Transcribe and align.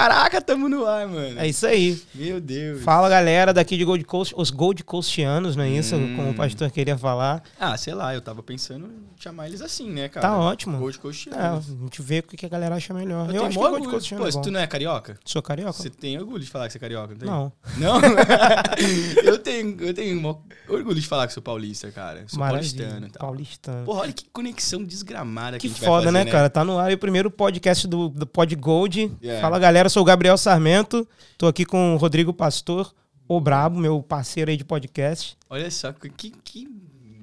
Caraca, 0.00 0.40
tamo 0.40 0.66
no 0.66 0.86
ar, 0.86 1.06
mano. 1.06 1.38
É 1.38 1.46
isso 1.46 1.66
aí. 1.66 2.00
Meu 2.14 2.40
Deus. 2.40 2.82
Fala, 2.82 3.06
galera, 3.06 3.52
daqui 3.52 3.76
de 3.76 3.84
Gold 3.84 4.02
Coast, 4.04 4.32
os 4.34 4.50
Gold 4.50 4.82
Coastianos, 4.82 5.56
não 5.56 5.62
é 5.62 5.68
isso? 5.68 5.94
Hum. 5.94 6.16
Como 6.16 6.30
o 6.30 6.34
pastor 6.34 6.70
queria 6.70 6.96
falar. 6.96 7.42
Ah, 7.58 7.76
sei 7.76 7.92
lá, 7.92 8.14
eu 8.14 8.22
tava 8.22 8.42
pensando 8.42 8.86
em 8.86 9.22
chamar 9.22 9.48
eles 9.48 9.60
assim, 9.60 9.90
né, 9.90 10.08
cara? 10.08 10.26
Tá 10.26 10.38
ótimo. 10.38 10.78
Gold 10.78 10.96
É, 10.96 11.00
Coastianos. 11.02 11.68
a 11.68 11.82
gente 11.84 12.00
vê 12.00 12.20
o 12.20 12.22
que 12.22 12.46
a 12.46 12.48
galera 12.48 12.76
acha 12.76 12.94
melhor. 12.94 13.28
Eu, 13.28 13.34
Eu, 13.34 13.44
acho 13.44 13.58
que 13.58 13.68
Gold. 13.68 13.88
Coastiano 13.88 14.22
Pô, 14.22 14.28
é 14.28 14.30
se 14.30 14.38
bom. 14.38 14.42
tu 14.42 14.50
não 14.50 14.60
é 14.60 14.66
carioca? 14.66 15.18
Sou 15.22 15.42
carioca? 15.42 15.74
Você 15.74 15.90
tem 15.90 16.18
orgulho 16.18 16.42
de 16.42 16.48
falar 16.48 16.66
que 16.68 16.72
você 16.72 16.78
é 16.78 16.80
carioca, 16.80 17.12
não 17.12 17.18
tem? 17.20 17.28
Não. 17.28 17.52
Não? 17.76 18.00
eu 19.22 19.36
tenho, 19.36 19.76
eu 19.82 19.92
tenho 19.92 20.38
orgulho 20.66 20.98
de 20.98 21.06
falar 21.06 21.26
que 21.26 21.34
sou 21.34 21.42
paulista, 21.42 21.92
cara. 21.92 22.24
Sou 22.26 22.40
Maravilha. 22.40 22.72
paulistano 22.72 23.06
e 23.06 23.10
tal. 23.10 23.20
Paulistano. 23.28 23.84
Porra, 23.84 24.00
olha 24.00 24.12
que 24.14 24.24
conexão 24.32 24.82
desgramada 24.82 25.58
que, 25.58 25.68
Que 25.68 25.74
a 25.74 25.76
gente 25.76 25.80
foda, 25.84 26.04
vai 26.04 26.12
fazer, 26.14 26.24
né, 26.24 26.30
cara? 26.30 26.48
Tá 26.48 26.64
no 26.64 26.78
ar 26.78 26.88
aí 26.88 26.94
o 26.94 26.98
primeiro 26.98 27.30
podcast 27.30 27.86
do, 27.86 28.08
do 28.08 28.26
Pod 28.26 28.56
Gold. 28.56 29.12
Yeah. 29.22 29.42
Fala, 29.42 29.58
galera, 29.58 29.89
eu 29.90 29.92
sou 29.92 30.02
o 30.02 30.06
Gabriel 30.06 30.38
Sarmento. 30.38 31.06
Tô 31.36 31.48
aqui 31.48 31.64
com 31.64 31.94
o 31.94 31.96
Rodrigo 31.96 32.32
Pastor, 32.32 32.94
o 33.26 33.40
Brabo, 33.40 33.76
meu 33.76 34.00
parceiro 34.00 34.48
aí 34.48 34.56
de 34.56 34.64
podcast. 34.64 35.36
Olha 35.48 35.68
só, 35.68 35.92
que, 35.92 36.30
que 36.30 36.68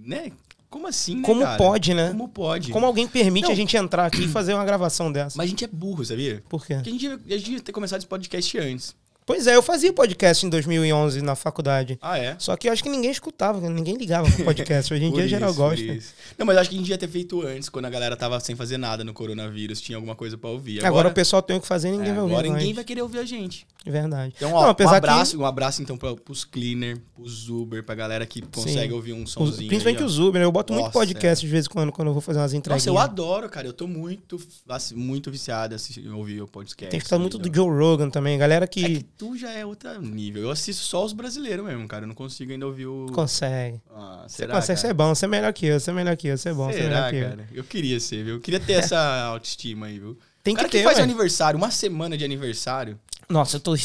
né? 0.06 0.34
Como 0.70 0.86
assim, 0.86 1.16
né, 1.16 1.22
Como 1.24 1.44
cara? 1.44 1.58
pode, 1.58 1.94
né? 1.94 2.10
Como 2.10 2.28
pode? 2.28 2.72
Como 2.74 2.86
alguém 2.86 3.08
permite 3.08 3.46
Não. 3.46 3.54
a 3.54 3.56
gente 3.56 3.78
entrar 3.78 4.06
aqui 4.06 4.26
e 4.26 4.28
fazer 4.28 4.54
uma 4.54 4.66
gravação 4.66 5.10
dessa? 5.10 5.38
Mas 5.38 5.46
a 5.46 5.50
gente 5.50 5.64
é 5.64 5.68
burro, 5.68 6.04
sabia? 6.04 6.44
Por 6.50 6.66
quê? 6.66 6.76
Porque 6.76 6.90
a 6.90 6.92
gente, 6.92 7.08
a 7.08 7.38
gente 7.38 7.46
devia 7.46 7.62
ter 7.62 7.72
começado 7.72 8.00
esse 8.00 8.08
podcast 8.08 8.58
antes. 8.58 8.94
Pois 9.28 9.46
é, 9.46 9.58
eu 9.58 9.62
fazia 9.62 9.92
podcast 9.92 10.46
em 10.46 10.50
2011 10.50 11.22
na 11.22 11.36
faculdade. 11.36 12.00
Ah, 12.02 12.18
é? 12.18 12.38
Só 12.40 12.56
que 12.56 12.70
eu 12.70 12.72
acho 12.72 12.82
que 12.82 12.88
ninguém 12.88 13.12
escutava, 13.12 13.60
ninguém 13.70 13.98
ligava 13.98 14.32
pro 14.32 14.46
podcast. 14.46 14.94
Hoje 14.94 15.04
em 15.04 15.12
dia 15.12 15.28
geral 15.28 15.50
isso, 15.50 15.60
por 15.60 15.70
gosta. 15.72 15.84
isso. 15.84 16.14
Não, 16.38 16.46
mas 16.46 16.56
acho 16.58 16.70
que 16.70 16.78
a 16.78 16.80
gente 16.80 16.90
ia 16.90 16.98
ter 16.98 17.10
feito 17.10 17.46
antes, 17.46 17.68
quando 17.68 17.84
a 17.88 17.90
galera 17.90 18.16
tava 18.16 18.40
sem 18.40 18.56
fazer 18.56 18.78
nada 18.78 19.04
no 19.04 19.14
coronavírus, 19.14 19.82
tinha 19.82 19.98
alguma 19.98 20.16
coisa 20.16 20.38
pra 20.38 20.50
ouvir. 20.50 20.86
Agora, 20.86 21.10
o 21.10 21.14
pessoal 21.14 21.42
tem 21.42 21.58
o 21.58 21.60
que 21.60 21.68
fazer 21.68 21.90
e 21.90 21.92
ninguém 21.92 22.12
é, 22.12 22.14
vai 22.14 22.22
ouvir. 22.22 22.34
agora 22.36 22.48
ninguém 22.48 22.66
mais. 22.68 22.76
vai 22.78 22.84
querer 22.86 23.02
ouvir 23.02 23.20
a 23.20 23.26
gente. 23.26 23.68
É 23.86 23.92
verdade. 23.92 24.34
Então, 24.38 24.54
ó, 24.54 24.62
Não, 24.74 24.76
um 24.86 24.90
abraço, 24.94 25.40
um 25.40 25.46
abraço 25.46 25.82
então 25.82 25.98
pra, 25.98 26.16
pros 26.16 26.46
cleaner, 26.46 26.98
pros 27.14 27.50
Uber, 27.50 27.84
pra 27.84 27.96
galera 27.96 28.26
que 28.26 28.42
consegue 28.42 28.88
Sim. 28.90 28.94
ouvir 28.94 29.12
um 29.14 29.24
Os- 29.24 29.32
somzinho. 29.32 29.68
principalmente 29.68 30.00
aí, 30.00 30.06
os 30.06 30.20
Uber, 30.20 30.40
né? 30.40 30.46
eu 30.46 30.52
boto 30.54 30.72
muito 30.72 30.86
Nossa, 30.86 31.00
podcast 31.00 31.46
de 31.46 31.52
vez 31.52 31.66
em 31.66 31.70
quando, 31.70 31.92
quando 31.92 32.08
eu 32.08 32.14
vou 32.14 32.22
fazer 32.22 32.40
umas 32.40 32.54
entregas. 32.54 32.86
Nossa, 32.86 32.90
eu 32.98 33.02
adoro, 33.02 33.50
cara. 33.50 33.68
Eu 33.68 33.74
tô 33.74 33.88
muito, 33.88 34.40
assim, 34.70 34.96
muito 34.96 35.30
viciado 35.30 35.76
em 35.98 36.12
ouvir 36.12 36.42
o 36.42 36.48
podcast. 36.48 36.92
Tem 36.92 37.00
que 37.00 37.06
estar 37.06 37.20
muito 37.20 37.38
do. 37.38 37.54
Joe 37.54 37.70
Rogan 37.70 38.10
também. 38.10 38.38
Galera 38.38 38.66
É 38.66 38.68
que 38.68 38.84
que 38.84 39.04
tu 39.18 39.36
já 39.38 39.52
é 39.52 39.66
outro 39.66 40.02
nível. 40.02 40.44
Eu 40.44 40.52
assisto 40.52 40.84
só 40.84 41.04
os 41.04 41.14
brasileiros 41.14 41.66
mesmo, 41.66 41.88
cara. 41.88 42.04
Eu 42.04 42.08
não 42.08 42.16
consigo 42.16 42.52
ainda 42.52 42.66
ouvir 42.68 42.86
o. 42.86 43.08
consegue. 43.14 43.82
Ah, 43.94 44.26
Você 44.28 44.38
será, 44.38 44.54
consegue, 44.56 44.68
cara? 44.68 44.78
você 44.80 44.88
é 44.88 44.94
bom, 44.94 45.16
você 45.16 45.26
é 45.26 45.28
melhor 45.28 45.54
que 45.54 45.66
eu, 45.66 45.80
você 45.80 45.90
é 45.90 45.94
melhor 45.94 46.16
que 46.18 46.28
eu, 46.28 46.38
você 46.38 46.50
é 46.50 46.54
bom, 46.54 46.68
você 46.72 46.80
é 46.80 46.84
melhor 46.84 46.96
Será, 46.96 47.10
que 47.10 47.16
eu. 47.18 47.30
cara? 47.30 47.48
Eu 47.54 47.64
queria 47.64 48.00
ser, 48.00 48.24
viu? 48.24 48.36
Eu 48.36 48.40
queria 48.42 48.60
ter 48.60 48.74
essa 48.74 49.00
autoestima 49.26 49.88
aí, 49.88 50.00
viu? 50.00 50.18
Tem 50.44 50.54
o 50.54 50.58
cara 50.58 50.70
que 50.70 50.78
que, 50.78 50.78
ter, 50.78 50.84
faz 50.86 50.98
ué. 50.98 51.04
aniversário, 51.04 51.58
uma 51.58 51.70
semana 51.72 52.18
de 52.18 52.24
aniversário, 52.24 52.98
Nossa, 53.28 53.58
eu 53.58 53.60
tô 53.60 53.76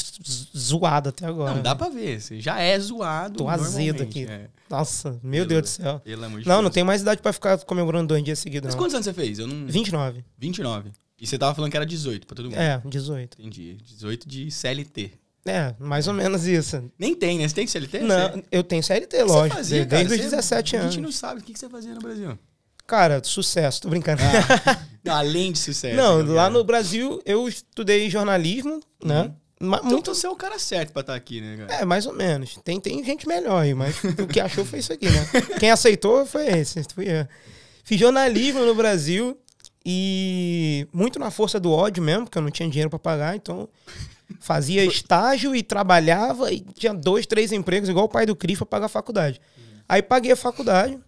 zoado 0.57 1.09
até 1.09 1.27
agora. 1.27 1.55
não 1.55 1.63
dá 1.63 1.75
pra 1.75 1.89
ver. 1.89 2.21
Você 2.21 2.41
já 2.41 2.61
é 2.61 2.79
zoado. 2.79 3.39
Tô 3.39 3.49
azedo 3.49 4.03
aqui. 4.03 4.27
É. 4.27 4.49
Nossa, 4.71 5.19
meu 5.23 5.45
Deus 5.45 5.63
do 5.63 5.69
céu. 5.69 6.01
Pelo 6.01 6.25
amor 6.25 6.41
de 6.41 6.47
Não, 6.49 6.55
Deus. 6.57 6.65
não 6.65 6.71
tem 6.71 6.85
mais 6.85 7.03
idade 7.03 7.21
pra 7.21 7.33
ficar 7.33 7.59
comemorando 7.65 8.09
dois 8.09 8.23
dias 8.25 8.39
seguidos, 8.39 8.67
Mas 8.69 8.75
não. 8.75 8.81
quantos 8.83 8.95
anos 8.95 9.05
você 9.05 9.13
fez? 9.13 9.39
Eu 9.39 9.47
não. 9.47 9.67
29. 9.67 10.25
29. 10.39 10.93
E 11.21 11.27
você 11.27 11.39
tava 11.39 11.55
falando 11.55 11.71
que 11.71 11.77
era 11.77 11.87
18 11.87 12.27
pra 12.27 12.35
todo 12.37 12.47
mundo. 12.47 12.59
É, 12.59 12.81
18. 12.85 13.41
Entendi. 13.41 13.75
18 13.85 14.29
de 14.29 14.51
CLT. 14.51 15.13
É, 15.45 15.75
mais 15.79 16.07
ou 16.07 16.15
menos 16.15 16.47
isso. 16.47 16.89
Nem 16.99 17.15
tem, 17.15 17.39
né? 17.39 17.49
Você 17.49 17.55
tem 17.55 17.67
CLT? 17.67 17.99
Você- 17.99 18.05
Não, 18.07 18.43
eu 18.53 18.63
tenho 18.63 18.83
CLT, 18.83 19.17
que 19.17 19.23
você 19.25 19.33
lógico. 19.33 19.57
fazia, 19.57 19.85
desde 19.85 20.09
cara? 20.09 20.15
os 20.15 20.21
Você- 20.21 20.37
17 20.37 20.77
A 20.77 20.81
anos. 20.81 20.95
gente 20.95 21.03
não 21.03 21.11
sabe 21.13 21.41
o 21.41 21.43
que 21.43 21.59
você 21.59 21.69
fazia 21.69 21.95
no 21.95 22.01
Brasil. 22.01 22.39
Cara, 22.87 23.21
sucesso, 23.25 23.83
tô 23.83 23.89
brincando. 23.89 24.21
Não, 25.05 25.15
além 25.17 25.51
de 25.51 25.59
sucesso. 25.59 25.97
não, 25.97 26.23
né, 26.23 26.33
lá 26.33 26.49
no 26.49 26.63
Brasil 26.63 27.21
eu 27.27 27.49
estudei 27.49 28.09
jornalismo, 28.09 28.79
né? 29.05 29.33
Ma- 29.61 29.79
Então 29.79 29.91
Muito. 29.93 30.15
você 30.15 30.27
é 30.29 30.31
o 30.31 30.37
cara 30.37 30.59
certo 30.61 30.93
pra 30.93 31.01
estar 31.01 31.15
aqui, 31.15 31.41
né, 31.41 31.57
cara? 31.57 31.83
É, 31.83 31.85
mais 31.85 32.07
ou 32.07 32.13
menos. 32.13 32.57
Tem, 32.63 32.79
tem 32.81 33.03
gente 33.05 33.27
melhor 33.27 33.63
aí, 33.63 33.75
mas 33.75 33.97
o 34.05 34.27
que 34.29 34.39
achou 34.39 34.65
foi 34.65 34.79
isso 34.79 34.93
aqui, 34.93 35.07
né? 35.11 35.27
Quem 35.59 35.71
aceitou 35.73 36.25
foi 36.25 36.47
esse. 36.47 36.85
Fui 36.95 37.07
eu. 37.09 37.27
Fiz 37.85 37.99
jornalismo 37.99 38.65
no 38.65 38.75
Brasil 38.77 39.37
e 39.85 40.87
muito 40.93 41.19
na 41.19 41.31
força 41.33 41.59
do 41.59 41.73
ódio 41.73 42.03
mesmo, 42.03 42.25
porque 42.25 42.39
eu 42.39 42.43
não 42.43 42.51
tinha 42.51 42.69
dinheiro 42.69 42.91
pra 42.91 42.99
pagar, 42.99 43.35
então 43.35 43.69
fazia 44.41 44.85
estágio 44.85 45.55
e 45.55 45.63
trabalhava 45.63 46.53
e 46.53 46.61
tinha 46.61 46.93
dois, 46.95 47.27
três 47.27 47.53
empregos, 47.53 47.89
igual 47.89 48.05
o 48.07 48.09
pai 48.09 48.27
do 48.27 48.37
Cris, 48.37 48.59
pra 48.59 48.67
pagar 48.67 48.87
a 48.87 48.89
faculdade. 48.89 49.41
Aí 49.89 50.03
paguei 50.03 50.33
a 50.33 50.37
faculdade 50.37 50.99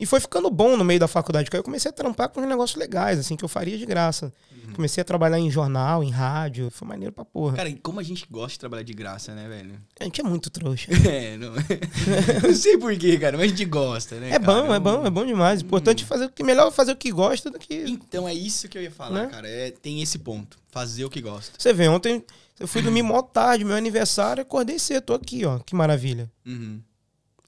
e 0.00 0.06
foi 0.06 0.18
ficando 0.20 0.50
bom 0.50 0.76
no 0.76 0.84
meio 0.84 0.98
da 0.98 1.06
faculdade, 1.06 1.44
porque 1.44 1.56
aí 1.56 1.60
eu 1.60 1.64
comecei 1.64 1.88
a 1.90 1.92
trampar 1.92 2.28
com 2.28 2.40
uns 2.40 2.48
negócios 2.48 2.78
legais, 2.78 3.18
assim, 3.18 3.36
que 3.36 3.44
eu 3.44 3.48
faria 3.48 3.78
de 3.78 3.86
graça. 3.86 4.32
Comecei 4.74 5.02
a 5.02 5.04
trabalhar 5.04 5.38
em 5.38 5.50
jornal, 5.50 6.02
em 6.02 6.08
rádio, 6.10 6.70
foi 6.70 6.88
maneiro 6.88 7.12
pra 7.12 7.26
porra. 7.26 7.56
Cara, 7.56 7.68
e 7.68 7.74
como 7.74 8.00
a 8.00 8.02
gente 8.02 8.26
gosta 8.30 8.52
de 8.52 8.58
trabalhar 8.58 8.82
de 8.82 8.94
graça, 8.94 9.34
né, 9.34 9.46
velho? 9.46 9.74
A 10.00 10.04
gente 10.04 10.18
é 10.20 10.24
muito 10.24 10.48
trouxa. 10.48 10.88
É, 11.06 11.36
não, 11.36 11.52
não 12.42 12.54
sei 12.54 12.78
porquê, 12.78 13.18
cara, 13.18 13.36
mas 13.36 13.46
a 13.46 13.48
gente 13.48 13.66
gosta, 13.66 14.18
né? 14.18 14.30
É 14.30 14.38
bom, 14.38 14.62
cara? 14.62 14.74
é 14.76 14.80
bom, 14.80 15.06
é 15.06 15.10
bom 15.10 15.26
demais. 15.26 15.60
Importante 15.60 16.06
fazer 16.06 16.24
o 16.24 16.30
que 16.30 16.42
melhor 16.42 16.70
fazer 16.72 16.92
o 16.92 16.96
que 16.96 17.10
gosta 17.12 17.50
do 17.50 17.58
que. 17.58 17.74
Então 17.74 18.26
é 18.26 18.32
isso 18.32 18.66
que 18.66 18.78
eu 18.78 18.82
ia 18.82 18.90
falar, 18.90 19.24
Né? 19.24 19.26
cara. 19.26 19.46
É, 19.46 19.70
tem 19.70 20.00
esse 20.00 20.18
ponto. 20.18 20.56
Fazer 20.70 21.04
o 21.04 21.10
que 21.10 21.20
gosta. 21.20 21.52
Você 21.58 21.72
vê, 21.74 21.86
ontem 21.88 22.24
eu 22.62 22.68
fui 22.68 22.80
dormir 22.80 23.02
mó 23.02 23.20
tarde, 23.20 23.64
meu 23.64 23.74
aniversário, 23.76 24.42
acordei 24.42 24.78
cedo, 24.78 25.02
tô 25.02 25.14
aqui, 25.14 25.44
ó. 25.44 25.58
Que 25.58 25.74
maravilha. 25.74 26.30
Uhum. 26.46 26.80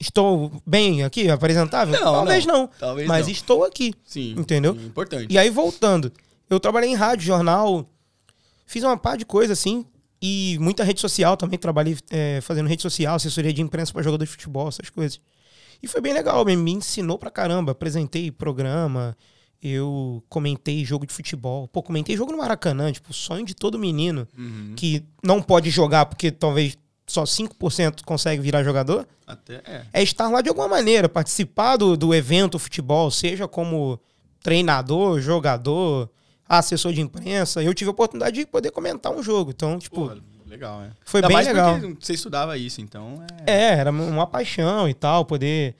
Estou 0.00 0.60
bem 0.66 1.04
aqui, 1.04 1.30
apresentável? 1.30 1.94
Não, 1.94 2.12
Talvez 2.12 2.44
não. 2.44 2.66
Talvez 2.66 3.06
mas 3.06 3.26
não. 3.26 3.32
estou 3.32 3.64
aqui. 3.64 3.94
Sim. 4.04 4.34
Entendeu? 4.36 4.74
sim, 4.74 4.86
Importante. 4.86 5.32
E 5.32 5.38
aí, 5.38 5.48
voltando, 5.50 6.12
eu 6.50 6.58
trabalhei 6.58 6.91
em 6.91 6.97
rádio, 6.97 7.24
jornal, 7.24 7.88
fiz 8.66 8.82
uma 8.82 8.97
par 8.97 9.16
de 9.16 9.24
coisa 9.24 9.53
assim, 9.53 9.86
e 10.20 10.58
muita 10.60 10.82
rede 10.82 11.00
social 11.00 11.36
também. 11.36 11.58
Trabalhei 11.58 11.97
é, 12.10 12.41
fazendo 12.41 12.69
rede 12.69 12.82
social, 12.82 13.14
assessoria 13.14 13.53
de 13.53 13.62
imprensa 13.62 13.92
para 13.92 14.03
jogador 14.03 14.24
de 14.24 14.30
futebol, 14.32 14.69
essas 14.69 14.91
coisas. 14.91 15.20
E 15.80 15.86
foi 15.86 16.00
bem 16.00 16.12
legal, 16.12 16.44
me 16.44 16.72
ensinou 16.72 17.19
pra 17.19 17.30
caramba. 17.30 17.70
Apresentei 17.70 18.32
programa, 18.32 19.16
eu 19.64 20.22
comentei 20.28 20.84
jogo 20.84 21.06
de 21.06 21.12
futebol. 21.12 21.66
Pô, 21.69 21.82
comentei 21.82 22.16
jogo 22.16 22.30
no 22.30 22.38
Maracanã, 22.38 22.92
tipo, 22.92 23.12
sonho 23.12 23.44
de 23.44 23.54
todo 23.54 23.78
menino 23.78 24.28
Uhum. 24.36 24.75
que 24.76 25.02
não 25.22 25.41
pode 25.41 25.70
jogar 25.70 26.06
porque 26.06 26.30
talvez 26.30 26.76
só 27.06 27.25
5% 27.25 28.03
consegue 28.04 28.41
virar 28.42 28.62
jogador 28.62 29.06
Até, 29.26 29.56
é. 29.64 29.82
é 29.92 30.03
estar 30.03 30.28
lá 30.28 30.41
de 30.41 30.48
alguma 30.48 30.69
maneira, 30.69 31.08
participar 31.08 31.76
do, 31.76 31.97
do 31.97 32.14
evento 32.14 32.58
futebol, 32.58 33.10
seja 33.10 33.47
como 33.47 33.98
treinador, 34.42 35.20
jogador, 35.20 36.10
assessor 36.48 36.92
de 36.92 37.00
imprensa. 37.00 37.62
Eu 37.62 37.74
tive 37.74 37.88
a 37.88 37.92
oportunidade 37.92 38.36
de 38.36 38.47
poder 38.47 38.70
comentar 38.70 39.12
um 39.12 39.22
jogo. 39.22 39.50
Então, 39.50 39.78
tipo, 39.78 40.12
legal, 40.47 40.82
é. 40.82 40.91
foi 41.04 41.19
Ainda 41.22 41.28
bem 41.28 41.47
legal. 41.47 41.78
você 41.98 42.14
estudava 42.14 42.56
isso, 42.56 42.80
então 42.80 43.24
é... 43.47 43.53
É, 43.53 43.74
era 43.78 43.91
uma 43.91 44.26
paixão 44.26 44.88
e 44.88 44.94
tal, 44.94 45.24
poder 45.24 45.74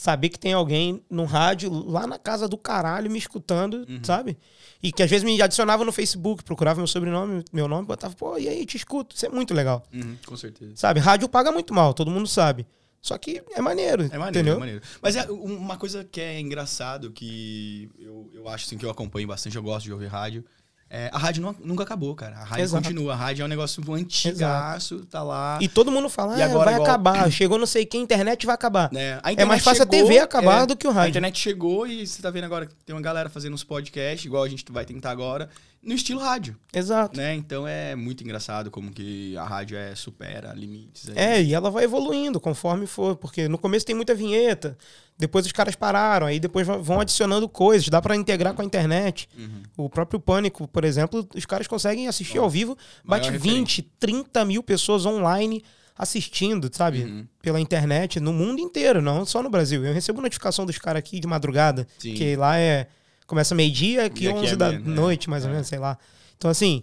saber 0.00 0.28
que 0.28 0.38
tem 0.38 0.52
alguém 0.52 1.02
no 1.10 1.24
rádio 1.24 1.72
lá 1.72 2.06
na 2.06 2.18
casa 2.20 2.46
do 2.46 2.56
caralho 2.56 3.10
me 3.10 3.18
escutando, 3.18 3.84
Uhum. 3.88 3.98
sabe? 4.04 4.38
E 4.80 4.92
que 4.92 5.02
às 5.02 5.10
vezes 5.10 5.24
me 5.24 5.42
adicionava 5.42 5.84
no 5.84 5.90
Facebook, 5.90 6.44
procurava 6.44 6.78
meu 6.78 6.86
sobrenome, 6.86 7.42
meu 7.52 7.66
nome, 7.66 7.84
botava, 7.84 8.14
pô, 8.14 8.38
e 8.38 8.48
aí, 8.48 8.64
te 8.64 8.76
escuto. 8.76 9.16
Isso 9.16 9.26
é 9.26 9.28
muito 9.28 9.52
legal. 9.52 9.82
Uhum, 9.92 10.16
com 10.24 10.36
certeza. 10.36 10.70
Sabe? 10.76 11.00
Rádio 11.00 11.28
paga 11.28 11.50
muito 11.50 11.74
mal, 11.74 11.92
todo 11.92 12.12
mundo 12.12 12.28
sabe. 12.28 12.64
Só 13.02 13.18
que 13.18 13.42
é 13.50 13.60
maneiro, 13.60 14.04
É 14.04 14.18
maneiro, 14.18 14.28
entendeu? 14.28 14.54
é 14.54 14.58
maneiro. 14.58 14.82
Mas 15.02 15.16
é 15.16 15.24
uma 15.30 15.76
coisa 15.76 16.04
que 16.04 16.20
é 16.20 16.38
engraçado, 16.38 17.10
que 17.10 17.90
eu, 17.98 18.30
eu 18.32 18.48
acho 18.48 18.66
assim, 18.66 18.78
que 18.78 18.84
eu 18.86 18.90
acompanho 18.90 19.26
bastante, 19.26 19.56
eu 19.56 19.62
gosto 19.64 19.84
de 19.86 19.92
ouvir 19.92 20.06
rádio. 20.06 20.44
É, 20.90 21.10
a 21.12 21.18
rádio 21.18 21.42
nu- 21.42 21.56
nunca 21.64 21.82
acabou, 21.82 22.14
cara. 22.14 22.36
A 22.38 22.44
rádio 22.44 22.64
Exato. 22.64 22.82
continua. 22.84 23.12
A 23.12 23.16
rádio 23.16 23.42
é 23.42 23.44
um 23.44 23.48
negócio 23.48 23.82
antigaço, 23.94 25.04
tá 25.06 25.22
lá. 25.22 25.58
E 25.60 25.68
todo 25.68 25.90
mundo 25.90 26.08
fala, 26.08 26.34
ah, 26.36 26.44
agora 26.44 26.64
vai 26.66 26.74
igual- 26.74 26.88
acabar. 26.88 27.30
Chegou 27.32 27.58
não 27.58 27.66
sei 27.66 27.84
quem, 27.84 28.00
a 28.00 28.04
internet 28.04 28.46
vai 28.46 28.54
acabar. 28.54 28.90
né? 28.92 29.14
A 29.22 29.32
É 29.32 29.44
mais 29.44 29.60
internet 29.60 29.62
fácil 29.64 29.82
a 29.82 29.86
chegou, 29.86 30.08
TV 30.08 30.18
acabar 30.18 30.62
é, 30.62 30.66
do 30.66 30.76
que 30.76 30.86
o 30.86 30.90
A 30.90 30.94
rádio. 30.94 31.10
internet 31.10 31.38
chegou 31.38 31.86
e 31.86 32.06
você 32.06 32.22
tá 32.22 32.30
vendo 32.30 32.44
agora 32.44 32.66
que 32.66 32.74
tem 32.86 32.94
uma 32.94 33.02
galera 33.02 33.28
fazendo 33.28 33.54
uns 33.54 33.64
podcasts, 33.64 34.24
igual 34.24 34.42
a 34.42 34.48
gente 34.48 34.64
vai 34.70 34.84
tentar 34.84 35.10
agora, 35.10 35.48
no 35.82 35.94
estilo 35.94 36.20
rádio, 36.20 36.56
Exato. 36.74 37.16
né? 37.16 37.34
Então 37.34 37.66
é 37.66 37.94
muito 37.94 38.22
engraçado 38.24 38.70
como 38.70 38.90
que 38.90 39.36
a 39.36 39.44
rádio 39.44 39.76
é 39.76 39.94
supera 39.94 40.52
limites. 40.52 41.08
aí. 41.08 41.16
É, 41.16 41.42
e 41.42 41.54
ela 41.54 41.70
vai 41.70 41.84
evoluindo 41.84 42.40
conforme 42.40 42.86
for, 42.86 43.16
porque 43.16 43.48
no 43.48 43.56
começo 43.58 43.86
tem 43.86 43.94
muita 43.94 44.14
vinheta, 44.14 44.76
depois 45.16 45.46
os 45.46 45.52
caras 45.52 45.74
pararam, 45.74 46.26
aí 46.26 46.38
depois 46.38 46.66
vão 46.66 47.00
adicionando 47.00 47.48
coisas, 47.48 47.88
dá 47.88 48.02
pra 48.02 48.16
integrar 48.16 48.54
com 48.54 48.62
a 48.62 48.64
internet. 48.64 49.28
Uhum. 49.38 49.62
O 49.76 49.90
próprio 49.90 50.20
Pânico, 50.20 50.66
por 50.68 50.84
exemplo, 50.84 51.26
os 51.34 51.46
caras 51.46 51.66
conseguem 51.66 52.08
assistir 52.08 52.38
ao 52.38 52.50
vivo, 52.50 52.76
bate 53.04 53.28
maior 53.28 53.40
20, 53.40 53.82
30 53.98 54.44
mil 54.44 54.62
pessoas 54.62 55.06
online 55.06 55.62
assistindo, 55.98 56.70
sabe? 56.72 57.02
Uhum. 57.02 57.26
Pela 57.42 57.60
internet, 57.60 58.20
no 58.20 58.32
mundo 58.32 58.60
inteiro, 58.60 59.02
não 59.02 59.26
só 59.26 59.42
no 59.42 59.50
Brasil. 59.50 59.84
Eu 59.84 59.92
recebo 59.92 60.20
notificação 60.20 60.64
dos 60.64 60.78
caras 60.78 61.00
aqui 61.00 61.18
de 61.18 61.26
madrugada, 61.26 61.86
Sim. 61.98 62.14
que 62.14 62.36
lá 62.36 62.56
é. 62.56 62.86
Começa 63.28 63.54
meio-dia, 63.54 64.06
aqui 64.06 64.24
E 64.24 64.28
aqui 64.28 64.38
11 64.38 64.52
é 64.54 64.56
da 64.56 64.70
menos, 64.72 64.86
né? 64.88 64.94
noite, 64.94 65.30
mais 65.30 65.44
ou 65.44 65.50
É. 65.50 65.52
menos, 65.52 65.68
sei 65.68 65.78
lá. 65.78 65.96
Então, 66.36 66.50
assim, 66.50 66.82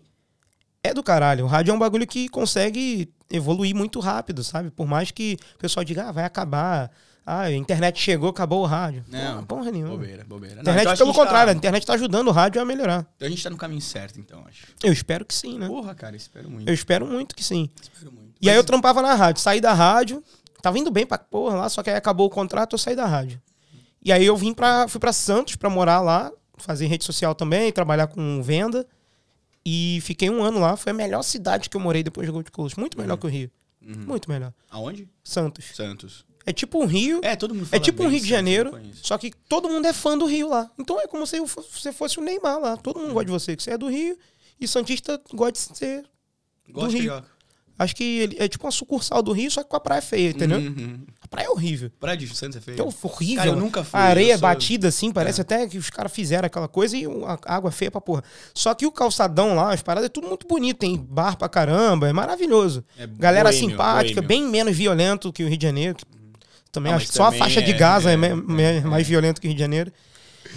é 0.84 0.94
do 0.94 1.02
caralho. 1.04 1.44
O 1.44 1.48
rádio 1.48 1.72
é 1.72 1.74
um 1.74 1.80
bagulho 1.80 2.06
que 2.08 2.30
consegue 2.30 3.12
evoluir 3.32 3.76
muito 3.76 4.00
rápido, 4.00 4.44
sabe? 4.44 4.70
Por 4.72 4.86
mais 4.88 5.10
que 5.12 5.38
o 5.56 5.58
pessoal 5.58 5.84
diga, 5.84 6.06
ah, 6.08 6.12
vai 6.14 6.24
acabar. 6.24 6.92
Ah, 7.26 7.42
a 7.42 7.52
internet 7.52 8.00
chegou, 8.00 8.30
acabou 8.30 8.62
o 8.62 8.66
rádio. 8.68 9.04
Não, 9.10 9.34
Porra, 9.38 9.46
porra 9.48 9.72
nenhuma. 9.72 9.94
Bobeira, 9.94 10.24
bobeira. 10.24 10.54
A 10.54 10.58
Não, 10.58 10.62
internet, 10.62 10.84
então 10.84 10.98
pelo 10.98 11.10
a 11.10 11.14
gente 11.14 11.22
contrário, 11.24 11.50
a 11.50 11.54
Tá, 11.56 11.58
internet 11.58 11.86
tá 11.88 11.94
ajudando 11.96 12.28
o 12.28 12.32
rádio 12.32 12.62
a 12.62 12.66
melhorar. 12.66 13.08
então 13.16 13.28
a 13.28 13.32
gente 13.32 13.42
tá 13.44 13.50
no 13.50 13.58
caminho 13.58 13.82
certo, 13.82 14.20
então, 14.20 14.46
acho. 14.48 14.68
Eu 14.84 14.94
espero 14.94 15.26
que 15.26 15.34
sim, 15.34 15.58
né? 15.58 15.66
Porra, 15.68 15.96
cara, 15.96 16.16
espero 16.16 16.48
muito. 16.52 16.70
Eu 16.70 16.74
espero 16.76 17.08
muito 17.08 17.36
que 17.36 17.44
sim. 17.44 17.68
Espero 17.82 18.12
muito. 18.12 18.36
E 18.40 18.48
aí 18.48 18.56
Mas- 18.56 18.58
eu 18.58 18.64
trampava 18.64 19.02
na 19.02 19.16
rádio, 19.16 19.42
saí 19.42 19.60
da 19.60 19.74
rádio, 19.74 20.24
tava 20.62 20.78
indo 20.78 20.92
bem 20.92 21.04
pra 21.08 21.18
porra 21.18 21.56
lá, 21.56 21.68
só 21.70 21.82
que 21.82 21.90
aí 21.90 21.96
acabou 21.96 22.28
o 22.28 22.30
contrato, 22.30 22.74
eu 22.76 22.78
saí 22.78 22.96
da 22.96 23.08
rádio. 23.08 23.42
E 24.06 24.12
aí 24.12 24.24
eu 24.24 24.38
vim 24.38 24.54
pra, 24.54 24.88
fui 24.88 25.00
pra 25.00 25.12
Santos 25.12 25.56
pra 25.56 25.68
morar 25.68 26.00
lá, 26.00 26.32
fazer 26.58 26.86
rede 26.86 27.04
social 27.04 27.34
também, 27.34 27.72
trabalhar 27.72 28.06
com 28.06 28.42
venda. 28.44 28.88
E 29.66 30.00
fiquei 30.04 30.30
um 30.30 30.44
ano 30.44 30.60
lá, 30.60 30.78
foi 30.78 30.92
a 30.92 30.94
melhor 30.94 31.24
cidade 31.24 31.72
que 31.72 31.76
eu 31.76 31.82
morei 31.82 32.04
depois 32.04 32.28
de 32.28 32.32
Gold 32.32 32.52
Coast. 32.52 32.80
Muito 32.80 33.00
melhor 33.00 33.18
que 33.18 33.26
o 33.26 33.30
Rio. 33.30 33.50
Uhum. 33.82 34.06
Muito 34.06 34.30
melhor. 34.30 34.54
Aonde? 34.70 35.10
Santos. 35.24 35.66
Santos. 35.74 36.24
É 36.46 36.54
tipo 36.54 36.80
um 36.80 36.86
Rio, 36.86 37.20
É, 37.24 37.36
todo 37.36 37.56
mundo 37.56 37.68
é 37.72 37.80
tipo 37.80 38.04
um 38.04 38.08
Rio 38.08 38.20
de 38.20 38.28
Janeiro, 38.30 38.80
só 38.94 39.18
que 39.18 39.32
todo 39.50 39.68
mundo 39.68 39.88
é 39.88 39.94
fã 39.94 40.16
do 40.16 40.28
Rio 40.28 40.48
lá. 40.48 40.70
Então 40.78 41.02
é 41.02 41.08
como 41.08 41.26
se 41.26 41.40
você 41.40 41.92
fosse 41.92 42.20
o 42.20 42.22
Neymar 42.24 42.60
lá. 42.60 42.78
Todo 42.78 43.00
mundo 43.00 43.14
gosta 43.14 43.26
de 43.26 43.32
você, 43.32 43.56
que 43.56 43.64
você 43.64 43.72
é 43.72 43.78
do 43.80 43.88
Rio. 43.90 44.16
E 44.60 44.68
Santista 44.68 45.20
gosta 45.34 45.74
de 45.74 45.80
ser. 45.80 46.06
Gosto 46.70 46.92
Rio. 46.92 47.02
de 47.02 47.08
carioca. 47.08 47.35
Acho 47.78 47.96
que 47.96 48.04
ele 48.20 48.38
é 48.40 48.48
tipo 48.48 48.66
uma 48.66 48.72
sucursal 48.72 49.22
do 49.22 49.32
Rio, 49.34 49.52
só 49.52 49.62
que 49.62 49.70
com 49.70 49.76
a 49.76 49.80
praia 49.82 50.02
feia, 50.02 50.30
entendeu? 50.30 50.60
Uhum. 50.60 51.00
A 51.22 51.28
praia 51.28 51.48
é 51.48 51.50
horrível. 51.50 51.92
Praia 52.00 52.16
de 52.18 52.34
Santos 52.34 52.56
é 52.56 52.62
feio. 52.62 52.76
Então, 52.76 52.88
horrível. 53.04 53.36
Cara, 53.38 53.50
eu 53.50 53.56
nunca 53.58 53.84
fui, 53.84 54.00
A 54.00 54.04
areia 54.04 54.36
sou- 54.38 54.42
batida 54.48 54.88
assim, 54.88 55.12
parece 55.12 55.42
até 55.42 55.68
que 55.68 55.78
os 55.78 55.90
caras 55.90 56.12
fizeram 56.14 56.46
aquela 56.46 56.68
coisa 56.70 56.96
e 56.96 57.06
a 57.06 57.38
água 57.54 57.72
feia 57.72 57.92
pra 57.92 58.00
porra. 58.00 58.24
Só 58.54 58.74
que 58.74 58.86
o 58.86 58.92
calçadão 58.92 59.56
lá, 59.56 59.74
as 59.74 59.82
paradas, 59.82 60.06
é 60.06 60.10
tudo 60.10 60.28
muito 60.28 60.48
bonito. 60.48 60.78
Tem 60.78 60.96
bar 60.98 61.36
pra 61.38 61.50
caramba, 61.50 62.08
é 62.08 62.14
maravilhoso. 62.14 62.84
É 62.98 63.06
Galera 63.08 63.50
boêmio, 63.50 63.70
simpática, 63.72 64.22
boêmio. 64.22 64.28
bem 64.28 64.44
menos 64.50 64.78
violento 64.78 65.34
que 65.34 65.44
o 65.44 65.48
Rio 65.50 65.58
de 65.58 65.66
Janeiro. 65.66 65.96
que 65.96 66.06
Também 66.72 66.92
Ah, 66.94 66.98
acho 66.98 67.08
que 67.08 67.14
só 67.14 67.26
a 67.26 67.32
faixa 67.32 67.62
de 67.62 67.72
é- 67.72 67.78
Gaza 67.78 68.10
é, 68.10 68.14
é- 68.14 68.16
é- 68.16 68.36
me- 68.36 68.62
é. 68.64 68.82
mais 68.82 69.08
violento 69.08 69.40
que 69.40 69.48
o 69.48 69.50
Rio 69.50 69.56
de 69.56 69.62
Janeiro. 69.62 69.92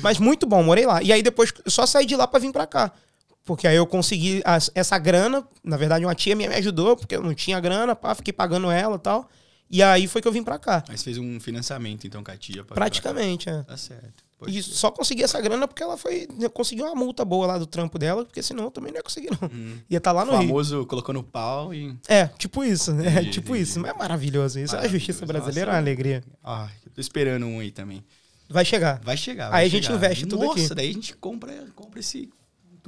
Mas 0.02 0.18
muito 0.18 0.46
bom, 0.46 0.62
morei 0.62 0.84
lá. 0.86 1.00
E 1.02 1.12
aí 1.12 1.22
depois 1.22 1.52
eu 1.64 1.70
só 1.70 1.86
saí 1.86 2.06
de 2.06 2.14
lá 2.16 2.26
pra 2.26 2.38
vir 2.40 2.52
pra 2.52 2.66
cá. 2.66 2.92
Porque 3.48 3.66
aí 3.66 3.76
eu 3.76 3.86
consegui 3.86 4.42
essa 4.74 4.98
grana. 4.98 5.42
Na 5.64 5.78
verdade, 5.78 6.04
uma 6.04 6.14
tia 6.14 6.36
minha 6.36 6.50
me 6.50 6.54
ajudou, 6.56 6.94
porque 6.94 7.16
eu 7.16 7.22
não 7.22 7.32
tinha 7.32 7.58
grana, 7.58 7.96
pá, 7.96 8.14
fiquei 8.14 8.30
pagando 8.30 8.70
ela 8.70 8.96
e 8.96 8.98
tal. 8.98 9.26
E 9.70 9.82
aí 9.82 10.06
foi 10.06 10.20
que 10.20 10.28
eu 10.28 10.32
vim 10.32 10.42
pra 10.44 10.58
cá. 10.58 10.84
Mas 10.86 11.02
fez 11.02 11.16
um 11.16 11.40
financiamento, 11.40 12.06
então, 12.06 12.22
com 12.22 12.30
a 12.30 12.36
tia. 12.36 12.62
pra- 12.62 12.74
Praticamente, 12.74 13.48
é. 13.48 13.62
Tá 13.62 13.74
certo. 13.76 14.22
Pode 14.38 14.56
E 14.56 14.62
ser. 14.62 14.70
só 14.72 14.90
consegui 14.90 15.22
essa 15.22 15.40
grana 15.40 15.66
porque 15.66 15.82
ela 15.82 15.96
foi. 15.96 16.28
Conseguiu 16.52 16.84
uma 16.84 16.94
multa 16.94 17.24
boa 17.24 17.46
lá 17.46 17.56
do 17.58 17.66
trampo 17.66 17.98
dela, 17.98 18.22
porque 18.24 18.42
senão 18.42 18.64
eu 18.64 18.70
também 18.70 18.92
não 18.92 18.98
ia 18.98 19.02
conseguir, 19.02 19.30
não. 19.30 19.48
Hum. 19.50 19.78
Ia 19.88 19.96
estar 19.96 20.12
lá 20.12 20.24
O 20.24 20.26
no 20.26 20.32
Rio. 20.32 20.40
famoso 20.42 20.84
colocou 20.86 21.14
no 21.14 21.22
pau 21.24 21.72
e. 21.72 21.96
É, 22.06 22.26
tipo 22.38 22.62
isso. 22.62 22.90
É, 23.00 23.10
Entendi, 23.12 23.30
tipo 23.30 23.48
entendi. 23.52 23.62
isso. 23.62 23.80
Mas 23.80 23.90
é 23.90 23.94
maravilhoso 23.94 24.60
isso. 24.60 24.74
A 24.74 24.76
Maravilhoso. 24.76 25.06
justiça 25.06 25.24
brasileira 25.26 25.70
é 25.70 25.72
Nossa. 25.72 25.76
uma 25.76 25.78
alegria. 25.82 26.22
Eu 26.84 26.92
tô 26.94 27.00
esperando 27.00 27.46
um 27.46 27.60
aí 27.60 27.70
também. 27.70 28.04
Vai 28.48 28.64
chegar. 28.64 29.00
Vai 29.02 29.16
chegar. 29.16 29.46
Aí 29.46 29.50
vai 29.50 29.64
a 29.64 29.68
gente 29.68 29.86
chegar. 29.86 29.96
investe 29.96 30.26
tudo 30.26 30.44
Nossa, 30.44 30.66
aqui. 30.66 30.74
daí 30.74 30.90
a 30.90 30.92
gente 30.92 31.16
compra, 31.16 31.66
compra 31.74 31.98
esse. 32.00 32.30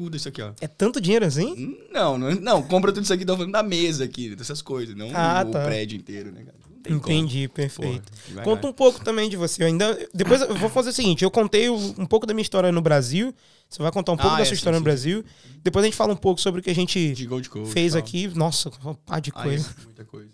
Tudo 0.05 0.17
isso 0.17 0.29
aqui, 0.29 0.41
ó. 0.43 0.53
É 0.61 0.67
tanto 0.67 1.01
dinheiro 1.01 1.25
assim? 1.27 1.77
Não, 1.93 2.17
não, 2.17 2.31
não, 2.35 2.63
compra 2.63 2.93
tudo 2.93 3.05
isso 3.05 3.13
aqui, 3.13 3.25
tô 3.25 3.37
falando 3.37 3.53
da 3.53 3.63
mesa 3.63 4.05
aqui, 4.05 4.35
dessas 4.35 4.63
coisas, 4.63 4.95
não 4.97 5.11
Ah, 5.15 5.45
o 5.47 5.51
tá. 5.51 5.65
prédio 5.65 5.97
inteiro, 5.97 6.33
né, 6.33 6.43
cara? 6.45 6.57
Entendi, 6.89 7.47
como. 7.47 7.55
perfeito. 7.57 8.11
Porra. 8.33 8.43
Conta 8.43 8.67
um 8.67 8.73
pouco 8.73 9.05
também 9.05 9.29
de 9.29 9.37
você. 9.37 9.63
Eu 9.63 9.67
ainda, 9.67 10.09
depois 10.15 10.41
eu 10.41 10.55
vou 10.55 10.71
fazer 10.71 10.89
o 10.89 10.93
seguinte: 10.95 11.23
eu 11.23 11.31
contei 11.31 11.69
um 11.69 12.07
pouco 12.07 12.25
da 12.27 12.33
minha 12.33 12.41
história 12.43 12.73
no 12.73 12.81
Brasil. 12.81 13.35
Você 13.69 13.83
vai 13.83 13.93
contar 13.93 14.13
um 14.13 14.17
pouco 14.17 14.33
Ah, 14.33 14.37
da 14.39 14.43
é, 14.43 14.45
sua 14.47 14.55
sim, 14.55 14.61
história 14.61 14.79
no 14.79 14.81
sim, 14.81 14.85
Brasil. 14.85 15.25
Depois 15.63 15.83
a 15.85 15.87
gente 15.87 15.97
fala 15.97 16.15
um 16.15 16.17
pouco 16.17 16.41
sobre 16.41 16.61
o 16.61 16.65
que 16.65 16.71
a 16.71 16.75
gente 16.75 17.13
de 17.13 17.27
Gold 17.27 17.51
Coast. 17.51 17.71
fez 17.71 17.93
tal. 17.93 17.99
aqui. 18.01 18.29
Nossa, 18.29 18.71
uma 18.83 18.95
pá 18.95 19.21
de 19.21 19.31
Ah, 19.35 19.43
coisa. 19.43 19.57
isso, 19.69 19.85
muita 19.85 20.05
coisa. 20.07 20.31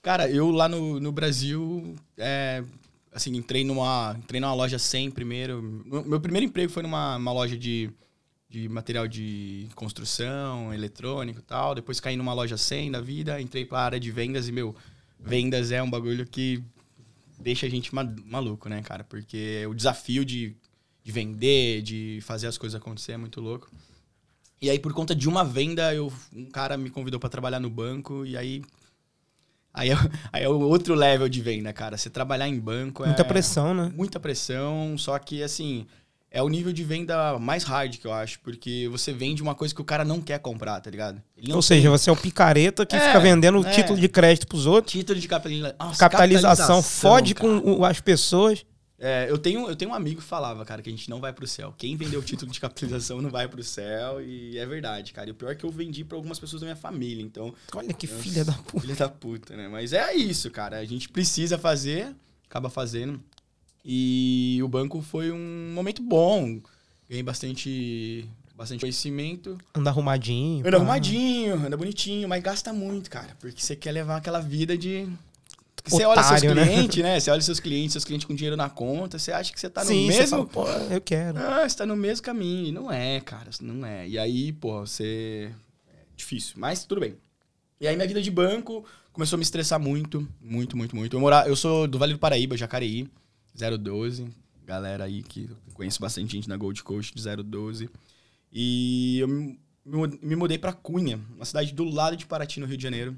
Cara, 0.00 0.26
eu 0.30 0.50
lá 0.50 0.66
no, 0.70 0.98
no 0.98 1.12
Brasil, 1.12 1.94
é, 2.16 2.64
assim, 3.12 3.36
entrei 3.36 3.62
numa, 3.62 4.16
entrei 4.18 4.40
numa 4.40 4.54
loja 4.54 4.78
100 4.78 5.10
primeiro. 5.10 5.62
Meu, 5.84 6.02
meu 6.02 6.20
primeiro 6.20 6.46
emprego 6.46 6.72
foi 6.72 6.82
numa 6.82 7.18
uma 7.18 7.32
loja 7.32 7.58
de, 7.58 7.90
de 8.50 8.68
material 8.68 9.06
de 9.06 9.68
construção, 9.76 10.74
eletrônico 10.74 11.38
e 11.38 11.42
tal. 11.42 11.74
Depois 11.74 12.00
caí 12.00 12.16
numa 12.16 12.34
loja 12.34 12.56
100 12.56 12.90
da 12.90 13.00
vida, 13.00 13.40
entrei 13.40 13.64
pra 13.64 13.78
área 13.80 14.00
de 14.00 14.10
vendas 14.10 14.48
e, 14.48 14.52
meu, 14.52 14.74
vendas 15.18 15.70
é 15.70 15.80
um 15.80 15.88
bagulho 15.88 16.26
que 16.26 16.62
deixa 17.38 17.66
a 17.66 17.70
gente 17.70 17.94
ma- 17.94 18.12
maluco, 18.26 18.68
né, 18.68 18.82
cara? 18.82 19.04
Porque 19.04 19.64
o 19.66 19.74
desafio 19.74 20.24
de, 20.24 20.56
de 21.04 21.12
vender, 21.12 21.80
de 21.82 22.18
fazer 22.22 22.48
as 22.48 22.58
coisas 22.58 22.78
acontecer 22.80 23.12
é 23.12 23.16
muito 23.16 23.40
louco. 23.40 23.70
E 24.60 24.68
aí, 24.68 24.78
por 24.78 24.92
conta 24.92 25.14
de 25.14 25.28
uma 25.28 25.44
venda, 25.44 25.94
eu, 25.94 26.12
um 26.34 26.44
cara 26.46 26.76
me 26.76 26.90
convidou 26.90 27.18
pra 27.20 27.30
trabalhar 27.30 27.60
no 27.60 27.70
banco 27.70 28.26
e 28.26 28.36
aí. 28.36 28.62
Aí 29.72 29.90
é, 29.90 29.94
aí 30.32 30.42
é 30.42 30.48
o 30.48 30.58
outro 30.58 30.94
level 30.94 31.28
de 31.28 31.40
venda, 31.40 31.72
cara. 31.72 31.96
Você 31.96 32.10
trabalhar 32.10 32.48
em 32.48 32.58
banco 32.58 33.04
é. 33.04 33.06
Muita 33.06 33.24
pressão, 33.24 33.72
né? 33.72 33.92
Muita 33.94 34.18
pressão, 34.18 34.98
só 34.98 35.16
que 35.20 35.42
assim. 35.42 35.86
É 36.32 36.40
o 36.42 36.48
nível 36.48 36.72
de 36.72 36.84
venda 36.84 37.38
mais 37.40 37.64
hard 37.64 37.96
que 37.96 38.06
eu 38.06 38.12
acho, 38.12 38.38
porque 38.40 38.88
você 38.88 39.12
vende 39.12 39.42
uma 39.42 39.54
coisa 39.54 39.74
que 39.74 39.80
o 39.80 39.84
cara 39.84 40.04
não 40.04 40.20
quer 40.20 40.38
comprar, 40.38 40.80
tá 40.80 40.88
ligado? 40.88 41.20
Ou 41.52 41.60
seja, 41.60 41.90
você 41.90 42.08
é 42.08 42.12
o 42.12 42.16
picareta 42.16 42.86
que 42.86 42.94
É, 42.94 43.00
fica 43.00 43.18
vendendo 43.18 43.66
é. 43.66 43.70
título 43.70 43.98
de 43.98 44.08
crédito 44.08 44.46
pros 44.46 44.64
outros. 44.64 44.92
título 44.92 45.18
de 45.18 45.26
capitalização. 45.26 45.76
Nossa, 45.80 45.98
Capitalização, 45.98 46.82
fode 46.82 47.34
cara. 47.34 47.60
com 47.60 47.84
as 47.84 48.00
pessoas. 48.00 48.64
É, 49.02 49.26
eu, 49.30 49.38
tenho, 49.38 49.66
eu 49.66 49.74
tenho 49.74 49.90
um 49.90 49.94
amigo 49.94 50.20
que 50.20 50.26
falava, 50.26 50.62
cara, 50.64 50.82
que 50.82 50.88
a 50.90 50.92
gente 50.92 51.08
não 51.08 51.20
vai 51.20 51.32
pro 51.32 51.46
céu. 51.46 51.74
Quem 51.76 51.96
vendeu 51.96 52.20
o 52.20 52.22
título 52.22 52.52
de 52.52 52.60
capitalização 52.60 53.20
não 53.22 53.30
vai 53.30 53.48
pro 53.48 53.64
céu, 53.64 54.20
e 54.20 54.58
é 54.58 54.66
verdade, 54.66 55.12
cara. 55.14 55.28
E 55.30 55.32
o 55.32 55.34
pior 55.34 55.50
é 55.50 55.54
que 55.54 55.64
eu 55.64 55.70
vendi 55.70 56.04
pra 56.04 56.16
algumas 56.18 56.38
pessoas 56.38 56.60
da 56.60 56.66
minha 56.66 56.76
família, 56.76 57.22
então. 57.24 57.52
Olha 57.74 57.94
que 57.94 58.06
filha 58.06 58.44
da 58.44 58.52
puta. 58.52 58.80
Filha 58.82 58.94
da 58.94 59.08
puta, 59.08 59.56
né? 59.56 59.68
Mas 59.68 59.94
é 59.94 60.14
isso, 60.14 60.50
cara. 60.50 60.78
A 60.78 60.84
gente 60.84 61.08
precisa 61.08 61.56
fazer, 61.58 62.14
acaba 62.48 62.68
fazendo. 62.68 63.18
E 63.84 64.60
o 64.62 64.68
banco 64.68 65.00
foi 65.00 65.30
um 65.32 65.72
momento 65.74 66.02
bom. 66.02 66.60
Ganhei 67.08 67.22
bastante, 67.22 68.28
bastante 68.54 68.80
conhecimento. 68.80 69.58
Anda 69.74 69.90
arrumadinho. 69.90 70.66
Anda 70.66 70.76
arrumadinho, 70.76 71.54
anda 71.54 71.76
bonitinho, 71.76 72.28
mas 72.28 72.42
gasta 72.42 72.72
muito, 72.72 73.10
cara. 73.10 73.36
Porque 73.40 73.60
você 73.60 73.74
quer 73.74 73.92
levar 73.92 74.16
aquela 74.16 74.40
vida 74.40 74.76
de. 74.76 75.08
Você 75.86 76.04
olha 76.04 76.22
seus 76.22 76.42
né? 76.42 76.52
clientes, 76.52 77.02
né? 77.02 77.18
Você 77.20 77.30
olha 77.30 77.40
seus 77.40 77.58
clientes, 77.58 77.92
seus 77.92 78.04
clientes 78.04 78.26
com 78.26 78.34
dinheiro 78.34 78.54
na 78.54 78.68
conta, 78.68 79.18
você 79.18 79.32
acha 79.32 79.50
que 79.50 79.58
você 79.58 79.70
tá 79.70 79.82
no 79.82 79.88
Sim, 79.88 80.08
mesmo. 80.08 80.46
fala, 80.46 80.86
eu 80.90 81.00
quero. 81.00 81.38
Ah, 81.38 81.66
você 81.66 81.74
tá 81.74 81.86
no 81.86 81.96
mesmo 81.96 82.22
caminho. 82.22 82.66
E 82.66 82.70
não 82.72 82.92
é, 82.92 83.18
cara, 83.20 83.48
não 83.62 83.86
é. 83.86 84.06
E 84.06 84.18
aí, 84.18 84.52
pô, 84.52 84.80
você. 84.80 85.50
É 85.88 86.02
difícil, 86.14 86.56
mas 86.58 86.84
tudo 86.84 87.00
bem. 87.00 87.16
E 87.80 87.88
aí, 87.88 87.96
minha 87.96 88.06
vida 88.06 88.20
de 88.20 88.30
banco 88.30 88.84
começou 89.10 89.36
a 89.36 89.38
me 89.38 89.42
estressar 89.42 89.80
muito, 89.80 90.28
muito, 90.38 90.76
muito, 90.76 90.94
muito. 90.94 91.16
Eu, 91.16 91.20
morar, 91.20 91.48
eu 91.48 91.56
sou 91.56 91.88
do 91.88 91.98
Vale 91.98 92.12
do 92.12 92.18
Paraíba, 92.18 92.58
Jacareí, 92.58 93.08
012. 93.54 94.28
Galera 94.66 95.04
aí 95.04 95.22
que 95.22 95.50
conheço 95.74 96.00
bastante 96.00 96.32
gente 96.32 96.48
na 96.48 96.56
Gold 96.56 96.82
Coast 96.82 97.14
de 97.14 97.22
012. 97.42 97.88
E 98.52 99.18
eu 99.20 99.28
me 99.28 100.36
mudei 100.36 100.58
pra 100.58 100.72
Cunha, 100.72 101.20
uma 101.34 101.44
cidade 101.44 101.72
do 101.72 101.84
lado 101.84 102.16
de 102.16 102.26
Paraty, 102.26 102.60
no 102.60 102.66
Rio 102.66 102.76
de 102.76 102.82
Janeiro. 102.82 103.16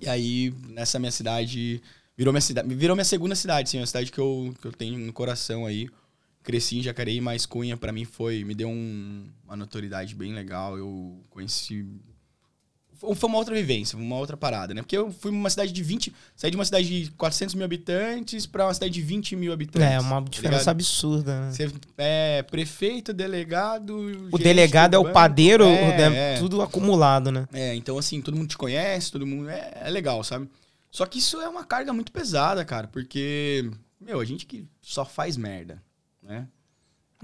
E 0.00 0.08
aí, 0.08 0.54
nessa 0.68 0.98
minha 0.98 1.10
cidade, 1.10 1.82
virou 2.16 2.32
minha 2.32 2.40
cidade, 2.40 2.72
virou 2.74 2.94
minha 2.94 3.04
segunda 3.04 3.34
cidade, 3.34 3.70
sim, 3.70 3.78
uma 3.78 3.86
cidade 3.86 4.12
que 4.12 4.18
eu, 4.18 4.54
que 4.60 4.66
eu 4.66 4.72
tenho 4.72 4.98
no 4.98 5.12
coração 5.12 5.66
aí. 5.66 5.88
Cresci 6.42 6.78
em 6.78 6.82
Jacareí, 6.82 7.20
mas 7.20 7.44
Cunha 7.44 7.76
pra 7.76 7.92
mim 7.92 8.04
foi, 8.04 8.44
me 8.44 8.54
deu 8.54 8.68
um- 8.68 9.28
uma 9.44 9.56
notoriedade 9.56 10.14
bem 10.14 10.32
legal. 10.32 10.78
Eu 10.78 11.22
conheci 11.28 11.86
foi 13.00 13.28
uma 13.28 13.38
outra 13.38 13.54
vivência, 13.54 13.98
uma 13.98 14.16
outra 14.16 14.36
parada, 14.36 14.74
né? 14.74 14.82
Porque 14.82 14.96
eu 14.96 15.10
fui 15.10 15.30
uma 15.30 15.48
cidade 15.48 15.72
de 15.72 15.82
20, 15.82 16.12
saí 16.36 16.50
de 16.50 16.56
uma 16.56 16.64
cidade 16.64 17.04
de 17.04 17.10
400 17.12 17.54
mil 17.54 17.64
habitantes 17.64 18.44
pra 18.44 18.66
uma 18.66 18.74
cidade 18.74 18.92
de 18.92 19.00
20 19.00 19.36
mil 19.36 19.52
habitantes. 19.52 19.88
É, 19.88 19.98
uma 19.98 20.22
tá 20.22 20.28
diferença 20.28 20.58
ligado? 20.58 20.68
absurda, 20.68 21.40
né? 21.40 21.50
Você 21.50 21.72
é 21.96 22.42
prefeito, 22.42 23.12
delegado. 23.12 23.96
O 23.96 24.12
gerente 24.12 24.42
delegado 24.42 24.90
do 24.90 24.96
é 24.96 24.98
o 24.98 25.12
padeiro, 25.12 25.64
É, 25.64 26.34
é. 26.34 26.38
tudo 26.38 26.60
acumulado, 26.60 27.32
né? 27.32 27.48
É, 27.52 27.74
então 27.74 27.96
assim, 27.96 28.20
todo 28.20 28.36
mundo 28.36 28.48
te 28.48 28.58
conhece, 28.58 29.10
todo 29.10 29.26
mundo. 29.26 29.48
É, 29.48 29.72
é 29.82 29.90
legal, 29.90 30.22
sabe? 30.22 30.48
Só 30.90 31.06
que 31.06 31.18
isso 31.18 31.40
é 31.40 31.48
uma 31.48 31.64
carga 31.64 31.92
muito 31.92 32.12
pesada, 32.12 32.64
cara, 32.64 32.86
porque, 32.88 33.70
meu, 34.00 34.20
a 34.20 34.24
gente 34.24 34.44
que 34.44 34.66
só 34.82 35.04
faz 35.04 35.36
merda, 35.36 35.82
né? 36.22 36.46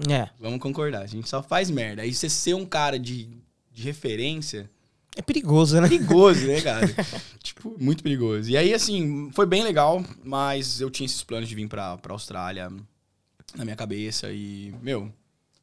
É. 0.09 0.29
Vamos 0.39 0.59
concordar, 0.59 1.01
a 1.01 1.07
gente 1.07 1.27
só 1.27 1.41
faz 1.43 1.69
merda. 1.69 2.01
Aí 2.01 2.13
você 2.13 2.29
ser 2.29 2.53
um 2.53 2.65
cara 2.65 2.99
de, 2.99 3.29
de 3.71 3.83
referência, 3.83 4.69
É 5.17 5.21
perigoso, 5.21 5.81
né? 5.81 5.89
perigoso, 5.89 6.45
né, 6.45 6.61
cara? 6.61 6.87
tipo, 7.41 7.75
muito 7.79 8.03
perigoso. 8.03 8.49
E 8.49 8.55
aí, 8.55 8.73
assim, 8.73 9.31
foi 9.33 9.45
bem 9.45 9.63
legal, 9.63 10.03
mas 10.23 10.79
eu 10.79 10.89
tinha 10.89 11.05
esses 11.05 11.23
planos 11.23 11.49
de 11.49 11.55
vir 11.55 11.67
pra, 11.67 11.97
pra 11.97 12.13
Austrália 12.13 12.71
na 13.55 13.63
minha 13.65 13.75
cabeça 13.75 14.31
e, 14.31 14.73
meu, 14.81 15.11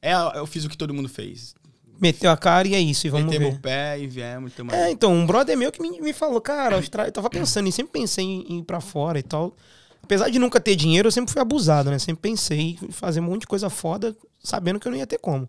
é, 0.02 0.12
eu 0.36 0.46
fiz 0.46 0.64
o 0.64 0.68
que 0.68 0.76
todo 0.76 0.92
mundo 0.92 1.08
fez. 1.08 1.54
Meteu 2.00 2.30
a 2.30 2.36
cara 2.36 2.66
e 2.66 2.74
é 2.74 2.80
isso, 2.80 3.06
e 3.06 3.10
vamos 3.10 3.26
Metemos 3.26 3.52
ver. 3.52 3.58
o 3.58 3.60
pé 3.60 4.00
e 4.00 4.06
viemos. 4.06 4.52
tamo 4.52 4.72
É, 4.74 4.90
então, 4.90 5.12
um 5.12 5.24
brother 5.24 5.56
meu 5.56 5.70
que 5.70 5.80
me, 5.80 6.00
me 6.00 6.12
falou, 6.12 6.40
cara, 6.40 6.76
Austrália, 6.76 7.08
eu 7.08 7.12
tava 7.12 7.30
pensando, 7.30 7.68
e 7.68 7.72
sempre 7.72 7.92
pensei 7.92 8.24
em, 8.24 8.46
em 8.48 8.58
ir 8.58 8.64
pra 8.64 8.80
fora 8.80 9.18
e 9.18 9.22
tal. 9.22 9.56
Apesar 10.02 10.28
de 10.28 10.38
nunca 10.38 10.60
ter 10.60 10.76
dinheiro, 10.76 11.06
eu 11.06 11.12
sempre 11.12 11.32
fui 11.32 11.40
abusado, 11.40 11.90
né? 11.90 11.98
Sempre 11.98 12.20
pensei 12.20 12.76
em 12.82 12.90
fazer 12.90 13.20
um 13.20 13.24
monte 13.24 13.42
de 13.42 13.46
coisa 13.46 13.70
foda, 13.70 14.14
sabendo 14.42 14.78
que 14.78 14.86
eu 14.86 14.92
não 14.92 14.98
ia 14.98 15.06
ter 15.06 15.18
como. 15.18 15.48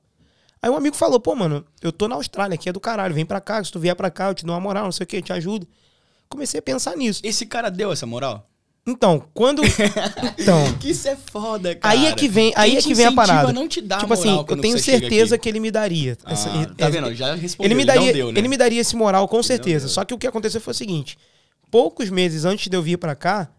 Aí 0.65 0.71
um 0.71 0.75
amigo 0.75 0.95
falou, 0.95 1.19
pô, 1.19 1.35
mano, 1.35 1.63
eu 1.79 1.91
tô 1.91 2.07
na 2.07 2.15
Austrália, 2.15 2.55
aqui 2.55 2.67
é 2.67 2.73
do 2.73 2.79
caralho, 2.79 3.13
vem 3.13 3.23
pra 3.23 3.39
cá, 3.39 3.63
se 3.63 3.71
tu 3.71 3.79
vier 3.79 3.95
pra 3.95 4.09
cá, 4.09 4.29
eu 4.29 4.33
te 4.33 4.43
dou 4.43 4.55
uma 4.55 4.59
moral, 4.59 4.85
não 4.85 4.91
sei 4.91 5.03
o 5.03 5.07
que, 5.07 5.21
te 5.21 5.31
ajudo. 5.31 5.67
Comecei 6.27 6.57
a 6.59 6.61
pensar 6.63 6.97
nisso. 6.97 7.21
Esse 7.23 7.45
cara 7.45 7.69
deu 7.69 7.91
essa 7.91 8.07
moral? 8.07 8.49
Então, 8.83 9.23
quando. 9.31 9.61
então. 10.39 10.73
Que 10.79 10.89
isso 10.89 11.07
é 11.07 11.15
foda, 11.15 11.75
cara. 11.75 11.93
Aí 11.93 12.07
é 12.07 12.13
que 12.13 12.27
vem, 12.27 12.51
aí 12.55 12.77
é 12.77 12.81
que 12.81 12.95
vem 12.95 13.05
a 13.05 13.11
parada. 13.11 13.53
não 13.53 13.67
te 13.67 13.79
dá 13.79 13.99
tipo 13.99 14.11
assim, 14.11 14.35
eu 14.35 14.57
tenho 14.59 14.79
certeza 14.79 15.37
que 15.37 15.47
ele 15.47 15.59
me 15.59 15.69
daria. 15.69 16.17
Ah, 16.25 16.33
essa- 16.33 16.49
tá 16.75 16.89
vendo? 16.89 17.13
Já 17.13 17.35
respondeu. 17.35 17.67
ele 17.67 17.75
me 17.75 17.85
daria, 17.85 18.11
deu, 18.11 18.31
né? 18.31 18.39
ele 18.39 18.47
me 18.47 18.57
daria 18.57 18.81
esse 18.81 18.95
moral 18.95 19.27
com 19.27 19.43
certeza. 19.43 19.87
Só 19.87 20.03
que 20.03 20.15
o 20.15 20.17
que 20.17 20.25
aconteceu 20.25 20.59
foi 20.59 20.71
o 20.71 20.75
seguinte: 20.75 21.15
poucos 21.69 22.09
meses 22.09 22.43
antes 22.43 22.67
de 22.69 22.75
eu 22.75 22.81
vir 22.81 22.97
pra 22.97 23.13
cá, 23.15 23.51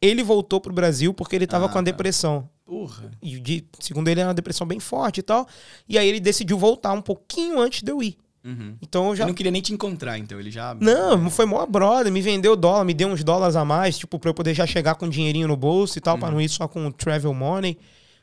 ele 0.00 0.22
voltou 0.22 0.62
pro 0.62 0.72
Brasil 0.72 1.12
porque 1.12 1.36
ele 1.36 1.46
tava 1.46 1.66
Ah, 1.66 1.68
com 1.68 1.76
a 1.78 1.82
tá. 1.82 1.84
depressão. 1.84 2.48
Porra. 2.64 3.10
E 3.22 3.38
de- 3.38 3.66
segundo 3.78 4.08
ele, 4.08 4.20
era 4.20 4.28
uma 4.28 4.34
depressão 4.34 4.66
bem 4.66 4.80
forte 4.80 5.18
e 5.18 5.22
tal. 5.22 5.46
E 5.88 5.98
aí 5.98 6.08
ele 6.08 6.20
decidiu 6.20 6.58
voltar 6.58 6.92
um 6.92 7.02
pouquinho 7.02 7.60
antes 7.60 7.82
de 7.82 7.90
eu 7.92 8.02
ir. 8.02 8.16
Uhum. 8.44 8.76
Então 8.82 9.04
eu 9.04 9.10
Ele 9.10 9.16
já. 9.18 9.26
não 9.26 9.32
queria 9.34 9.50
nem 9.52 9.62
te 9.62 9.72
encontrar, 9.72 10.18
então. 10.18 10.38
Ele 10.38 10.50
já... 10.50 10.74
Não, 10.74 11.30
foi 11.30 11.46
mó 11.46 11.64
brother, 11.66 12.12
me 12.12 12.20
vendeu 12.20 12.54
dólar, 12.54 12.84
me 12.84 12.92
deu 12.92 13.08
uns 13.08 13.24
dólares 13.24 13.56
a 13.56 13.64
mais, 13.64 13.96
tipo, 13.96 14.18
pra 14.18 14.30
eu 14.30 14.34
poder 14.34 14.52
já 14.54 14.66
chegar 14.66 14.94
com 14.96 15.08
dinheirinho 15.08 15.48
no 15.48 15.56
bolso 15.56 15.96
e 15.96 16.00
tal, 16.00 16.18
pra 16.18 16.30
não 16.30 16.40
ir 16.40 16.48
só 16.50 16.68
com 16.68 16.86
o 16.86 16.92
travel 16.92 17.32
money, 17.32 17.78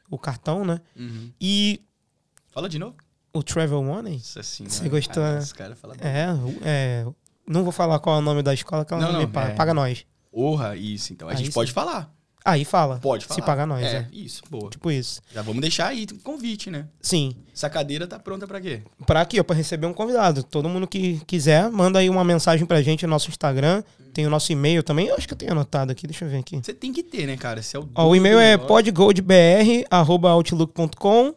o 0.09 0.17
cartão, 0.19 0.63
né? 0.63 0.79
Uhum. 0.95 1.31
E 1.41 1.81
Fala 2.51 2.69
de 2.69 2.77
novo. 2.77 2.95
o 3.33 3.41
travel 3.41 3.83
money? 3.83 4.13
Nossa 4.17 4.43
senhora. 4.43 4.73
Você 4.75 4.89
gostou, 4.89 5.23
Ah, 5.23 5.33
né? 5.33 5.39
Os 5.39 5.53
caras 5.53 5.79
falam... 5.79 5.95
É, 5.99 6.27
é. 6.63 7.05
Não 7.47 7.63
vou 7.63 7.71
falar 7.71 7.97
qual 7.99 8.15
é 8.17 8.19
o 8.19 8.21
nome 8.21 8.43
da 8.43 8.53
escola, 8.53 8.85
que 8.85 8.93
ela 8.93 9.01
Não, 9.03 9.13
não, 9.13 9.19
me 9.21 9.27
paga. 9.27 9.51
é. 9.53 9.55
Paga 9.55 9.73
nós. 9.73 10.05
Porra, 10.31 10.75
isso. 10.77 11.11
Então, 11.13 11.27
a 11.27 11.31
Aí 11.31 11.37
gente 11.37 11.47
sim. 11.47 11.53
pode 11.53 11.71
falar. 11.71 12.13
Aí 12.43 12.65
fala. 12.65 12.97
Pode 12.99 13.25
falar. 13.25 13.39
Se 13.39 13.45
paga 13.45 13.65
nós, 13.65 13.85
é. 13.85 13.97
é. 13.97 14.07
Isso, 14.11 14.41
boa. 14.49 14.69
Tipo 14.69 14.91
isso. 14.91 15.21
Já 15.33 15.41
vamos 15.41 15.61
deixar 15.61 15.87
aí 15.87 16.05
o 16.11 16.19
convite, 16.23 16.69
né? 16.71 16.87
Sim. 16.99 17.35
Essa 17.53 17.69
cadeira 17.69 18.07
tá 18.07 18.17
pronta 18.17 18.47
pra 18.47 18.59
quê? 18.59 18.81
Pra 19.05 19.21
aqui, 19.21 19.39
ó, 19.39 19.43
pra 19.43 19.55
receber 19.55 19.85
um 19.85 19.93
convidado. 19.93 20.41
Todo 20.43 20.67
mundo 20.67 20.87
que 20.87 21.21
quiser, 21.27 21.69
manda 21.69 21.99
aí 21.99 22.09
uma 22.09 22.23
mensagem 22.23 22.65
pra 22.65 22.81
gente 22.81 23.05
no 23.05 23.11
nosso 23.11 23.29
Instagram. 23.29 23.83
Tem 24.13 24.25
o 24.25 24.29
nosso 24.29 24.51
e-mail 24.51 24.81
também. 24.83 25.07
Eu 25.07 25.15
acho 25.15 25.27
que 25.27 25.33
eu 25.33 25.37
tenho 25.37 25.51
anotado 25.51 25.91
aqui. 25.91 26.07
Deixa 26.07 26.25
eu 26.25 26.29
ver 26.29 26.39
aqui. 26.39 26.57
Você 26.57 26.73
tem 26.73 26.91
que 26.91 27.03
ter, 27.03 27.25
né, 27.27 27.37
cara? 27.37 27.61
Você 27.61 27.77
é 27.77 27.79
o, 27.79 27.87
Ó, 27.95 28.07
o 28.09 28.15
e-mail 28.15 28.39
é 28.39 28.57
podgoldbr.outlook.com 28.57 31.33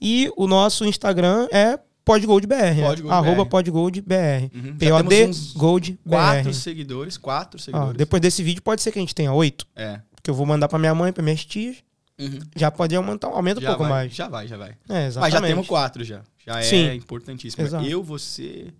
e 0.00 0.30
o 0.36 0.46
nosso 0.46 0.84
Instagram 0.84 1.48
é 1.50 1.78
podgoldbr. 2.04 2.54
né? 2.54 2.74
Podgoldbr. 2.86 3.12
Arroba 3.12 3.46
podgoldbr. 3.46 4.50
Uhum. 4.54 4.76
POD 4.78 5.30
Gold 5.54 5.98
Quatro 6.08 6.54
seguidores, 6.54 7.16
quatro 7.16 7.58
Ó, 7.60 7.62
seguidores. 7.62 7.96
depois 7.96 8.20
desse 8.22 8.42
vídeo 8.42 8.62
pode 8.62 8.82
ser 8.82 8.92
que 8.92 8.98
a 8.98 9.02
gente 9.02 9.14
tenha 9.14 9.32
oito. 9.32 9.66
É. 9.76 10.00
Que 10.22 10.30
eu 10.30 10.34
vou 10.34 10.46
mandar 10.46 10.68
pra 10.68 10.78
minha 10.78 10.94
mãe, 10.94 11.12
pra 11.12 11.22
minhas 11.22 11.44
tias. 11.44 11.76
Uhum. 12.18 12.38
Já 12.56 12.70
pode 12.70 12.96
aumentar, 12.96 13.28
aumenta 13.28 13.60
um 13.60 13.62
Já 13.62 13.68
pouco 13.68 13.84
vai, 13.84 13.92
mais. 13.92 14.14
Já 14.14 14.28
vai, 14.28 14.48
já 14.48 14.56
vai. 14.56 14.70
É, 14.88 15.10
Mas 15.14 15.32
já 15.32 15.40
temos 15.40 15.66
quatro 15.66 16.02
já. 16.02 16.22
Já 16.44 16.58
é 16.58 16.62
Sim. 16.62 16.92
importantíssimo. 16.94 17.64
Exato. 17.64 17.86
Eu, 17.86 18.02
você 18.02 18.72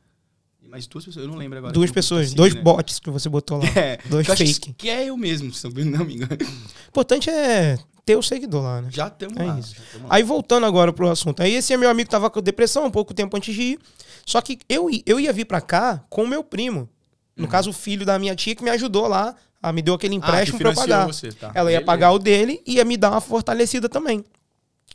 mais 0.68 0.86
duas 0.86 1.04
pessoas. 1.04 1.24
Eu 1.24 1.30
não 1.30 1.38
lembro 1.38 1.58
agora. 1.58 1.72
Duas 1.72 1.90
pessoas, 1.90 2.34
dois 2.34 2.54
né? 2.54 2.60
bots 2.60 2.98
que 2.98 3.10
você 3.10 3.28
botou 3.28 3.58
lá. 3.58 3.64
É, 3.74 3.98
Dois 4.06 4.26
fake. 4.26 4.74
Que 4.74 4.90
é 4.90 5.06
eu 5.06 5.16
mesmo, 5.16 5.52
se 5.52 5.66
não 5.66 6.04
me 6.04 6.14
engano. 6.14 6.36
O 6.40 6.88
importante 6.88 7.30
é 7.30 7.78
ter 8.04 8.16
o 8.16 8.22
seguidor 8.22 8.62
lá, 8.62 8.82
né? 8.82 8.88
Já 8.90 9.08
estamos 9.08 9.36
É 9.36 9.44
lá. 9.44 9.58
isso. 9.58 9.74
já 9.74 9.82
tamo 9.92 10.08
lá. 10.08 10.14
Aí 10.14 10.22
voltando 10.22 10.66
agora 10.66 10.92
pro 10.92 11.08
assunto. 11.08 11.42
Aí 11.42 11.54
esse 11.54 11.74
meu 11.76 11.88
amigo 11.90 12.10
tava 12.10 12.28
com 12.30 12.40
depressão 12.42 12.84
um 12.84 12.90
pouco 12.90 13.14
tempo 13.14 13.36
antes 13.36 13.54
de 13.54 13.62
ir. 13.62 13.78
Só 14.26 14.40
que 14.40 14.58
eu, 14.68 14.88
eu 15.06 15.18
ia 15.18 15.32
vir 15.32 15.46
pra 15.46 15.60
cá 15.60 16.04
com 16.10 16.24
o 16.24 16.28
meu 16.28 16.44
primo. 16.44 16.88
No 17.36 17.46
caso, 17.46 17.70
o 17.70 17.72
filho 17.72 18.04
da 18.04 18.18
minha 18.18 18.34
tia 18.34 18.54
que 18.54 18.64
me 18.64 18.70
ajudou 18.70 19.06
lá. 19.06 19.34
Ela 19.62 19.72
me 19.72 19.82
deu 19.82 19.94
aquele 19.94 20.14
Uhum. 20.16 20.20
Ah, 20.22 20.28
empréstimo 20.28 20.58
que 20.58 20.64
pra 20.64 20.72
eu 20.72 20.76
pagar. 20.76 21.06
Você, 21.06 21.32
tá. 21.32 21.48
Ela 21.54 21.70
ia 21.70 21.78
Beleza. 21.78 21.84
pagar 21.86 22.12
o 22.12 22.18
dele 22.18 22.62
e 22.66 22.74
ia 22.76 22.84
me 22.84 22.96
dar 22.96 23.10
uma 23.10 23.20
fortalecida 23.20 23.88
também. 23.88 24.24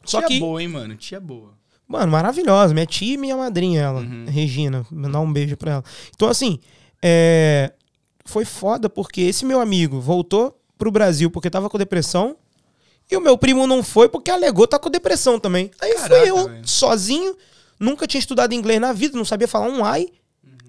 Só 0.06 0.20
Tia 0.20 0.28
que, 0.28 0.40
boa, 0.40 0.62
hein, 0.62 0.68
mano? 0.68 0.96
Tia 0.96 1.20
boa. 1.20 1.54
mano, 1.88 2.12
maravilhosa. 2.12 2.74
Minha 2.74 2.86
tia 2.86 3.14
e 3.14 3.18
minha 3.18 3.36
madrinha, 3.38 3.82
ela, 3.82 4.00
Uhum. 4.02 4.26
Regina. 4.28 4.86
Mandar 4.92 5.20
um 5.20 5.32
beijo 5.32 5.56
pra 5.58 5.72
ela. 5.74 5.84
Então, 6.16 6.28
assim, 6.30 6.60
é, 7.02 7.72
foi 8.26 8.46
foda 8.46 8.90
porque 8.90 9.22
esse 9.22 9.46
meu 9.46 9.60
amigo 9.60 10.00
voltou 10.00 10.58
pro 10.78 10.92
Brasil 10.92 11.30
porque 11.30 11.50
tava 11.50 11.70
com 11.70 11.78
depressão. 11.78 12.36
E 13.12 13.18
o 13.18 13.22
meu 13.22 13.38
primo 13.38 13.68
não 13.68 13.84
foi 13.84 14.08
porque 14.08 14.32
alegou 14.32 14.66
tá 14.66 14.80
com 14.80 14.90
depressão 14.90 15.38
também. 15.40 15.70
Aí 15.82 15.94
Caraca, 15.96 16.16
fui 16.16 16.30
eu, 16.30 16.48
velho. 16.48 16.68
sozinho, 16.68 17.36
nunca 17.78 18.08
tinha 18.08 18.20
estudado 18.20 18.54
inglês 18.54 18.80
na 18.80 18.94
vida, 18.94 19.18
não 19.18 19.26
sabia 19.26 19.48
falar 19.48 19.68
um 19.68 19.84
ai. 19.84 20.08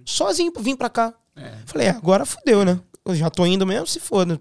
Sozinho 0.04 0.52
vim 0.58 0.74
pra 0.76 0.90
cá. 0.90 1.14
É. 1.36 1.52
Falei, 1.64 1.86
é, 1.86 1.90
agora 1.90 2.26
fudeu, 2.26 2.64
né? 2.64 2.78
Eu 3.04 3.14
já 3.14 3.28
tô 3.30 3.44
indo 3.46 3.66
mesmo, 3.66 3.86
se 3.86 4.00
foda. 4.00 4.40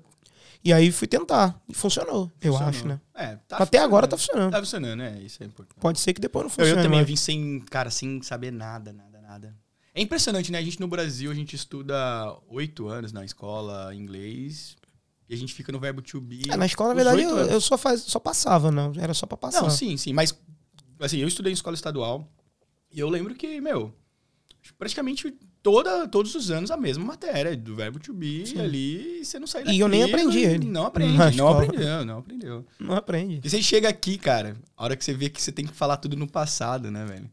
E 0.63 0.72
aí 0.72 0.91
fui 0.91 1.08
tentar. 1.08 1.62
E 1.67 1.74
funcionou, 1.74 2.32
eu 2.41 2.53
Funcionou. 2.53 2.70
acho, 2.70 2.88
né? 2.88 3.01
É, 3.13 3.36
tá 3.48 3.58
Até 3.58 3.79
agora 3.79 4.08
tá 4.08 4.15
funcionando. 4.17 4.51
Tá 4.51 4.60
funcionando, 4.60 5.01
é. 5.03 5.20
Isso 5.22 5.43
é 5.43 5.46
importante. 5.46 5.77
Pode 5.79 6.00
ser 6.00 6.13
que 6.13 6.22
depois 6.22 6.43
não 6.43 6.48
Eu, 6.48 6.51
funcione. 6.51 6.72
eu 6.72 6.75
também 6.84 7.00
eu 7.00 7.01
mas- 7.03 7.08
vim 7.10 7.15
sem, 7.17 7.60
cara, 7.70 7.89
sem 7.89 8.22
saber 8.22 8.51
nada, 8.51 8.93
nada, 8.93 9.20
nada. 9.22 9.55
É 9.93 10.01
impressionante, 10.01 10.51
né? 10.51 10.58
A 10.58 10.62
gente 10.62 10.79
no 10.79 10.88
Brasil, 10.88 11.29
a 11.29 11.36
gente 11.36 11.53
estuda 11.55 11.96
oito 12.48 12.88
anos 12.88 13.12
na 13.12 13.25
escola 13.25 13.93
inglês 13.93 14.77
e 15.29 15.34
a 15.34 15.38
gente 15.38 15.53
fica 15.53 15.72
no 15.72 15.79
verbo 15.79 16.01
to 16.01 16.22
be. 16.22 16.43
É, 16.50 16.55
na 16.55 16.65
escola, 16.65 16.89
na 16.89 16.96
verdade, 16.96 17.22
eu, 17.22 17.38
eu 17.38 17.60
só, 17.62 17.77
faz, 17.77 18.00
só 18.01 18.17
passava, 18.17 18.72
não. 18.72 18.93
Era 18.98 19.13
só 19.13 19.25
pra 19.25 19.36
passar. 19.38 19.62
Não, 19.62 19.70
sim, 19.70 19.98
sim. 19.98 20.13
Mas, 20.13 20.34
assim, 21.01 21.17
eu 21.17 21.27
estudei 21.27 21.51
em 21.51 21.53
escola 21.55 21.75
estadual 21.75 22.25
e 22.89 23.00
eu 23.01 23.10
lembro 23.10 23.36
que, 23.36 23.60
meu, 23.60 23.93
praticamente 24.77 25.38
toda, 25.63 26.08
todos 26.08 26.36
os 26.36 26.51
anos 26.51 26.70
a 26.70 26.77
mesma 26.77 27.03
matéria, 27.05 27.55
do 27.55 27.75
verbo 27.75 27.98
to 27.98 28.13
be 28.13 28.46
Sim. 28.46 28.60
ali, 28.60 29.22
e 29.22 29.25
você 29.25 29.39
não 29.39 29.48
sai 29.48 29.63
E 29.65 29.79
eu 29.79 29.88
nem 29.88 30.03
aprendi 30.03 30.39
ele 30.39 30.67
Não 30.67 30.86
aprende, 30.86 31.17
não 31.17 31.29
escola. 31.29 31.63
aprendeu, 31.63 32.05
não 32.05 32.17
aprendeu. 32.20 32.65
Não 32.77 32.96
aprende. 32.96 33.41
E 33.43 33.50
você 33.50 33.62
chega 33.63 33.88
aqui, 33.88 34.17
cara, 34.17 34.55
a 34.77 34.84
hora 34.84 34.96
que 34.96 35.03
você 35.03 35.13
vê 35.13 35.29
que 35.29 35.41
você 35.41 35.51
tem 35.51 35.65
que 35.65 35.74
falar 35.74 35.98
tudo 35.98 36.17
no 36.17 36.27
passado, 36.27 36.91
né, 36.91 37.05
velho? 37.05 37.29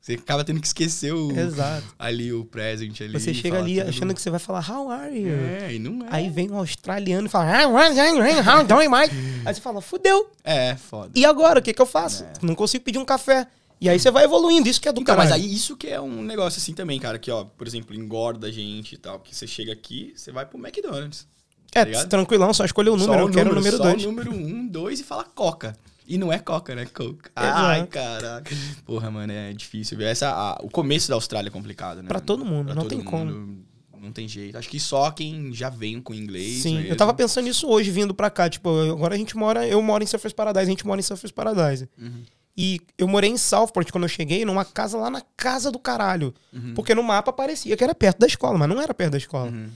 Você 0.00 0.12
acaba 0.14 0.44
tendo 0.44 0.60
que 0.60 0.66
esquecer 0.66 1.14
o, 1.14 1.30
Exato. 1.32 1.82
ali 1.98 2.30
o 2.30 2.44
present 2.44 3.00
ali. 3.00 3.18
Você 3.18 3.32
chega 3.32 3.58
ali 3.58 3.80
achando 3.80 4.12
que 4.14 4.20
você 4.20 4.28
vai 4.28 4.38
falar, 4.38 4.62
how 4.70 4.90
are 4.90 5.18
you? 5.18 5.32
É, 5.32 5.74
e 5.74 5.78
não 5.78 6.04
é. 6.04 6.08
Aí 6.10 6.28
vem 6.28 6.50
um 6.50 6.58
australiano 6.58 7.26
e 7.26 7.30
fala, 7.30 7.62
"Ah, 7.62 7.66
how 7.66 8.64
doing, 8.64 8.88
Mike? 8.88 9.14
Aí 9.46 9.54
você 9.54 9.62
fala, 9.62 9.80
fudeu. 9.80 10.30
É, 10.44 10.76
foda. 10.76 11.10
E 11.14 11.24
agora, 11.24 11.58
o 11.58 11.62
que, 11.62 11.72
que 11.72 11.80
eu 11.80 11.86
faço? 11.86 12.22
Não 12.42 12.54
consigo 12.54 12.84
pedir 12.84 12.98
um 12.98 13.04
café. 13.04 13.46
E 13.80 13.88
aí 13.88 13.98
você 13.98 14.10
vai 14.10 14.24
evoluindo, 14.24 14.68
isso 14.68 14.80
que 14.80 14.88
é 14.88 14.92
do 14.92 15.00
Então, 15.00 15.14
caralho. 15.16 15.30
mas 15.34 15.40
aí 15.44 15.52
isso 15.54 15.76
que 15.76 15.88
é 15.88 16.00
um 16.00 16.22
negócio 16.22 16.58
assim 16.58 16.72
também, 16.72 16.98
cara, 16.98 17.18
que 17.18 17.30
ó, 17.30 17.44
por 17.44 17.66
exemplo, 17.66 17.94
engorda 17.94 18.46
a 18.46 18.50
gente 18.50 18.94
e 18.94 18.98
tal, 18.98 19.18
que 19.20 19.34
você 19.34 19.46
chega 19.46 19.72
aqui, 19.72 20.12
você 20.16 20.32
vai 20.32 20.46
pro 20.46 20.58
McDonald's. 20.58 21.26
É, 21.74 21.84
ligado? 21.84 22.08
tranquilão, 22.08 22.54
só 22.54 22.64
escolher 22.64 22.90
o 22.90 22.96
número, 22.96 23.22
Só 23.22 23.28
eu 23.28 23.32
quero 23.32 23.50
o 23.50 23.54
número 23.54 23.76
só 23.76 23.82
2. 23.82 24.04
o 24.04 24.06
número 24.06 24.32
um, 24.32 24.66
dois 24.68 25.00
e 25.00 25.04
fala 25.04 25.24
Coca. 25.24 25.76
E 26.06 26.16
não 26.16 26.32
é 26.32 26.38
Coca, 26.38 26.74
né? 26.74 26.82
Exato. 26.82 27.22
Ai, 27.34 27.86
caraca. 27.86 28.54
Porra, 28.86 29.10
mano, 29.10 29.32
é 29.32 29.52
difícil. 29.52 29.98
ver. 29.98 30.04
Essa, 30.04 30.30
a- 30.30 30.58
o 30.62 30.70
começo 30.70 31.08
da 31.08 31.14
Austrália 31.16 31.48
é 31.48 31.50
complicado, 31.50 32.02
né? 32.02 32.08
Pra 32.08 32.20
todo 32.20 32.44
mundo, 32.44 32.66
Pra 32.66 32.74
não 32.74 32.82
todo 32.82 32.90
tem 32.90 33.00
como. 33.02 33.24
mundo, 33.24 33.64
Não 34.00 34.12
tem 34.12 34.28
jeito. 34.28 34.56
Acho 34.58 34.68
que 34.68 34.78
só 34.78 35.10
quem 35.10 35.52
já 35.54 35.70
vem 35.70 35.98
com 36.00 36.12
inglês. 36.14 36.62
Sim, 36.62 36.76
eu 36.76 36.80
mesmo. 36.82 36.96
tava 36.96 37.14
pensando 37.14 37.46
nisso 37.46 37.66
hoje, 37.66 37.90
vindo 37.90 38.14
pra 38.14 38.28
cá. 38.28 38.50
Tipo, 38.50 38.68
eu- 38.68 38.92
agora 38.92 39.14
a 39.14 39.18
gente 39.18 39.34
mora, 39.34 39.66
eu 39.66 39.80
moro 39.82 40.04
em 40.04 40.06
Surfers 40.06 40.34
Paradise, 40.34 40.66
a 40.66 40.70
gente 40.70 40.86
mora 40.86 41.00
em 41.00 41.02
Surfers 41.02 41.32
Paradise. 41.32 41.88
Uhum. 41.98 42.22
E 42.56 42.80
eu 42.96 43.08
morei 43.08 43.30
em 43.30 43.36
Southport 43.36 43.90
quando 43.90 44.04
eu 44.04 44.08
cheguei, 44.08 44.44
numa 44.44 44.64
casa 44.64 44.96
lá 44.96 45.10
na 45.10 45.22
casa 45.36 45.70
do 45.72 45.78
caralho. 45.78 46.32
Uhum. 46.52 46.72
Porque 46.74 46.94
no 46.94 47.02
mapa 47.02 47.32
parecia 47.32 47.76
que 47.76 47.82
era 47.82 47.94
perto 47.94 48.18
da 48.18 48.26
escola, 48.26 48.56
mas 48.56 48.68
não 48.68 48.80
era 48.80 48.94
perto 48.94 49.12
da 49.12 49.18
escola. 49.18 49.50
Uhum. 49.50 49.68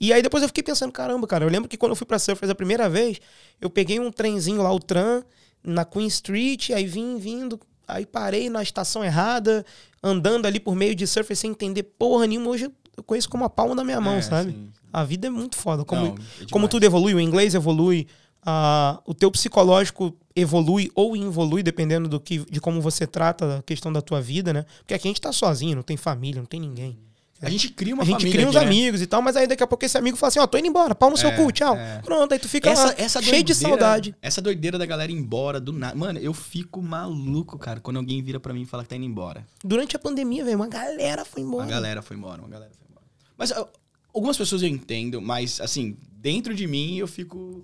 E 0.00 0.12
aí 0.12 0.20
depois 0.20 0.42
eu 0.42 0.48
fiquei 0.48 0.64
pensando, 0.64 0.90
caramba, 0.90 1.26
cara, 1.28 1.44
eu 1.44 1.48
lembro 1.48 1.68
que 1.68 1.76
quando 1.76 1.90
eu 1.92 1.96
fui 1.96 2.06
pra 2.06 2.18
Surfers 2.18 2.50
a 2.50 2.54
primeira 2.54 2.88
vez, 2.88 3.20
eu 3.60 3.70
peguei 3.70 4.00
um 4.00 4.10
trenzinho 4.10 4.60
lá, 4.62 4.72
o 4.72 4.80
tram, 4.80 5.22
na 5.62 5.84
Queen 5.84 6.08
Street, 6.08 6.70
aí 6.70 6.84
vim 6.84 7.16
vindo, 7.18 7.58
aí 7.86 8.04
parei 8.04 8.50
na 8.50 8.60
estação 8.62 9.04
errada, 9.04 9.64
andando 10.02 10.46
ali 10.46 10.58
por 10.58 10.74
meio 10.74 10.94
de 10.96 11.06
Surfers 11.06 11.38
sem 11.38 11.52
entender 11.52 11.84
porra 11.84 12.26
nenhuma. 12.26 12.50
Hoje 12.50 12.68
eu 12.96 13.04
conheço 13.04 13.28
como 13.28 13.44
a 13.44 13.48
palma 13.50 13.76
da 13.76 13.84
minha 13.84 14.00
mão, 14.00 14.16
É, 14.16 14.22
sabe? 14.22 14.50
sim. 14.50 14.68
A 14.92 15.04
vida 15.04 15.28
é 15.28 15.30
muito 15.30 15.56
foda. 15.56 15.84
Como, 15.84 16.02
Não, 16.06 16.14
é 16.42 16.46
como 16.50 16.66
tudo 16.68 16.82
evolui, 16.84 17.14
o 17.14 17.20
inglês 17.20 17.54
evolui, 17.54 18.08
a- 18.44 19.00
o 19.06 19.14
teu 19.14 19.30
psicológico 19.30 20.16
evolui 20.36 20.90
ou 20.94 21.16
involui, 21.16 21.62
dependendo 21.62 22.08
do 22.08 22.18
que, 22.20 22.38
de 22.50 22.60
como 22.60 22.80
você 22.80 23.06
trata 23.06 23.58
a 23.58 23.62
questão 23.62 23.92
da 23.92 24.02
tua 24.02 24.20
vida, 24.20 24.52
né? 24.52 24.64
Porque 24.78 24.94
aqui 24.94 25.06
a 25.08 25.10
gente 25.10 25.20
tá 25.20 25.32
sozinho, 25.32 25.76
não 25.76 25.82
tem 25.82 25.96
família, 25.96 26.40
não 26.40 26.46
tem 26.46 26.60
ninguém. 26.60 26.98
A 27.42 27.50
gente 27.50 27.68
cria 27.68 27.92
uma 27.92 28.02
a 28.02 28.06
gente 28.06 28.14
família 28.20 28.32
cria 28.32 28.48
uns 28.48 28.56
aqui, 28.56 28.64
né? 28.64 28.70
amigos 28.70 29.02
e 29.02 29.06
tal, 29.06 29.20
mas 29.20 29.36
aí 29.36 29.46
daqui 29.46 29.62
a 29.62 29.66
pouco 29.66 29.84
esse 29.84 29.98
amigo 29.98 30.16
fala 30.16 30.28
assim, 30.28 30.38
ó, 30.38 30.46
tô 30.46 30.56
indo 30.56 30.66
embora, 30.66 30.94
pau 30.94 31.10
no 31.10 31.16
seu 31.16 31.28
É, 31.28 31.36
cu, 31.36 31.52
tchau. 31.52 31.76
é. 31.76 32.00
Pronto, 32.02 32.32
aí 32.32 32.38
tu 32.38 32.48
fica 32.48 32.70
Essa, 32.70 32.86
lá, 32.86 32.94
essa 32.96 33.20
cheio 33.20 33.42
de 33.44 33.52
doideira- 33.52 33.68
saudade. 33.82 34.14
Essa 34.22 34.40
doideira 34.40 34.78
da 34.78 34.86
galera 34.86 35.12
ir 35.12 35.14
embora 35.14 35.60
do 35.60 35.70
nada. 35.70 35.94
Mano, 35.94 36.18
eu 36.20 36.32
fico 36.32 36.80
maluco, 36.80 37.58
cara, 37.58 37.80
quando 37.80 37.98
alguém 37.98 38.22
vira 38.22 38.40
pra 38.40 38.54
mim 38.54 38.62
e 38.62 38.66
fala 38.66 38.82
que 38.82 38.88
tá 38.88 38.96
indo 38.96 39.04
embora. 39.04 39.44
Durante 39.62 39.94
a 39.94 39.98
pandemia, 39.98 40.42
velho, 40.42 40.56
uma 40.56 40.68
galera 40.68 41.22
foi 41.24 41.42
embora. 41.42 41.64
Uma 41.64 41.70
galera 41.70 42.00
foi 42.02 42.16
embora, 42.16 42.40
uma 42.40 42.48
galera 42.48 42.70
foi 42.72 42.86
embora. 42.90 43.06
Mas 43.36 43.52
algumas 44.14 44.38
pessoas 44.38 44.62
eu 44.62 44.68
entendo, 44.68 45.20
mas 45.20 45.60
assim, 45.60 45.98
dentro 46.16 46.54
de 46.54 46.66
mim 46.66 46.96
eu 46.96 47.06
fico 47.06 47.62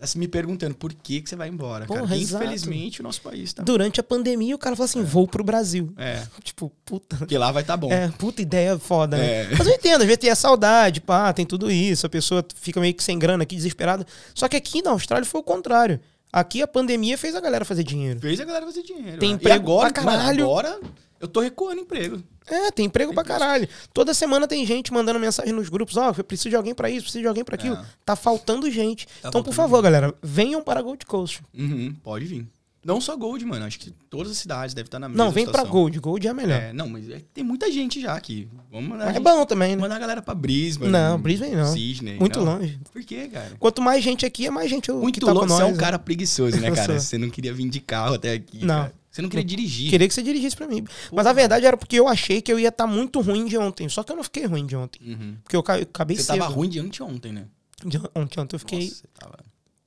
assim, 0.00 0.18
me 0.18 0.26
perguntando 0.26 0.74
por 0.74 0.92
que, 0.92 1.20
que 1.20 1.28
você 1.28 1.36
vai 1.36 1.48
embora, 1.48 1.86
cara. 1.86 2.00
Porra, 2.00 2.16
exato. 2.16 2.44
infelizmente 2.44 3.00
o 3.00 3.02
nosso 3.02 3.20
país 3.20 3.52
tá. 3.52 3.62
Durante 3.62 4.00
a 4.00 4.02
pandemia, 4.02 4.54
o 4.54 4.58
cara 4.58 4.74
fala 4.74 4.86
assim, 4.86 5.02
vou 5.02 5.28
pro 5.28 5.44
Brasil. 5.44 5.92
É, 5.96 6.22
Tipo, 6.42 6.72
puta... 6.84 7.16
porque 7.16 7.36
lá 7.36 7.52
vai 7.52 7.62
tá 7.62 7.76
bom. 7.76 7.92
É, 7.92 8.08
puta 8.08 8.40
ideia 8.42 8.78
foda, 8.78 9.16
né? 9.16 9.42
É. 9.42 9.48
Mas 9.56 9.66
eu 9.66 9.74
entendo, 9.74 10.00
às 10.00 10.06
vezes 10.06 10.18
tem 10.18 10.30
a 10.30 10.34
saudade, 10.34 11.00
pá, 11.00 11.32
tem 11.32 11.44
tudo 11.44 11.70
isso, 11.70 12.06
a 12.06 12.10
pessoa 12.10 12.44
fica 12.56 12.80
meio 12.80 12.94
que 12.94 13.02
sem 13.02 13.18
grana 13.18 13.42
aqui, 13.42 13.56
desesperada. 13.56 14.06
Só 14.34 14.48
que 14.48 14.56
aqui 14.56 14.82
na 14.82 14.90
Austrália 14.90 15.26
foi 15.26 15.40
o 15.40 15.44
contrário. 15.44 16.00
Aqui 16.32 16.62
a 16.62 16.66
pandemia 16.66 17.18
fez 17.18 17.34
a 17.34 17.40
galera 17.40 17.64
fazer 17.64 17.82
dinheiro. 17.82 18.20
Fez 18.20 18.38
a 18.40 18.44
galera 18.44 18.64
fazer 18.64 18.82
dinheiro. 18.82 19.18
Tem 19.18 19.30
né? 19.30 19.34
emprego 19.34 19.54
e 19.54 19.60
agora, 19.60 19.92
pra 19.92 20.02
mano, 20.02 20.18
caralho. 20.18 20.44
agora 20.44 20.80
eu 21.20 21.28
tô 21.28 21.40
recuando 21.40 21.80
emprego. 21.82 22.22
É, 22.46 22.70
tem 22.72 22.86
emprego 22.86 23.12
pra 23.14 23.22
caralho. 23.22 23.68
Toda 23.92 24.12
semana 24.14 24.48
tem 24.48 24.66
gente 24.66 24.92
mandando 24.92 25.20
mensagem 25.20 25.52
nos 25.52 25.68
grupos, 25.68 25.96
ó, 25.96 26.12
eu 26.16 26.24
preciso 26.24 26.48
de 26.50 26.56
alguém 26.56 26.74
pra 26.74 26.90
isso, 26.90 27.02
preciso 27.02 27.22
de 27.22 27.28
alguém 27.28 27.44
pra 27.44 27.54
aquilo. 27.54 27.76
É. 27.76 27.84
Tá 28.04 28.16
faltando 28.16 28.68
gente. 28.70 29.06
Tá 29.06 29.12
então, 29.18 29.22
faltando 29.32 29.44
por 29.44 29.54
favor, 29.54 29.80
galera, 29.82 30.12
venham 30.22 30.62
para 30.62 30.82
Gold 30.82 31.04
Coast. 31.06 31.42
Uhum, 31.56 31.94
pode 32.02 32.24
vir. 32.24 32.46
Não 32.82 32.98
só 32.98 33.14
Gold, 33.14 33.44
mano. 33.44 33.66
Acho 33.66 33.78
que 33.78 33.90
todas 34.08 34.32
as 34.32 34.38
cidades 34.38 34.72
devem 34.74 34.86
estar 34.86 34.98
na 34.98 35.06
mesma 35.06 35.22
Não, 35.22 35.30
vem 35.30 35.44
pra 35.44 35.52
situação. 35.60 35.70
Gold. 35.70 36.00
Gold 36.00 36.26
é 36.26 36.30
a 36.30 36.34
melhor. 36.34 36.58
É, 36.62 36.72
não, 36.72 36.88
mas 36.88 37.10
é- 37.10 37.20
tem 37.34 37.44
muita 37.44 37.70
gente 37.70 38.00
já 38.00 38.14
aqui. 38.14 38.48
Vamos 38.72 38.88
mandar, 38.88 39.04
Mas 39.04 39.10
é 39.16 39.18
gente- 39.18 39.22
bom 39.22 39.44
também, 39.44 39.76
né? 39.76 39.82
mandar 39.82 39.96
a 39.96 39.98
galera 39.98 40.22
pra 40.22 40.34
Brisbane. 40.34 40.90
Não, 40.90 41.20
Brisbane 41.20 41.54
não. 41.56 41.66
Sydney. 41.70 42.18
Muito 42.18 42.38
não. 42.42 42.54
longe. 42.58 42.80
Por 42.90 43.02
quê, 43.04 43.28
cara? 43.30 43.52
Quanto 43.60 43.82
mais 43.82 44.02
gente 44.02 44.24
aqui, 44.24 44.46
é 44.46 44.50
mais 44.50 44.70
gente 44.70 44.90
Muito 44.90 45.20
que 45.20 45.26
tá 45.26 45.30
longe. 45.30 45.40
com 45.40 45.48
Você 45.48 45.60
nós. 45.60 45.68
é 45.68 45.72
um 45.74 45.76
né? 45.76 45.78
cara 45.78 45.98
preguiçoso, 45.98 46.56
né, 46.58 46.70
cara? 46.72 46.98
Você 46.98 47.18
não 47.18 47.28
queria 47.28 47.52
vir 47.52 47.68
de 47.68 47.80
carro 47.80 48.14
até 48.14 48.32
aqui. 48.32 48.64
Não. 48.64 48.74
cara. 48.84 48.94
Você 49.10 49.20
não 49.22 49.28
queria 49.28 49.44
dirigir. 49.44 49.90
Queria 49.90 50.06
que 50.06 50.14
você 50.14 50.22
dirigisse 50.22 50.54
pra 50.56 50.68
mim. 50.68 50.84
Mas 51.12 51.26
a 51.26 51.32
verdade 51.32 51.66
era 51.66 51.76
porque 51.76 51.96
eu 51.98 52.06
achei 52.06 52.40
que 52.40 52.52
eu 52.52 52.58
ia 52.60 52.68
estar 52.68 52.86
muito 52.86 53.20
ruim 53.20 53.44
de 53.46 53.58
ontem. 53.58 53.88
Só 53.88 54.02
que 54.04 54.12
eu 54.12 54.16
não 54.16 54.22
fiquei 54.22 54.46
ruim 54.46 54.64
de 54.66 54.76
ontem. 54.76 55.00
Uhum. 55.04 55.36
Porque 55.42 55.56
eu 55.56 55.62
ca- 55.62 55.78
eu 55.78 55.82
acabei 55.82 56.16
Você 56.16 56.22
cedo. 56.24 56.38
tava 56.38 56.52
ruim 56.52 56.68
de 56.68 56.78
anteontem, 56.78 57.32
né? 57.32 57.46
De 57.84 57.98
ontem, 58.14 58.40
ontem 58.40 58.54
eu 58.54 58.60
fiquei 58.60 58.78
Nossa, 58.84 58.94
você 58.94 59.02
tava... 59.18 59.38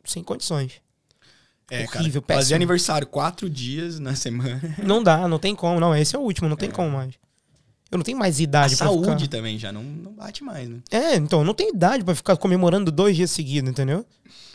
sem 0.03 0.21
condições. 0.23 0.73
É, 1.71 1.83
Horrível, 1.85 2.21
cara. 2.21 2.37
Fazer 2.39 2.49
péssimo. 2.49 2.55
aniversário 2.55 3.07
quatro 3.07 3.49
dias 3.49 3.97
na 3.99 4.13
semana. 4.15 4.61
Não 4.83 5.01
dá, 5.01 5.25
não 5.27 5.39
tem 5.39 5.55
como. 5.55 5.79
Não, 5.79 5.95
esse 5.95 6.15
é 6.15 6.19
o 6.19 6.21
último, 6.21 6.49
não 6.49 6.57
tem 6.57 6.69
como 6.69 6.89
mais. 6.91 7.13
Eu 7.93 7.97
não 7.97 8.03
tenho 8.03 8.17
mais 8.17 8.39
A 8.39 8.43
idade 8.43 8.75
pra 8.75 8.87
saúde 8.87 9.23
ficar... 9.25 9.27
também 9.37 9.59
já 9.59 9.71
não, 9.71 9.83
não 9.83 10.11
bate 10.13 10.43
mais, 10.43 10.67
né? 10.67 10.79
É, 10.89 11.15
então, 11.15 11.39
eu 11.41 11.45
não 11.45 11.53
tenho 11.53 11.73
idade 11.75 12.03
pra 12.03 12.15
ficar 12.15 12.35
comemorando 12.37 12.91
dois 12.91 13.15
dias 13.15 13.29
seguidos, 13.29 13.69
entendeu? 13.69 14.05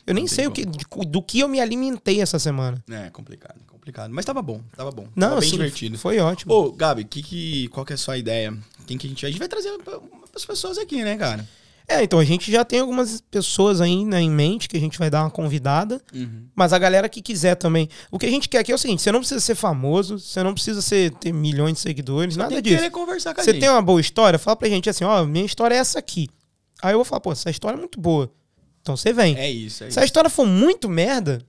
Eu 0.06 0.12
nem 0.14 0.24
Não 0.24 0.28
tem 0.28 0.34
sei 0.36 0.46
o 0.46 0.50
que, 0.50 0.64
de- 0.64 0.84
do 1.06 1.22
que 1.22 1.38
eu 1.40 1.48
me 1.48 1.60
alimentei 1.60 2.20
essa 2.20 2.38
semana. 2.38 2.82
É, 2.90 3.10
complicado, 3.10 3.54
complicado. 3.68 4.10
Mas 4.12 4.24
tava 4.24 4.42
bom, 4.42 4.60
tava 4.76 4.90
bom. 4.90 5.06
Não, 5.14 5.28
tava 5.28 5.40
bem 5.40 5.48
assim, 5.48 5.56
divertido. 5.56 5.98
foi 5.98 6.18
ótimo. 6.18 6.52
Ô, 6.52 6.72
Gabi, 6.72 7.04
que 7.04 7.22
que, 7.22 7.68
qual 7.68 7.86
que 7.86 7.92
é 7.92 7.94
a 7.94 7.98
sua 7.98 8.18
ideia? 8.18 8.56
Quem 8.86 8.98
que 8.98 9.06
a 9.06 9.10
gente 9.10 9.20
vai? 9.22 9.28
A 9.28 9.32
gente 9.32 9.38
vai 9.38 9.48
trazer 9.48 9.70
as 10.34 10.44
pessoas 10.44 10.78
aqui, 10.78 11.04
né, 11.04 11.16
cara? 11.16 11.46
É, 11.88 12.02
então 12.02 12.18
a 12.18 12.24
gente 12.24 12.52
já 12.52 12.64
tem 12.66 12.80
algumas 12.80 13.22
pessoas 13.30 13.80
aí 13.80 14.04
né, 14.04 14.20
em 14.20 14.30
mente 14.30 14.68
que 14.68 14.76
a 14.76 14.80
gente 14.80 14.98
vai 14.98 15.08
dar 15.08 15.22
uma 15.22 15.30
convidada. 15.30 16.00
Mas 16.54 16.74
a 16.74 16.78
galera 16.78 17.08
que 17.08 17.22
quiser 17.22 17.54
também. 17.54 17.88
O 18.10 18.18
que 18.18 18.26
a 18.26 18.30
gente 18.30 18.46
quer 18.48 18.58
aqui 18.58 18.70
é 18.70 18.74
o 18.74 18.78
seguinte: 18.78 19.00
você 19.00 19.10
não 19.10 19.20
precisa 19.20 19.40
ser 19.40 19.54
famoso, 19.54 20.18
você 20.18 20.42
não 20.42 20.52
precisa 20.52 20.82
ser, 20.82 21.12
ter 21.12 21.32
milhões 21.32 21.74
de 21.74 21.80
seguidores, 21.80 22.36
nada 22.36 22.50
tem 22.50 22.62
que 22.62 22.76
disso. 22.76 22.90
conversar 22.90 23.32
com 23.34 23.40
a 23.40 23.44
Você 23.44 23.52
gente. 23.52 23.60
tem 23.60 23.70
uma 23.70 23.80
boa 23.80 24.00
história, 24.00 24.38
fala 24.38 24.54
pra 24.56 24.68
gente 24.68 24.90
assim: 24.90 25.04
ó, 25.04 25.24
minha 25.24 25.46
história 25.46 25.74
é 25.74 25.78
essa 25.78 25.98
aqui. 25.98 26.28
Aí 26.82 26.92
eu 26.92 26.98
vou 26.98 27.04
falar, 27.04 27.20
pô, 27.20 27.32
essa 27.32 27.48
história 27.50 27.76
é 27.76 27.78
muito 27.78 27.98
boa. 27.98 28.30
Então 28.82 28.96
você 28.96 29.12
vem. 29.12 29.36
É 29.36 29.50
isso, 29.50 29.84
é 29.84 29.90
Se 29.90 29.98
a 29.98 30.04
história 30.04 30.28
for 30.30 30.46
muito 30.46 30.88
merda, 30.88 31.40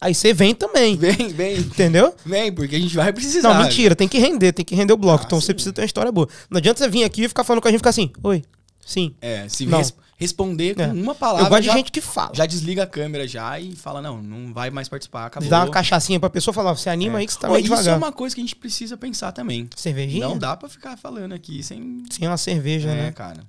aí 0.00 0.14
você 0.14 0.32
vem 0.32 0.54
também. 0.54 0.96
Vem, 0.96 1.28
vem, 1.28 1.58
Entendeu? 1.58 2.14
vem, 2.24 2.52
porque 2.52 2.76
a 2.76 2.78
gente 2.78 2.94
vai 2.94 3.12
precisar. 3.12 3.52
Não, 3.52 3.62
mentira, 3.64 3.96
tem 3.96 4.06
que 4.08 4.18
render, 4.18 4.52
tem 4.52 4.64
que 4.64 4.74
render 4.76 4.92
o 4.92 4.96
bloco. 4.96 5.24
Ah, 5.24 5.26
então 5.26 5.40
sim. 5.40 5.46
você 5.46 5.54
precisa 5.54 5.72
ter 5.72 5.80
uma 5.82 5.86
história 5.86 6.12
boa. 6.12 6.28
Não 6.48 6.58
adianta 6.58 6.78
você 6.78 6.88
vir 6.88 7.02
aqui 7.04 7.24
e 7.24 7.28
ficar 7.28 7.42
falando 7.44 7.60
com 7.62 7.68
a 7.68 7.70
gente 7.70 7.78
e 7.78 7.80
ficar 7.80 7.90
assim, 7.90 8.10
oi, 8.22 8.42
sim. 8.88 9.14
É, 9.20 9.48
se 9.48 9.64
res- 9.66 9.94
responder 10.16 10.74
com 10.74 10.82
É. 10.82 10.86
uma 10.88 11.14
palavra, 11.14 11.46
eu 11.46 11.50
gosto 11.50 11.62
já, 11.64 11.72
de 11.72 11.78
gente 11.78 11.92
que 11.92 12.00
fala. 12.00 12.32
já 12.34 12.46
desliga 12.46 12.82
a 12.82 12.86
câmera 12.86 13.26
já 13.28 13.58
e 13.60 13.76
fala, 13.76 14.00
não, 14.02 14.20
não 14.22 14.52
vai 14.52 14.70
mais 14.70 14.88
participar, 14.88 15.26
acabou. 15.26 15.48
Dá 15.48 15.60
uma 15.64 15.70
cachaçinha 15.70 16.18
pra 16.18 16.28
pessoa 16.30 16.52
falar, 16.54 16.74
você 16.74 16.88
anima 16.90 17.18
É. 17.18 17.20
aí 17.20 17.26
que 17.26 17.32
você 17.32 17.38
tá 17.38 17.48
Ô, 17.48 17.52
meio 17.52 17.64
isso 17.64 17.74
é 17.74 17.76
devagar. 17.76 17.98
uma 17.98 18.12
coisa 18.12 18.34
que 18.34 18.40
a 18.40 18.44
gente 18.44 18.56
precisa 18.56 18.96
pensar 18.96 19.30
também. 19.32 19.68
Cervejinha? 19.76 20.26
Não 20.26 20.36
dá 20.38 20.56
pra 20.56 20.68
ficar 20.68 20.96
falando 20.96 21.32
aqui 21.34 21.62
sem... 21.62 22.02
Sem 22.10 22.26
uma 22.26 22.36
cerveja, 22.36 22.88
é, 22.90 22.94
né? 23.04 23.12
cara. 23.12 23.40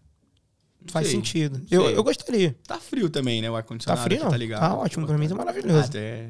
Não 0.82 0.92
Faz 0.94 1.08
sei. 1.08 1.16
sentido. 1.18 1.62
Eu, 1.70 1.90
eu 1.90 2.04
gostaria. 2.04 2.56
Tá 2.68 2.78
frio 2.78 3.10
também, 3.10 3.42
né, 3.42 3.50
o 3.50 3.54
Tá 3.54 3.58
ar-condicionado 3.60 4.02
frio 4.04 4.16
aqui, 4.18 4.24
não? 4.26 4.32
tá 4.32 4.38
ligado? 4.38 4.60
Tá 4.62 4.76
ótimo, 4.76 5.06
pra 5.08 5.18
mim 5.18 5.28
tá 5.28 5.36
maravilhoso. 5.36 5.88
Até 5.90 6.30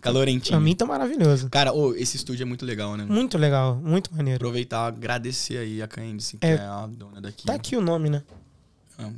calorentinho. 0.00 0.56
Pra 0.58 0.60
mim 0.60 0.74
tá 0.74 0.84
maravilhoso. 0.84 1.48
Cara, 1.48 1.72
ô, 1.72 1.94
esse 1.94 2.16
estúdio 2.16 2.42
é 2.42 2.44
muito 2.46 2.64
legal, 2.64 2.96
né? 2.96 3.04
Muito 3.04 3.38
legal, 3.38 3.74
muito 3.76 4.14
maneiro. 4.14 4.36
Aproveitar, 4.36 4.86
agradecer 4.86 5.56
aí 5.58 5.80
a 5.82 5.88
Candice, 5.88 6.36
que 6.36 6.46
É. 6.46 6.50
é, 6.54 6.58
a 6.60 6.86
dona 6.86 7.20
daqui. 7.20 7.46
Tá 7.46 7.54
aqui 7.54 7.74
o 7.76 7.80
nome, 7.80 8.10
né? 8.10 8.22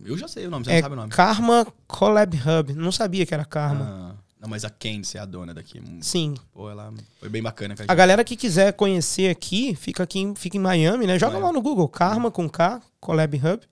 Eu 0.05 0.17
já 0.19 0.27
sei 0.27 0.47
o 0.47 0.51
nome, 0.51 0.65
você 0.65 0.73
É 0.73 0.75
não 0.77 0.83
sabe 0.83 0.93
o 0.95 0.97
nome. 0.97 1.13
Karma 1.13 1.67
Collab 1.87 2.37
Hub. 2.37 2.75
Não 2.75 2.93
sabia 2.93 3.25
que 3.25 3.33
era 3.33 3.45
Karma. 3.45 4.17
Ah, 4.17 4.23
não, 4.41 4.49
mas 4.49 4.65
a 4.65 4.71
Candice 4.71 5.17
é 5.17 5.21
a 5.21 5.25
dona 5.25 5.53
daqui. 5.53 5.83
Sim. 6.01 6.35
Pô, 6.53 6.71
ela 6.71 6.93
foi 7.19 7.29
bem 7.29 7.43
bacana 7.43 7.75
a 7.87 7.93
A 7.93 7.95
galera 7.95 8.25
que 8.25 8.37
quiser 8.37 8.73
conhecer 8.73 9.31
aqui, 9.31 9.75
fica 9.75 10.03
aqui 10.03 10.21
em, 10.21 10.35
fica 10.35 10.57
em 10.57 10.61
Miami, 10.61 11.07
né? 11.07 11.19
Joga 11.19 11.33
Miami. 11.33 11.47
lá 11.47 11.53
no 11.53 11.63
Google, 11.63 11.89
Karma 11.89 12.31
com 12.31 12.49
K, 12.49 12.81
Collab 13.01 13.37
Hub. 13.37 13.63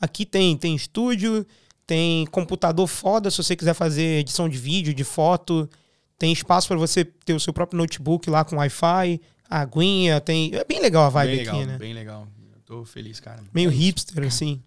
Aqui 0.00 0.24
tem, 0.24 0.56
tem 0.56 0.74
estúdio, 0.74 1.46
tem 1.86 2.26
computador 2.26 2.86
foda 2.86 3.30
se 3.30 3.38
você 3.38 3.56
quiser 3.56 3.74
fazer 3.74 4.20
edição 4.20 4.48
de 4.48 4.56
vídeo, 4.56 4.94
de 4.94 5.04
foto. 5.04 5.68
Tem 6.18 6.32
espaço 6.32 6.68
para 6.68 6.76
você 6.76 7.04
ter 7.04 7.32
o 7.32 7.40
seu 7.40 7.52
próprio 7.52 7.78
notebook 7.78 8.28
lá 8.28 8.44
com 8.44 8.56
Wi-Fi, 8.56 9.20
aguinha, 9.48 10.20
tem. 10.20 10.54
É 10.54 10.64
bem 10.64 10.80
legal 10.80 11.04
a 11.04 11.08
vibe 11.08 11.28
bem 11.30 11.38
legal, 11.38 11.56
aqui, 11.56 11.66
né? 11.66 11.78
bem 11.78 11.94
legal. 11.94 12.28
Eu 12.54 12.60
tô 12.64 12.84
feliz, 12.84 13.20
cara. 13.20 13.42
Meio 13.52 13.70
É 13.70 13.72
hipster, 13.72 14.26
assim. 14.26 14.62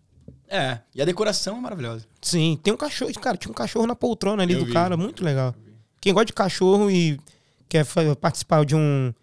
É, 0.48 0.80
e 0.94 1.02
a 1.02 1.06
decoração 1.06 1.58
é 1.58 1.60
maravilhosa. 1.62 2.06
Sim, 2.22 2.60
tem 2.62 2.74
um 2.74 2.78
cachorro. 2.78 3.12
Cara, 3.20 3.38
tinha 3.38 3.52
um 3.52 3.56
cachorro 3.56 3.88
na 3.88 3.96
poltrona 3.96 4.44
ali 4.44 4.54
Eu 4.54 4.60
do 4.60 4.66
vi. 4.66 4.74
cara, 4.74 4.96
muito 4.96 5.24
legal. 5.24 5.56
Quem 6.00 6.14
gosta 6.14 6.26
de 6.28 6.34
cachorro 6.34 6.92
e 6.92 7.20
quer 7.68 7.86
participar 8.20 8.64
de 8.66 8.76
um 8.76 9.14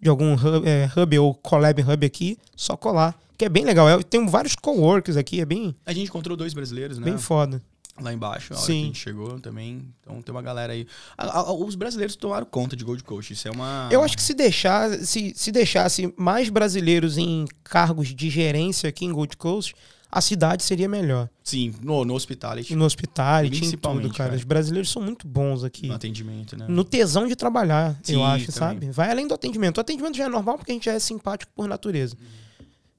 de 0.00 0.08
algum 0.08 0.34
hub, 0.34 0.66
é, 0.66 0.88
hub 0.96 1.18
ou 1.18 1.34
collab 1.34 1.82
hub 1.82 2.06
aqui, 2.06 2.38
só 2.56 2.76
colar. 2.76 3.18
Que 3.36 3.44
é 3.44 3.48
bem 3.48 3.64
legal. 3.64 3.88
É, 3.88 4.00
tem 4.02 4.24
vários 4.28 4.54
coworkers 4.54 5.16
aqui, 5.16 5.40
é 5.40 5.44
bem, 5.44 5.74
A 5.84 5.92
gente 5.92 6.08
encontrou 6.08 6.36
dois 6.36 6.54
brasileiros, 6.54 6.98
né? 6.98 7.04
bem 7.04 7.18
foda. 7.18 7.60
Lá 8.00 8.12
embaixo, 8.12 8.54
a 8.54 8.56
hora 8.56 8.64
Sim. 8.64 8.72
que 8.74 8.82
a 8.82 8.86
gente 8.86 8.98
chegou 9.00 9.40
também. 9.40 9.92
Então 10.00 10.22
tem 10.22 10.32
uma 10.32 10.40
galera 10.40 10.72
aí. 10.72 10.86
A- 11.16 11.40
a- 11.40 11.52
os 11.52 11.74
brasileiros 11.74 12.14
tomaram 12.14 12.46
conta 12.46 12.76
de 12.76 12.84
Gold 12.84 13.02
Coast. 13.02 13.32
Isso 13.32 13.48
é 13.48 13.50
uma. 13.50 13.88
Eu 13.90 14.04
acho 14.04 14.16
que 14.16 14.22
se 14.22 14.34
deixar, 14.34 14.88
se, 15.00 15.32
se 15.34 15.50
deixasse 15.50 16.14
mais 16.16 16.48
brasileiros 16.48 17.18
em 17.18 17.44
cargos 17.64 18.14
de 18.14 18.30
gerência 18.30 18.88
aqui 18.88 19.04
em 19.04 19.12
Gold 19.12 19.36
Coast, 19.36 19.74
a 20.10 20.20
cidade 20.20 20.62
seria 20.62 20.88
melhor. 20.88 21.28
Sim, 21.44 21.74
no, 21.82 22.04
no 22.04 22.14
hospitality, 22.14 22.74
no 22.74 22.84
hospitality, 22.84 23.56
em 23.56 23.60
Principalmente, 23.60 24.02
tudo, 24.06 24.14
cara. 24.16 24.30
cara. 24.30 24.38
Os 24.38 24.44
brasileiros 24.44 24.90
são 24.90 25.02
muito 25.02 25.26
bons 25.26 25.64
aqui. 25.64 25.86
no 25.86 25.94
atendimento, 25.94 26.56
né? 26.56 26.66
No 26.68 26.82
tesão 26.84 27.26
de 27.26 27.36
trabalhar, 27.36 27.90
eu 28.08 28.16
Sim, 28.18 28.22
acho, 28.24 28.52
também. 28.52 28.58
sabe? 28.86 28.90
Vai 28.90 29.10
além 29.10 29.26
do 29.28 29.34
atendimento. 29.34 29.78
O 29.78 29.80
atendimento 29.80 30.16
já 30.16 30.24
é 30.24 30.28
normal 30.28 30.56
porque 30.56 30.70
a 30.72 30.74
gente 30.74 30.84
já 30.86 30.92
é 30.94 30.98
simpático 30.98 31.52
por 31.54 31.68
natureza. 31.68 32.16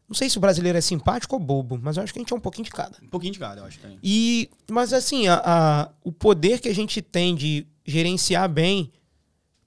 Não 0.08 0.16
sei 0.16 0.28
se 0.30 0.38
o 0.38 0.42
brasileiro 0.42 0.78
é 0.78 0.82
simpático 0.82 1.36
ou 1.36 1.40
bobo, 1.42 1.80
mas 1.82 1.98
eu 1.98 2.04
acho 2.04 2.12
que 2.12 2.18
a 2.20 2.22
gente 2.22 2.34
é 2.34 2.36
um 2.36 2.40
pouquinho 2.40 2.66
de 2.66 2.72
cada. 2.72 2.98
Um 3.04 3.08
pouquinho 3.10 3.32
de 3.34 3.38
cada, 3.40 3.62
eu 3.62 3.66
acho 3.66 3.78
também. 3.80 4.00
E, 4.04 4.50
mas 4.72 4.92
assim, 4.92 5.28
a, 5.28 5.42
a- 5.46 5.90
o 6.04 6.12
poder 6.12 6.60
que 6.60 6.68
a 6.68 6.74
gente 6.74 7.00
tem 7.02 7.36
de 7.36 7.68
gerenciar 7.86 8.50
bem, 8.50 8.92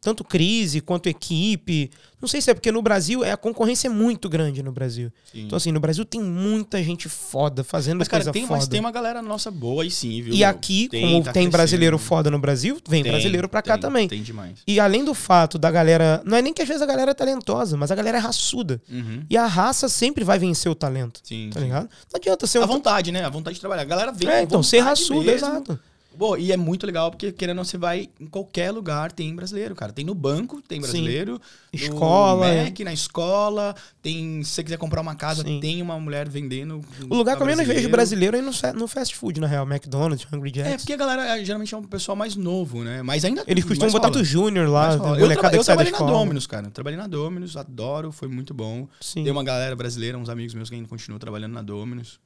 tanto 0.02 0.24
crise 0.24 0.80
quanto 0.80 1.08
equipe, 1.08 1.88
não 2.20 2.28
sei 2.28 2.40
se 2.42 2.50
é 2.50 2.54
porque 2.54 2.70
no 2.72 2.82
Brasil 2.82 3.24
é 3.24 3.30
a 3.30 3.36
concorrência 3.36 3.86
é 3.86 3.90
muito 3.90 4.28
grande 4.28 4.60
no 4.62 4.72
Brasil. 4.72 5.12
Sim. 5.32 5.44
Então 5.46 5.56
assim, 5.56 5.70
no 5.70 5.78
Brasil 5.78 6.04
tem 6.04 6.20
muita 6.20 6.82
gente 6.82 7.08
foda 7.08 7.62
fazendo 7.62 7.98
mas, 8.00 8.08
cara, 8.08 8.20
coisa 8.24 8.32
tem, 8.32 8.42
foda. 8.42 8.58
mas 8.58 8.66
tem 8.68 8.80
uma 8.80 8.90
galera 8.90 9.22
nossa 9.22 9.48
boa 9.50 9.84
aí 9.84 9.90
sim, 9.92 10.20
viu? 10.20 10.34
E 10.34 10.42
aqui, 10.44 10.88
Tem, 10.88 11.02
como 11.08 11.22
tá 11.22 11.32
tem 11.32 11.48
brasileiro 11.48 11.96
foda 11.98 12.30
no 12.32 12.38
Brasil, 12.38 12.78
vem 12.88 13.02
Tem, 13.04 13.12
brasileiro 13.12 13.48
pra 13.48 13.62
cá 13.62 13.74
tem, 13.74 13.80
também. 13.80 14.08
Tem 14.08 14.22
demais. 14.22 14.58
E 14.66 14.80
além 14.80 15.04
do 15.04 15.14
fato 15.14 15.56
da 15.56 15.70
galera. 15.70 16.20
Não 16.24 16.36
é 16.36 16.42
nem 16.42 16.52
que 16.52 16.60
às 16.62 16.66
vezes 16.68 16.82
a 16.82 16.86
galera 16.86 17.12
é 17.12 17.14
talentosa, 17.14 17.76
mas 17.76 17.90
a 17.92 17.94
galera 17.94 18.18
é 18.18 18.20
raçuda. 18.20 18.82
Uhum. 18.90 19.22
E 19.30 19.36
a 19.36 19.46
raça 19.46 19.88
sempre 19.88 20.24
vai 20.24 20.38
vencer 20.38 20.70
o 20.70 20.74
talento. 20.74 21.20
Sim. 21.22 21.48
Tá 21.54 21.60
ligado? 21.60 21.84
Não 21.84 22.16
adianta 22.18 22.46
ser 22.48 22.58
A 22.58 22.64
um. 22.64 22.66
vontade, 22.66 23.12
né? 23.12 23.24
A 23.24 23.28
vontade 23.30 23.54
de 23.54 23.60
trabalhar. 23.60 23.82
A 23.82 23.84
galera 23.86 24.10
vem 24.12 24.28
É, 24.28 24.42
então, 24.42 24.62
ser 24.64 24.80
raçudo, 24.80 25.22
mesmo. 25.22 25.46
exato. 25.46 25.78
Pô, 26.18 26.36
e 26.36 26.52
é 26.52 26.56
muito 26.56 26.86
legal 26.86 27.10
porque, 27.10 27.32
querendo 27.32 27.56
ou 27.56 27.56
não, 27.58 27.64
você 27.64 27.78
vai 27.78 28.08
em 28.20 28.26
qualquer 28.26 28.70
lugar, 28.70 29.10
tem 29.12 29.34
brasileiro, 29.34 29.74
cara. 29.74 29.92
Tem 29.92 30.04
no 30.04 30.14
banco, 30.14 30.60
tem 30.62 30.78
Sim. 30.78 30.82
brasileiro. 30.82 31.40
Escola, 31.72 32.46
No 32.48 32.52
é. 32.52 32.64
Mac, 32.64 32.78
na 32.80 32.92
escola. 32.92 33.74
Tem, 34.02 34.42
se 34.44 34.50
você 34.50 34.62
quiser 34.62 34.76
comprar 34.76 35.00
uma 35.00 35.14
casa, 35.14 35.42
Sim. 35.42 35.58
tem 35.60 35.80
uma 35.80 35.98
mulher 35.98 36.28
vendendo. 36.28 36.80
O 37.08 37.14
lugar 37.16 37.36
que 37.36 37.42
eu 37.42 37.46
menos 37.46 37.66
vejo 37.66 37.88
brasileiro. 37.88 38.36
é 38.36 38.40
no, 38.42 38.52
no 38.74 38.86
fast 38.86 39.16
food, 39.16 39.40
na 39.40 39.46
real. 39.46 39.66
McDonald's, 39.66 40.26
Hungry 40.32 40.50
É, 40.50 40.52
Jacks. 40.52 40.76
porque 40.82 40.92
a 40.92 40.96
galera 40.96 41.38
é, 41.38 41.44
geralmente 41.44 41.74
é 41.74 41.78
um 41.78 41.82
pessoal 41.82 42.14
mais 42.14 42.36
novo, 42.36 42.82
né? 42.84 43.02
Mas 43.02 43.24
ainda. 43.24 43.42
Eles 43.46 43.64
costumam 43.64 43.90
botar 43.92 44.08
rola. 44.08 44.18
do 44.20 44.24
Júnior 44.24 44.68
lá, 44.68 44.94
rola. 44.96 45.18
Eu, 45.18 45.28
traba- 45.32 45.56
eu 45.56 45.64
trabalhei 45.64 45.92
na. 45.92 45.98
Dominus, 45.98 46.46
cara. 46.46 46.70
Trabalhei 46.70 46.98
na 46.98 47.06
Dominus, 47.06 47.56
adoro, 47.56 48.12
foi 48.12 48.28
muito 48.28 48.52
bom. 48.52 48.86
Sim. 49.00 49.22
Tem 49.24 49.32
uma 49.32 49.42
galera 49.44 49.74
brasileira, 49.74 50.18
uns 50.18 50.28
amigos 50.28 50.52
meus 50.54 50.68
que 50.68 50.74
ainda 50.76 50.88
continuam 50.88 51.18
trabalhando 51.18 51.52
na 51.52 51.62
Dominus. 51.62 52.20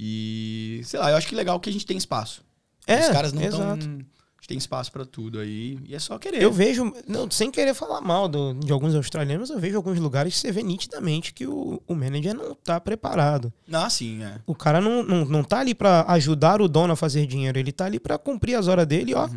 E, 0.00 0.80
sei 0.84 0.98
lá, 1.00 1.10
eu 1.10 1.16
acho 1.16 1.26
que 1.26 1.34
legal 1.34 1.58
que 1.58 1.68
a 1.68 1.72
gente 1.72 1.84
tem 1.84 1.96
espaço. 1.96 2.42
É, 2.88 3.00
Os 3.00 3.08
caras 3.08 3.32
não 3.32 3.42
estão. 3.42 3.60
exato. 3.60 3.86
A 3.86 4.40
gente 4.40 4.48
tem 4.48 4.56
espaço 4.58 4.90
pra 4.92 5.04
tudo 5.04 5.38
aí. 5.40 5.78
E 5.86 5.94
é 5.94 5.98
só 5.98 6.16
querer. 6.18 6.40
Eu 6.40 6.50
vejo, 6.52 6.90
não, 7.06 7.30
sem 7.30 7.50
querer 7.50 7.74
falar 7.74 8.00
mal 8.00 8.28
do- 8.28 8.54
de 8.54 8.72
alguns 8.72 8.94
australianos, 8.94 9.50
eu 9.50 9.58
vejo 9.58 9.76
alguns 9.76 9.98
lugares 9.98 10.32
que 10.34 10.40
você 10.40 10.50
vê 10.52 10.62
nitidamente 10.62 11.34
que 11.34 11.46
o, 11.46 11.82
o 11.86 11.94
manager 11.94 12.34
não 12.34 12.54
tá 12.54 12.80
preparado. 12.80 13.52
Ah, 13.70 13.90
sim, 13.90 14.22
é. 14.22 14.38
O 14.46 14.54
cara 14.54 14.80
não, 14.80 15.02
não, 15.02 15.24
não 15.24 15.44
tá 15.44 15.58
ali 15.58 15.74
pra 15.74 16.04
ajudar 16.08 16.62
o 16.62 16.68
dono 16.68 16.92
a 16.92 16.96
fazer 16.96 17.26
dinheiro, 17.26 17.58
ele 17.58 17.72
tá 17.72 17.84
ali 17.84 17.98
pra 18.00 18.16
cumprir 18.16 18.54
as 18.54 18.68
horas 18.68 18.86
dele, 18.86 19.12
ó. 19.12 19.28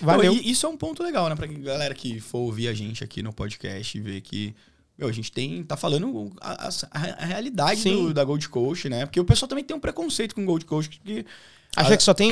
Valeu. 0.00 0.32
Não, 0.34 0.40
e 0.40 0.50
isso 0.50 0.64
é 0.66 0.68
um 0.68 0.76
ponto 0.76 1.02
legal, 1.02 1.28
né? 1.28 1.34
Pra 1.34 1.46
galera 1.46 1.94
que 1.94 2.20
for 2.20 2.38
ouvir 2.38 2.68
a 2.68 2.74
gente 2.74 3.02
aqui 3.02 3.22
no 3.22 3.32
podcast 3.32 3.96
e 3.98 4.00
ver 4.00 4.20
que 4.20 4.54
Meu, 5.02 5.08
a 5.10 5.12
gente 5.12 5.30
tem. 5.32 5.62
tá 5.64 5.76
falando 5.76 6.30
a, 6.40 6.68
a- 6.68 6.70
a 7.18 7.24
realidade 7.26 7.82
do- 7.82 8.14
da 8.14 8.24
Gold 8.24 8.48
Coast, 8.48 8.88
né? 8.88 9.04
Porque 9.04 9.18
o 9.20 9.24
pessoal 9.24 9.48
também 9.48 9.64
tem 9.64 9.76
um 9.76 9.80
preconceito 9.80 10.34
com 10.34 10.44
Gold 10.46 10.64
Coast 10.64 11.00
que. 11.04 11.26
Acha 11.74 11.96
que 11.96 12.02
só 12.02 12.12
tem 12.12 12.30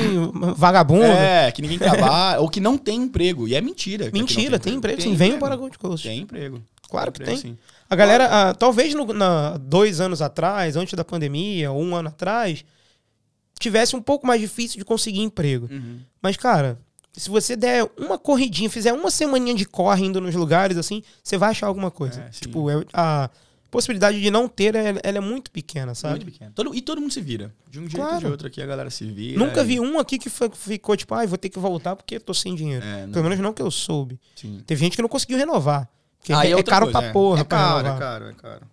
vagabundo. 0.55 1.03
É, 1.03 1.51
que 1.51 1.61
ninguém 1.63 1.79
trabalha, 1.79 2.39
ou 2.39 2.47
que 2.47 2.59
não 2.59 2.77
tem 2.77 3.01
emprego. 3.01 3.47
E 3.47 3.55
é 3.55 3.61
mentira. 3.61 4.11
que 4.11 4.13
Mentira, 4.17 4.59
tem 4.59 4.75
emprego, 4.75 5.01
sim. 5.01 5.15
Tem 5.15 5.29
emprego. 5.29 5.39
para 5.39 5.55
Gold 5.55 5.77
Coast. 5.79 6.07
Tem 6.07 6.19
emprego. 6.19 6.61
Claro 6.89 7.11
que 7.11 7.21
emprego, 7.23 7.41
tem. 7.41 7.51
sim. 7.53 7.57
A 7.89 7.95
galera, 7.95 8.27
ah, 8.49 8.53
talvez 8.53 8.93
no, 8.93 9.11
na, 9.13 9.57
dois 9.57 9.99
anos 9.99 10.21
atrás, 10.21 10.75
antes 10.75 10.93
da 10.93 11.03
pandemia, 11.03 11.71
ou 11.71 11.81
um 11.81 11.95
ano 11.95 12.09
atrás, 12.09 12.63
tivesse 13.59 13.95
um 13.95 14.01
pouco 14.01 14.25
mais 14.27 14.39
difícil 14.39 14.77
de 14.77 14.85
conseguir 14.85 15.21
emprego. 15.21 15.67
Uhum. 15.71 15.99
Mas, 16.21 16.37
cara, 16.37 16.79
se 17.13 17.29
você 17.29 17.55
der 17.55 17.89
uma 17.97 18.17
corridinha, 18.17 18.69
fizer 18.69 18.93
uma 18.93 19.11
semaninha 19.11 19.53
de 19.55 19.65
corre 19.65 20.05
indo 20.05 20.19
nos 20.21 20.33
lugares, 20.35 20.77
assim, 20.77 21.03
você 21.23 21.37
vai 21.37 21.49
achar 21.51 21.67
alguma 21.67 21.91
coisa. 21.91 22.21
É, 22.21 22.29
tipo, 22.29 22.69
é- 22.69 22.85
a 22.93 23.29
possibilidade 23.69 24.19
de 24.21 24.29
não 24.29 24.47
ter, 24.47 24.75
ela, 24.75 24.99
é 25.03 25.19
muito 25.19 25.49
pequena, 25.51 25.95
sabe? 25.95 26.15
Muito 26.15 26.25
pequeno. 26.31 26.51
Todo- 26.53 26.75
e 26.75 26.81
todo 26.81 26.99
mundo 26.99 27.11
se 27.13 27.21
vira. 27.21 27.53
De 27.69 27.79
um 27.79 27.87
jeito 27.89 28.05
ou 28.05 28.19
de 28.19 28.27
outro 28.27 28.47
aqui 28.47 28.61
a 28.61 28.65
galera 28.65 28.89
se 28.89 29.05
vira. 29.05 29.39
Nunca 29.39 29.61
e- 29.61 29.65
vi 29.65 29.79
um 29.79 29.97
aqui 29.97 30.17
que 30.19 30.29
ficou 30.29 30.95
tipo, 30.97 31.13
ai, 31.15 31.25
vou 31.27 31.37
ter 31.37 31.49
que 31.49 31.57
voltar 31.59 31.95
porque 31.95 32.19
tô 32.19 32.33
sem 32.33 32.53
dinheiro. 32.55 32.85
É. 32.85 33.07
Pelo 33.07 33.23
menos 33.23 33.39
não 33.39 33.53
que 33.53 33.61
eu 33.61 33.71
soube. 33.71 34.19
Sim. 34.35 34.61
Teve 34.65 34.79
gente 34.83 34.95
que 34.95 35.01
não 35.01 35.09
conseguiu 35.09 35.37
renovar. 35.37 35.87
Porque 36.19 36.33
Aí 36.33 36.51
é, 36.53 36.59
é 36.59 36.63
caro 36.63 36.85
coisa, 36.85 36.99
pra 36.99 37.07
é. 37.07 37.11
porra 37.13 37.41
É 37.41 37.43
pra 37.43 37.57
caro, 37.57 37.87
é 37.87 37.97
caro, 37.99 38.25
é 38.29 38.33
caro. 38.33 38.67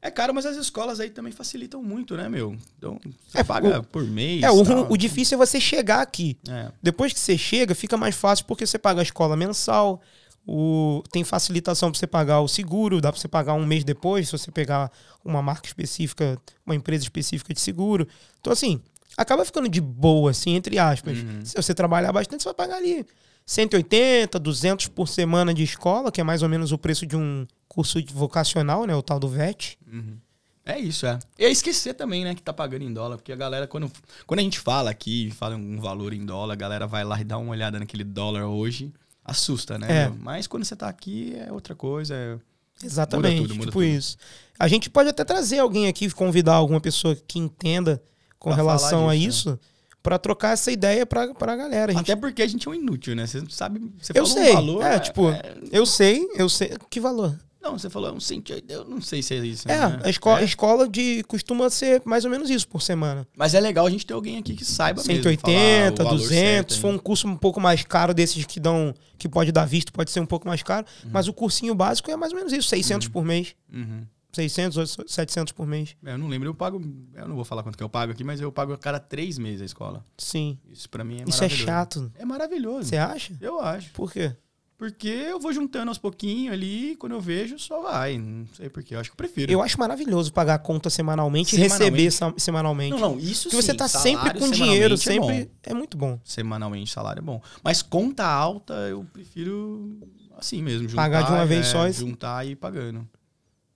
É 0.00 0.10
caro, 0.10 0.32
mas 0.32 0.46
as 0.46 0.56
escolas 0.56 1.00
aí 1.00 1.10
também 1.10 1.32
facilitam 1.32 1.82
muito, 1.82 2.16
né, 2.16 2.28
meu? 2.28 2.56
Então, 2.78 3.00
você 3.26 3.38
É, 3.38 3.44
paga 3.44 3.80
o- 3.80 3.82
por 3.84 4.04
mês. 4.04 4.42
É, 4.44 4.50
o, 4.50 4.92
o 4.92 4.96
difícil 4.96 5.34
é 5.34 5.46
você 5.46 5.60
chegar 5.60 6.00
aqui. 6.00 6.36
É. 6.48 6.70
Depois 6.82 7.12
que 7.12 7.18
você 7.18 7.36
chega, 7.36 7.74
fica 7.74 7.96
mais 7.96 8.14
fácil 8.14 8.44
porque 8.46 8.64
você 8.64 8.78
paga 8.78 9.00
a 9.00 9.02
escola 9.02 9.36
mensal, 9.36 10.00
o, 10.46 11.02
tem 11.10 11.24
facilitação 11.24 11.90
para 11.90 11.98
você 11.98 12.06
pagar 12.06 12.40
o 12.40 12.48
seguro, 12.48 13.00
dá 13.00 13.10
para 13.12 13.20
você 13.20 13.26
pagar 13.28 13.54
um 13.54 13.66
mês 13.66 13.82
depois, 13.82 14.26
se 14.28 14.32
você 14.38 14.50
pegar 14.52 14.90
uma 15.24 15.42
marca 15.42 15.66
específica, 15.66 16.40
uma 16.64 16.76
empresa 16.76 17.02
específica 17.02 17.52
de 17.52 17.60
seguro. 17.60 18.06
Então, 18.40 18.52
assim, 18.52 18.80
acaba 19.16 19.44
ficando 19.44 19.68
de 19.68 19.80
boa, 19.80 20.30
assim, 20.30 20.54
entre 20.54 20.78
aspas. 20.78 21.18
Uhum. 21.18 21.44
Se 21.44 21.56
você 21.56 21.74
trabalhar 21.74 22.12
bastante, 22.12 22.44
você 22.44 22.48
vai 22.50 22.54
pagar 22.54 22.76
ali 22.76 23.04
180, 23.44 24.38
200 24.38 24.86
por 24.88 25.08
semana 25.08 25.52
de 25.52 25.62
escola, 25.64 26.12
que 26.12 26.20
é 26.20 26.24
mais 26.24 26.42
ou 26.42 26.48
menos 26.48 26.70
o 26.70 26.78
preço 26.78 27.04
de 27.04 27.16
um 27.16 27.46
curso 27.68 27.98
vocacional, 28.12 28.84
né? 28.86 28.94
O 28.94 29.02
tal 29.02 29.18
do 29.20 29.28
VET. 29.28 29.78
Uhum. 29.90 30.16
É 30.64 30.78
isso, 30.78 31.06
é. 31.06 31.18
E 31.38 31.44
é 31.46 31.50
esquecer 31.50 31.94
também, 31.94 32.24
né, 32.24 32.34
que 32.34 32.42
tá 32.42 32.52
pagando 32.52 32.82
em 32.84 32.92
dólar, 32.92 33.16
porque 33.16 33.32
a 33.32 33.36
galera, 33.36 33.66
quando, 33.66 33.90
quando 34.26 34.40
a 34.40 34.42
gente 34.42 34.58
fala 34.60 34.90
aqui, 34.90 35.30
fala 35.30 35.56
um 35.56 35.80
valor 35.80 36.12
em 36.12 36.26
dólar, 36.26 36.52
a 36.52 36.56
galera 36.56 36.86
vai 36.86 37.04
lá 37.04 37.18
e 37.18 37.24
dá 37.24 37.38
uma 37.38 37.52
olhada 37.52 37.78
naquele 37.78 38.04
dólar 38.04 38.44
hoje, 38.46 38.92
assusta, 39.24 39.78
né? 39.78 39.86
É. 40.04 40.08
Mas 40.20 40.46
quando 40.46 40.64
você 40.64 40.76
tá 40.76 40.86
aqui 40.88 41.34
é 41.36 41.50
outra 41.50 41.74
coisa. 41.74 42.14
é- 42.14 42.38
Exatamente, 42.84 43.36
Muda 43.36 43.42
tudo, 43.48 43.54
muda 43.56 43.66
tipo 43.70 43.78
tudo. 43.80 43.84
isso. 43.84 44.16
A 44.58 44.68
gente 44.68 44.88
pode 44.90 45.08
até 45.08 45.24
trazer 45.24 45.58
alguém 45.58 45.88
aqui, 45.88 46.08
convidar 46.10 46.54
alguma 46.54 46.80
pessoa 46.80 47.16
que 47.16 47.38
entenda 47.38 48.00
com 48.38 48.50
Pra 48.50 48.56
relação 48.56 49.00
falar 49.00 49.12
a 49.12 49.16
disso, 49.16 49.48
isso, 49.50 49.60
pra 50.02 50.18
trocar 50.18 50.52
essa 50.52 50.70
ideia 50.70 51.04
pra, 51.06 51.32
pra 51.34 51.56
galera. 51.56 51.90
A 51.92 51.94
gente- 51.94 52.12
Até 52.12 52.20
porque 52.20 52.42
a 52.42 52.46
gente 52.46 52.68
é 52.68 52.70
um 52.70 52.74
inútil, 52.74 53.16
né? 53.16 53.26
Você 53.26 53.42
sabe. 53.48 53.80
Você 54.00 54.12
Eu 54.12 54.24
falou 54.26 54.42
sei. 54.44 54.50
um 54.52 54.54
valor. 54.54 54.82
é, 54.84 54.98
tipo, 55.00 55.28
é- 55.30 55.54
eu 55.72 55.84
sei, 55.86 56.28
eu 56.36 56.48
sei. 56.48 56.76
Que 56.90 57.00
valor? 57.00 57.36
Não, 57.60 57.76
você 57.78 57.90
falou 57.90 58.12
um 58.14 58.20
cento. 58.20 58.52
Eu 58.68 58.84
não 58.84 59.00
sei 59.00 59.22
se 59.22 59.34
é 59.34 59.38
isso. 59.44 59.68
É, 59.68 59.76
né? 59.88 60.00
a 60.04 60.08
escola, 60.10 60.40
É. 60.40 60.44
escola 60.44 60.88
de 60.88 61.22
costuma 61.24 61.68
ser 61.70 62.00
mais 62.04 62.24
ou 62.24 62.30
menos 62.30 62.48
isso 62.50 62.66
por 62.68 62.80
semana. 62.80 63.26
Mas 63.36 63.52
é 63.54 63.60
legal 63.60 63.86
a 63.86 63.90
gente 63.90 64.06
ter 64.06 64.14
alguém 64.14 64.38
aqui 64.38 64.54
que 64.54 64.64
saiba 64.64 65.00
mesmo 65.02 65.12
180, 65.22 65.96
falar 65.96 66.08
o 66.08 66.10
valor 66.10 66.18
200. 66.22 66.28
certo, 66.38 66.72
Se 66.74 66.80
for 66.80 66.88
hein? 66.88 66.94
um 66.94 66.98
curso 66.98 67.26
um 67.28 67.36
pouco 67.36 67.60
mais 67.60 67.82
caro 67.84 68.14
desses 68.14 68.44
que 68.44 68.60
dão, 68.60 68.94
que 69.18 69.28
pode 69.28 69.50
dar 69.52 69.64
visto, 69.64 69.92
pode 69.92 70.10
ser 70.10 70.20
um 70.20 70.26
pouco 70.26 70.46
mais 70.46 70.62
caro. 70.62 70.86
Uhum. 71.04 71.10
Mas 71.12 71.26
o 71.28 71.32
cursinho 71.32 71.74
básico 71.74 72.10
é 72.10 72.16
mais 72.16 72.32
ou 72.32 72.38
menos 72.38 72.52
isso, 72.52 72.68
600 72.68 73.08
por 73.08 73.24
mês. 73.24 73.54
Uhum. 73.72 74.06
600, 74.32 74.96
700 75.06 75.52
por 75.52 75.66
mês. 75.66 75.96
É, 76.04 76.12
Eu 76.12 76.18
não 76.18 76.28
lembro, 76.28 76.48
eu 76.48 76.54
pago. 76.54 76.80
Eu 77.14 77.26
não 77.26 77.34
vou 77.34 77.44
falar 77.44 77.62
quanto 77.62 77.76
que 77.78 77.82
eu 77.82 77.88
pago 77.88 78.12
aqui, 78.12 78.22
mas 78.22 78.40
eu 78.40 78.52
pago 78.52 78.72
a 78.72 78.78
cada 78.78 79.00
três 79.00 79.36
meses 79.38 79.62
a 79.62 79.64
escola. 79.64 80.04
Sim. 80.16 80.58
Isso 80.70 80.88
pra 80.88 81.02
mim 81.02 81.22
é 81.22 81.24
isso 81.28 81.42
é 81.42 81.48
chato. 81.48 82.12
É 82.14 82.24
maravilhoso. 82.24 82.88
Você 82.88 82.96
acha? 82.98 83.32
Eu 83.40 83.58
acho. 83.60 83.90
Por 83.92 84.12
quê? 84.12 84.36
Porque 84.78 85.08
eu 85.08 85.40
vou 85.40 85.52
juntando 85.52 85.88
aos 85.88 85.98
pouquinhos 85.98 86.52
ali, 86.54 86.94
quando 87.00 87.12
eu 87.12 87.20
vejo, 87.20 87.58
só 87.58 87.82
vai. 87.82 88.16
Não 88.16 88.46
sei 88.54 88.68
porquê. 88.68 88.94
Eu 88.94 89.00
acho 89.00 89.10
que 89.10 89.14
eu 89.14 89.16
prefiro. 89.16 89.50
Eu 89.50 89.60
acho 89.60 89.76
maravilhoso 89.76 90.32
pagar 90.32 90.54
a 90.54 90.58
conta 90.58 90.88
semanalmente, 90.88 91.56
e 91.56 91.58
receber 91.58 92.10
semanalmente. 92.36 92.92
Não, 92.92 93.00
não, 93.00 93.18
isso 93.18 93.50
Porque 93.50 93.56
você 93.60 93.72
sim, 93.72 93.76
tá 93.76 93.88
sempre 93.88 94.20
salário 94.20 94.40
com 94.40 94.50
dinheiro, 94.52 94.94
é 94.94 94.96
sempre. 94.96 95.44
bom. 95.44 95.50
É, 95.64 95.74
muito 95.74 95.98
bom. 95.98 96.20
Semanalmente 96.22 96.92
salário 96.92 97.18
é 97.18 97.22
bom. 97.22 97.42
Mas 97.64 97.82
conta 97.82 98.24
alta, 98.24 98.72
eu 98.88 99.04
prefiro 99.12 99.98
assim 100.38 100.62
mesmo. 100.62 100.88
Juntar, 100.88 101.02
Pagar 101.02 101.22
de 101.22 101.32
uma 101.32 101.44
vez 101.44 101.66
é, 101.66 101.70
só 101.70 101.88
e- 101.88 101.92
Juntar 101.92 102.46
e 102.46 102.50
ir 102.52 102.56
pagando. 102.56 103.04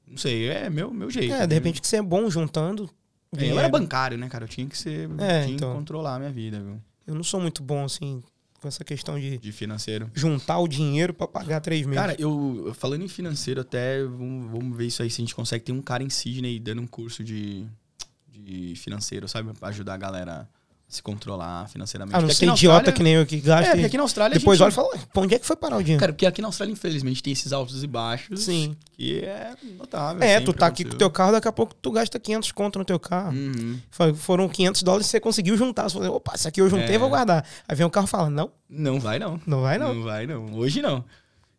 Não 0.07 0.17
sei, 0.17 0.51
é 0.51 0.71
meu, 0.71 0.93
meu 0.93 1.11
jeito. 1.11 1.35
É, 1.35 1.41
né? 1.41 1.47
de 1.49 1.55
repente 1.57 1.81
que 1.81 1.89
você 1.89 1.97
é 1.97 2.03
bom 2.03 2.31
juntando. 2.31 2.89
É, 3.37 3.51
eu 3.51 3.59
era 3.59 3.69
bancário, 3.69 4.17
né, 4.17 4.29
cara? 4.29 4.45
Eu 4.45 4.49
tinha 4.49 4.69
que 4.69 4.79
ser. 4.79 5.11
É, 5.19 5.43
tinha 5.43 5.57
então. 5.57 5.73
que 5.73 5.79
controlar 5.79 6.15
a 6.15 6.19
minha 6.21 6.31
vida, 6.31 6.61
viu? 6.61 6.81
Eu 7.05 7.17
não 7.17 7.25
sou 7.25 7.41
muito 7.41 7.61
bom, 7.61 7.85
assim, 7.85 8.23
com 8.63 8.69
essa 8.69 8.83
questão 8.85 9.19
de 9.19 9.37
De 9.39 9.53
financeiro. 9.53 10.11
juntar 10.15 10.59
o 10.59 10.69
dinheiro 10.69 11.13
pra 11.13 11.27
pagar 11.27 11.61
três 11.61 11.85
meses. 11.85 12.01
Cara, 12.01 12.17
eu 12.19 12.73
falando 12.79 13.03
em 13.03 13.09
financeiro, 13.09 13.61
até 13.61 14.03
vamos, 14.05 14.51
vamos 14.51 14.77
ver 14.79 14.87
isso 14.87 15.03
aí 15.03 15.11
se 15.11 15.21
a 15.21 15.23
gente 15.25 15.35
consegue 15.35 15.65
ter 15.65 15.73
um 15.73 15.83
cara 15.83 16.03
em 16.03 16.09
Sydney 16.09 16.59
dando 16.59 16.81
um 16.81 16.87
curso 16.87 17.23
de, 17.23 17.67
de 18.29 18.75
financeiro, 18.77 19.29
sabe? 19.29 19.53
Pra 19.59 19.69
ajudar 19.69 19.95
a 19.95 19.99
galera 19.99 20.49
se 20.95 21.03
controlar 21.03 21.69
financeiramente. 21.69 22.15
ah, 22.17 22.21
não 22.21 22.29
ser 22.29 22.45
na 22.47 22.53
idiota 22.53 22.93
que 22.93 23.03
nem 23.03 23.15
eu 23.15 23.25
que 23.25 23.41
gasta. 23.41 23.67
É, 23.67 23.69
e 23.69 23.73
porque 23.73 23.87
aqui 23.87 23.97
na 23.97 24.03
Austrália. 24.03 24.39
depois 24.39 24.59
gente- 24.59 24.65
olha 24.67 24.73
e 24.73 24.75
fala, 24.75 24.89
"Ué, 24.89 24.99
pra 25.13 25.23
onde 25.23 25.35
é 25.35 25.39
que 25.39 25.47
foi 25.47 25.57
parar 25.57 25.77
o 25.79 25.83
dinheiro? 25.83 26.01
Cara, 26.01 26.13
porque 26.13 26.27
aqui 26.27 26.43
na 26.43 26.49
Austrália, 26.49 26.73
infelizmente, 26.73 27.23
tem 27.23 27.33
esses 27.33 27.53
altos 27.53 27.83
e 27.83 27.87
baixos. 27.87 28.41
Sim. 28.45 28.77
Que 28.93 29.21
é 29.21 29.55
notável. 29.79 30.23
É, 30.23 30.39
tu 30.41 30.53
tá 30.53 30.67
aqui 30.67 30.85
com 30.85 30.91
o 30.91 30.93
aconteceu. 30.93 30.99
teu 30.99 31.11
carro, 31.11 31.33
daqui 31.33 31.49
a 31.49 31.53
pouco 31.53 31.75
tu 31.75 31.91
gasta 31.91 32.21
500 32.21 32.53
conto 32.53 32.79
no 32.79 32.85
teu 32.85 33.01
carro. 33.01 33.33
Uhum. 33.33 33.79
Foram 34.17 34.49
500 34.49 34.83
dólares 34.83 35.07
você 35.07 35.19
conseguiu 35.19 35.57
juntar. 35.57 35.89
Você 35.89 35.95
falou, 35.99 36.17
opa, 36.17 36.35
isso 36.35 36.47
aqui 36.47 36.61
eu 36.61 36.69
juntei, 36.69 36.97
É. 36.97 36.99
vou 36.99 37.09
guardar. 37.09 37.45
Aí 37.67 37.75
vem 37.75 37.87
o 37.87 37.91
carro 37.91 38.07
e 38.07 38.11
fala, 38.11 38.29
não, 38.29 38.51
Não 38.69 39.01
vai, 39.01 39.19
não. 39.19 39.41
não 39.47 39.63
vai 39.63 39.79
não. 39.79 39.95
Não 39.95 40.03
vai, 40.03 40.27
não. 40.27 40.55
Hoje 40.55 40.83
não. 40.83 41.05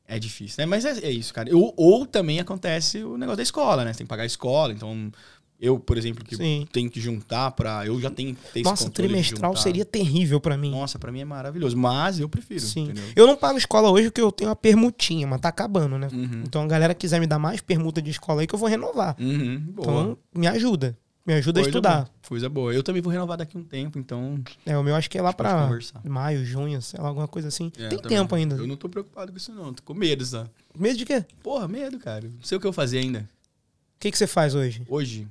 É 0.08 0.20
difícil, 0.20 0.58
né? 0.60 0.66
Mas 0.66 0.84
é, 0.86 1.00
é 1.00 1.10
isso, 1.10 1.34
cara. 1.34 1.50
Eu- 1.50 1.74
ou 1.78 2.06
também 2.06 2.40
acontece 2.40 3.02
o 3.04 3.18
negócio 3.18 3.38
da 3.38 3.44
escola, 3.44 3.84
né? 3.86 3.94
Você 3.94 4.00
tem 4.00 4.06
que 4.06 4.10
pagar 4.10 4.24
a 4.24 4.28
escola. 4.28 4.74
Então, 4.74 5.12
eu, 5.60 5.80
por 5.80 5.98
exemplo, 5.98 6.26
que 6.26 6.36
Sim. 6.36 6.68
tenho 6.72 6.90
que 6.90 7.00
juntar 7.00 7.52
pra. 7.52 7.86
Eu 7.86 8.00
já 8.00 8.10
tenho 8.10 8.36
que 8.36 8.52
ter 8.52 8.64
Nossa, 8.64 8.90
trimestral 8.90 9.56
seria 9.56 9.86
terrível 9.86 10.40
pra 10.42 10.58
mim. 10.58 10.72
Nossa, 10.72 11.00
pra 11.00 11.12
mim 11.12 11.22
é 11.22 11.26
maravilhoso. 11.26 11.78
Mas 11.78 12.20
eu 12.20 12.28
prefiro. 12.28 12.60
Sim. 12.60 12.86
Entendeu? 12.86 13.04
Eu 13.16 13.28
não 13.28 13.36
pago 13.38 13.58
escola 13.58 13.90
hoje 13.90 14.10
porque 14.10 14.22
eu 14.22 14.32
tenho 14.32 14.50
uma 14.50 14.56
permutinha, 14.56 15.26
mas 15.26 15.40
tá 15.40 15.50
acabando, 15.50 15.98
né? 15.98 16.10
Uhum. 16.12 16.44
Então 16.46 16.64
a 16.64 16.68
galera 16.68 16.94
quiser 16.94 17.20
me 17.20 17.28
dar 17.28 17.40
mais 17.40 17.62
permuta 17.62 18.02
de 18.02 18.10
escola 18.12 18.42
aí 18.42 18.48
que 18.48 18.54
eu 18.54 18.60
vou 18.60 18.68
renovar. 18.68 19.16
Uhum. 19.20 19.64
Então 19.70 20.18
me 20.36 20.48
ajuda. 20.48 20.98
Me 21.26 21.34
ajuda 21.36 21.62
a 21.62 21.64
Coisa 21.64 21.70
estudar. 21.70 21.96
boa. 21.96 22.10
Coisa 22.28 22.50
boa. 22.50 22.74
Eu 22.74 22.84
também 22.84 23.02
vou 23.02 23.10
renovar 23.10 23.38
daqui 23.38 23.56
a 23.56 23.60
um 23.62 23.64
tempo, 23.64 23.98
então. 23.98 24.44
É, 24.66 24.78
o 24.78 24.84
meu 24.84 24.94
acho 24.94 25.10
que 25.10 25.18
é 25.18 25.22
lá 25.22 25.30
A 25.30 25.34
pra 25.34 25.70
maio, 26.04 26.44
junho, 26.44 26.82
sei 26.82 27.00
lá, 27.00 27.08
alguma 27.08 27.30
coisa 27.30 27.48
assim. 27.48 27.72
É, 27.78 27.88
Tem 27.88 27.98
eu 27.98 28.02
também. 28.02 28.18
tempo 28.18 28.36
ainda. 28.36 28.56
Eu 28.58 28.68
não 28.68 28.76
tô 28.76 28.90
preocupado 28.90 29.32
com 29.32 29.38
isso, 29.38 29.54
não. 29.54 29.74
Tô 29.74 29.82
com 29.84 29.94
medo, 29.94 30.26
sabe? 30.26 30.50
Medo 30.78 30.98
de 30.98 31.06
quê? 31.06 31.24
Porra, 31.42 31.66
medo, 31.66 31.98
cara. 31.98 32.26
Não 32.28 32.44
sei 32.44 32.58
o 32.58 32.60
que 32.62 32.68
eu 32.68 32.74
fazer 32.74 32.98
ainda. 32.98 33.20
O 33.22 34.00
que, 34.02 34.12
que 34.12 34.18
você 34.18 34.28
faz 34.28 34.54
hoje? 34.54 34.82
Hoje. 34.90 35.26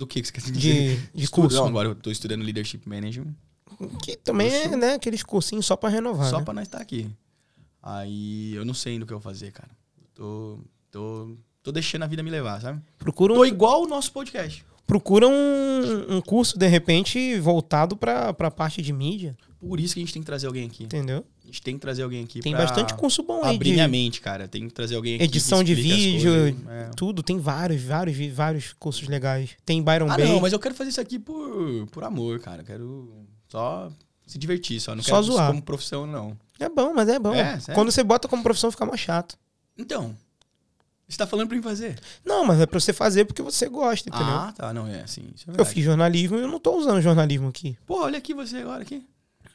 Do 0.00 0.06
que, 0.06 0.22
que 0.22 0.28
você 0.28 0.32
quer 0.32 0.40
dizer? 0.50 0.96
De, 0.96 0.96
de 1.14 1.24
Estudo. 1.24 1.42
curso? 1.42 1.56
Não, 1.58 1.66
agora 1.66 1.88
eu 1.90 1.94
tô 1.94 2.10
estudando 2.10 2.42
Leadership 2.42 2.80
Management. 2.86 3.34
Que 4.02 4.16
também 4.16 4.48
é, 4.48 4.62
Curso. 4.62 4.76
né, 4.78 4.94
aqueles 4.94 5.22
cursinhos 5.22 5.66
só 5.66 5.76
pra 5.76 5.90
renovar, 5.90 6.28
Só 6.30 6.38
né? 6.38 6.44
pra 6.44 6.54
nós 6.54 6.66
estar 6.66 6.78
aqui. 6.80 7.08
Aí 7.82 8.54
eu 8.54 8.64
não 8.64 8.74
sei 8.74 8.94
ainda 8.94 9.04
o 9.04 9.06
que 9.06 9.12
eu 9.12 9.18
vou 9.18 9.22
fazer, 9.32 9.52
cara. 9.52 9.70
Tô, 10.14 10.58
tô, 10.90 11.36
tô 11.62 11.70
deixando 11.72 12.02
a 12.02 12.06
vida 12.06 12.22
me 12.22 12.30
levar, 12.30 12.60
sabe? 12.60 12.80
Procura 12.98 13.34
Tô 13.34 13.42
um, 13.42 13.44
igual 13.44 13.82
o 13.82 13.86
nosso 13.86 14.10
podcast. 14.12 14.64
procura 14.86 15.26
um, 15.28 16.16
um 16.16 16.20
curso, 16.20 16.58
de 16.58 16.66
repente, 16.66 17.38
voltado 17.38 17.96
pra, 17.96 18.32
pra 18.32 18.50
parte 18.50 18.82
de 18.82 18.92
mídia, 18.92 19.36
Por 19.58 19.78
isso 19.80 19.94
que 19.94 20.00
a 20.00 20.02
gente 20.02 20.12
tem 20.12 20.22
que 20.22 20.26
trazer 20.26 20.46
alguém 20.46 20.66
aqui. 20.66 20.84
entendeu? 20.84 21.24
Gente 21.50 21.62
tem 21.62 21.74
que 21.74 21.80
trazer 21.80 22.04
alguém 22.04 22.22
aqui 22.22 22.38
Tem 22.40 22.52
bastante 22.52 22.94
curso 22.94 23.24
bom 23.24 23.42
aí 23.44 23.56
abrir 23.56 23.70
de 23.70 23.74
minha 23.74 23.88
mente, 23.88 24.20
cara. 24.20 24.46
Tem 24.46 24.68
que 24.68 24.72
trazer 24.72 24.94
alguém 24.94 25.16
aqui 25.16 25.24
edição 25.24 25.64
de 25.64 25.74
vídeo, 25.74 26.30
coisas. 26.32 26.68
É. 26.68 26.90
tudo. 26.96 27.22
Tem 27.24 27.38
vários, 27.38 27.82
vários, 27.82 28.32
vários 28.32 28.72
cursos 28.72 29.08
legais. 29.08 29.50
Tem 29.66 29.82
Byron 29.82 30.08
Ah, 30.10 30.16
Bay. 30.16 30.28
não, 30.28 30.40
mas 30.40 30.52
eu 30.52 30.60
quero 30.60 30.74
fazer 30.76 30.90
isso 30.90 31.00
aqui 31.00 31.18
por, 31.18 31.88
por 31.88 32.04
amor, 32.04 32.38
cara. 32.38 32.62
Eu 32.62 32.66
quero 32.66 33.12
só 33.48 33.90
se 34.26 34.38
divertir, 34.38 34.80
só. 34.80 34.94
Não 34.94 35.02
Só 35.02 35.14
quero 35.16 35.22
zoar. 35.24 35.48
como 35.50 35.60
profissão, 35.60 36.06
não. 36.06 36.38
É 36.60 36.68
bom, 36.68 36.92
mas 36.94 37.08
é 37.08 37.18
bom. 37.18 37.34
É? 37.34 37.58
Quando 37.74 37.90
você 37.90 38.04
bota 38.04 38.28
como 38.28 38.42
profissão, 38.44 38.70
fica 38.70 38.86
mais 38.86 39.00
chato. 39.00 39.36
Então, 39.76 40.14
você 41.08 41.18
tá 41.18 41.26
falando 41.26 41.48
pra 41.48 41.56
mim 41.56 41.62
fazer? 41.62 41.98
Não, 42.24 42.44
mas 42.44 42.60
é 42.60 42.66
pra 42.66 42.78
você 42.78 42.92
fazer 42.92 43.24
porque 43.24 43.42
você 43.42 43.68
gosta, 43.68 44.08
entendeu? 44.08 44.26
Ah, 44.28 44.54
tá. 44.56 44.72
Não, 44.72 44.86
é 44.86 45.00
assim. 45.00 45.24
É 45.48 45.60
eu 45.60 45.64
fiz 45.64 45.84
jornalismo 45.84 46.38
e 46.38 46.42
eu 46.42 46.48
não 46.48 46.60
tô 46.60 46.76
usando 46.76 47.00
jornalismo 47.02 47.48
aqui. 47.48 47.76
Pô, 47.84 48.02
olha 48.04 48.18
aqui 48.18 48.32
você 48.32 48.58
agora 48.58 48.82
aqui. 48.82 49.04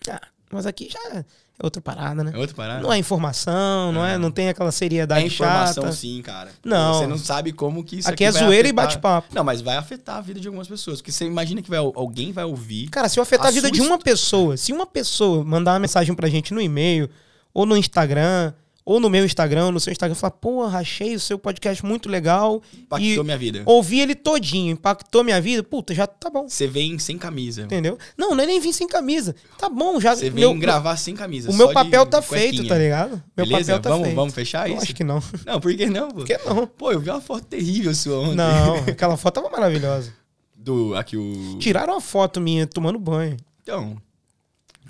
Ah, 0.10 0.22
mas 0.52 0.66
aqui 0.66 0.90
já 0.92 1.24
é 1.58 1.66
outra 1.66 1.82
parada, 1.82 2.24
né? 2.24 2.32
É 2.34 2.38
outra 2.38 2.56
parada? 2.56 2.82
Não 2.82 2.92
é 2.92 2.98
informação, 2.98 3.92
não 3.92 4.06
é, 4.06 4.16
É. 4.16 4.18
não 4.18 4.30
tem 4.30 4.50
aquela 4.50 4.70
É 4.70 4.72
seriedade 4.72 5.26
informação 5.26 5.84
chata. 5.86 5.96
sim, 5.96 6.22
cara. 6.22 6.52
Não. 6.64 6.96
Você 6.96 7.08
não 7.08 7.18
sabe 7.18 7.52
como 7.54 7.84
que 7.84 7.98
isso 8.00 8.10
Aqui 8.10 8.26
é 8.26 8.32
vai 8.32 8.44
zoeira 8.44 8.68
e 8.68 8.72
afetar- 8.72 8.86
bate-papo. 8.88 9.28
Não, 9.34 9.44
mas 9.44 9.62
vai 9.62 9.78
afetar 9.78 10.18
a 10.18 10.22
vida 10.22 10.40
de 10.40 10.48
algumas 10.48 10.68
pessoas. 10.68 10.98
Porque 11.00 11.12
você 11.12 11.26
imagina 11.26 11.62
que 11.62 11.70
vai, 11.70 11.80
alguém 11.80 12.32
vai 12.32 12.44
ouvir. 12.44 12.90
Cara, 12.90 13.08
se 13.08 13.18
eu 13.20 13.24
afetar 13.24 13.46
a, 13.46 13.50
A 13.50 13.52
vida 13.52 13.72
de 13.72 13.82
uma 13.82 13.98
pessoa, 13.98 14.58
se 14.58 14.74
uma 14.74 14.86
pessoa 14.86 15.44
mandar 15.46 15.74
uma 15.74 15.80
mensagem 15.80 16.14
pra 16.14 16.28
gente 16.28 16.54
no 16.54 16.60
e-mail 16.62 17.10
ou 17.54 17.66
no 17.66 17.78
Instagram 17.78 18.54
ou 18.86 19.00
no 19.00 19.10
meu 19.10 19.26
Instagram, 19.26 19.72
no 19.72 19.80
seu 19.80 19.92
Instagram, 19.92 20.14
falar, 20.14 20.32
porra, 20.32 20.78
achei 20.78 21.16
o 21.16 21.20
seu 21.20 21.40
podcast 21.40 21.84
muito 21.84 22.08
legal. 22.08 22.62
Impactou 22.72 23.24
minha 23.24 23.38
vida. 23.38 23.64
Ouvi 23.66 24.00
ele 24.00 24.14
todinho, 24.14 24.74
impactou 24.74 25.24
minha 25.24 25.42
vida, 25.42 25.64
puta, 25.64 25.92
já 25.96 26.06
tá 26.06 26.30
bom. 26.30 26.48
Você 26.48 26.68
vem 26.68 27.00
sem 27.00 27.18
camisa. 27.18 27.64
Entendeu? 27.64 27.98
Não, 28.16 28.36
não 28.36 28.44
é 28.44 28.46
nem 28.46 28.60
vir 28.60 28.74
sem 28.74 28.88
camisa. 28.88 29.36
Tá 29.58 29.68
bom, 29.68 30.00
já. 30.00 30.16
Você 30.16 30.30
vem 30.30 30.42
meu, 30.42 30.54
gravar 30.54 30.98
sem 30.98 31.16
camisa. 31.16 31.50
O 31.50 31.56
meu 31.56 31.70
de 31.70 31.74
papel 31.74 32.06
tá 32.06 32.22
feito, 32.22 32.68
tá 32.68 32.78
ligado? 32.78 33.24
Meu 33.36 33.48
Beleza? 33.48 33.74
papel 33.74 33.82
tá 33.82 33.90
vamos, 33.90 34.04
feito. 34.06 34.16
vamos 34.16 34.34
fechar 34.36 34.70
Eu 34.70 34.76
isso? 34.76 34.84
acho 34.84 34.94
que 34.94 35.04
não. 35.04 35.22
Não, 35.46 35.60
por 35.60 35.76
que 35.76 35.88
não? 35.88 36.10
Pô? 36.10 36.16
Por 36.18 36.26
que 36.26 36.38
não? 36.38 36.68
Pô, 36.68 36.92
eu 36.92 37.00
vi 37.00 37.10
uma 37.10 37.22
foto 37.22 37.46
terrível 37.46 37.94
sua 37.96 38.20
ontem. 38.20 38.36
Não, 38.36 38.76
aquela 38.88 39.18
foto 39.18 39.42
tava 39.42 39.50
maravilhosa. 39.50 40.14
Do, 40.56 40.96
aqui 40.96 41.18
o... 41.18 41.58
Tiraram 41.60 41.94
uma 41.94 42.02
foto 42.02 42.40
minha 42.40 42.68
tomando 42.68 43.00
banho. 43.00 43.36
Então... 43.64 43.98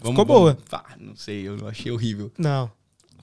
Vamos, 0.01 0.19
Ficou 0.19 0.25
boa. 0.25 0.57
Vamos... 0.69 0.85
Não 0.99 1.15
sei, 1.15 1.47
eu 1.47 1.65
achei 1.67 1.89
horrível. 1.91 2.29
Não. 2.37 2.69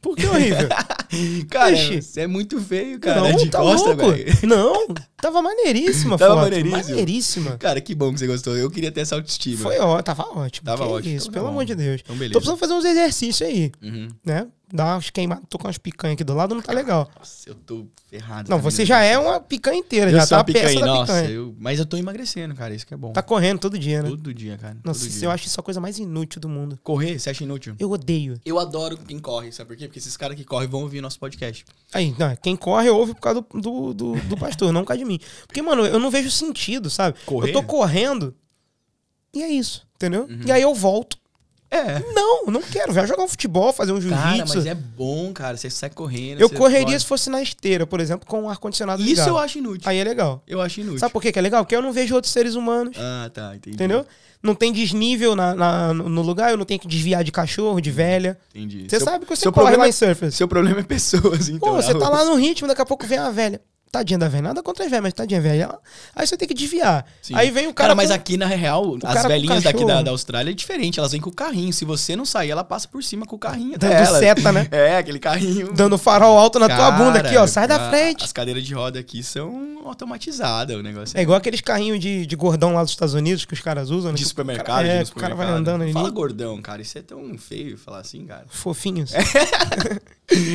Por 0.02 0.16
que 0.16 0.26
horrível? 0.26 0.68
Cara, 1.48 1.76
você 1.76 2.22
é 2.22 2.26
muito 2.26 2.60
feio, 2.60 2.98
cara. 2.98 3.20
não, 3.20 3.36
de 3.36 3.48
tá 3.50 3.58
costa, 3.60 3.88
louco. 3.90 4.10
velho. 4.10 4.24
Não, 4.48 4.86
tava 5.16 5.40
maneiríssima 5.42 6.16
Tava 6.18 6.34
foto. 6.34 6.44
maneiríssima? 6.44 6.78
Maneiríssima. 6.82 7.56
Cara, 7.58 7.80
que 7.80 7.94
bom 7.94 8.12
que 8.12 8.18
você 8.18 8.26
gostou. 8.26 8.56
Eu 8.56 8.70
queria 8.70 8.90
ter 8.90 9.02
essa 9.02 9.14
autoestima. 9.14 9.58
Foi 9.62 9.78
ó, 9.78 10.00
tava 10.02 10.22
ótimo. 10.24 10.64
Tava 10.64 10.84
ótimo. 10.86 11.14
Isso, 11.14 11.26
Então 11.28 11.32
tá 11.34 11.38
pelo 11.38 11.44
bom. 11.46 11.50
amor 11.52 11.64
de 11.66 11.74
Deus. 11.74 12.00
Então, 12.02 12.16
beleza. 12.16 12.32
Tô 12.32 12.38
precisando 12.40 12.58
fazer 12.58 12.72
uns 12.74 12.84
exercícios 12.84 13.46
aí, 13.48 13.70
Uhum. 13.82 14.08
né? 14.24 14.46
Dar 14.72 14.94
umas 14.94 15.10
queimadas. 15.10 15.44
Tô 15.50 15.58
com 15.58 15.66
umas 15.66 15.76
picanhas 15.76 16.14
aqui 16.14 16.24
do 16.24 16.32
lado, 16.32 16.54
não 16.54 16.62
tá 16.62 16.72
legal. 16.72 17.10
Nossa, 17.18 17.48
eu 17.48 17.54
tô 17.54 17.86
ferrado. 18.08 18.48
Não, 18.48 18.56
na 18.56 18.62
você 18.62 18.86
já 18.86 19.02
é 19.02 19.18
uma 19.18 19.38
picanha 19.38 19.78
inteira, 19.78 20.10
Eu 20.10 20.16
já 20.16 20.26
tá 20.26 20.36
uma 20.36 20.40
a 20.40 20.44
peça 20.44 20.80
da 20.80 20.86
Nossa, 20.86 21.12
picanha. 21.12 21.28
eu... 21.28 21.54
mas 21.58 21.78
eu 21.78 21.84
tô 21.84 21.98
emagrecendo, 21.98 22.54
cara. 22.54 22.74
Isso 22.74 22.86
que 22.86 22.94
é 22.94 22.96
bom. 22.96 23.12
Tá 23.12 23.22
correndo 23.22 23.58
todo 23.58 23.78
dia, 23.78 24.02
né? 24.02 24.08
Todo 24.08 24.32
dia, 24.32 24.56
cara. 24.56 24.78
Nossa, 24.82 25.06
dia. 25.06 25.26
eu 25.26 25.30
acho 25.30 25.46
isso 25.46 25.60
a 25.60 25.62
coisa 25.62 25.78
mais 25.78 25.98
inútil 25.98 26.40
do 26.40 26.48
mundo. 26.48 26.78
Correr, 26.82 27.18
você 27.18 27.28
acha 27.28 27.44
inútil? 27.44 27.76
Eu 27.78 27.90
odeio. 27.90 28.40
Eu 28.46 28.58
adoro 28.58 28.96
quem 28.96 29.18
corre, 29.18 29.52
sabe 29.52 29.68
por 29.68 29.76
quê? 29.76 29.86
Porque 29.86 29.98
esses 29.98 30.16
caras 30.16 30.36
que 30.36 30.44
correm 30.44 30.68
vão 30.68 30.80
ouvir 30.80 31.02
nosso 31.02 31.18
podcast. 31.18 31.66
Aí, 31.92 32.14
não, 32.18 32.34
quem 32.36 32.56
corre 32.56 32.88
ouve 32.88 33.14
por 33.14 33.20
causa 33.20 33.42
do, 33.42 33.60
do, 33.60 33.92
do, 33.92 34.20
do 34.22 34.36
pastor, 34.38 34.72
não 34.72 34.80
por 34.80 34.88
causa 34.88 35.00
de 35.00 35.04
mim. 35.04 35.20
Porque, 35.46 35.60
mano, 35.60 35.84
eu 35.84 35.98
não 35.98 36.10
vejo 36.10 36.30
sentido, 36.30 36.88
sabe? 36.88 37.18
Correr? 37.26 37.50
Eu 37.50 37.52
tô 37.52 37.62
correndo 37.62 38.34
e 39.34 39.42
é 39.42 39.48
isso, 39.48 39.86
entendeu? 39.96 40.22
Uhum. 40.22 40.40
E 40.46 40.52
aí 40.52 40.62
eu 40.62 40.74
volto. 40.74 41.16
É. 41.72 42.00
Não, 42.12 42.44
não 42.46 42.60
quero. 42.60 42.92
Vai 42.92 43.06
jogar 43.06 43.22
um 43.24 43.28
futebol, 43.28 43.72
fazer 43.72 43.92
um 43.92 44.00
Cara, 44.08 44.34
jiu-jitsu. 44.36 44.56
mas 44.56 44.66
é 44.66 44.74
bom, 44.74 45.32
cara. 45.32 45.56
Você 45.56 45.70
sai 45.70 45.88
correndo. 45.88 46.40
eu 46.40 46.50
correria 46.50 46.84
corre. 46.86 46.98
se 47.00 47.06
fosse 47.06 47.30
na 47.30 47.40
esteira, 47.42 47.86
por 47.86 47.98
exemplo, 47.98 48.26
com 48.28 48.42
o 48.44 48.48
ar-condicionado 48.50 49.00
Isso 49.00 49.10
ligado. 49.12 49.28
eu 49.28 49.38
acho 49.38 49.58
inútil. 49.58 49.88
Aí 49.88 49.96
é 49.98 50.04
legal. 50.04 50.42
Eu 50.46 50.60
acho 50.60 50.80
inútil. 50.80 50.98
Sabe 50.98 51.12
por 51.12 51.22
que 51.22 51.32
que 51.32 51.38
é 51.38 51.42
legal? 51.42 51.64
Porque 51.64 51.74
eu 51.74 51.80
não 51.80 51.92
vejo 51.92 52.14
outros 52.14 52.32
seres 52.32 52.54
humanos, 52.54 52.96
Ah, 53.00 53.30
tá. 53.32 53.56
Entendi. 53.56 53.74
entendeu? 53.74 54.06
Não 54.42 54.54
tem 54.54 54.72
desnível 54.72 55.34
na, 55.36 55.54
na- 55.54 55.94
no 55.94 56.20
lugar, 56.20 56.50
eu 56.50 56.56
não 56.58 56.64
tenho 56.64 56.78
que 56.80 56.88
desviar 56.88 57.22
de 57.24 57.30
cachorro, 57.32 57.80
de 57.80 57.90
velha. 57.90 58.36
Entendi. 58.54 58.82
Você 58.90 58.98
Seu- 58.98 59.06
sabe 59.06 59.24
que 59.24 59.34
você 59.34 59.42
seu 59.42 59.52
corre 59.52 59.62
problema 59.66 59.84
lá 59.84 59.86
é- 59.86 59.88
em 59.88 59.92
surfers. 59.92 60.34
Seu 60.34 60.48
problema 60.48 60.80
é 60.80 60.82
pessoas, 60.82 61.48
então. 61.48 61.70
Pô, 61.70 61.74
você 61.80 61.94
tá 61.96 62.08
lá 62.08 62.24
no 62.24 62.34
ritmo, 62.34 62.68
daqui 62.68 62.82
a 62.82 62.86
pouco 62.86 63.06
vem 63.06 63.18
uma 63.20 63.30
velha. 63.32 63.60
Tadinha 63.92 64.18
da 64.18 64.26
velha. 64.26 64.42
Nada 64.42 64.62
contra 64.62 64.84
as 64.86 64.90
velhas, 64.90 65.02
mas 65.02 65.12
tadinha 65.12 65.38
velha. 65.38 65.78
Aí 66.16 66.26
você 66.26 66.34
tem 66.34 66.48
que 66.48 66.54
desviar. 66.54 67.04
Sim. 67.20 67.34
Aí 67.36 67.50
vem 67.50 67.66
o 67.66 67.74
Cara, 67.74 67.88
cara. 67.88 67.94
mas 67.94 68.08
com- 68.08 68.14
aqui 68.14 68.38
na 68.38 68.46
real, 68.46 68.96
as 69.04 69.22
velhinhas 69.26 69.62
daqui 69.62 69.84
da, 69.84 70.00
da 70.00 70.10
Austrália 70.10 70.50
é 70.50 70.54
diferente. 70.54 70.98
Elas 70.98 71.12
vêm 71.12 71.20
com 71.20 71.28
o 71.28 71.32
carrinho. 71.32 71.70
Se 71.74 71.84
você 71.84 72.16
não 72.16 72.24
sair, 72.24 72.50
ela 72.50 72.64
passa 72.64 72.88
por 72.88 73.04
cima 73.04 73.26
com 73.26 73.36
o 73.36 73.38
carrinho 73.38 73.78
Dando 73.78 73.90
dela. 73.90 74.18
seta, 74.18 74.50
né? 74.50 74.66
É, 74.72 74.96
aquele 74.96 75.18
carrinho. 75.18 75.74
Dando 75.74 75.98
farol 75.98 76.38
alto 76.38 76.58
na 76.58 76.68
tua 76.68 76.76
Cara, 76.78 76.90
bunda 76.96 77.18
aqui, 77.18 77.36
ó. 77.36 77.46
Sai 77.46 77.68
da 77.68 77.90
frente. 77.90 78.24
As 78.24 78.32
cadeiras 78.32 78.64
de 78.64 78.72
roda 78.72 78.98
aqui 78.98 79.22
são 79.22 79.82
automatizadas, 79.84 80.74
o 80.74 80.82
negócio. 80.82 81.18
É 81.18 81.20
igual 81.20 81.36
aqueles 81.36 81.60
carrinhos 81.60 82.00
de, 82.00 82.24
de 82.24 82.34
gordão 82.36 82.72
lá 82.72 82.82
dos 82.82 82.92
Estados 82.92 83.12
Unidos 83.12 83.44
que 83.44 83.52
os 83.52 83.60
caras 83.60 83.90
usam, 83.90 84.12
né? 84.12 84.16
De 84.16 84.24
supermercado, 84.24 84.76
cara- 84.76 84.88
É, 84.88 85.02
de 85.04 85.10
que 85.10 85.16
o 85.18 85.20
cara 85.20 85.34
vai 85.34 85.46
supermercado. 85.46 85.60
andando 85.74 85.82
ali. 85.82 85.92
Fala 85.92 86.08
gordão, 86.08 86.62
cara. 86.62 86.80
Isso 86.80 86.96
é 86.96 87.02
tão 87.02 87.36
feio 87.36 87.76
falar 87.76 87.98
assim, 87.98 88.24
cara. 88.24 88.46
Fofinhos. 88.48 89.12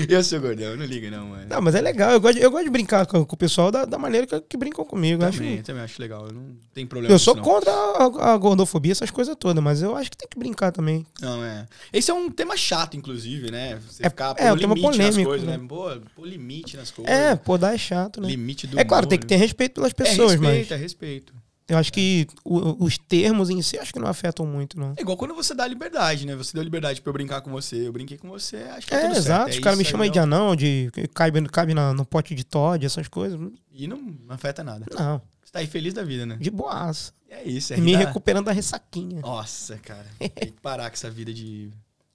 Eu 0.10 0.24
sou 0.24 0.40
gordão, 0.40 0.76
não 0.76 0.86
ligo 0.86 1.12
não, 1.12 1.28
mano. 1.28 1.46
Não, 1.48 1.62
mas 1.62 1.76
é 1.76 1.82
legal. 1.82 2.10
Eu 2.12 2.20
gosto, 2.20 2.38
eu 2.40 2.50
gosto 2.50 2.64
de 2.64 2.70
brincar 2.72 3.06
com, 3.06 3.24
com 3.28 3.36
o 3.36 3.38
pessoal 3.38 3.70
da, 3.72 3.86
da 3.86 3.98
maneira 3.98 4.26
que, 4.26 4.40
que 4.42 4.58
brincam 4.58 4.84
comigo. 4.86 5.22
Eu, 5.24 5.28
acho, 5.28 5.38
também, 5.38 5.62
também 5.62 5.84
acho 5.84 6.02
legal. 6.02 6.26
Eu 6.28 6.34
não 6.34 6.56
tenho 6.74 6.88
problema 6.88 7.14
eu 7.14 7.20
sou 7.20 7.34
isso, 7.36 7.44
contra 7.44 7.72
a, 7.72 8.34
a 8.34 8.38
gordofobia, 8.38 8.92
essas 8.94 9.12
coisas 9.12 9.36
todas, 9.40 9.64
mas 9.64 9.82
eu 9.82 9.96
acho 9.96 10.10
que 10.10 10.18
tem 10.18 10.28
que 10.28 10.40
brincar 10.40 10.72
também. 10.72 11.06
Não, 11.22 11.44
é. 11.44 11.68
Esse 11.94 12.10
é 12.10 12.14
um 12.14 12.30
tema 12.32 12.56
chato, 12.58 12.96
inclusive, 12.98 13.52
né? 13.52 13.80
Você 13.88 14.06
É- 14.06 14.10
ficar 14.10 14.34
é, 14.38 14.48
pôr 14.50 14.56
um 14.56 14.60
tema 14.60 14.74
limite 14.74 14.88
nas 14.88 14.98
polêmico, 14.98 15.30
coisas, 15.30 15.48
né? 15.48 15.58
né? 15.58 15.66
Pô, 15.68 15.92
pôr 16.16 16.28
limite 16.28 16.78
nas 16.78 16.90
coisas. 16.92 17.14
É, 17.14 17.36
pô, 17.36 17.58
dar 17.58 17.74
é 17.74 17.78
chato, 17.78 18.22
né? 18.22 18.28
Limite 18.30 18.66
do 18.68 18.80
É 18.80 18.84
claro, 18.86 19.04
humor. 19.06 19.10
tem 19.10 19.20
que 19.20 19.26
ter 19.28 19.36
respeito 19.36 19.74
pelas 19.76 19.94
pessoas, 19.94 20.34
é 20.34 20.36
respeito, 20.38 20.70
mas 20.70 20.72
é 20.72 20.76
respeito. 20.76 21.34
Eu 21.68 21.78
acho 21.78 21.92
que 21.92 22.28
o- 22.46 22.84
os 22.86 22.98
termos 22.98 23.50
em 23.50 23.62
si 23.62 23.78
acho 23.78 23.92
que 23.94 24.00
não 24.00 24.08
afetam 24.08 24.46
muito, 24.46 24.80
não. 24.80 24.94
É 24.98 25.02
igual 25.02 25.18
quando 25.18 25.34
você 25.36 25.54
dá 25.54 25.68
liberdade, 25.68 26.26
né? 26.26 26.36
Você 26.36 26.54
deu 26.54 26.64
liberdade 26.64 27.02
pra 27.02 27.10
eu 27.10 27.14
brincar 27.14 27.42
com 27.42 27.52
você, 27.52 27.88
eu 27.88 27.92
brinquei 27.92 28.18
com 28.18 28.30
você, 28.30 28.58
acho 28.58 28.88
que 28.88 28.94
É, 28.94 29.00
tá 29.02 29.08
tudo 29.08 29.18
exato. 29.18 29.40
certo. 29.44 29.52
Os 29.52 29.58
É 29.58 29.62
caras 29.62 29.78
me 29.80 29.86
chamam 29.86 30.04
aí, 30.04 30.10
de 30.10 30.20
anão, 30.20 30.56
de 30.56 30.90
cabe, 31.14 31.42
cabe 31.50 31.74
na- 31.74 31.94
no 31.94 32.06
pote 32.06 32.34
de 32.36 32.44
Todd, 32.44 32.86
essas 32.86 33.08
coisas. 33.08 33.40
E 33.72 33.88
não, 33.88 33.98
não 33.98 34.34
afeta 34.36 34.64
nada. 34.64 34.86
Não, 34.98 35.22
Você 35.44 35.52
tá 35.52 35.60
aí 35.60 35.68
feliz 35.68 35.94
da 35.94 36.04
vida, 36.04 36.26
né? 36.26 36.38
de 36.40 36.50
boaça. 36.50 37.12
É 37.30 37.44
isso, 37.44 37.74
é 37.74 37.78
me 37.78 37.92
da- 37.94 38.00
recuperando 38.00 38.46
da 38.46 38.52
ressaquinha. 38.54 39.20
Nossa, 39.22 39.78
cara. 39.78 40.06
Tem 40.20 40.52
que 40.52 40.62
parar 40.62 40.90
com 40.90 40.94
essa 40.94 41.10
vida 41.12 41.34
de, 41.34 41.70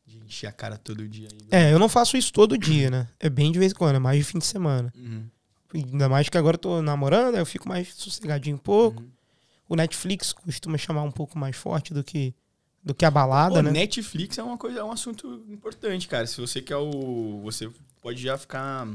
de 0.06 0.18
encher 0.26 0.46
a 0.46 0.52
cara 0.52 0.78
todo 0.78 1.06
dia 1.06 1.28
aí. 1.30 1.38
É, 1.50 1.72
eu 1.72 1.78
não 1.78 1.88
faço 1.88 2.16
isso 2.16 2.32
todo 2.32 2.56
dia, 2.56 2.90
né? 2.90 3.06
É 3.20 3.28
bem 3.28 3.52
de 3.52 3.58
vez 3.58 3.72
em 3.72 3.74
quando, 3.74 3.96
é 3.96 3.98
mais 3.98 4.16
de 4.18 4.24
fim 4.24 4.38
de 4.38 4.46
semana. 4.46 4.90
Uhum, 4.96 5.24
Ainda 5.74 6.08
mais 6.08 6.28
que 6.28 6.36
agora 6.38 6.54
eu 6.54 6.58
tô 6.58 6.82
namorando, 6.82 7.36
eu 7.36 7.44
fico 7.46 7.68
mais 7.68 7.92
sossegadinho 7.94 8.56
um 8.56 8.58
pouco. 8.58 9.02
uhum. 9.02 9.08
O 9.72 9.74
Netflix 9.74 10.34
costuma 10.34 10.76
chamar 10.76 11.02
um 11.02 11.10
pouco 11.10 11.38
mais 11.38 11.56
forte 11.56 11.94
do 11.94 12.04
que, 12.04 12.34
do 12.84 12.92
que 12.92 13.06
a 13.06 13.10
balada, 13.10 13.54
Pô, 13.54 13.62
né? 13.62 13.70
Netflix 13.70 14.36
é 14.36 14.42
uma 14.42 14.58
coisa, 14.58 14.80
é 14.80 14.84
um 14.84 14.92
assunto 14.92 15.42
importante, 15.48 16.06
cara. 16.06 16.26
Se 16.26 16.38
você 16.38 16.60
quer 16.60 16.76
o. 16.76 17.40
Você 17.42 17.70
pode 18.02 18.20
já 18.20 18.36
ficar 18.36 18.86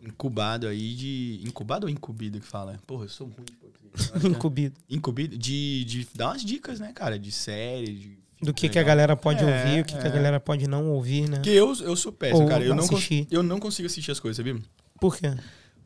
incubado 0.00 0.68
aí 0.68 0.94
de. 0.94 1.40
Incubado 1.44 1.86
ou 1.86 1.90
incumbido 1.90 2.38
que 2.38 2.46
fala? 2.46 2.78
Porra, 2.86 3.06
eu 3.06 3.08
sou 3.08 3.26
ruim 3.26 3.44
de 3.44 3.56
português. 3.56 4.10
Que 4.20 4.24
é 4.24 4.30
Incumbido. 4.30 4.80
Incumbido 4.88 5.36
de, 5.36 5.84
de 5.84 6.06
dar 6.14 6.28
umas 6.28 6.44
dicas, 6.44 6.78
né, 6.78 6.92
cara? 6.94 7.18
De 7.18 7.32
série, 7.32 7.92
de. 7.92 8.18
Do 8.40 8.54
que, 8.54 8.68
que 8.68 8.78
a 8.78 8.84
galera 8.84 9.16
pode 9.16 9.42
É, 9.42 9.46
ouvir, 9.46 9.80
o 9.80 9.84
que, 9.84 9.98
que 9.98 10.06
a 10.06 10.10
é. 10.10 10.14
galera 10.14 10.38
pode 10.38 10.68
não 10.68 10.90
ouvir, 10.90 11.28
né? 11.28 11.38
Porque 11.38 11.50
eu, 11.50 11.74
eu 11.80 11.96
sou 11.96 12.12
péssimo, 12.12 12.42
Ou 12.42 12.48
cara. 12.48 12.62
Eu 12.62 12.76
não, 12.76 12.86
eu 13.32 13.42
não 13.42 13.58
consigo 13.58 13.86
assistir 13.86 14.12
as 14.12 14.20
coisas, 14.20 14.36
sabia? 14.36 14.62
Por 15.00 15.16
quê? 15.16 15.34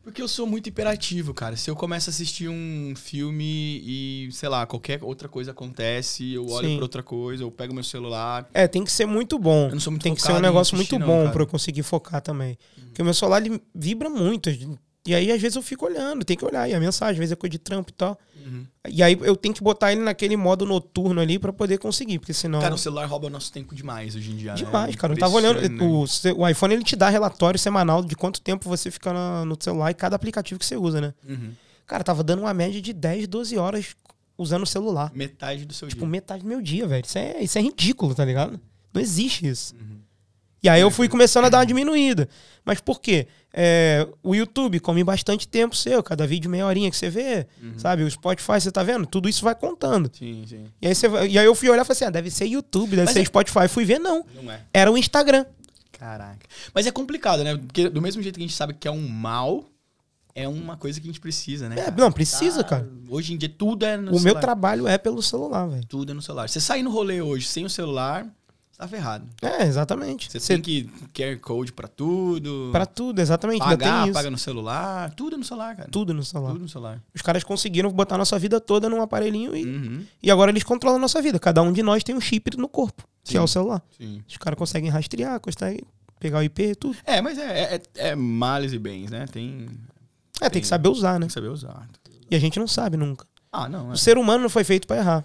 Porque 0.09 0.23
eu 0.23 0.29
sou 0.29 0.47
muito 0.47 0.67
hiperativo, 0.71 1.35
cara. 1.35 1.55
Se 1.55 1.71
eu 1.71 1.77
começo 1.77 2.09
a 2.09 2.11
assistir 2.11 2.49
um 2.49 2.95
filme 2.97 3.45
e, 3.85 4.29
sei 4.33 4.49
lá, 4.49 4.67
qualquer 4.67 5.05
outra 5.05 5.29
coisa 5.29 5.51
acontece, 5.51 6.33
eu 6.33 6.49
olho 6.49 6.67
Sim. 6.67 6.77
pra 6.77 6.85
outra 6.87 7.03
coisa, 7.03 7.43
eu 7.43 7.51
pego 7.51 7.75
meu 7.75 7.85
celular. 7.85 8.49
É, 8.55 8.67
tem 8.67 8.83
que 8.83 8.91
ser 8.91 9.05
muito 9.05 9.39
bom. 9.39 9.67
Eu 9.67 9.73
não 9.73 9.81
sou 9.81 9.91
muito 9.91 10.03
Tem 10.03 10.15
que 10.15 10.23
ser 10.23 10.33
um 10.33 10.41
negócio 10.41 10.75
muito 10.77 10.99
bom 10.99 11.31
pra 11.31 11.43
eu 11.43 11.47
conseguir 11.47 11.83
focar 11.83 12.23
também. 12.23 12.57
Porque 12.87 13.03
o 13.03 13.05
meu 13.05 13.13
celular 13.13 13.45
ele 13.45 13.61
vibra 13.75 14.09
muito. 14.09 14.49
E 15.09 15.15
aí, 15.15 15.33
às 15.33 15.41
vezes, 15.41 15.57
eu 15.57 15.63
fico 15.63 15.87
olhando, 15.87 16.25
tem 16.25 16.37
que 16.37 16.45
olhar. 16.45 16.69
E 16.69 16.75
a 16.75 16.81
mensagem, 16.81 17.13
às 17.15 17.19
vezes 17.19 17.33
é 17.33 17.37
coisa 17.37 17.51
de 17.51 17.59
trampo 17.59 17.91
e 17.91 17.95
tal. 17.95 18.19
Uhum. 18.45 18.65
E 18.89 19.03
aí 19.03 19.17
eu 19.23 19.37
tenho 19.37 19.55
que 19.55 19.63
botar 19.63 19.93
ele 19.93 20.01
naquele 20.01 20.37
modo 20.37 20.65
noturno 20.65 21.21
ali 21.21 21.39
pra 21.39 21.53
poder 21.53 21.79
conseguir, 21.79 22.19
porque 22.19 22.33
senão. 22.33 22.61
Cara, 22.61 22.75
o 22.75 22.79
celular 22.79 23.07
rouba 23.07 23.27
o 23.27 23.31
nosso 23.31 23.53
tempo 23.53 23.75
demais 23.75 24.15
hoje 24.17 24.31
em 24.31 24.37
dia. 24.37 24.53
né? 24.53 24.57
Demais, 24.57 24.95
cara. 24.97 25.13
Eu 25.13 25.19
tava 25.19 25.35
olhando. 25.37 25.59
Impressionante. 25.65 26.29
O, 26.39 26.43
o 26.43 26.49
iPhone 26.49 26.75
ele 26.75 26.85
te 26.85 26.97
dá 26.97 27.09
relatório 27.09 27.59
semanal 27.59 28.03
de 28.05 28.15
quanto 28.17 28.41
tempo 28.41 28.69
você 28.69 28.91
fica 28.91 29.13
na- 29.13 29.45
no 29.45 29.57
celular 29.61 29.91
e 29.91 29.95
cada 29.95 30.17
aplicativo 30.17 30.59
que 30.59 30.65
você 30.67 30.77
usa, 30.77 31.01
né? 31.01 31.15
Uhum. 31.29 31.53
Cara, 31.87 32.03
tava 32.05 32.23
dando 32.23 32.41
uma 32.41 32.55
média 32.55 32.81
de 32.81 32.93
10, 32.93 33.27
12 33.27 33.57
horas 33.59 33.95
usando 34.37 34.63
o 34.63 34.67
celular. 34.67 35.11
Metade 35.15 35.65
do 35.67 35.75
seu 35.75 35.89
Tipo, 35.89 36.01
dia. 36.03 36.09
metade 36.09 36.43
do 36.43 36.49
meu 36.49 36.63
dia, 36.63 36.87
velho. 36.87 37.05
Isso 37.05 37.19
é, 37.19 37.43
isso 37.43 37.59
é 37.59 37.61
ridículo, 37.63 38.15
tá 38.15 38.25
ligado? 38.25 38.59
Não 38.95 39.01
existe 39.03 39.47
isso. 39.47 39.75
Uhum. 39.75 39.98
E 40.63 40.69
aí 40.69 40.81
eu 40.81 40.91
fui 40.91 41.09
começando 41.09 41.45
a 41.45 41.49
dar 41.49 41.59
uma 41.59 41.67
diminuída. 41.67 42.29
Mas 42.65 42.81
por 42.81 43.01
quê? 43.01 43.29
É, 43.53 44.07
o 44.23 44.35
YouTube 44.35 44.79
come 44.81 45.03
bastante 45.05 45.47
tempo 45.49 45.75
seu, 45.77 46.03
cada 46.03 46.27
vídeo 46.27 46.51
meia 46.51 46.67
horinha 46.67 46.91
que 46.91 46.97
você 46.97 47.09
vê, 47.09 47.47
Uhum. 47.63 47.79
sabe? 47.79 48.03
O 48.03 48.11
Spotify, 48.11 48.61
você 48.61 48.71
tá 48.71 48.83
vendo? 48.83 49.07
Tudo 49.07 49.29
isso 49.29 49.43
vai 49.45 49.55
contando. 49.55 50.11
Sim, 50.17 50.45
sim. 50.47 50.65
E 50.83 50.87
aí, 50.89 50.95
você, 50.95 51.07
e 51.29 51.39
aí 51.39 51.47
eu 51.47 51.55
fui 51.55 51.69
olhar 51.71 51.83
e 51.83 51.85
falei 51.85 51.97
assim, 51.97 52.05
ah, 52.05 52.11
deve 52.11 52.31
ser 52.31 52.47
YouTube, 52.47 52.91
deve 52.91 53.05
Mas 53.05 53.13
ser 53.13 53.21
é- 53.21 53.25
Spotify. 53.25 53.69
Fui 53.69 53.85
ver, 53.85 53.99
não. 53.99 54.25
Não 54.35 54.51
é. 54.53 54.61
Era 54.75 54.91
o 54.93 54.99
Instagram. 54.99 55.47
Caraca. 55.93 56.47
Mas 56.75 56.87
é 56.87 56.91
complicado, 56.91 57.43
né? 57.43 57.57
Porque 57.57 57.89
do 57.89 58.03
mesmo 58.03 58.23
jeito 58.23 58.37
que 58.37 58.43
a 58.43 58.47
gente 58.47 58.57
sabe 58.57 58.75
que 58.75 58.87
é 58.87 58.91
um 58.91 59.09
mal, 59.09 59.65
é 60.35 60.47
uma 60.47 60.77
coisa 60.77 61.01
que 61.01 61.07
a 61.07 61.11
gente 61.11 61.21
precisa, 61.21 61.69
né? 61.69 61.77
É, 61.79 61.91
não, 61.91 62.13
precisa, 62.13 62.63
Tá- 62.63 62.69
cara. 62.71 62.89
Hoje 63.09 63.33
em 63.33 63.37
dia 63.37 63.49
tudo 63.49 63.85
é 63.85 63.97
no 63.97 64.11
o 64.11 64.13
meu 64.13 64.21
celular. 64.21 64.41
trabalho 64.41 64.87
é 64.87 64.97
pelo 64.99 65.21
celular, 65.23 65.67
velho. 65.67 65.85
Tudo 65.87 66.13
é 66.13 66.15
no 66.15 66.23
celular. 66.23 66.49
Você 66.49 66.61
sair 66.61 66.83
no 66.83 66.91
rolê 66.91 67.21
hoje 67.21 67.47
sem 67.49 67.65
o 67.65 67.71
celular, 67.71 68.27
tá 68.79 68.89
ferrado. 68.89 69.27
É, 69.43 69.65
exatamente. 69.65 70.31
Você 70.31 70.39
Você- 70.41 70.55
tem 70.55 70.63
que 70.63 70.85
QR 71.13 71.37
Code 71.41 71.73
pra 71.73 71.89
tudo. 71.89 72.69
Pra 72.73 72.87
tudo, 72.87 73.19
exatamente. 73.21 73.59
pagar, 73.59 74.11
paga 74.13 74.31
no 74.31 74.39
celular. 74.39 75.13
Tudo 75.15 75.35
é 75.35 75.39
no 75.39 75.45
celular, 75.45 75.77
cara. 75.77 75.89
Tudo 75.91 76.15
no 76.15 76.25
celular. 76.25 76.53
Tudo 76.53 76.63
no 76.63 76.69
celular. 76.69 77.03
Os 77.15 77.21
caras 77.21 77.43
conseguiram 77.45 77.91
botar 77.91 78.17
nossa 78.17 78.39
vida 78.39 78.61
toda 78.61 78.89
num 78.89 79.03
aparelhinho 79.03 79.55
e, 79.57 79.65
Uhum. 79.65 80.05
e 80.23 80.31
agora 80.31 80.51
eles 80.51 80.63
controlam 80.63 80.97
a 80.99 81.01
nossa 81.01 81.21
vida. 81.21 81.39
Cada 81.39 81.61
um 81.61 81.73
de 81.73 81.83
nós 81.83 82.05
tem 82.05 82.15
um 82.15 82.21
chip 82.21 82.57
no 82.57 82.69
corpo, 82.69 83.03
que 83.25 83.33
Sim. 83.33 83.39
é 83.39 83.41
o 83.41 83.47
celular. 83.49 83.83
Sim. 83.99 84.23
Os 84.29 84.37
caras 84.37 84.57
conseguem 84.59 84.89
rastrear, 84.89 85.41
conseguem 85.41 85.81
pegar 86.21 86.39
o 86.39 86.43
IP, 86.43 86.75
tudo. 86.77 86.97
É, 87.05 87.21
mas 87.21 87.37
é, 87.39 87.75
é, 87.75 87.83
é 88.11 88.15
males 88.17 88.73
e 88.73 88.79
bens, 88.79 89.11
né? 89.11 89.27
Tem, 89.27 89.67
É, 90.41 90.45
tem 90.45 90.51
Tem. 90.51 90.63
que 90.63 90.69
saber 90.69 90.89
usar, 90.89 91.15
né? 91.15 91.21
tem 91.21 91.29
que 91.29 91.35
saber 91.35 91.49
usar. 91.49 91.89
E 92.31 92.37
a 92.37 92.39
gente 92.39 92.59
não 92.61 92.69
sabe 92.69 92.97
nunca. 92.97 93.27
Ah, 93.51 93.69
não. 93.69 93.91
É. 93.91 93.95
O 93.95 93.97
ser 93.97 94.19
humano 94.19 94.43
não 94.43 94.51
foi 94.51 94.63
feito 94.63 94.87
pra 94.87 94.99
errar. 94.99 95.25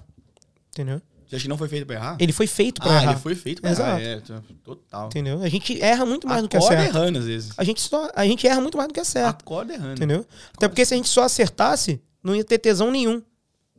Entendeu? 0.72 1.00
Você 1.34 1.38
acha 1.38 1.44
que 1.44 1.50
não 1.50 1.58
foi 1.58 1.68
feito 1.68 1.86
pra 1.88 1.96
errar? 1.96 2.18
Ele 2.20 2.32
foi 2.32 2.46
feito 2.46 2.80
pra 2.80 2.92
ah, 2.92 3.02
errar. 3.02 3.12
ele 3.14 3.20
foi 3.20 3.34
feito 3.34 3.62
pra 3.62 3.72
Exato. 3.72 4.00
errar. 4.00 4.02
É, 4.02 4.22
total. 4.64 5.08
Entendeu? 5.08 5.42
A 5.42 5.50
gente 5.50 5.82
erra 5.82 6.06
muito 6.06 6.28
mais 6.28 6.44
do 6.44 6.48
que 6.48 6.56
Acorda 6.56 6.76
acerta. 6.76 6.98
errando 7.00 7.20
às 7.20 7.26
vezes. 7.26 7.52
A 7.58 7.64
gente, 7.64 7.82
só, 7.82 8.12
a 8.14 8.26
gente 8.28 8.48
erra 8.48 8.62
muito 8.62 8.78
mais 8.78 8.88
do 8.88 8.94
que 8.94 9.00
acerta. 9.00 9.44
Acorda 9.44 9.74
errando. 9.74 9.94
Entendeu? 9.94 10.26
Até 10.56 10.68
porque 10.68 10.86
se 10.86 10.94
a 10.94 10.98
gente 10.98 11.10
só 11.10 11.24
acertasse, 11.24 12.00
não 12.22 12.36
ia 12.36 12.44
ter 12.44 12.60
tesão 12.60 12.92
nenhum. 12.92 13.20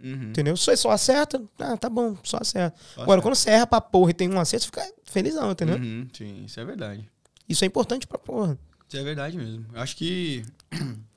Uhum. 0.03 0.31
Entendeu? 0.31 0.57
Se 0.57 0.64
você 0.64 0.77
só 0.77 0.90
acerta, 0.90 1.40
ah, 1.61 1.77
tá 1.77 1.88
bom, 1.88 2.17
só 2.25 2.38
acerta. 2.40 2.77
Só 2.77 3.03
Agora, 3.03 3.21
acerta. 3.21 3.23
quando 3.23 3.35
você 3.37 3.51
erra 3.51 3.67
pra 3.69 3.81
porra 3.81 4.11
e 4.11 4.14
tem 4.14 4.29
um 4.29 4.40
acerto, 4.40 4.64
você 4.64 4.67
fica 4.67 4.93
felizão, 5.05 5.53
entendeu? 5.53 5.77
Uhum, 5.77 6.09
sim, 6.12 6.45
isso 6.45 6.59
é 6.59 6.64
verdade. 6.64 7.09
Isso 7.49 7.64
é 7.64 7.69
importante 7.69 8.05
pra 8.05 8.19
porra. 8.19 8.59
Isso 8.88 8.97
é 8.97 9.05
verdade 9.05 9.37
mesmo. 9.37 9.64
Eu 9.73 9.81
acho 9.81 9.95
que. 9.97 10.45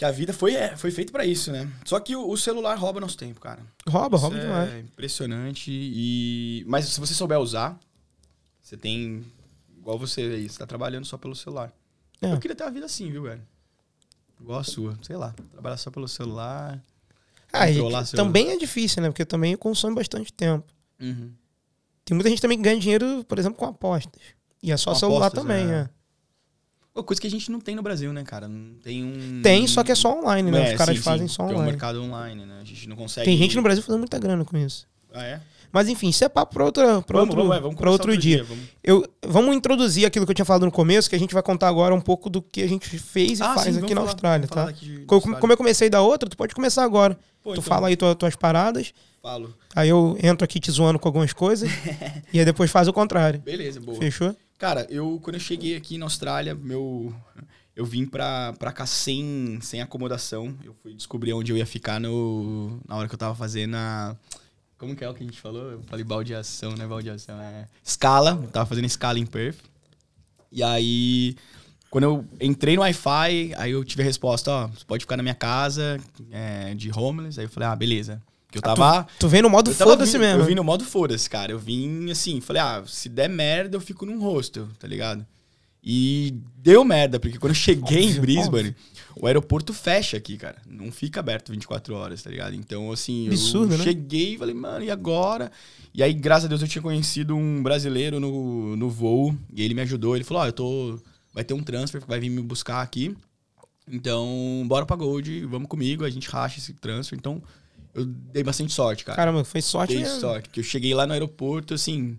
Que 0.00 0.04
a 0.06 0.10
vida 0.10 0.32
foi, 0.32 0.54
é, 0.54 0.74
foi 0.78 0.90
feita 0.90 1.12
pra 1.12 1.26
isso, 1.26 1.52
né? 1.52 1.70
Só 1.84 2.00
que 2.00 2.16
o, 2.16 2.26
o 2.26 2.34
celular 2.34 2.74
rouba 2.78 2.98
nosso 3.00 3.18
tempo, 3.18 3.38
cara. 3.38 3.60
Rouba, 3.86 4.16
Isso 4.16 4.24
rouba 4.24 4.38
é 4.38 4.40
demais. 4.40 4.84
impressionante. 4.86 5.70
E... 5.70 6.64
Mas 6.66 6.86
se 6.86 6.98
você 6.98 7.12
souber 7.12 7.38
usar, 7.38 7.78
você 8.62 8.78
tem. 8.78 9.22
Igual 9.76 9.98
você 9.98 10.22
aí, 10.22 10.48
você 10.48 10.58
tá 10.58 10.66
trabalhando 10.66 11.04
só 11.04 11.18
pelo 11.18 11.36
celular. 11.36 11.70
É. 12.22 12.32
Eu 12.32 12.38
queria 12.38 12.56
ter 12.56 12.64
uma 12.64 12.70
vida 12.70 12.86
assim, 12.86 13.10
viu, 13.10 13.24
velho? 13.24 13.42
Igual 14.40 14.60
a 14.60 14.64
sua. 14.64 14.98
Sei 15.02 15.16
lá. 15.16 15.34
Trabalhar 15.52 15.76
só 15.76 15.90
pelo 15.90 16.08
celular. 16.08 16.82
Ah, 17.52 17.68
e 17.70 17.74
seu- 17.74 18.16
também 18.16 18.52
é 18.52 18.56
difícil, 18.56 19.02
né? 19.02 19.10
Porque 19.10 19.26
também 19.26 19.54
consome 19.54 19.94
bastante 19.94 20.32
tempo. 20.32 20.64
Uhum. 20.98 21.30
Tem 22.06 22.14
muita 22.14 22.30
gente 22.30 22.40
também 22.40 22.56
que 22.56 22.64
ganha 22.64 22.80
dinheiro, 22.80 23.22
por 23.28 23.38
exemplo, 23.38 23.58
com 23.58 23.66
apostas. 23.66 24.22
E 24.62 24.72
é 24.72 24.78
só 24.78 24.92
Com 24.92 24.98
celular 24.98 25.26
apostas, 25.26 25.42
também, 25.42 25.70
é. 25.70 25.74
é. 25.80 25.90
Uma 26.94 27.04
coisa 27.04 27.20
que 27.20 27.26
a 27.26 27.30
gente 27.30 27.50
não 27.52 27.60
tem 27.60 27.74
no 27.76 27.82
Brasil, 27.82 28.12
né, 28.12 28.22
cara? 28.24 28.48
Não 28.48 28.74
tem 28.82 29.04
um. 29.04 29.40
Tem, 29.42 29.66
só 29.66 29.82
que 29.84 29.92
é 29.92 29.94
só 29.94 30.18
online, 30.18 30.50
né? 30.50 30.70
É, 30.70 30.72
Os 30.72 30.78
caras 30.78 30.96
sim, 30.96 31.02
fazem 31.02 31.28
sim. 31.28 31.34
só 31.34 31.44
Tem 31.44 31.52
um 31.52 31.58
online. 31.58 31.70
mercado 31.72 32.02
online, 32.02 32.44
né? 32.44 32.58
A 32.60 32.64
gente 32.64 32.88
não 32.88 32.96
consegue. 32.96 33.24
Tem 33.24 33.36
gente 33.36 33.54
no 33.56 33.62
Brasil 33.62 33.82
fazendo 33.82 34.00
muita 34.00 34.18
grana 34.18 34.44
com 34.44 34.56
isso. 34.56 34.86
Ah, 35.12 35.22
é? 35.24 35.40
Mas 35.72 35.88
enfim, 35.88 36.08
isso 36.08 36.24
é 36.24 36.28
papo 36.28 36.52
pra, 36.54 36.64
outra, 36.64 37.00
pra 37.02 37.20
Vamos, 37.20 37.28
outro, 37.34 37.36
vamos, 37.48 37.56
é, 37.56 37.60
vamos 37.60 37.76
pra 37.76 37.86
conversar 37.86 38.08
outro 38.08 38.16
dia. 38.20 38.42
Vamos... 38.42 38.64
Eu, 38.82 39.06
vamos 39.24 39.54
introduzir 39.54 40.04
aquilo 40.04 40.26
que 40.26 40.30
eu 40.32 40.34
tinha 40.34 40.44
falado 40.44 40.64
no 40.66 40.72
começo, 40.72 41.08
que 41.08 41.14
a 41.14 41.18
gente 41.18 41.32
vai 41.32 41.44
contar 41.44 41.68
agora 41.68 41.94
um 41.94 42.00
pouco 42.00 42.28
do 42.28 42.42
que 42.42 42.60
a 42.60 42.68
gente 42.68 42.98
fez 42.98 43.38
e 43.38 43.42
Ah, 43.44 43.54
faz 43.54 43.76
sim, 43.76 43.80
aqui 43.80 43.94
na 43.94 44.00
falar- 44.00 44.10
Austrália, 44.10 44.48
tá? 44.48 44.70
de- 44.72 45.04
Co- 45.06 45.14
Austrália. 45.14 45.40
Como 45.40 45.52
eu 45.52 45.56
comecei 45.56 45.88
da 45.88 46.02
outra, 46.02 46.28
tu 46.28 46.36
pode 46.36 46.56
começar 46.56 46.82
agora. 46.82 47.14
Pô, 47.40 47.50
tu 47.50 47.60
então, 47.60 47.62
fala 47.62 47.86
aí 47.86 47.94
tua- 47.96 48.16
tuas 48.16 48.34
paradas, 48.34 48.92
Falo. 49.22 49.54
aí 49.76 49.88
eu 49.88 50.18
entro 50.20 50.44
aqui 50.44 50.58
te 50.58 50.72
zoando 50.72 50.98
com 50.98 51.06
algumas 51.08 51.32
coisas, 51.32 51.70
e 52.34 52.40
aí 52.40 52.44
depois 52.44 52.68
faz 52.68 52.88
o 52.88 52.92
contrário. 52.92 53.38
Beleza, 53.40 53.78
boa. 53.80 53.96
Fechou? 53.96 54.34
Cara, 54.60 54.86
eu 54.90 55.18
quando 55.22 55.36
eu 55.36 55.40
cheguei 55.40 55.74
aqui 55.74 55.96
na 55.96 56.04
Austrália, 56.04 56.54
meu 56.54 57.14
eu 57.74 57.86
vim 57.86 58.04
pra, 58.04 58.52
pra 58.58 58.70
cá 58.70 58.84
sem, 58.84 59.58
sem 59.62 59.80
acomodação. 59.80 60.54
Eu 60.62 60.76
fui 60.82 60.92
descobrir 60.92 61.32
onde 61.32 61.50
eu 61.50 61.56
ia 61.56 61.64
ficar 61.64 61.98
no, 61.98 62.78
na 62.86 62.94
hora 62.94 63.08
que 63.08 63.14
eu 63.14 63.18
tava 63.18 63.34
fazendo 63.34 63.74
a. 63.74 64.14
Como 64.76 64.94
que 64.94 65.02
é 65.02 65.08
o 65.08 65.14
que 65.14 65.22
a 65.22 65.26
gente 65.26 65.40
falou? 65.40 65.62
Eu 65.70 65.82
falei 65.84 66.04
baldeação, 66.04 66.74
né? 66.74 66.86
Baldeação. 66.86 67.40
É. 67.40 67.68
Escala. 67.82 68.32
Eu 68.32 68.48
tava 68.48 68.66
fazendo 68.66 68.84
escala 68.84 69.18
em 69.18 69.24
Perth. 69.24 69.56
E 70.52 70.62
aí, 70.62 71.36
quando 71.88 72.04
eu 72.04 72.26
entrei 72.38 72.76
no 72.76 72.82
Wi-Fi, 72.82 73.54
aí 73.56 73.70
eu 73.70 73.82
tive 73.82 74.02
a 74.02 74.04
resposta: 74.04 74.50
ó, 74.50 74.66
você 74.66 74.84
pode 74.84 75.04
ficar 75.04 75.16
na 75.16 75.22
minha 75.22 75.34
casa 75.34 75.98
é, 76.30 76.74
de 76.74 76.90
homeless. 76.94 77.40
Aí 77.40 77.46
eu 77.46 77.50
falei: 77.50 77.66
ah, 77.66 77.74
beleza. 77.74 78.22
Que 78.50 78.58
eu 78.58 78.62
tava. 78.62 79.06
Tu 79.18 79.28
vem 79.28 79.42
no 79.42 79.50
modo 79.50 79.72
foda-se 79.72 80.18
mesmo. 80.18 80.42
Eu 80.42 80.46
vim 80.46 80.54
no 80.54 80.64
modo 80.64 80.84
foda-se, 80.84 81.28
cara. 81.30 81.52
Eu 81.52 81.58
vim 81.58 82.10
assim, 82.10 82.40
falei, 82.40 82.60
ah, 82.60 82.82
se 82.86 83.08
der 83.08 83.28
merda, 83.28 83.76
eu 83.76 83.80
fico 83.80 84.04
num 84.04 84.20
hostel, 84.20 84.68
tá 84.78 84.88
ligado? 84.88 85.24
E 85.82 86.34
deu 86.56 86.84
merda, 86.84 87.18
porque 87.18 87.38
quando 87.38 87.52
eu 87.52 87.54
cheguei 87.54 88.02
em 88.02 88.08
Óbvio, 88.08 88.20
Brisbane, 88.20 88.76
o 89.16 89.26
aeroporto 89.26 89.72
fecha 89.72 90.16
aqui, 90.16 90.36
cara. 90.36 90.56
Não 90.68 90.92
fica 90.92 91.20
aberto 91.20 91.52
24 91.52 91.94
horas, 91.94 92.22
tá 92.22 92.28
ligado? 92.28 92.54
Então, 92.54 92.92
assim, 92.92 93.28
Absurdo, 93.28 93.74
eu 93.74 93.78
né? 93.78 93.84
cheguei 93.84 94.34
e 94.34 94.38
falei, 94.38 94.54
mano, 94.54 94.84
e 94.84 94.90
agora? 94.90 95.50
E 95.94 96.02
aí, 96.02 96.12
graças 96.12 96.44
a 96.44 96.48
Deus, 96.48 96.60
eu 96.60 96.68
tinha 96.68 96.82
conhecido 96.82 97.34
um 97.34 97.62
brasileiro 97.62 98.20
no, 98.20 98.76
no 98.76 98.90
voo, 98.90 99.34
e 99.54 99.62
ele 99.62 99.74
me 99.74 99.80
ajudou. 99.80 100.14
Ele 100.14 100.24
falou, 100.24 100.42
ó, 100.42 100.46
eu 100.46 100.52
tô. 100.52 100.98
Vai 101.32 101.44
ter 101.44 101.54
um 101.54 101.62
transfer 101.62 102.02
vai 102.06 102.18
vir 102.18 102.28
me 102.28 102.42
buscar 102.42 102.82
aqui. 102.82 103.16
Então, 103.88 104.64
bora 104.66 104.84
pra 104.84 104.96
Gold, 104.96 105.46
vamos 105.46 105.68
comigo, 105.68 106.04
a 106.04 106.10
gente 106.10 106.28
racha 106.28 106.58
esse 106.58 106.74
transfer. 106.74 107.16
Então, 107.16 107.42
eu 107.94 108.04
dei 108.04 108.42
bastante 108.42 108.72
sorte, 108.72 109.04
cara. 109.04 109.16
Caramba, 109.16 109.44
foi 109.44 109.60
sorte 109.62 109.94
Dei 109.94 110.02
mesmo. 110.02 110.20
sorte, 110.20 110.48
que 110.50 110.60
eu 110.60 110.64
cheguei 110.64 110.94
lá 110.94 111.06
no 111.06 111.12
aeroporto, 111.12 111.74
assim, 111.74 112.18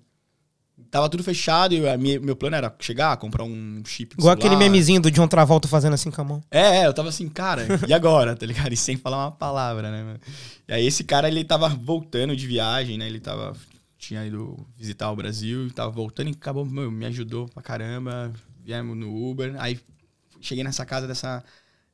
tava 0.89 1.07
tudo 1.09 1.23
fechado 1.23 1.73
e 1.73 1.97
meu 2.19 2.35
plano 2.35 2.55
era 2.55 2.75
chegar, 2.79 3.15
comprar 3.17 3.43
um 3.43 3.81
chip 3.85 4.15
Igual 4.17 4.33
aquele 4.33 4.49
celular. 4.55 4.69
memezinho 4.69 5.01
do 5.01 5.11
John 5.11 5.27
Travolta 5.27 5.67
fazendo 5.67 5.93
assim 5.93 6.11
com 6.11 6.21
a 6.21 6.25
mão. 6.25 6.43
É, 6.51 6.85
eu 6.85 6.93
tava 6.93 7.09
assim, 7.09 7.29
cara, 7.29 7.65
e 7.87 7.93
agora, 7.93 8.35
tá 8.37 8.45
ligado? 8.45 8.73
E 8.73 8.77
sem 8.77 8.97
falar 8.97 9.25
uma 9.25 9.31
palavra, 9.31 9.91
né, 9.91 10.03
mano? 10.03 10.19
E 10.67 10.73
aí 10.73 10.85
esse 10.85 11.03
cara, 11.03 11.27
ele 11.27 11.43
tava 11.43 11.69
voltando 11.69 12.35
de 12.35 12.45
viagem, 12.47 12.97
né? 12.97 13.07
Ele 13.07 13.19
tava, 13.19 13.55
tinha 13.97 14.25
ido 14.25 14.57
visitar 14.77 15.09
o 15.11 15.15
Brasil, 15.15 15.71
tava 15.71 15.91
voltando 15.91 16.27
e 16.29 16.31
acabou, 16.31 16.65
meu, 16.65 16.91
me 16.91 17.05
ajudou 17.05 17.47
pra 17.47 17.61
caramba, 17.63 18.33
viemos 18.63 18.97
no 18.97 19.29
Uber, 19.29 19.55
aí 19.59 19.79
cheguei 20.41 20.63
nessa 20.63 20.85
casa 20.85 21.07
dessa, 21.07 21.43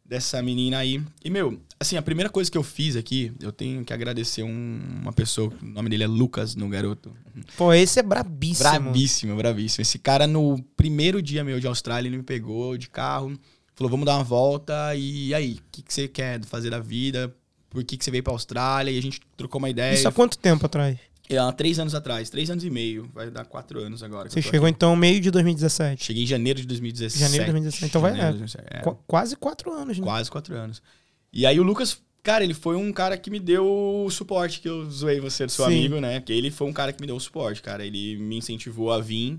dessa 0.07 0.41
menina 0.41 0.77
aí. 0.77 1.01
E, 1.23 1.29
meu, 1.29 1.59
assim, 1.79 1.97
a 1.97 2.01
primeira 2.01 2.29
coisa 2.29 2.49
que 2.49 2.57
eu 2.57 2.63
fiz 2.63 2.95
aqui, 2.95 3.31
eu 3.41 3.51
tenho 3.51 3.83
que 3.83 3.91
agradecer 3.91 4.43
um- 4.43 4.79
uma 5.01 5.11
pessoa, 5.11 5.51
o 5.61 5.65
nome 5.65 5.89
dele 5.89 6.03
é 6.03 6.07
Lucas, 6.07 6.55
no 6.55 6.69
garoto. 6.69 7.11
Pô, 7.57 7.73
esse 7.73 7.99
é 7.99 8.03
brabíssimo. 8.03 8.69
Bravíssimo, 8.69 9.35
bravíssimo. 9.35 9.81
Esse 9.81 9.99
cara, 9.99 10.25
no 10.25 10.61
primeiro 10.77 11.21
dia 11.21 11.43
meu 11.43 11.59
de 11.59 11.67
Austrália, 11.67 12.07
ele 12.07 12.17
me 12.17 12.23
pegou 12.23 12.77
de 12.77 12.89
carro, 12.89 13.37
falou, 13.75 13.91
vamos 13.91 14.05
dar 14.05 14.15
uma 14.15 14.23
volta, 14.23 14.95
e 14.95 15.33
aí, 15.33 15.53
o 15.59 15.71
que, 15.71 15.81
que 15.81 15.93
você 15.93 16.07
quer 16.07 16.43
fazer 16.45 16.69
da 16.69 16.79
vida? 16.79 17.35
Por 17.69 17.83
que, 17.83 17.97
que 17.97 18.03
você 18.05 18.09
veio 18.09 18.23
pra 18.23 18.33
Austrália? 18.33 18.89
E 18.91 18.97
a 18.97 19.01
gente 19.01 19.19
trocou 19.35 19.59
uma 19.59 19.69
ideia. 19.69 19.93
Isso 19.93 20.07
há 20.07 20.11
quanto 20.11 20.37
tempo 20.37 20.65
atrás? 20.65 20.97
Há 21.35 21.51
três 21.51 21.77
anos 21.79 21.93
atrás, 21.93 22.29
três 22.29 22.49
anos 22.49 22.63
e 22.63 22.69
meio, 22.69 23.09
vai 23.13 23.29
dar 23.29 23.43
quatro 23.45 23.79
anos 23.81 24.01
agora. 24.01 24.29
Você 24.29 24.41
chegou 24.41 24.67
aqui. 24.67 24.75
então 24.75 24.95
meio 24.95 25.19
de 25.19 25.29
2017. 25.31 26.03
Cheguei 26.05 26.23
em 26.23 26.27
janeiro 26.27 26.61
de 26.61 26.67
2017. 26.67 27.19
Janeiro 27.19 27.45
de 27.45 27.51
2017, 27.51 27.85
então 27.89 28.01
vai- 28.01 28.11
é. 28.11 28.15
de 28.15 28.21
2017, 28.37 28.67
é. 28.71 28.79
Qu- 28.81 28.97
quase 29.05 29.35
quatro 29.35 29.73
anos, 29.73 29.97
né? 29.97 30.03
Quase 30.05 30.31
quatro 30.31 30.55
anos. 30.55 30.81
E 31.33 31.45
aí 31.45 31.59
o 31.59 31.63
Lucas, 31.63 31.97
cara, 32.23 32.43
ele 32.43 32.53
foi 32.53 32.75
um 32.77 32.93
cara 32.93 33.17
que 33.17 33.29
me 33.29 33.39
deu 33.39 33.65
o 34.05 34.09
suporte 34.09 34.61
que 34.61 34.69
eu 34.69 34.89
zoei 34.89 35.19
você 35.19 35.45
do 35.45 35.51
seu 35.51 35.65
Sim. 35.65 35.71
amigo, 35.71 35.99
né? 35.99 36.19
Porque 36.21 36.31
ele 36.31 36.49
foi 36.49 36.67
um 36.67 36.73
cara 36.73 36.93
que 36.93 37.01
me 37.01 37.07
deu 37.07 37.15
o 37.17 37.19
suporte, 37.19 37.61
cara. 37.61 37.85
Ele 37.85 38.15
me 38.17 38.37
incentivou 38.37 38.91
a 38.93 38.99
vir 39.01 39.37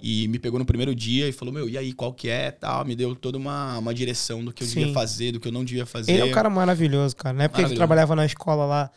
e 0.00 0.28
me 0.28 0.38
pegou 0.38 0.58
no 0.58 0.66
primeiro 0.66 0.94
dia 0.94 1.28
e 1.28 1.32
falou, 1.32 1.54
meu, 1.54 1.68
e 1.68 1.78
aí, 1.78 1.92
qual 1.92 2.12
que 2.12 2.28
é, 2.28 2.50
tal. 2.50 2.84
Me 2.84 2.94
deu 2.94 3.14
toda 3.16 3.38
uma, 3.38 3.78
uma 3.78 3.94
direção 3.94 4.44
do 4.44 4.52
que 4.52 4.64
eu 4.64 4.66
Sim. 4.66 4.80
devia 4.80 4.92
fazer, 4.92 5.32
do 5.32 5.40
que 5.40 5.48
eu 5.48 5.52
não 5.52 5.64
devia 5.64 5.86
fazer. 5.86 6.12
Ele 6.12 6.20
é 6.22 6.24
um 6.26 6.30
cara 6.32 6.50
maravilhoso, 6.50 7.16
cara. 7.16 7.32
Na 7.34 7.44
época 7.44 7.62
que 7.62 7.68
ele 7.70 7.76
trabalhava 7.76 8.14
na 8.14 8.26
escola 8.26 8.66
lá, 8.66 8.90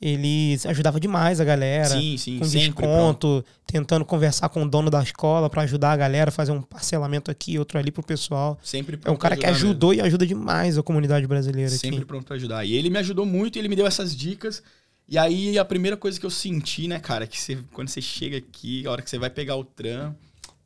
ele 0.00 0.56
ajudava 0.66 1.00
demais 1.00 1.40
a 1.40 1.44
galera. 1.44 1.88
Sim, 1.88 2.16
sim, 2.16 2.38
com 2.38 2.44
sempre 2.44 2.72
pronto. 2.72 3.42
desconto, 3.42 3.44
tentando 3.66 4.04
conversar 4.04 4.48
com 4.48 4.62
o 4.62 4.68
dono 4.68 4.90
da 4.90 5.02
escola 5.02 5.50
pra 5.50 5.62
ajudar 5.62 5.92
a 5.92 5.96
galera, 5.96 6.30
fazer 6.30 6.52
um 6.52 6.62
parcelamento 6.62 7.30
aqui, 7.30 7.58
outro 7.58 7.78
ali 7.78 7.90
pro 7.90 8.02
pessoal. 8.02 8.58
Sempre 8.62 8.94
É 8.94 8.98
um 8.98 9.00
pronto 9.02 9.18
cara 9.18 9.36
que 9.36 9.44
ajudar 9.46 9.54
mesmo. 9.58 9.68
ajudou 9.70 9.94
e 9.94 10.00
ajuda 10.00 10.26
demais 10.26 10.78
a 10.78 10.82
comunidade 10.82 11.26
brasileira 11.26 11.70
Sempre 11.70 11.96
aqui. 11.98 12.04
pronto 12.06 12.24
pra 12.26 12.36
ajudar. 12.36 12.64
E 12.64 12.74
ele 12.74 12.90
me 12.90 12.98
ajudou 12.98 13.26
muito, 13.26 13.56
e 13.56 13.58
ele 13.58 13.68
me 13.68 13.74
deu 13.76 13.86
essas 13.86 14.14
dicas. 14.14 14.62
E 15.08 15.16
aí 15.18 15.58
a 15.58 15.64
primeira 15.64 15.96
coisa 15.96 16.20
que 16.20 16.26
eu 16.26 16.30
senti, 16.30 16.86
né, 16.86 17.00
cara, 17.00 17.26
que 17.26 17.40
você, 17.40 17.58
quando 17.72 17.88
você 17.88 18.00
chega 18.00 18.36
aqui, 18.36 18.86
a 18.86 18.90
hora 18.92 19.02
que 19.02 19.08
você 19.10 19.18
vai 19.18 19.30
pegar 19.30 19.56
o 19.56 19.64
tram, 19.64 20.14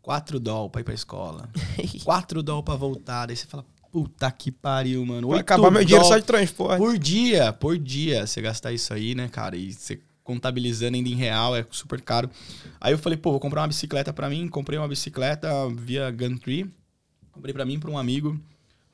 4 0.02 0.40
doll 0.40 0.68
pra 0.68 0.80
ir 0.80 0.84
pra 0.84 0.92
escola. 0.94 1.48
4 2.04 2.42
doll 2.42 2.62
pra 2.62 2.74
voltar. 2.74 3.26
Daí 3.26 3.36
você 3.36 3.46
fala, 3.46 3.64
puta 3.92 4.30
que 4.32 4.50
pariu, 4.50 5.04
mano. 5.04 5.28
Vai 5.28 5.40
acabar 5.40 5.70
meu 5.70 5.84
dinheiro 5.84 6.04
só 6.06 6.16
de 6.18 6.24
transporte. 6.24 6.78
Por 6.78 6.98
dia, 6.98 7.52
por 7.52 7.78
dia, 7.78 8.26
você 8.26 8.40
gastar 8.40 8.72
isso 8.72 8.92
aí, 8.92 9.14
né, 9.14 9.28
cara? 9.28 9.54
E 9.54 9.72
você 9.72 10.00
contabilizando 10.24 10.96
ainda 10.96 11.08
em 11.10 11.14
real, 11.14 11.54
é 11.54 11.64
super 11.70 12.00
caro. 12.00 12.30
Aí 12.80 12.92
eu 12.92 12.98
falei, 12.98 13.18
pô, 13.18 13.30
vou 13.32 13.40
comprar 13.40 13.60
uma 13.60 13.68
bicicleta 13.68 14.12
pra 14.12 14.30
mim. 14.30 14.48
Comprei 14.48 14.78
uma 14.78 14.88
bicicleta 14.88 15.48
via 15.76 16.10
Gumtree. 16.10 16.66
Comprei 17.30 17.52
pra 17.52 17.66
mim, 17.66 17.78
pra 17.78 17.90
um 17.90 17.98
amigo. 17.98 18.40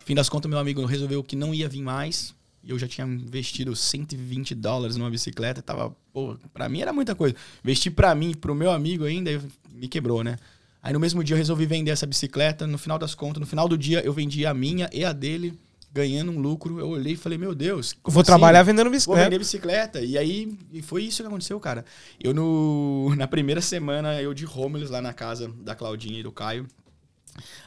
Fim 0.01 0.15
das 0.15 0.29
contas, 0.29 0.51
meu 0.51 0.59
amigo 0.59 0.85
resolveu 0.85 1.23
que 1.23 1.37
não 1.37 1.55
ia 1.55 1.69
vir 1.69 1.83
mais. 1.83 2.35
E 2.65 2.71
eu 2.71 2.79
já 2.79 2.89
tinha 2.89 3.07
investido 3.07 3.77
120 3.77 4.55
dólares 4.55 4.97
numa 4.97 5.11
bicicleta. 5.11 5.63
Tava, 5.63 5.95
pô, 6.13 6.37
pra 6.53 6.69
mim 6.69 6.81
era 6.81 6.93
muita 6.93 7.15
coisa. 7.15 7.37
Investi 7.63 7.91
pra 7.91 8.15
mim, 8.15 8.35
pro 8.35 8.55
meu 8.55 8.73
amigo 8.73 9.05
ainda, 9.05 9.31
me 9.73 9.87
quebrou, 9.87 10.25
né? 10.25 10.37
Aí 10.83 10.93
no 10.93 11.01
mesmo 11.01 11.23
dia 11.25 11.35
eu 11.35 11.38
resolvi 11.38 11.67
vender 11.67 11.91
essa 11.91 12.07
bicicleta. 12.07 12.67
No 12.67 12.79
final 12.79 12.99
das 12.99 13.14
contas, 13.14 13.41
no 13.41 13.47
final 13.47 13.69
do 13.69 13.77
dia, 13.77 14.01
eu 14.05 14.12
vendi 14.12 14.47
a 14.47 14.55
minha 14.55 14.88
e 14.93 15.05
a 15.05 15.12
dele, 15.12 15.59
ganhando 15.93 16.31
um 16.33 16.38
lucro. 16.38 16.79
Eu 16.79 16.88
olhei 16.88 17.14
e 17.14 17.17
falei, 17.17 17.37
meu 17.37 17.55
Deus. 17.55 17.95
Vou 18.05 18.21
assim? 18.21 18.27
trabalhar 18.27 18.62
vendendo 18.62 18.85
Vou 18.85 18.93
bicicleta. 18.93 19.25
vender 19.25 19.38
bicicleta. 19.38 20.01
E 20.01 20.17
aí, 20.17 20.57
e 20.73 20.81
foi 20.83 21.05
isso 21.05 21.23
que 21.23 21.27
aconteceu, 21.27 21.59
cara. 21.59 21.85
Eu, 22.21 22.33
no, 22.33 23.14
na 23.17 23.27
primeira 23.27 23.61
semana, 23.61 24.21
eu 24.23 24.33
de 24.33 24.47
homeless 24.47 24.91
lá 24.91 25.01
na 25.01 25.12
casa 25.12 25.53
da 25.62 25.75
Claudinha 25.75 26.21
e 26.21 26.23
do 26.23 26.33
Caio. 26.33 26.67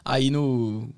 Aí 0.03 0.29
no. 0.29 0.89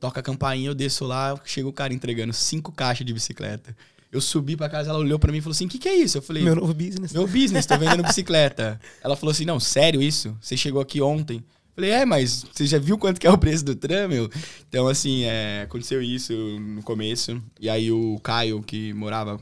Toca 0.00 0.20
a 0.20 0.22
campainha, 0.22 0.68
eu 0.68 0.74
desço 0.74 1.06
lá, 1.06 1.40
chega 1.46 1.66
o 1.66 1.72
cara 1.72 1.94
entregando 1.94 2.32
cinco 2.32 2.70
caixas 2.70 3.06
de 3.06 3.12
bicicleta. 3.14 3.74
Eu 4.12 4.20
subi 4.20 4.54
pra 4.56 4.68
casa, 4.68 4.90
ela 4.90 4.98
olhou 4.98 5.18
pra 5.18 5.32
mim 5.32 5.38
e 5.38 5.40
falou 5.40 5.52
assim: 5.52 5.66
o 5.66 5.68
que, 5.68 5.78
que 5.78 5.88
é 5.88 5.96
isso? 5.96 6.18
Eu 6.18 6.22
falei: 6.22 6.42
Meu 6.42 6.54
novo 6.54 6.72
business. 6.72 7.12
meu 7.12 7.26
business, 7.26 7.66
tô 7.66 7.76
vendendo 7.76 8.02
bicicleta. 8.02 8.78
Ela 9.02 9.16
falou 9.16 9.32
assim: 9.32 9.44
não, 9.44 9.58
sério 9.58 10.00
isso? 10.00 10.36
Você 10.40 10.56
chegou 10.56 10.80
aqui 10.80 11.00
ontem? 11.00 11.42
Falei, 11.74 11.90
é, 11.90 12.04
mas 12.04 12.44
você 12.52 12.66
já 12.66 12.78
viu 12.78 12.96
quanto 12.96 13.20
que 13.20 13.26
é 13.26 13.30
o 13.30 13.38
preço 13.38 13.64
do 13.64 13.74
tram, 13.74 14.08
meu? 14.08 14.30
Então, 14.68 14.86
assim, 14.86 15.24
é, 15.24 15.62
aconteceu 15.62 16.00
isso 16.00 16.32
no 16.60 16.82
começo. 16.82 17.42
E 17.60 17.68
aí 17.68 17.90
o 17.90 18.18
Caio, 18.22 18.62
que 18.62 18.92
morava 18.92 19.40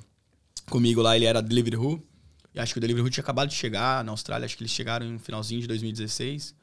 comigo 0.70 1.02
lá, 1.02 1.14
ele 1.14 1.26
era 1.26 1.42
delivery 1.42 1.76
who. 1.76 2.02
E 2.54 2.60
acho 2.60 2.72
que 2.74 2.78
o 2.78 2.80
Deliveroo 2.80 3.08
tinha 3.08 3.22
acabado 3.22 3.48
de 3.48 3.54
chegar 3.54 4.04
na 4.04 4.12
Austrália, 4.12 4.44
acho 4.44 4.56
que 4.56 4.62
eles 4.62 4.72
chegaram 4.72 5.06
no 5.06 5.18
finalzinho 5.18 5.60
de 5.60 5.66
2016. 5.66 6.54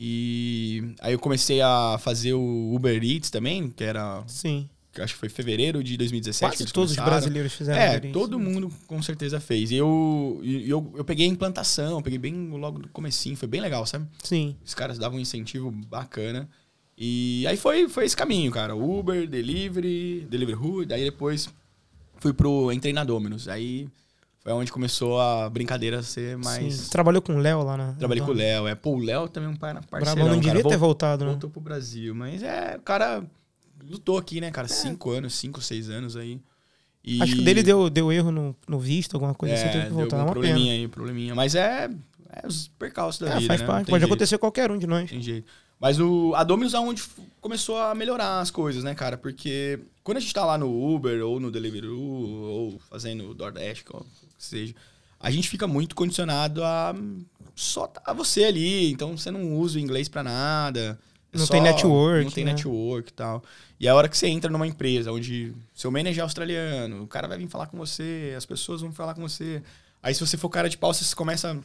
E 0.00 0.94
aí 1.00 1.12
eu 1.12 1.18
comecei 1.18 1.60
a 1.60 1.98
fazer 2.00 2.32
o 2.32 2.74
Uber 2.74 3.02
Eats 3.02 3.30
também, 3.30 3.68
que 3.68 3.84
era. 3.84 4.22
Sim. 4.26 4.68
Acho 5.02 5.14
que 5.14 5.20
foi 5.20 5.28
fevereiro 5.28 5.82
de 5.82 5.96
2017. 5.96 6.50
que 6.52 6.62
Quase 6.62 6.72
todos 6.72 6.90
os 6.90 6.96
começaram. 6.96 7.18
brasileiros 7.20 7.52
fizeram 7.52 7.80
É, 7.80 7.98
isso. 7.98 8.12
todo 8.12 8.38
mundo 8.38 8.70
com 8.86 9.00
certeza 9.02 9.38
fez. 9.40 9.70
E 9.70 9.76
eu, 9.76 10.40
eu, 10.44 10.92
eu 10.96 11.04
peguei 11.04 11.26
a 11.26 11.28
implantação, 11.28 12.00
peguei 12.02 12.18
bem 12.18 12.48
logo 12.50 12.78
no 12.78 12.88
comecinho, 12.88 13.36
foi 13.36 13.48
bem 13.48 13.60
legal, 13.60 13.84
sabe? 13.86 14.06
Sim. 14.22 14.56
Os 14.64 14.74
caras 14.74 14.98
davam 14.98 15.18
um 15.18 15.20
incentivo 15.20 15.70
bacana. 15.70 16.48
E 16.96 17.46
aí 17.46 17.56
foi, 17.56 17.88
foi 17.88 18.04
esse 18.04 18.16
caminho, 18.16 18.50
cara. 18.50 18.74
Uber, 18.74 19.26
Delivery, 19.28 20.26
Deliveroo, 20.28 20.84
daí 20.84 21.04
depois 21.04 21.48
fui 22.18 22.32
pro 22.32 22.72
Entrei 22.72 22.92
na 22.92 23.04
Dominus. 23.04 23.46
Aí 23.48 23.88
foi 24.40 24.52
onde 24.52 24.72
começou 24.72 25.20
a 25.20 25.48
brincadeira 25.48 26.02
ser 26.02 26.36
mais... 26.38 26.74
Sim. 26.74 26.90
Trabalhou 26.90 27.22
com 27.22 27.34
o 27.34 27.38
Léo 27.38 27.62
lá 27.62 27.76
na. 27.76 27.92
Trabalhei 27.92 28.24
com 28.24 28.30
o 28.32 28.34
Léo. 28.34 28.66
É, 28.66 28.74
pô, 28.74 28.96
o 28.96 28.98
Léo 28.98 29.28
também 29.28 29.48
é 29.48 29.52
um 29.52 29.56
par- 29.56 29.74
parceirão, 29.86 30.14
Brabão 30.14 30.34
não 30.34 30.40
cara. 30.42 30.54
devia 30.56 30.68
ter 30.70 30.76
Vol- 30.76 30.88
voltado, 30.88 31.24
né? 31.24 31.30
Voltou 31.32 31.50
pro 31.50 31.60
Brasil. 31.60 32.14
Mas 32.16 32.42
é, 32.42 32.74
o 32.76 32.82
cara 32.82 33.22
lutou 33.82 34.18
aqui, 34.18 34.40
né, 34.40 34.50
cara? 34.50 34.68
Cinco 34.68 35.10
anos, 35.10 35.34
cinco, 35.34 35.60
seis 35.60 35.88
anos 35.90 36.16
aí. 36.16 36.40
E- 37.04 37.22
Acho 37.22 37.36
que 37.36 37.42
dele 37.42 37.62
deu, 37.62 37.88
deu 37.88 38.12
erro 38.12 38.30
no, 38.30 38.56
no 38.66 38.78
visto, 38.78 39.14
alguma 39.14 39.34
coisa 39.34 39.54
assim, 39.54 39.64
teve 39.68 39.84
que 39.84 39.88
deu 39.88 39.94
voltar. 39.94 40.16
É 40.16 40.20
algum 40.20 40.32
uma 40.32 40.34
pena. 40.34 40.46
probleminha 40.48 40.72
aí, 40.74 40.88
probleminha. 40.88 41.34
Mas 41.34 41.54
é, 41.54 41.88
é 42.32 42.46
os 42.46 42.68
percalços 42.78 43.20
da 43.20 43.34
É, 43.34 43.36
vida, 43.36 43.46
faz 43.46 43.60
né? 43.60 43.66
parte. 43.66 43.86
Pode 43.90 44.00
jeito. 44.00 44.12
acontecer 44.12 44.38
qualquer 44.38 44.70
um 44.70 44.78
de 44.78 44.86
nós. 44.86 45.08
Tem 45.08 45.22
jeito. 45.22 45.46
Mas 45.80 46.00
o, 46.00 46.34
a 46.34 46.42
Domino's 46.42 46.74
é 46.74 46.78
onde 46.80 47.02
começou 47.40 47.78
a 47.78 47.94
melhorar 47.94 48.40
as 48.40 48.50
coisas, 48.50 48.82
né, 48.82 48.94
cara? 48.96 49.16
Porque 49.16 49.78
quando 50.02 50.16
a 50.16 50.20
gente 50.20 50.34
tá 50.34 50.44
lá 50.44 50.58
no 50.58 50.66
Uber 50.94 51.24
ou 51.24 51.38
no 51.38 51.52
Deliveroo 51.52 51.96
ou 52.42 52.80
fazendo 52.90 53.32
DoorDash, 53.32 53.82
qual 53.82 54.02
que 54.02 54.44
seja, 54.44 54.74
a 55.20 55.30
gente 55.30 55.48
fica 55.48 55.68
muito 55.68 55.94
condicionado 55.94 56.64
a 56.64 56.94
só 57.54 57.86
tá 57.86 58.12
você 58.12 58.44
ali. 58.44 58.90
Então 58.90 59.16
você 59.16 59.30
não 59.30 59.56
usa 59.56 59.78
o 59.78 59.80
inglês 59.80 60.08
pra 60.08 60.22
nada. 60.24 60.98
É 61.32 61.38
Não 61.38 61.46
tem 61.46 61.60
network, 61.62 62.24
Não 62.24 62.30
tem 62.32 62.44
né? 62.44 62.52
network 62.52 63.10
e 63.10 63.12
tal. 63.14 63.44
E 63.80 63.86
a 63.86 63.94
hora 63.94 64.08
que 64.08 64.16
você 64.18 64.26
entra 64.26 64.50
numa 64.50 64.66
empresa 64.66 65.12
onde 65.12 65.52
seu 65.74 65.90
manager 65.90 66.18
é 66.18 66.22
australiano, 66.22 67.02
o 67.02 67.06
cara 67.06 67.28
vai 67.28 67.38
vir 67.38 67.48
falar 67.48 67.66
com 67.66 67.76
você, 67.78 68.34
as 68.36 68.44
pessoas 68.44 68.80
vão 68.80 68.92
falar 68.92 69.14
com 69.14 69.22
você. 69.22 69.62
Aí 70.02 70.12
se 70.14 70.20
você 70.20 70.36
for 70.36 70.48
cara 70.48 70.68
de 70.68 70.76
pau, 70.76 70.92
você 70.92 71.14
começa 71.14 71.58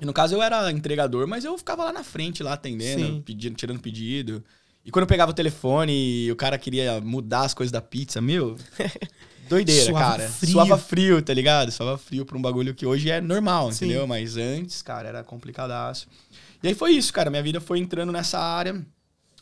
e 0.00 0.04
no 0.04 0.12
caso 0.12 0.34
eu 0.34 0.42
era 0.42 0.70
entregador, 0.70 1.26
mas 1.26 1.44
eu 1.44 1.56
ficava 1.56 1.84
lá 1.84 1.92
na 1.92 2.04
frente, 2.04 2.42
lá 2.42 2.52
atendendo, 2.52 3.06
Sim. 3.06 3.22
pedindo, 3.22 3.56
tirando 3.56 3.80
pedido. 3.80 4.44
E 4.84 4.90
quando 4.90 5.02
eu 5.04 5.08
pegava 5.08 5.30
o 5.30 5.34
telefone 5.34 6.26
e 6.26 6.30
o 6.30 6.36
cara 6.36 6.58
queria 6.58 7.00
mudar 7.00 7.42
as 7.42 7.54
coisas 7.54 7.72
da 7.72 7.80
pizza, 7.80 8.20
meu. 8.20 8.56
Doideira, 9.48 9.84
Suava 9.86 10.10
cara. 10.10 10.28
frio. 10.28 10.52
Suava 10.52 10.78
frio, 10.78 11.22
tá 11.22 11.32
ligado? 11.32 11.70
Suava 11.70 11.96
frio 11.96 12.26
pra 12.26 12.36
um 12.36 12.42
bagulho 12.42 12.74
que 12.74 12.84
hoje 12.84 13.10
é 13.10 13.20
normal, 13.20 13.72
Sim. 13.72 13.86
entendeu? 13.86 14.06
Mas 14.06 14.36
antes, 14.36 14.82
cara, 14.82 15.08
era 15.08 15.24
complicadaço. 15.24 16.08
E 16.62 16.68
aí 16.68 16.74
foi 16.74 16.92
isso, 16.92 17.12
cara. 17.12 17.30
Minha 17.30 17.42
vida 17.42 17.60
foi 17.60 17.78
entrando 17.78 18.12
nessa 18.12 18.38
área. 18.38 18.84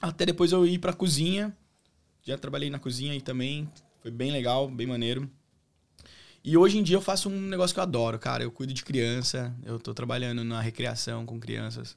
Até 0.01 0.27
depois 0.27 0.53
eu 0.53 0.67
ir 0.67 0.79
pra 0.79 0.93
cozinha. 0.93 1.55
Já 2.25 2.39
trabalhei 2.39 2.71
na 2.71 2.79
cozinha 2.79 3.13
aí 3.13 3.21
também. 3.21 3.69
Foi 4.01 4.11
bem 4.11 4.31
legal, 4.33 4.69
bem 4.69 4.87
maneiro. 4.87 5.29
E 6.43 6.57
hoje 6.57 6.79
em 6.79 6.83
dia 6.83 6.97
eu 6.97 7.01
faço 7.01 7.29
um 7.29 7.41
negócio 7.41 7.73
que 7.75 7.81
eu 7.81 7.83
adoro, 7.83 8.19
cara. 8.19 8.43
Eu 8.43 8.51
cuido 8.51 8.73
de 8.73 8.85
criança. 8.85 9.55
Eu 9.65 9.79
tô 9.79 9.95
trabalhando 9.95 10.45
na 10.45 10.61
recreação 10.61 11.25
com 11.25 11.39
crianças. 11.41 11.97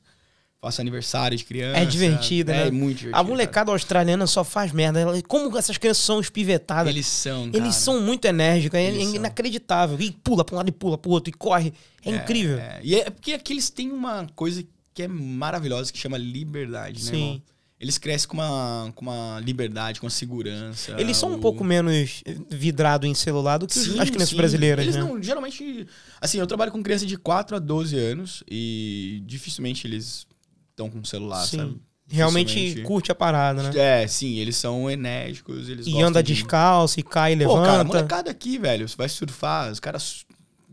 Faço 0.59 0.82
aniversário 0.82 1.38
de 1.38 1.43
criança. 1.43 1.80
É 1.80 1.86
divertido, 1.86 2.51
é, 2.51 2.55
né? 2.63 2.67
É 2.67 2.71
muito 2.71 2.97
divertido. 2.99 3.19
A 3.19 3.23
molecada 3.23 3.71
australiana 3.71 4.25
só 4.25 4.43
faz 4.43 4.71
merda. 4.71 4.99
Ela- 4.99 5.21
Como 5.21 5.55
essas 5.57 5.78
crianças 5.78 6.03
são 6.03 6.15
cara. 6.15 6.23
espivetadas. 6.25 6.91
Eles 6.93 7.05
são, 7.07 7.51
cara. 7.51 7.57
Eles 7.63 7.75
são 7.75 8.01
muito 8.01 8.25
enérgicos, 8.25 8.80
é 8.80 8.84
Eles 8.88 9.01
é 9.01 9.05
são. 9.05 9.15
inacreditável. 9.15 9.99
E 10.01 10.11
pula 10.11 10.43
pra 10.43 10.55
um 10.55 10.57
lado 10.57 10.69
e 10.69 10.71
pula 10.71 10.97
pro 10.97 11.11
outro 11.11 11.30
e 11.30 11.34
corre. 11.34 11.73
É, 12.03 12.09
incrível. 12.15 12.57
É, 12.57 12.80
E 12.84 12.95
é 12.95 13.09
porque 13.09 13.34
aqui 13.34 13.53
eles 13.53 13.69
têm 13.69 13.91
uma 13.91 14.28
coisa 14.36 14.63
que 14.93 15.03
é 15.03 15.07
maravilhosa, 15.07 15.91
que 15.91 15.99
chama 15.99 16.17
liberdade, 16.17 17.03
né, 17.05 17.11
Sim. 17.11 17.17
irmão? 17.23 17.41
Eles 17.80 17.97
crescem 17.99 18.28
com 18.28 18.38
uma, 18.38 18.91
com 18.95 19.05
uma 19.05 19.39
liberdade, 19.39 19.99
com 19.99 20.07
uma 20.07 20.11
segurança. 20.11 20.95
Eles 20.99 21.15
são 21.15 21.30
um 21.32 21.36
o- 21.36 21.39
pouco 21.39 21.63
menos 21.63 22.23
vidrados 22.49 23.07
em 23.07 23.13
celular 23.13 23.57
do 23.59 23.67
que 23.67 23.75
Sim, 23.75 23.99
as 23.99 24.09
crianças 24.09 24.30
sim. 24.30 24.36
brasileiras, 24.36 24.84
Eles 24.84 24.95
né? 24.95 25.01
não, 25.03 25.21
geralmente... 25.21 25.86
Assim, 26.19 26.39
eu 26.39 26.47
trabalho 26.47 26.71
com 26.71 26.82
criança 26.82 27.05
de 27.05 27.15
4 27.17 27.55
a 27.55 27.59
12 27.59 27.95
anos 27.95 28.43
e 28.49 29.21
dificilmente 29.28 29.86
eles 29.86 30.25
estão 30.71 30.89
com 30.89 31.03
celular, 31.03 31.45
Sim. 31.45 31.57
sabe? 31.57 31.82
Realmente 32.09 32.82
curte 32.84 33.11
a 33.11 33.15
parada, 33.15 33.61
né? 33.63 33.71
É, 34.03 34.07
sim, 34.07 34.38
eles 34.38 34.55
são 34.55 34.89
enérgicos, 34.89 35.67
eles 35.67 35.86
E 35.86 36.01
anda 36.01 36.23
de... 36.23 36.34
descalço, 36.34 36.99
e 36.99 37.03
cai 37.03 37.34
e 37.34 37.43
Pô, 37.43 37.55
cara, 37.55 37.71
levanta. 37.73 37.84
molecada 37.84 38.32
aqui, 38.32 38.57
velho, 38.57 38.88
você 38.88 38.95
vai 38.95 39.09
surfar, 39.09 39.69
os 39.71 39.80
caras 39.82 40.25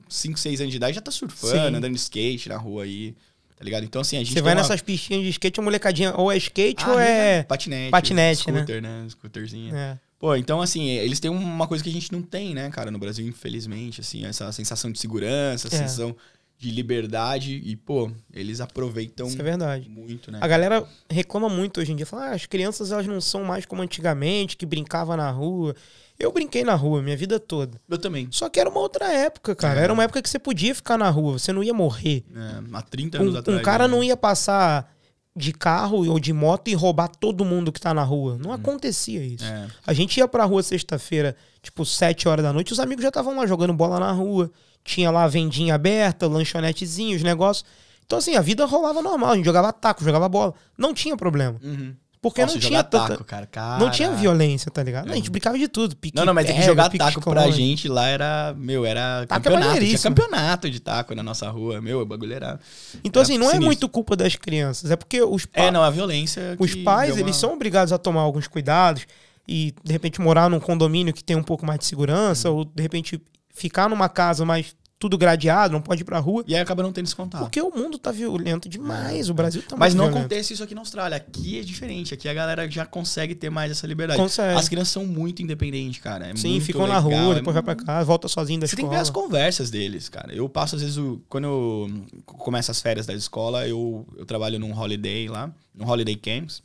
5, 0.08 0.38
6 0.38 0.60
anos 0.60 0.70
de 0.70 0.76
idade 0.76 0.94
já 0.94 1.00
tá 1.00 1.10
surfando, 1.10 1.52
Sim. 1.54 1.74
andando 1.76 1.92
de 1.92 1.98
skate 1.98 2.48
na 2.48 2.56
rua 2.56 2.84
aí, 2.84 3.16
tá 3.56 3.64
ligado? 3.64 3.84
Então, 3.84 4.00
assim, 4.00 4.16
a 4.16 4.20
gente 4.20 4.32
Você 4.32 4.42
vai 4.42 4.54
uma- 4.54 4.62
nessas 4.62 4.80
pistinhas 4.82 5.22
de 5.22 5.28
skate, 5.30 5.60
a 5.60 5.62
molecadinha 5.62 6.14
ou 6.16 6.30
é 6.30 6.36
skate 6.36 6.84
Ah, 6.84 6.92
ou 6.92 6.98
é. 7.00 7.42
Patinete. 7.44 7.90
patinete, 7.90 8.50
né? 8.50 8.58
scooter, 8.60 8.82
né? 8.82 9.06
Scooterzinho. 9.08 9.74
é. 9.76 9.98
Pô, 10.18 10.34
então, 10.36 10.62
assim, 10.62 10.88
eles 10.88 11.20
têm 11.20 11.30
uma 11.30 11.66
coisa 11.66 11.84
que 11.84 11.90
a 11.90 11.92
gente 11.92 12.10
não 12.10 12.22
tem, 12.22 12.54
né, 12.54 12.70
cara, 12.70 12.90
no 12.90 12.98
Brasil, 12.98 13.26
infelizmente, 13.26 14.00
assim, 14.00 14.24
essa 14.24 14.50
sensação 14.52 14.90
de 14.90 14.98
segurança, 14.98 15.66
essa 15.68 15.76
É. 15.76 15.78
sensação 15.80 16.16
de 16.56 16.70
liberdade 16.70 17.60
e, 17.62 17.76
pô, 17.76 18.10
eles 18.32 18.60
aproveitam 18.60 19.26
Isso 19.26 19.38
é 19.38 19.42
verdade. 19.44 19.86
muito, 19.90 20.30
né? 20.30 20.38
A 20.40 20.46
galera 20.48 20.86
reclama 21.10 21.48
muito 21.50 21.78
hoje 21.80 21.92
em 21.92 21.96
dia. 21.96 22.06
Fala, 22.06 22.26
ah, 22.28 22.30
as 22.34 22.46
crianças 22.46 22.90
elas 22.90 23.06
não 23.06 23.20
são 23.20 23.44
mais 23.44 23.66
como 23.66 23.82
antigamente, 23.82 24.56
que 24.56 24.64
brincava 24.64 25.14
na 25.16 25.30
rua. 25.30 25.74
Eu 26.18 26.30
brinquei 26.32 26.62
na 26.62 26.74
rua 26.74 27.02
minha 27.02 27.16
vida 27.16 27.40
toda. 27.40 27.80
Eu 27.88 27.98
também. 27.98 28.28
Só 28.30 28.48
que 28.48 28.60
era 28.60 28.70
uma 28.70 28.80
outra 28.80 29.12
época, 29.12 29.54
cara. 29.54 29.80
É. 29.80 29.84
Era 29.84 29.92
uma 29.92 30.04
época 30.04 30.22
que 30.22 30.28
você 30.28 30.38
podia 30.38 30.74
ficar 30.74 30.96
na 30.96 31.10
rua, 31.10 31.38
você 31.38 31.52
não 31.52 31.62
ia 31.62 31.74
morrer. 31.74 32.24
É, 32.34 32.62
há 32.76 32.82
30 32.82 33.18
anos 33.18 33.34
Um, 33.34 33.38
atrás. 33.38 33.58
um 33.58 33.62
cara 33.62 33.88
né? 33.88 33.94
não 33.94 34.02
ia 34.04 34.16
passar 34.16 34.92
de 35.36 35.52
carro 35.52 36.08
ou 36.08 36.20
de 36.20 36.32
moto 36.32 36.68
e 36.68 36.74
roubar 36.74 37.08
todo 37.08 37.44
mundo 37.44 37.72
que 37.72 37.80
tá 37.80 37.92
na 37.92 38.04
rua. 38.04 38.38
Não 38.38 38.52
acontecia 38.52 39.20
isso. 39.24 39.44
Hum. 39.44 39.48
É. 39.48 39.66
A 39.84 39.92
gente 39.92 40.16
ia 40.18 40.28
pra 40.28 40.44
rua 40.44 40.62
sexta-feira, 40.62 41.36
tipo, 41.60 41.84
7 41.84 42.28
horas 42.28 42.44
da 42.44 42.52
noite, 42.52 42.72
os 42.72 42.78
amigos 42.78 43.02
já 43.02 43.08
estavam 43.08 43.36
lá 43.36 43.44
jogando 43.46 43.72
bola 43.74 43.98
na 43.98 44.12
rua. 44.12 44.50
Tinha 44.84 45.10
lá 45.10 45.24
a 45.24 45.28
vendinha 45.28 45.74
aberta, 45.74 46.28
lanchonetezinho, 46.28 47.16
os 47.16 47.22
negócios. 47.24 47.64
Então, 48.06 48.18
assim, 48.18 48.36
a 48.36 48.40
vida 48.40 48.64
rolava 48.66 49.02
normal. 49.02 49.30
A 49.32 49.36
gente 49.36 49.46
jogava 49.46 49.72
taco, 49.72 50.04
jogava 50.04 50.28
bola. 50.28 50.54
Não 50.78 50.92
tinha 50.94 51.16
problema. 51.16 51.58
Uhum. 51.62 51.94
Porque 52.30 52.44
não 52.46 52.58
tinha 52.58 52.82
tanta. 52.82 53.08
taco, 53.16 53.24
cara. 53.24 53.78
Não 53.78 53.90
tinha 53.90 54.10
violência, 54.12 54.70
tá 54.70 54.82
ligado? 54.82 55.12
A 55.12 55.14
gente 55.14 55.30
brincava 55.30 55.58
de 55.58 55.68
tudo. 55.68 55.94
Pique 55.94 56.16
Não, 56.16 56.24
não, 56.24 56.32
mas 56.32 56.46
tem 56.46 56.54
que 56.54 56.60
pega, 56.62 56.72
jogar 56.72 56.90
taco 56.90 57.20
pra 57.20 57.42
esconde. 57.42 57.56
gente 57.56 57.86
lá 57.88 58.06
era, 58.08 58.54
meu, 58.56 58.86
era 58.86 59.26
Taco 59.26 59.34
é 59.40 59.44
campeonato. 59.44 59.60
Tinha 59.60 59.74
maneiríssimo. 59.74 60.14
campeonato 60.14 60.70
de 60.70 60.80
taco 60.80 61.14
na 61.14 61.22
nossa 61.22 61.50
rua. 61.50 61.80
Meu, 61.82 62.00
o 62.00 62.06
bagulho 62.06 62.32
era. 62.32 62.58
Então, 63.04 63.20
era 63.20 63.26
assim, 63.28 63.36
não 63.36 63.46
é 63.46 63.50
sinistro. 63.50 63.66
muito 63.66 63.88
culpa 63.88 64.16
das 64.16 64.34
crianças. 64.36 64.90
É 64.90 64.96
porque 64.96 65.22
os, 65.22 65.44
pa- 65.44 65.60
É, 65.64 65.70
não, 65.70 65.82
a 65.82 65.90
violência. 65.90 66.56
os 66.58 66.72
que 66.72 66.82
pais, 66.82 67.12
uma- 67.12 67.20
eles 67.20 67.36
são 67.36 67.52
obrigados 67.52 67.92
a 67.92 67.98
tomar 67.98 68.22
alguns 68.22 68.48
cuidados 68.48 69.06
e, 69.46 69.74
de 69.84 69.92
repente, 69.92 70.20
morar 70.20 70.48
num 70.48 70.58
condomínio 70.60 71.12
que 71.12 71.22
tem 71.22 71.36
um 71.36 71.42
pouco 71.42 71.66
mais 71.66 71.78
de 71.78 71.84
segurança, 71.84 72.50
Uhum. 72.50 72.56
ou, 72.58 72.64
de 72.64 72.82
repente, 72.82 73.20
ficar 73.54 73.88
numa 73.90 74.08
casa 74.08 74.44
mais 74.44 74.74
tudo 75.04 75.18
gradeado, 75.18 75.74
não 75.74 75.82
pode 75.82 76.00
ir 76.00 76.04
pra 76.04 76.18
rua. 76.18 76.42
E 76.46 76.54
aí 76.54 76.60
acaba 76.62 76.82
não 76.82 76.90
tendo 76.90 77.04
esse 77.04 77.14
contato. 77.14 77.42
Porque 77.42 77.60
o 77.60 77.70
mundo 77.70 77.98
tá 77.98 78.10
violento 78.10 78.70
demais. 78.70 79.28
O 79.28 79.34
Brasil 79.34 79.60
tá 79.62 79.76
Mas 79.76 79.94
não 79.94 80.04
violento. 80.06 80.20
acontece 80.20 80.54
isso 80.54 80.64
aqui 80.64 80.74
na 80.74 80.80
Austrália. 80.80 81.18
Aqui 81.18 81.58
é 81.58 81.62
diferente. 81.62 82.14
Aqui 82.14 82.26
a 82.26 82.32
galera 82.32 82.70
já 82.70 82.86
consegue 82.86 83.34
ter 83.34 83.50
mais 83.50 83.70
essa 83.70 83.86
liberdade. 83.86 84.18
Consegue. 84.18 84.58
As 84.58 84.66
crianças 84.66 84.88
são 84.94 85.04
muito 85.04 85.42
independentes, 85.42 86.00
cara. 86.02 86.28
É 86.30 86.34
Sim, 86.36 86.58
ficam 86.58 86.86
na 86.86 86.98
legal, 87.04 87.22
rua, 87.24 87.32
é 87.32 87.34
depois 87.34 87.52
vai 87.52 87.62
pra 87.62 87.74
casa, 87.76 88.04
volta 88.06 88.28
sozinho 88.28 88.60
da 88.60 88.66
Você 88.66 88.76
tem 88.76 88.86
que 88.86 88.94
escola. 88.94 88.96
ver 88.96 89.02
as 89.02 89.10
conversas 89.10 89.70
deles, 89.70 90.08
cara. 90.08 90.34
Eu 90.34 90.48
passo, 90.48 90.76
às 90.76 90.80
vezes, 90.80 90.96
o- 90.96 91.20
quando 91.28 91.44
eu 91.44 91.90
começo 92.24 92.70
as 92.70 92.80
férias 92.80 93.04
da 93.04 93.12
escola, 93.12 93.68
eu, 93.68 94.06
eu 94.16 94.24
trabalho 94.24 94.58
num 94.58 94.72
holiday 94.72 95.28
lá, 95.28 95.52
num 95.74 95.86
holiday 95.86 96.16
camps. 96.16 96.62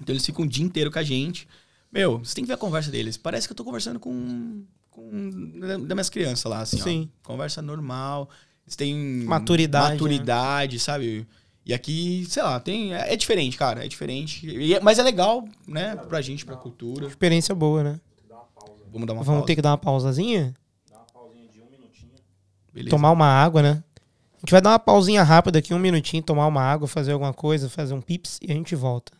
Então 0.00 0.14
eles 0.14 0.24
ficam 0.24 0.46
o 0.46 0.48
dia 0.48 0.64
inteiro 0.64 0.90
com 0.90 0.98
a 0.98 1.02
gente. 1.02 1.46
Meu, 1.92 2.18
você 2.18 2.34
tem 2.34 2.44
que 2.44 2.48
ver 2.48 2.54
a 2.54 2.58
conversa 2.58 2.90
deles. 2.90 3.16
Parece 3.16 3.46
que 3.46 3.52
eu 3.52 3.56
tô 3.56 3.64
conversando 3.64 3.98
com, 4.00 4.62
com 4.96 5.60
da- 5.60 5.76
das 5.76 5.86
minhas 5.94 6.10
crianças 6.10 6.50
lá, 6.50 6.60
assim, 6.60 6.80
Sim. 6.80 7.10
ó. 7.24 7.28
Conversa 7.32 7.60
normal. 7.62 8.28
Eles 8.66 8.74
têm 8.74 8.94
Maturidade, 9.24 9.84
né? 9.88 9.92
maturidade, 9.92 10.78
sabe? 10.80 11.26
E 11.64 11.72
aqui, 11.74 12.24
sei 12.28 12.42
lá, 12.42 12.58
tem 12.58 12.94
é, 12.94 13.12
é 13.12 13.16
diferente, 13.16 13.56
cara, 13.56 13.84
é 13.84 13.88
diferente. 13.88 14.72
É- 14.74 14.80
mas 14.80 14.98
é 14.98 15.02
legal, 15.02 15.46
né, 15.68 15.94
pra 16.08 16.20
gente, 16.20 16.44
pra 16.44 16.56
cultura. 16.56 17.06
Experiência 17.06 17.54
boa, 17.54 17.82
né? 17.84 18.00
Vamos 18.92 19.06
dar 19.06 19.12
uma 19.12 19.22
Vamos 19.22 19.26
pausa. 19.40 19.46
ter 19.46 19.54
que 19.56 19.62
dar 19.62 19.70
uma 19.70 19.78
pausazinha? 19.78 20.54
Beleza. 22.72 22.90
Tomar 22.90 23.10
uma 23.10 23.26
água, 23.26 23.62
né? 23.62 23.82
A 24.34 24.40
gente 24.40 24.50
vai 24.50 24.60
dar 24.60 24.70
uma 24.70 24.78
pausinha 24.78 25.22
rápida 25.22 25.58
aqui, 25.58 25.72
um 25.72 25.78
minutinho, 25.78 26.22
tomar 26.22 26.46
uma 26.46 26.60
água, 26.62 26.86
fazer 26.86 27.12
alguma 27.12 27.32
coisa, 27.32 27.68
fazer 27.70 27.94
um 27.94 28.00
pips 28.00 28.38
e 28.42 28.50
a 28.52 28.54
gente 28.54 28.74
volta. 28.76 29.12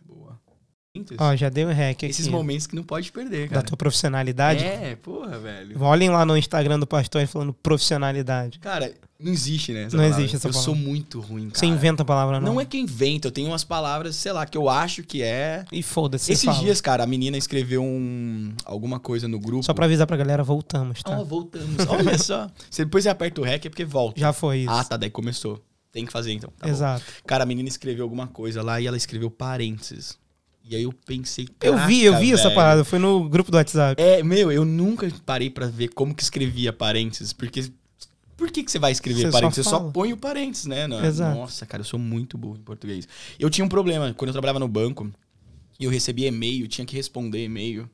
Ó, 1.18 1.36
já 1.36 1.48
deu 1.48 1.68
um 1.68 1.72
hack 1.72 1.96
aqui. 1.96 2.06
Esses 2.06 2.28
momentos 2.28 2.66
que 2.66 2.74
não 2.76 2.82
pode 2.82 3.10
perder, 3.12 3.48
Da 3.48 3.56
cara. 3.56 3.66
tua 3.66 3.76
profissionalidade. 3.76 4.64
É, 4.64 4.96
porra, 4.96 5.38
velho. 5.38 5.80
Olhem 5.82 6.10
lá 6.10 6.24
no 6.24 6.36
Instagram 6.36 6.78
do 6.78 6.86
pastor 6.86 7.26
falando 7.26 7.52
profissionalidade. 7.52 8.58
Cara, 8.58 8.92
não 9.18 9.32
existe, 9.32 9.72
né? 9.72 9.84
Não 9.84 9.90
palavra. 9.90 10.08
existe 10.18 10.36
essa 10.36 10.48
Eu 10.48 10.52
palavra. 10.52 10.64
sou 10.64 10.74
muito 10.74 11.20
ruim, 11.20 11.48
cara. 11.48 11.58
Você 11.58 11.66
inventa 11.66 12.02
a 12.02 12.06
palavra, 12.06 12.40
não. 12.40 12.54
Não 12.54 12.60
é 12.60 12.64
que 12.64 12.76
eu 12.76 12.80
invento, 12.80 13.28
eu 13.28 13.32
tenho 13.32 13.48
umas 13.48 13.64
palavras, 13.64 14.16
sei 14.16 14.32
lá, 14.32 14.44
que 14.46 14.56
eu 14.58 14.68
acho 14.68 15.02
que 15.02 15.22
é. 15.22 15.64
E 15.72 15.82
foda-se. 15.82 16.26
você 16.26 16.32
Esses 16.32 16.44
fala. 16.44 16.58
dias, 16.58 16.80
cara, 16.80 17.04
a 17.04 17.06
menina 17.06 17.36
escreveu 17.36 17.82
um, 17.82 18.52
alguma 18.64 18.98
coisa 19.00 19.26
no 19.26 19.38
grupo. 19.40 19.62
Só 19.62 19.72
pra 19.72 19.86
avisar 19.86 20.06
pra 20.06 20.16
galera, 20.16 20.42
voltamos, 20.44 21.02
tá? 21.02 21.16
Ah, 21.16 21.22
voltamos. 21.22 21.76
Olha 21.88 22.18
só. 22.18 22.50
Se 22.70 22.84
depois 22.84 23.04
você 23.04 23.10
aperta 23.10 23.40
o 23.40 23.44
REC 23.44 23.66
é 23.66 23.68
porque 23.70 23.84
volta. 23.84 24.20
Já 24.20 24.32
foi 24.32 24.58
isso. 24.58 24.70
Ah, 24.70 24.84
tá, 24.84 24.96
daí 24.96 25.10
começou. 25.10 25.62
Tem 25.92 26.04
que 26.04 26.12
fazer 26.12 26.32
então. 26.32 26.50
Tá 26.58 26.66
bom. 26.66 26.72
Exato. 26.72 27.02
Cara, 27.26 27.44
a 27.44 27.46
menina 27.46 27.68
escreveu 27.70 28.04
alguma 28.04 28.26
coisa 28.26 28.62
lá 28.62 28.78
e 28.78 28.86
ela 28.86 28.98
escreveu 28.98 29.30
parênteses. 29.30 30.18
E 30.68 30.74
aí 30.76 30.82
eu 30.82 30.92
pensei. 30.92 31.48
Eu 31.62 31.76
vi, 31.86 32.02
eu 32.04 32.12
"Caraca, 32.12 32.26
vi 32.26 32.32
essa 32.32 32.42
velho." 32.44 32.54
parada. 32.54 32.84
Foi 32.84 32.98
no 32.98 33.28
grupo 33.28 33.50
do 33.50 33.56
WhatsApp. 33.56 34.02
É, 34.02 34.22
meu, 34.22 34.50
eu 34.50 34.64
nunca 34.64 35.08
parei 35.24 35.48
pra 35.48 35.66
ver 35.68 35.88
como 35.88 36.14
que 36.14 36.22
escrevia 36.22 36.72
parênteses, 36.72 37.32
porque. 37.32 37.70
Por 38.36 38.50
que, 38.50 38.62
que 38.62 38.70
você 38.70 38.78
vai 38.78 38.92
escrever 38.92 39.20
Você 39.22 39.26
só 39.26 39.32
parênteses? 39.32 39.64
Você 39.64 39.70
só 39.70 39.80
põe 39.90 40.12
o 40.12 40.16
parênteses, 40.16 40.66
né? 40.66 40.86
Não- 40.86 41.02
Exato. 41.02 41.38
Nossa, 41.38 41.64
cara, 41.64 41.80
eu 41.80 41.84
sou 41.86 41.98
muito 41.98 42.36
burro 42.36 42.58
em 42.58 42.62
português. 42.62 43.08
Eu 43.38 43.48
tinha 43.48 43.64
um 43.64 43.68
problema, 43.68 44.12
quando 44.12 44.28
eu 44.28 44.32
trabalhava 44.32 44.58
no 44.58 44.68
banco, 44.68 45.10
e 45.80 45.84
eu 45.84 45.90
recebia 45.90 46.28
e-mail, 46.28 46.68
tinha 46.68 46.84
que 46.84 46.94
responder 46.94 47.42
e-mail. 47.44 47.88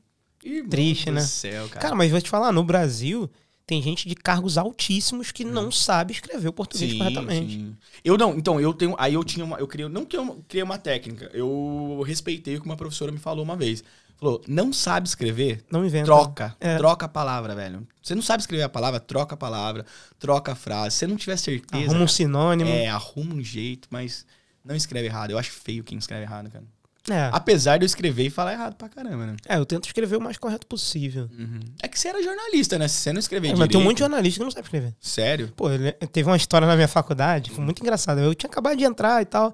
Triste, 0.69 1.09
né? 1.09 1.21
Céu, 1.21 1.69
cara. 1.69 1.79
Cara, 1.81 1.95
mas 1.95 2.11
vou 2.11 2.19
te 2.19 2.29
falar, 2.29 2.51
no 2.51 2.63
Brasil 2.63 3.29
tem 3.65 3.81
gente 3.81 4.07
de 4.09 4.15
cargos 4.15 4.57
altíssimos 4.57 5.31
que 5.31 5.45
não 5.45 5.71
sabe 5.71 6.11
escrever 6.13 6.49
o 6.49 6.53
português 6.53 6.93
corretamente. 6.97 7.53
sim. 7.53 7.75
Eu 8.03 8.17
não, 8.17 8.37
então, 8.37 8.59
eu 8.59 8.73
tenho. 8.73 8.95
Aí 8.97 9.13
eu 9.13 9.23
tinha 9.23 9.45
uma. 9.45 9.57
Eu 9.57 9.67
criei, 9.67 9.87
não 9.87 10.05
que 10.05 10.17
eu 10.17 10.43
criei 10.47 10.63
uma 10.63 10.77
técnica. 10.77 11.29
Eu 11.33 12.03
respeitei 12.05 12.57
o 12.57 12.61
que 12.61 12.65
uma 12.65 12.75
professora 12.75 13.11
me 13.11 13.17
falou 13.17 13.43
uma 13.43 13.55
vez. 13.55 13.83
Falou: 14.17 14.41
não 14.47 14.73
sabe 14.73 15.07
escrever? 15.07 15.63
Não 15.71 15.85
inventa. 15.85 16.05
Troca. 16.05 16.55
É. 16.59 16.77
Troca 16.77 17.05
a 17.05 17.09
palavra, 17.09 17.55
velho. 17.55 17.87
Você 18.01 18.13
não 18.13 18.21
sabe 18.21 18.41
escrever 18.41 18.63
a 18.63 18.69
palavra, 18.69 18.99
troca 18.99 19.35
a 19.35 19.37
palavra, 19.37 19.85
troca 20.19 20.51
a 20.51 20.55
frase. 20.55 20.91
Se 20.91 20.99
você 20.99 21.07
não 21.07 21.15
tiver 21.15 21.37
certeza. 21.37 21.85
Arruma 21.85 22.03
um 22.03 22.07
sinônimo. 22.07 22.69
É, 22.69 22.87
arruma 22.87 23.35
um 23.35 23.41
jeito, 23.41 23.87
mas 23.89 24.25
não 24.63 24.75
escreve 24.75 25.07
errado. 25.07 25.31
Eu 25.31 25.37
acho 25.37 25.51
feio 25.51 25.83
quem 25.83 25.97
escreve 25.97 26.23
errado, 26.23 26.49
cara. 26.49 26.65
É. 27.09 27.29
Apesar 27.33 27.77
de 27.77 27.83
eu 27.83 27.85
escrever 27.85 28.25
e 28.25 28.29
falar 28.29 28.53
errado 28.53 28.75
pra 28.75 28.87
caramba, 28.87 29.25
né? 29.25 29.35
É, 29.47 29.57
eu 29.57 29.65
tento 29.65 29.85
escrever 29.85 30.15
o 30.15 30.21
mais 30.21 30.37
correto 30.37 30.65
possível. 30.65 31.29
Uhum. 31.37 31.59
É 31.81 31.87
que 31.87 31.99
você 31.99 32.07
era 32.07 32.23
jornalista, 32.23 32.79
né? 32.79 32.87
Se 32.87 32.95
você 32.95 33.11
não 33.11 33.19
escrever 33.19 33.47
É, 33.47 33.51
direito... 33.51 33.59
mas 33.59 33.69
tem 33.69 33.81
um 33.81 33.83
monte 33.83 33.95
de 33.97 33.99
jornalista 33.99 34.39
que 34.39 34.43
não 34.43 34.51
sabe 34.51 34.65
escrever. 34.65 34.95
Sério? 35.01 35.51
Pô, 35.55 35.65
teve 36.11 36.29
uma 36.29 36.37
história 36.37 36.65
na 36.65 36.75
minha 36.75 36.87
faculdade, 36.87 37.51
foi 37.51 37.63
muito 37.63 37.81
engraçada. 37.81 38.21
Eu 38.21 38.33
tinha 38.33 38.49
acabado 38.49 38.77
de 38.77 38.85
entrar 38.85 39.21
e 39.21 39.25
tal. 39.25 39.53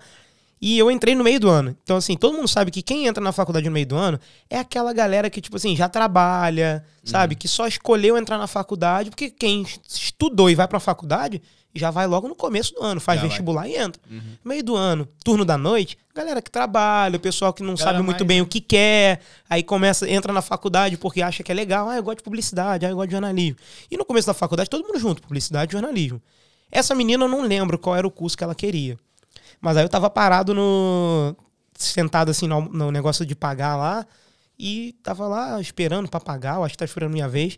E 0.61 0.77
eu 0.77 0.91
entrei 0.91 1.15
no 1.15 1.23
meio 1.23 1.39
do 1.39 1.49
ano. 1.49 1.75
Então, 1.83 1.95
assim, 1.95 2.17
todo 2.17 2.35
mundo 2.35 2.47
sabe 2.47 2.69
que 2.69 2.81
quem 2.81 3.07
entra 3.07 3.23
na 3.23 3.31
faculdade 3.31 3.65
no 3.65 3.71
meio 3.71 3.87
do 3.87 3.95
ano 3.95 4.19
é 4.49 4.59
aquela 4.59 4.91
galera 4.91 5.29
que, 5.29 5.39
tipo 5.39 5.55
assim, 5.55 5.75
já 5.75 5.87
trabalha, 5.87 6.83
sabe? 7.03 7.33
Que 7.35 7.47
só 7.47 7.65
escolheu 7.65 8.17
entrar 8.17 8.37
na 8.37 8.45
faculdade, 8.45 9.09
porque 9.09 9.29
quem 9.29 9.65
estudou 9.87 10.49
e 10.49 10.55
vai 10.55 10.67
pra 10.67 10.79
faculdade 10.79 11.41
já 11.75 11.91
vai 11.91 12.07
logo 12.07 12.27
no 12.27 12.35
começo 12.35 12.73
do 12.73 12.81
ano, 12.81 12.99
faz 12.99 13.17
Já 13.17 13.21
vai. 13.21 13.29
vestibular 13.29 13.67
e 13.67 13.75
entra. 13.75 14.01
Uhum. 14.09 14.21
Meio 14.43 14.63
do 14.63 14.75
ano, 14.75 15.07
turno 15.23 15.45
da 15.45 15.57
noite, 15.57 15.97
galera 16.15 16.41
que 16.41 16.49
trabalha, 16.49 17.15
o 17.17 17.19
pessoal 17.19 17.53
que 17.53 17.61
não 17.61 17.75
Galera 17.75 17.91
sabe 17.97 18.03
muito 18.03 18.19
mais- 18.21 18.27
bem 18.27 18.41
o 18.41 18.45
que 18.47 18.59
quer, 18.59 19.21
aí 19.49 19.61
começa, 19.63 20.09
entra 20.09 20.33
na 20.33 20.41
faculdade 20.41 20.97
porque 20.97 21.21
acha 21.21 21.43
que 21.43 21.51
é 21.51 21.55
legal, 21.55 21.87
ah, 21.87 21.95
eu 21.95 22.03
gosto 22.03 22.17
de 22.17 22.23
publicidade, 22.23 22.85
ah, 22.85 22.89
eu 22.89 22.95
gosto 22.95 23.07
de 23.09 23.13
jornalismo. 23.13 23.57
E 23.89 23.97
no 23.97 24.03
começo 24.05 24.27
da 24.27 24.33
faculdade, 24.33 24.69
todo 24.69 24.85
mundo 24.85 24.99
junto, 24.99 25.21
publicidade 25.21 25.71
e 25.71 25.73
jornalismo. 25.73 26.21
Essa 26.71 26.93
menina 26.95 27.23
eu 27.25 27.29
não 27.29 27.41
lembro 27.41 27.77
qual 27.77 27.95
era 27.95 28.05
o 28.07 28.11
curso 28.11 28.37
que 28.37 28.43
ela 28.43 28.55
queria. 28.55 28.97
Mas 29.61 29.75
aí 29.77 29.83
eu 29.83 29.89
tava 29.89 30.09
parado 30.09 30.53
no. 30.53 31.35
sentado 31.75 32.29
assim 32.29 32.47
no, 32.47 32.61
no 32.61 32.91
negócio 32.91 33.25
de 33.25 33.35
pagar 33.35 33.75
lá. 33.75 34.05
E 34.57 34.93
tava 35.01 35.25
lá 35.27 35.59
esperando 35.61 36.09
pra 36.09 36.19
pagar, 36.19 36.55
eu 36.57 36.63
acho 36.63 36.73
que 36.73 36.77
tá 36.77 36.85
esperando 36.85 37.09
a 37.11 37.13
minha 37.13 37.27
vez. 37.29 37.57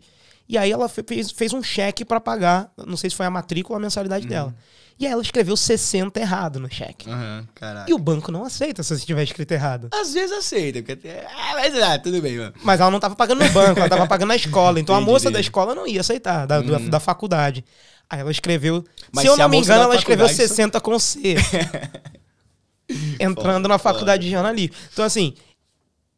E 0.52 0.58
aí 0.58 0.70
ela 0.70 0.86
fe- 0.86 1.02
fez, 1.02 1.30
fez 1.30 1.54
um 1.54 1.62
cheque 1.62 2.04
pra 2.04 2.20
pagar. 2.20 2.70
Não 2.86 2.94
sei 2.94 3.08
se 3.08 3.16
foi 3.16 3.24
a 3.24 3.30
matrícula 3.30 3.76
ou 3.76 3.78
a 3.78 3.82
mensalidade 3.82 4.26
dela. 4.26 4.54
E 5.00 5.06
aí 5.06 5.10
ela 5.12 5.22
escreveu 5.22 5.56
60 5.56 6.20
errado 6.20 6.60
no 6.60 6.70
cheque. 6.70 7.08
Caralho. 7.54 7.86
E 7.90 7.94
o 7.94 7.98
banco 7.98 8.30
não 8.30 8.44
aceita 8.44 8.82
se 8.82 8.94
você 8.94 9.06
tiver 9.06 9.22
escrito 9.22 9.50
errado. 9.52 9.88
Às 9.90 10.12
vezes 10.12 10.30
aceita, 10.36 10.82
porque. 10.82 11.08
Ah, 11.08 11.52
mas 11.54 11.74
ah, 11.82 11.98
tudo 11.98 12.20
bem, 12.20 12.36
mano. 12.36 12.52
Mas 12.62 12.80
ela 12.80 12.90
não 12.90 13.00
tava 13.00 13.16
pagando 13.16 13.42
no 13.42 13.50
banco, 13.50 13.80
ela 13.80 13.88
tava 13.88 14.06
pagando 14.06 14.28
na 14.28 14.36
escola. 14.36 14.78
Então 14.78 14.94
a 14.94 14.98
Entendi, 14.98 15.10
moça 15.10 15.30
da 15.30 15.40
escola 15.40 15.74
não 15.74 15.86
ia 15.86 16.02
aceitar, 16.02 16.46
da, 16.46 16.60
da, 16.60 16.78
da 16.78 17.00
faculdade. 17.00 17.64
Aí 18.10 18.20
ela 18.20 18.30
escreveu. 18.30 18.84
Mas 19.10 19.22
se 19.22 19.28
eu 19.28 19.32
a 19.32 19.36
não 19.38 19.48
me 19.48 19.56
engano, 19.56 19.84
ela 19.84 19.96
escreveu 19.96 20.26
faculdade- 20.28 20.48
60 20.50 20.80
com 20.82 20.98
C. 20.98 21.36
entrando 23.18 23.68
na 23.68 23.78
faculdade 23.78 24.24
de 24.24 24.30
jornalismo. 24.30 24.76
Então, 24.92 25.04
assim, 25.04 25.34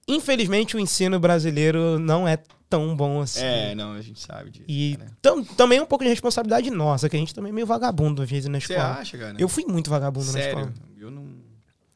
infelizmente 0.08 0.76
o 0.76 0.80
ensino 0.80 1.18
brasileiro 1.20 1.98
não 2.00 2.26
é 2.26 2.38
tão 2.68 2.94
bom 2.96 3.20
assim. 3.20 3.40
É, 3.44 3.74
não, 3.74 3.92
a 3.92 4.00
gente 4.02 4.20
sabe 4.20 4.50
disso. 4.50 4.64
E 4.68 4.98
tam- 5.22 5.42
também 5.44 5.78
é 5.78 5.82
um 5.82 5.86
pouco 5.86 6.04
de 6.04 6.10
responsabilidade 6.10 6.70
nossa, 6.70 7.08
que 7.08 7.16
a 7.16 7.18
gente 7.18 7.34
também 7.34 7.50
é 7.50 7.54
meio 7.54 7.66
vagabundo 7.66 8.22
às 8.22 8.30
vezes 8.30 8.48
na 8.48 8.58
Você 8.60 8.72
escola. 8.72 8.94
acha, 8.94 9.16
cara? 9.18 9.36
Eu 9.38 9.48
fui 9.48 9.64
muito 9.64 9.90
vagabundo 9.90 10.26
na 10.26 10.32
Sério? 10.32 10.48
escola. 10.60 10.72
Eu 10.98 11.10
não... 11.10 11.44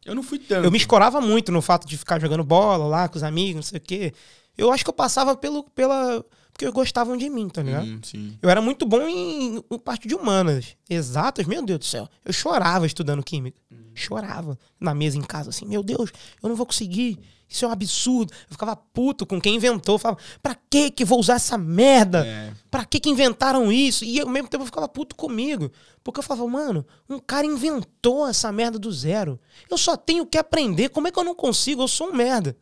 Eu 0.05 0.15
não 0.15 0.23
fui 0.23 0.39
tanto. 0.39 0.65
Eu 0.65 0.71
me 0.71 0.79
escorava 0.79 1.21
muito 1.21 1.53
no 1.53 1.61
fato 1.61 1.87
de 1.87 1.97
ficar 1.99 2.19
jogando 2.19 2.43
bola 2.43 2.87
lá 2.87 3.09
com 3.09 3.17
os 3.17 3.23
amigos, 3.23 3.57
não 3.57 3.63
sei 3.63 3.79
o 3.79 3.81
quê. 3.83 4.15
Eu 4.57 4.73
acho 4.73 4.83
que 4.83 4.89
eu 4.89 4.95
passava 4.95 5.37
pelo, 5.37 5.65
pela. 5.65 6.25
Porque 6.59 6.73
gostavam 6.73 7.17
de 7.17 7.31
mim, 7.31 7.49
tá 7.49 7.63
ligado? 7.63 7.87
Hum. 7.87 8.33
Eu 8.43 8.51
era 8.51 8.61
muito 8.61 8.85
bom 8.85 9.03
em, 9.03 9.63
em 9.71 9.79
parte 9.79 10.09
de 10.09 10.17
humanas. 10.17 10.77
Exatas, 10.91 11.47
meu 11.47 11.65
Deus 11.65 11.79
do 11.79 11.85
céu. 11.85 12.09
Eu 12.25 12.33
chorava 12.33 12.85
estudando 12.85 13.23
química. 13.23 13.57
Chorava 13.95 14.59
na 14.79 14.93
mesa 14.93 15.17
em 15.17 15.23
casa, 15.23 15.51
assim, 15.51 15.67
meu 15.67 15.85
Deus, 15.85 16.11
eu 16.43 16.49
não 16.49 16.57
vou 16.57 16.67
conseguir. 16.67 17.17
Isso 17.49 17.65
é 17.65 17.69
um 17.69 17.71
absurdo. 17.71 18.33
Eu 18.33 18.53
ficava 18.53 18.75
puto 18.75 19.25
com 19.25 19.41
quem 19.41 19.55
inventou. 19.55 19.95
Eu 19.95 19.99
falava, 20.01 20.21
pra 20.43 20.57
que 20.69 20.91
que 20.91 21.05
vou 21.05 21.21
usar 21.21 21.35
essa 21.35 21.57
merda? 21.57 22.27
É. 22.27 22.53
Pra 22.69 22.85
que 22.85 22.99
que 22.99 23.09
inventaram 23.09 23.71
isso? 23.71 24.05
E 24.05 24.21
ao 24.21 24.29
mesmo 24.29 24.49
tempo 24.49 24.63
eu 24.63 24.67
ficava 24.67 24.89
puto 24.89 25.15
comigo. 25.15 25.71
Porque 26.03 26.19
eu 26.19 26.25
falava, 26.25 26.47
mano, 26.49 26.85
um 27.09 27.21
cara 27.21 27.47
inventou 27.47 28.27
essa 28.27 28.51
merda 28.51 28.81
do 28.81 28.93
zero. 28.93 29.39
Eu 29.71 29.79
só 29.79 29.97
tenho 29.97 30.27
que 30.27 30.37
aprender. 30.37 30.89
Como 30.89 31.07
é 31.07 31.13
que 31.13 31.19
eu 31.19 31.25
não 31.25 31.37
consigo? 31.37 31.83
Eu 31.83 31.89
sou 31.89 32.09
um 32.09 32.15
merda. 32.15 32.57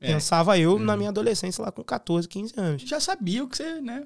É. 0.00 0.12
Pensava 0.12 0.58
eu 0.58 0.78
na 0.78 0.96
minha 0.96 1.08
adolescência, 1.10 1.62
lá 1.62 1.72
com 1.72 1.82
14, 1.82 2.28
15 2.28 2.54
anos. 2.56 2.82
Já 2.82 3.00
sabia 3.00 3.42
o 3.42 3.48
que 3.48 3.56
você, 3.56 3.80
né? 3.80 4.04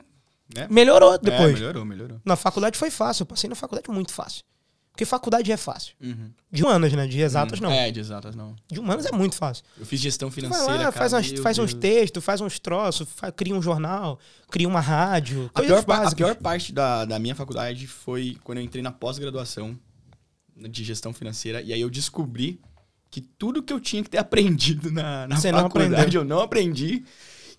né? 0.55 0.66
Melhorou 0.70 1.14
É, 1.14 1.18
depois. 1.18 1.53
melhorou, 1.55 1.84
melhorou. 1.84 2.20
Na 2.24 2.36
faculdade 2.36 2.78
foi 2.78 2.90
fácil. 2.90 3.22
Eu 3.22 3.26
passei 3.26 3.49
na 3.51 3.57
faculdade 3.57 3.90
muito 3.90 4.12
fácil. 4.12 4.43
Porque 4.90 5.07
faculdade 5.07 5.51
é 5.51 5.57
fácil. 5.57 5.95
Uhum. 6.03 6.30
De 6.51 6.62
humanas, 6.62 6.93
né? 6.93 7.07
De 7.07 7.18
exatas, 7.18 7.61
não. 7.61 7.70
É, 7.70 7.90
de 7.90 7.99
exatas 7.99 8.34
não. 8.36 8.55
De 8.70 8.78
humanas 8.78 9.07
é 9.07 9.12
muito 9.12 9.34
fácil. 9.34 9.64
Eu 9.78 9.86
fiz 9.86 9.99
gestão 9.99 10.28
Tu 10.28 10.32
vai 10.34 10.43
financeira, 10.43 10.72
lá, 10.72 10.78
cara, 10.78 10.93
faz, 10.93 11.12
umas- 11.14 11.40
faz 11.40 11.59
uns 11.59 11.72
textos, 11.72 12.22
faz 12.22 12.40
uns 12.43 12.59
troços, 12.59 13.09
fa- 13.09 13.32
cria 13.32 13.55
um 13.55 13.62
jornal, 13.62 14.18
cria 14.51 14.68
uma 14.68 14.80
rádio. 14.80 15.51
A 15.55 15.62
pior, 15.62 15.78
a 15.88 16.14
pior 16.14 16.34
parte 16.36 16.72
da, 16.74 17.07
da 17.07 17.18
minha 17.18 17.34
faculdade 17.34 17.86
foi 17.86 18.36
quando 18.45 18.59
eu 18.59 18.64
entrei 18.64 18.82
na 18.82 18.93
pós-graduação 18.93 19.78
de 20.57 20.84
gestão 20.84 21.12
financeira. 21.14 21.62
E 21.62 21.72
aí 21.72 21.80
eu 21.80 21.88
descobri 21.88 22.61
que 23.12 23.20
tudo 23.20 23.62
que 23.62 23.72
eu 23.72 23.78
tinha 23.78 24.02
que 24.02 24.10
ter 24.10 24.18
aprendido 24.18 24.90
na, 24.90 25.28
na 25.28 25.36
Você 25.36 25.52
não 25.52 25.60
faculdade 25.60 25.94
aprendeu. 25.94 26.22
eu 26.22 26.24
não 26.26 26.40
aprendi. 26.40 27.04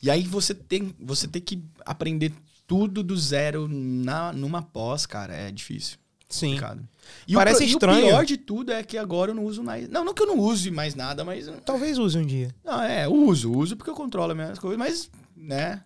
E 0.02 0.10
aí 0.12 0.24
você 0.24 0.54
tem, 0.54 0.94
você 1.00 1.28
tem 1.28 1.42
que 1.42 1.64
aprender 1.86 2.34
tudo 2.68 3.02
do 3.04 3.16
zero 3.16 3.68
na, 3.70 4.34
numa 4.34 4.62
pós, 4.62 5.06
cara, 5.06 5.34
é 5.34 5.52
difícil. 5.52 5.98
Sim. 6.28 6.48
complicado. 6.48 6.88
E 7.28 7.34
Parece 7.36 7.64
o, 7.64 7.68
estranho. 7.68 8.00
E 8.00 8.04
o 8.06 8.08
pior 8.08 8.26
de 8.26 8.38
tudo 8.38 8.72
é 8.72 8.82
que 8.82 8.98
agora 8.98 9.30
eu 9.32 9.36
não 9.36 9.46
uso 9.46 9.64
mais. 9.64 9.88
Não, 9.88 10.04
não 10.04 10.14
que 10.16 10.24
eu 10.24 10.28
não 10.28 10.40
use 10.40 10.72
mais 10.72 10.96
nada, 10.96 11.24
mas. 11.24 11.48
Talvez 11.64 12.00
use 12.00 12.18
um 12.18 12.26
dia. 12.26 12.50
Não, 12.64 12.82
é, 12.82 13.08
uso, 13.08 13.52
uso 13.52 13.78
porque 13.78 13.92
eu 13.92 13.96
controlo 13.96 14.32
as 14.32 14.36
minhas 14.36 14.58
coisas, 14.60 14.80
mas, 14.80 15.12
né? 15.38 15.84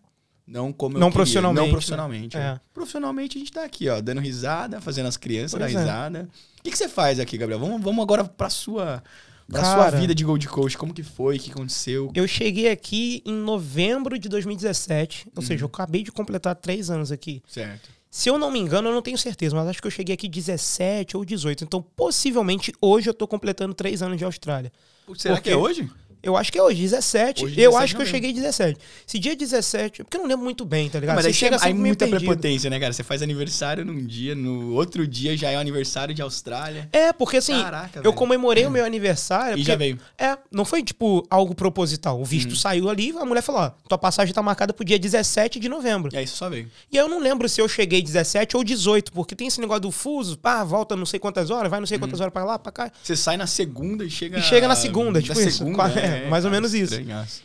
Não 0.47 0.72
como 0.72 0.95
eu 0.95 0.99
Não 1.01 1.09
queria. 1.09 1.15
profissionalmente, 1.15 1.59
Não 1.59 1.65
né? 1.65 1.72
profissionalmente. 1.72 2.38
É. 2.38 2.39
é. 2.39 2.59
Profissionalmente 2.74 3.38
a 3.38 3.39
gente 3.39 3.51
tá 3.51 3.65
aqui, 3.65 3.89
ó, 3.89 3.99
dando 3.99 4.22
risada, 4.22 4.80
fazendo 4.80 5.07
as 5.07 5.18
crianças 5.18 5.59
Pois 5.59 5.74
dar 5.74 5.78
é. 5.78 5.84
risada. 5.84 6.30
O 6.59 6.63
que, 6.63 6.72
que 6.72 6.78
você 6.78 6.88
faz 6.88 7.20
aqui, 7.20 7.38
Gabriel? 7.38 7.59
Vamos, 7.59 7.82
vamos 7.82 8.01
agora 8.01 8.24
pra 8.24 8.49
sua, 8.49 9.03
pra 9.48 9.62
Cara. 9.62 9.89
sua 9.91 10.00
vida 10.00 10.14
de 10.14 10.24
Gold 10.24 10.48
Coach. 10.48 10.78
Como 10.78 10.93
que 10.93 11.04
foi? 11.04 11.38
O 11.38 11.39
que 11.39 11.52
aconteceu? 11.52 12.12
Eu 12.14 12.28
cheguei 12.28 12.70
aqui 12.70 13.22
em 13.26 13.34
novembro 13.34 14.18
de 14.20 14.28
2017. 14.30 15.28
Ou 15.36 15.41
seja, 15.41 15.64
eu 15.64 15.68
acabei 15.68 16.04
de 16.04 16.12
completar 16.12 16.56
três 16.56 16.89
anos 16.89 17.12
aqui. 17.12 17.41
Certo. 17.48 17.89
Se 18.10 18.30
eu 18.30 18.38
não 18.39 18.50
me 18.50 18.60
engano, 18.60 18.89
eu 18.89 18.93
não 18.93 19.02
tenho 19.02 19.18
certeza, 19.18 19.56
mas 19.56 19.68
acho 19.68 19.82
que 19.82 19.88
eu 19.88 19.91
cheguei 19.91 20.14
aqui 20.16 20.28
17 20.28 21.18
ou 21.18 21.26
18. 21.26 21.64
Então, 21.64 21.82
possivelmente, 21.82 22.74
hoje 22.82 23.10
eu 23.10 23.14
tô 23.14 23.28
completando 23.28 23.74
três 23.74 24.02
anos 24.02 24.18
de 24.18 24.24
Austrália. 24.24 24.72
Será 25.16 25.36
Por 25.36 25.43
que 25.43 25.50
é 25.50 25.56
hoje? 25.56 25.89
Eu 26.22 26.36
acho 26.36 26.51
que 26.51 26.57
é 26.57 26.63
hoje, 26.63 26.82
17. 26.82 27.45
Hoje, 27.45 27.53
eu 27.61 27.72
17 27.72 27.84
acho 27.84 27.95
que 27.95 28.01
eu 28.01 28.05
cheguei 28.05 28.34
17. 28.34 28.80
Se 29.05 29.20
dia 29.20 29.36
17, 29.36 30.03
porque 30.03 30.18
eu 30.18 30.22
não 30.22 30.28
lembro 30.28 30.43
muito 30.43 30.65
bem, 30.65 30.89
tá 30.89 30.99
ligado? 30.99 31.15
Mas 31.15 31.26
Você 31.26 31.30
aí 31.30 31.34
chega 31.34 31.57
aí 31.61 31.74
muita 31.74 32.05
perdido. 32.07 32.28
prepotência, 32.28 32.70
né, 32.70 32.80
cara? 32.80 32.91
Você 32.93 33.03
faz 33.03 33.22
aniversário 33.22 33.86
num 33.86 34.05
dia, 34.05 34.36
no 34.36 34.74
outro 34.74 35.07
dia 35.07 35.38
já 35.38 35.49
é 35.51 35.57
o 35.57 35.59
aniversário 35.59 36.13
de 36.13 36.22
Austrália. 36.22 36.89
É, 36.91 37.13
porque 37.13 37.38
assim, 37.38 37.61
Caraca, 37.61 37.99
eu 37.99 38.03
velho. 38.03 38.13
comemorei 38.13 38.65
o 38.65 38.72
meu 38.72 38.84
aniversário. 38.86 39.53
E 39.53 39.57
porque- 39.57 39.63
já 39.72 39.76
veio. 39.76 39.99
É, 40.18 40.38
não 40.51 40.65
foi 40.65 40.84
tipo 40.84 41.26
algo 41.30 41.53
proposital. 41.55 42.20
O 42.20 42.26
visto 42.26 42.55
saiu 42.55 42.89
ali, 42.89 43.13
a 43.18 43.26
mulher 43.26 43.41
falou: 43.41 43.61
ó, 43.61 43.70
tua 43.88 43.97
passagem 43.97 44.34
tá 44.34 44.41
marcada 44.41 44.74
pro 44.74 44.84
dia 44.86 44.99
17 44.99 45.59
de 45.59 45.70
novembro. 45.70 46.09
E 46.13 46.18
aí 46.18 46.28
você 46.28 46.36
só 46.36 46.49
veio. 46.49 46.70
E 46.91 46.97
aí 46.97 47.03
eu 47.05 47.09
não 47.09 47.20
lembro 47.20 47.47
se 47.47 47.61
eu 47.61 47.68
cheguei 47.68 48.01
17 48.01 48.57
ou 48.57 48.63
18, 48.63 49.11
porque 49.11 49.36
tem 49.36 49.47
esse 49.47 49.59
negócio 49.61 49.82
do 49.82 49.91
fuso, 49.91 50.38
pá, 50.38 50.63
volta 50.63 50.95
não 50.95 51.05
sei 51.05 51.20
quantas 51.20 51.49
horas, 51.49 51.70
vai 51.70 51.80
não 51.80 51.88
sei 51.88 51.97
quantas 51.99 52.20
horas 52.20 52.34
pra 52.34 52.43
lá, 52.43 52.57
pra 52.59 52.72
cá. 52.72 52.91
Você 53.03 53.15
sai 53.15 53.38
na 53.38 53.47
segunda 53.47 54.03
e 54.03 54.09
chega. 54.09 54.39
E 54.39 54.41
chega 54.41 54.68
na 54.68 54.76
segunda, 54.76 55.22
tipo 55.22 55.39
isso. 55.39 55.59
segunda, 55.59 55.76
Qua- 55.76 55.89
é. 55.99 56.07
É, 56.08 56.30
mais 56.30 56.45
ou 56.45 56.51
menos 56.51 56.74
isso. 56.74 56.93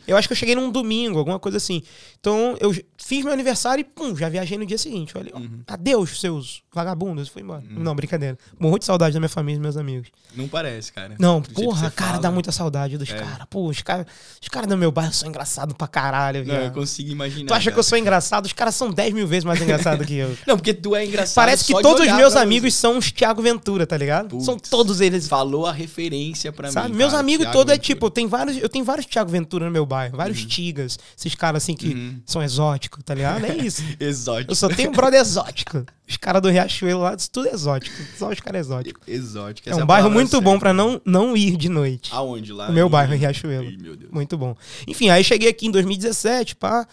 Eu 0.07 0.17
acho 0.17 0.27
que 0.27 0.31
eu 0.31 0.37
cheguei 0.37 0.55
num 0.55 0.71
domingo, 0.71 1.19
alguma 1.19 1.39
coisa 1.39 1.57
assim. 1.57 1.81
Então, 2.19 2.55
eu 2.59 2.73
fiz 3.05 3.23
meu 3.23 3.33
aniversário 3.33 3.81
e, 3.81 3.83
pum, 3.83 4.15
já 4.15 4.29
viajei 4.29 4.57
no 4.57 4.65
dia 4.65 4.77
seguinte. 4.77 5.17
Olha, 5.17 5.31
Uhum. 5.35 5.61
adeus, 5.67 6.19
seus 6.19 6.63
vagabundos. 6.73 7.27
Fui 7.29 7.41
embora. 7.41 7.63
Não, 7.69 7.93
brincadeira. 7.95 8.37
Morro 8.59 8.79
de 8.79 8.85
saudade 8.85 9.13
da 9.13 9.19
minha 9.19 9.29
família 9.29 9.55
e 9.55 9.59
dos 9.59 9.63
meus 9.63 9.77
amigos. 9.77 10.09
Não 10.35 10.47
parece, 10.47 10.91
cara. 10.91 11.15
Não, 11.19 11.41
Do 11.41 11.49
porra, 11.53 11.89
você 11.89 11.91
cara, 11.95 12.11
fala. 12.11 12.21
dá 12.23 12.31
muita 12.31 12.51
saudade 12.51 12.97
dos 12.97 13.09
É. 13.09 13.13
caras. 13.15 13.45
Pô, 13.49 13.67
os 13.67 13.81
caras 13.81 14.05
os 14.41 14.47
cara 14.47 14.65
do 14.65 14.75
meu 14.77 14.91
bairro 14.91 15.13
são 15.13 15.29
engraçados 15.29 15.75
pra 15.77 15.87
caralho, 15.87 16.45
Não, 16.45 16.55
eu 16.55 16.71
consigo 16.71 17.11
imaginar. 17.11 17.47
Tu 17.47 17.53
acha 17.53 17.63
que 17.63 17.69
eu 17.69 17.73
cara. 17.73 17.83
sou 17.83 17.97
engraçado? 17.97 18.45
Os 18.45 18.53
caras 18.53 18.73
são 18.75 18.89
10 18.91 19.13
mil 19.13 19.27
vezes 19.27 19.43
mais 19.43 19.61
engraçados 19.61 20.05
que 20.07 20.15
eu. 20.15 20.35
Não, 20.47 20.55
porque 20.57 20.73
tu 20.73 20.95
é 20.95 21.05
engraçado. 21.05 21.35
Parece 21.35 21.65
que 21.65 21.81
todos 21.81 22.05
os 22.07 22.13
meus 22.13 22.35
amigos 22.35 22.73
são 22.73 22.97
os 22.97 23.11
Thiago 23.11 23.41
Ventura, 23.41 23.85
tá 23.85 23.97
ligado? 23.97 24.29
Putz. 24.29 24.45
São 24.45 24.57
todos 24.57 25.01
eles. 25.01 25.23
você. 25.25 25.29
Falou 25.29 25.65
a 25.67 25.71
referência 25.71 26.51
pra 26.51 26.71
Sabe? 26.71 26.89
mim. 26.89 26.95
Meus 26.97 27.11
cara, 27.11 27.19
amigos 27.21 27.43
Thiago 27.45 27.57
todos 27.57 27.71
é 27.71 27.75
Ventura. 27.75 27.85
tipo, 27.95 28.09
tem 28.09 28.27
vários, 28.27 28.57
eu 28.57 28.69
tenho 28.69 28.83
vários 28.85 29.05
Thiago 29.05 29.29
Ventura 29.29 29.65
no 29.65 29.71
meu 29.71 29.85
bairro, 29.85 30.17
vários 30.17 30.43
Tigas, 30.45 30.97
esses 31.17 31.35
caras 31.35 31.63
assim 31.63 31.75
que 31.75 31.87
Uhum. 31.89 32.19
são 32.25 32.41
exóticos, 32.41 32.92
tá 33.01 33.13
ligado? 33.15 33.45
É 33.45 33.55
isso. 33.55 33.81
Exótico. 33.99 34.51
Eu 34.51 34.55
só 34.55 34.67
tenho 34.67 34.89
um 34.89 34.93
brother 34.93 35.19
exótico. 35.19 35.85
Os 36.07 36.17
caras 36.17 36.41
do 36.41 36.49
Riachuelo 36.49 37.01
lá, 37.01 37.15
tudo 37.15 37.47
é 37.47 37.53
exótico. 37.53 37.95
Só 38.17 38.29
os 38.29 38.39
caras 38.39 38.67
exóticos. 38.67 39.07
Exótico. 39.07 39.69
É 39.69 39.75
um 39.75 39.81
a 39.81 39.85
bairro 39.85 40.09
muito 40.11 40.39
bom 40.41 40.59
pra 40.59 40.73
não, 40.73 41.01
não 41.05 41.35
ir 41.35 41.55
de 41.57 41.69
noite. 41.69 42.13
Aonde? 42.13 42.51
Lá? 42.51 42.69
O 42.69 42.73
meu 42.73 42.87
em- 42.87 42.89
bairro, 42.89 43.13
em 43.13 43.17
Riachuelo. 43.17 43.69
Ih, 43.69 43.77
meu 43.77 43.95
Deus. 43.95 44.11
Muito 44.11 44.37
bom. 44.37 44.55
Enfim, 44.87 45.09
aí 45.09 45.23
cheguei 45.23 45.49
aqui 45.49 45.67
em 45.67 45.71
2017, 45.71 46.55
pá. 46.55 46.87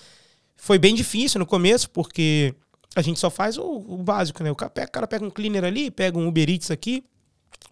Foi 0.56 0.78
bem 0.78 0.94
difícil 0.94 1.38
no 1.38 1.46
começo, 1.46 1.90
porque 1.90 2.54
a 2.94 3.02
gente 3.02 3.18
só 3.18 3.30
faz 3.30 3.56
o, 3.58 3.62
o 3.64 3.98
básico, 3.98 4.42
né? 4.42 4.50
O 4.50 4.54
cara 4.56 4.70
pega, 4.70 4.88
o 4.88 4.92
cara 4.92 5.06
pega 5.06 5.24
um 5.24 5.30
cleaner 5.30 5.64
ali, 5.64 5.90
pega 5.90 6.18
um 6.18 6.26
Uber 6.28 6.48
Eats 6.48 6.70
aqui. 6.70 7.02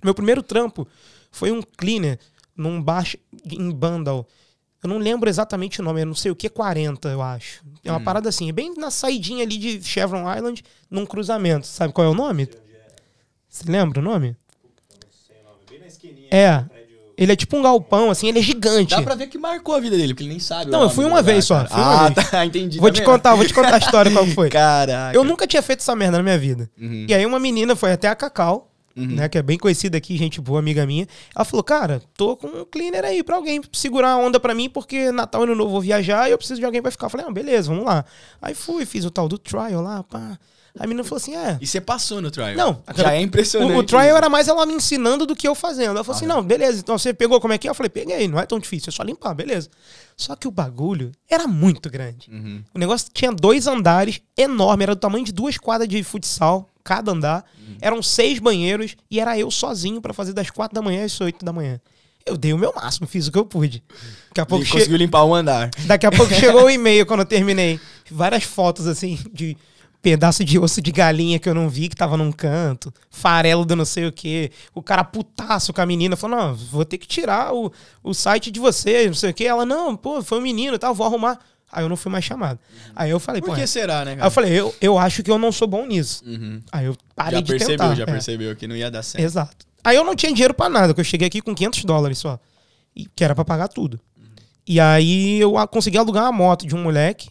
Meu 0.03 0.15
primeiro 0.15 0.43
trampo 0.43 0.87
foi 1.31 1.51
um 1.53 1.63
cleaner 1.63 2.19
num 2.57 2.83
bar 2.83 3.07
em 3.51 3.71
Bandal. 3.71 4.27
Eu 4.83 4.89
não 4.89 4.99
lembro 4.99 5.29
exatamente 5.29 5.81
o 5.81 5.85
nome, 5.85 6.03
eu 6.03 6.07
não 6.07 6.15
sei 6.15 6.31
o 6.31 6.37
que, 6.37 6.49
40, 6.49 7.09
eu 7.09 7.21
acho. 7.21 7.65
É 7.85 7.91
uma 7.91 8.01
parada 8.01 8.29
assim, 8.29 8.49
é 8.49 8.53
bem 8.53 8.75
na 8.77 8.91
saidinha 8.91 9.43
ali 9.43 9.59
de 9.59 9.83
Chevron 9.83 10.33
Island, 10.33 10.63
num 10.89 11.05
cruzamento. 11.05 11.67
Sabe 11.67 11.93
qual 11.93 12.07
é 12.07 12.11
o 12.11 12.15
nome? 12.15 12.49
Você 13.49 13.65
lembra 13.71 13.99
o 13.99 14.03
nome? 14.03 14.37
É. 16.31 16.65
Ele 17.17 17.33
é 17.33 17.37
tipo 17.37 17.57
um 17.57 17.63
galpão, 17.63 18.11
assim, 18.11 18.29
ele 18.29 18.39
é 18.39 18.43
gigante. 18.43 18.95
Dá 18.95 19.03
pra 19.03 19.17
ver 19.17 19.27
que 19.27 19.37
marcou 19.37 19.75
a 19.75 19.81
vida 19.81 19.97
dele, 19.97 20.15
porque 20.15 20.23
ele 20.23 20.31
nem 20.31 20.39
sabe. 20.39 20.71
Não, 20.71 20.83
eu 20.83 20.91
fui 20.91 21.05
uma 21.05 21.19
lugar, 21.19 21.33
vez 21.33 21.45
só, 21.45 21.67
ah, 21.69 22.09
vez. 22.11 22.31
tá, 22.31 22.47
entendi. 22.47 22.79
Vou 22.79 22.91
tá 22.91 22.95
te 22.95 23.03
contar, 23.03 23.35
vou 23.35 23.45
te 23.45 23.53
contar 23.53 23.75
a 23.75 23.79
história 23.79 24.13
qual 24.13 24.25
foi. 24.29 24.49
Caraca. 24.51 25.17
Eu 25.17 25.25
nunca 25.25 25.45
tinha 25.45 25.61
feito 25.61 25.81
essa 25.81 25.97
merda 25.97 26.19
na 26.19 26.23
minha 26.23 26.39
vida. 26.39 26.71
Uhum. 26.81 27.07
E 27.09 27.15
aí 27.15 27.27
uma 27.27 27.41
menina 27.41 27.75
foi 27.75 27.91
até 27.91 28.07
a 28.07 28.15
Cacau, 28.15 28.68
Uhum. 28.99 29.07
né, 29.15 29.29
que 29.29 29.39
é 29.39 29.43
bem 29.43 29.57
conhecida 29.57 29.97
aqui, 29.97 30.17
gente 30.17 30.41
boa, 30.41 30.59
amiga 30.59 30.85
minha. 30.85 31.07
Ela 31.35 31.45
falou, 31.45 31.63
cara, 31.63 32.03
tô 32.17 32.37
com 32.37 32.49
um 32.49 32.65
cleaner 32.65 33.05
aí 33.05 33.23
pra 33.23 33.37
alguém 33.37 33.61
segurar 33.73 34.13
a 34.13 34.17
onda 34.17 34.41
pra 34.41 34.55
mim, 34.55 34.69
porque 34.69 35.13
Natal 35.13 35.43
Ano 35.43 35.55
Novo 35.55 35.71
vou 35.71 35.81
viajar 35.81 36.29
e 36.29 36.33
eu 36.33 36.39
preciso 36.39 36.59
de 36.59 36.67
alguém 36.67 36.83
pra 36.83 36.91
ficar. 36.91 37.07
Eu 37.07 37.11
falei, 37.11 37.27
ah, 37.29 37.31
beleza, 37.31 37.69
vamos 37.69 37.85
lá. 37.85 38.05
Aí 38.43 38.55
fui, 38.55 38.85
fiz 38.85 39.05
o 39.05 39.11
tal 39.11 39.29
do 39.29 39.39
trial 39.39 39.81
lá, 39.81 40.03
pá. 40.03 40.39
Aí 40.79 40.85
a 40.85 40.87
menina 40.87 41.03
falou 41.03 41.17
assim, 41.17 41.35
é... 41.35 41.59
E 41.61 41.67
você 41.67 41.81
passou 41.81 42.21
no 42.21 42.31
trial. 42.31 42.55
Não, 42.55 42.83
Já 42.95 43.13
é 43.13 43.21
impressionante. 43.21 43.73
O, 43.73 43.79
o 43.79 43.83
trial 43.83 44.07
isso. 44.07 44.17
era 44.17 44.29
mais 44.29 44.49
ela 44.49 44.65
me 44.65 44.75
ensinando 44.75 45.27
do 45.27 45.35
que 45.35 45.49
eu 45.49 45.55
fazendo. 45.55 45.91
Ela 45.91 46.05
falou 46.05 46.17
assim: 46.17 46.27
Ah, 46.27 46.29
não, 46.29 46.43
beleza, 46.43 46.79
então 46.79 46.97
você 46.97 47.13
pegou 47.13 47.41
como 47.41 47.53
é 47.53 47.59
que 47.59 47.67
é? 47.67 47.71
Eu 47.71 47.75
falei, 47.75 47.91
peguei, 47.91 48.29
não 48.29 48.39
é 48.39 48.47
tão 48.47 48.59
difícil, 48.59 48.91
é 48.91 48.93
só 48.93 49.03
limpar, 49.03 49.35
beleza. 49.35 49.69
Só 50.17 50.37
que 50.37 50.47
o 50.47 50.51
bagulho 50.51 51.13
era 51.29 51.47
muito 51.47 51.91
grande. 51.91 52.31
Uhum. 52.31 52.63
O 52.75 52.79
negócio 52.79 53.09
tinha 53.13 53.33
dois 53.33 53.67
andares, 53.67 54.21
enorme, 54.37 54.83
era 54.85 54.95
do 54.95 55.01
tamanho 55.01 55.25
de 55.25 55.33
duas 55.33 55.57
quadras 55.59 55.89
de 55.89 56.03
futsal, 56.03 56.69
cada 56.89 57.13
andar. 57.13 57.45
Uhum. 57.59 57.77
Eram 57.83 58.03
seis 58.03 58.39
banheiros 58.39 58.97
e 59.11 59.21
era 59.21 59.39
eu 59.39 59.51
sozinho 59.51 60.01
pra 60.01 60.15
fazer 60.15 60.33
das 60.33 60.49
quatro 60.51 60.75
da 60.75 60.81
manhã 60.81 61.05
às 61.05 61.21
oito 61.21 61.45
da 61.45 61.53
manhã. 61.53 61.79
Eu 62.25 62.37
dei 62.37 62.53
o 62.53 62.59
meu 62.59 62.73
máximo, 62.75 63.07
fiz 63.07 63.27
o 63.27 63.33
que 63.33 63.39
eu 63.39 63.45
pude. 63.45 63.83
Daqui 64.29 64.41
a 64.41 64.47
pouco, 64.47 64.65
che- 64.65 64.73
conseguiu 64.73 64.97
limpar 64.97 65.25
um 65.25 65.35
andar. 65.35 65.71
Daqui 65.87 66.07
a 66.07 66.11
pouco 66.11 66.33
chegou 66.35 66.65
o 66.65 66.71
e-mail 66.71 67.05
quando 67.07 67.21
eu 67.21 67.27
terminei. 67.27 67.79
Várias 68.11 68.45
fotos 68.45 68.87
assim 68.87 69.19
de 69.33 69.57
pedaço 70.01 70.45
de 70.45 70.59
osso 70.59 70.81
de 70.81 70.93
galinha 70.93 71.39
que 71.39 71.49
eu 71.49 71.55
não 71.55 71.69
vi, 71.69 71.89
que 71.89 71.97
tava 71.97 72.17
num 72.17 72.31
canto, 72.31 72.93
farelo 73.11 73.65
do 73.65 73.75
não 73.75 73.85
sei 73.85 74.07
o 74.07 74.13
quê. 74.13 74.51
O 74.75 74.83
cara 74.83 75.05
putaço 75.05 75.73
com 75.73 75.81
a 75.81 75.87
menina, 75.87 76.17
falou: 76.17 76.37
não, 76.39 76.55
vou 76.55 76.85
ter 76.85 76.99
que 76.99 77.07
tirar 77.07 77.53
o, 77.55 77.71
o 78.03 78.15
site 78.15 78.51
de 78.51 78.61
você, 78.61 79.07
não 79.07 79.15
sei 79.15 79.31
o 79.31 79.35
quê. 79.35 79.45
Ela, 79.45 79.65
não, 79.67 79.97
pô, 79.97 80.23
foi 80.23 80.39
um 80.39 80.43
menino 80.43 80.75
e 80.75 80.79
tal, 80.79 80.95
vou 80.95 81.07
arrumar. 81.07 81.39
Aí 81.71 81.85
eu 81.85 81.89
não 81.89 81.97
fui 81.97 82.11
mais 82.11 82.25
chamado. 82.25 82.59
Aí 82.97 83.11
eu 83.11 83.21
falei, 83.21 83.43
Por 83.43 83.55
que 83.55 83.67
será, 83.67 84.05
né, 84.05 84.13
Aí 84.13 84.17
cara? 84.17 84.27
eu 84.27 84.31
falei, 84.31 84.53
eu, 84.53 84.75
eu 84.81 84.99
acho 84.99 85.23
que 85.23 85.31
eu 85.31 85.39
não 85.39 85.53
sou 85.53 85.69
bom 85.69 85.85
nisso. 85.87 86.25
Uhum. 86.27 86.63
Aí 86.73 86.87
eu 86.87 86.97
parei 87.15 87.39
Já 87.39 87.41
de 87.43 87.51
percebeu, 87.53 87.77
tentar. 87.79 87.95
já 87.95 88.03
é. 88.05 88.07
percebeu 88.07 88.57
que 88.57 88.67
não 88.67 88.75
ia 88.75 88.91
dar 88.91 89.03
certo. 89.03 89.23
Exato. 89.23 89.67
Aí 89.85 89.97
eu 89.97 90.05
não 90.05 90.17
tinha 90.17 90.33
dinheiro 90.33 90.55
pra 90.55 90.69
nada, 90.69 90.89
porque 90.89 91.01
eu 91.01 91.05
cheguei 91.05 91.29
aqui 91.29 91.41
com 91.41 91.55
500 91.55 91.85
dólares 91.85 92.19
só. 92.19 92.39
E 92.97 93.07
que 93.07 93.23
era 93.23 93.35
pra 93.35 93.45
pagar 93.45 93.69
tudo. 93.69 94.01
E 94.67 94.79
aí 94.81 95.41
eu 95.41 95.53
consegui 95.69 95.97
alugar 95.97 96.25
uma 96.25 96.33
moto 96.33 96.67
de 96.67 96.75
um 96.75 96.83
moleque 96.83 97.31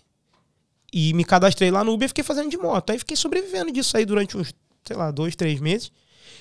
e 0.92 1.14
me 1.14 1.24
cadastrei 1.24 1.70
lá 1.70 1.84
no 1.84 1.92
Uber 1.94 2.06
e 2.06 2.08
fiquei 2.08 2.24
fazendo 2.24 2.50
de 2.50 2.58
moto. 2.58 2.90
Aí 2.92 2.98
fiquei 3.00 3.16
sobrevivendo 3.16 3.72
disso 3.72 3.96
aí 3.98 4.06
durante 4.06 4.36
uns, 4.38 4.54
sei 4.86 4.96
lá, 4.96 5.12
dois, 5.12 5.36
três 5.36 5.60
meses. 5.60 5.92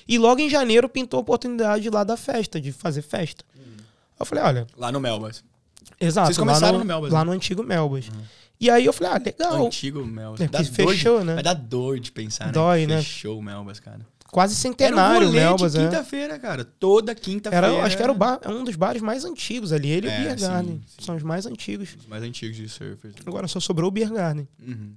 E 0.07 0.17
logo 0.17 0.39
em 0.39 0.49
janeiro 0.49 0.87
pintou 0.87 1.17
a 1.17 1.21
oportunidade 1.21 1.89
lá 1.89 2.03
da 2.03 2.15
festa, 2.17 2.59
de 2.61 2.71
fazer 2.71 3.01
festa. 3.01 3.43
Aí 3.55 3.61
eu 4.19 4.25
falei, 4.25 4.43
olha, 4.43 4.67
Lá 4.75 4.91
no 4.91 4.99
Melbas. 4.99 5.43
Exato. 5.99 6.27
Vocês 6.27 6.37
começaram 6.37 6.77
lá 6.77 6.83
no 6.83 6.85
Melbas, 6.85 7.11
Lá 7.11 7.19
né? 7.19 7.25
no 7.25 7.31
antigo 7.31 7.63
Melbas. 7.63 8.09
E 8.59 8.69
aí 8.69 8.85
eu 8.85 8.93
falei, 8.93 9.13
ah, 9.13 9.21
legal. 9.23 9.65
Antigo 9.67 10.03
Melbas. 10.05 10.41
É, 10.41 10.47
Dá 10.47 10.63
fechou, 10.63 11.19
de, 11.19 11.25
né? 11.25 11.33
Vai 11.35 11.43
dar 11.43 11.53
dor 11.53 11.99
de 11.99 12.11
pensar, 12.11 12.51
Dói, 12.51 12.87
né? 12.87 12.95
né? 12.95 13.01
Fechou 13.01 13.37
o 13.37 13.41
Melbas, 13.43 13.79
cara. 13.79 13.99
Quase 14.29 14.53
Era 14.53 14.57
um 14.57 14.61
centenário 14.61 15.31
Melbas, 15.31 15.71
de 15.73 15.79
é. 15.79 15.83
quinta-feira, 15.85 16.37
cara. 16.37 16.65
Toda 16.65 17.15
quinta-feira. 17.15 17.67
Era, 17.67 17.83
acho 17.83 17.95
que 17.95 18.03
era 18.03 18.13
bar, 18.13 18.39
é 18.43 18.49
um 18.49 18.63
dos 18.63 18.75
bares 18.75 19.01
mais 19.01 19.23
antigos 19.23 19.71
ali. 19.71 19.89
Ele 19.89 20.07
e 20.07 20.09
É, 20.09 20.19
o 20.19 20.21
Beer 20.23 20.39
sim, 20.39 20.45
Garden. 20.47 20.81
sim. 20.85 21.05
São 21.05 21.15
os 21.15 21.23
mais 21.23 21.45
antigos. 21.45 21.95
Os 21.97 22.07
mais 22.07 22.23
antigos 22.23 22.57
de 22.57 22.67
surfers. 22.67 23.15
Agora 23.25 23.47
só 23.47 23.59
sobrou 23.59 23.87
o 23.87 23.91
Beer 23.91 24.11
Garden. 24.11 24.47
Uhum. 24.61 24.93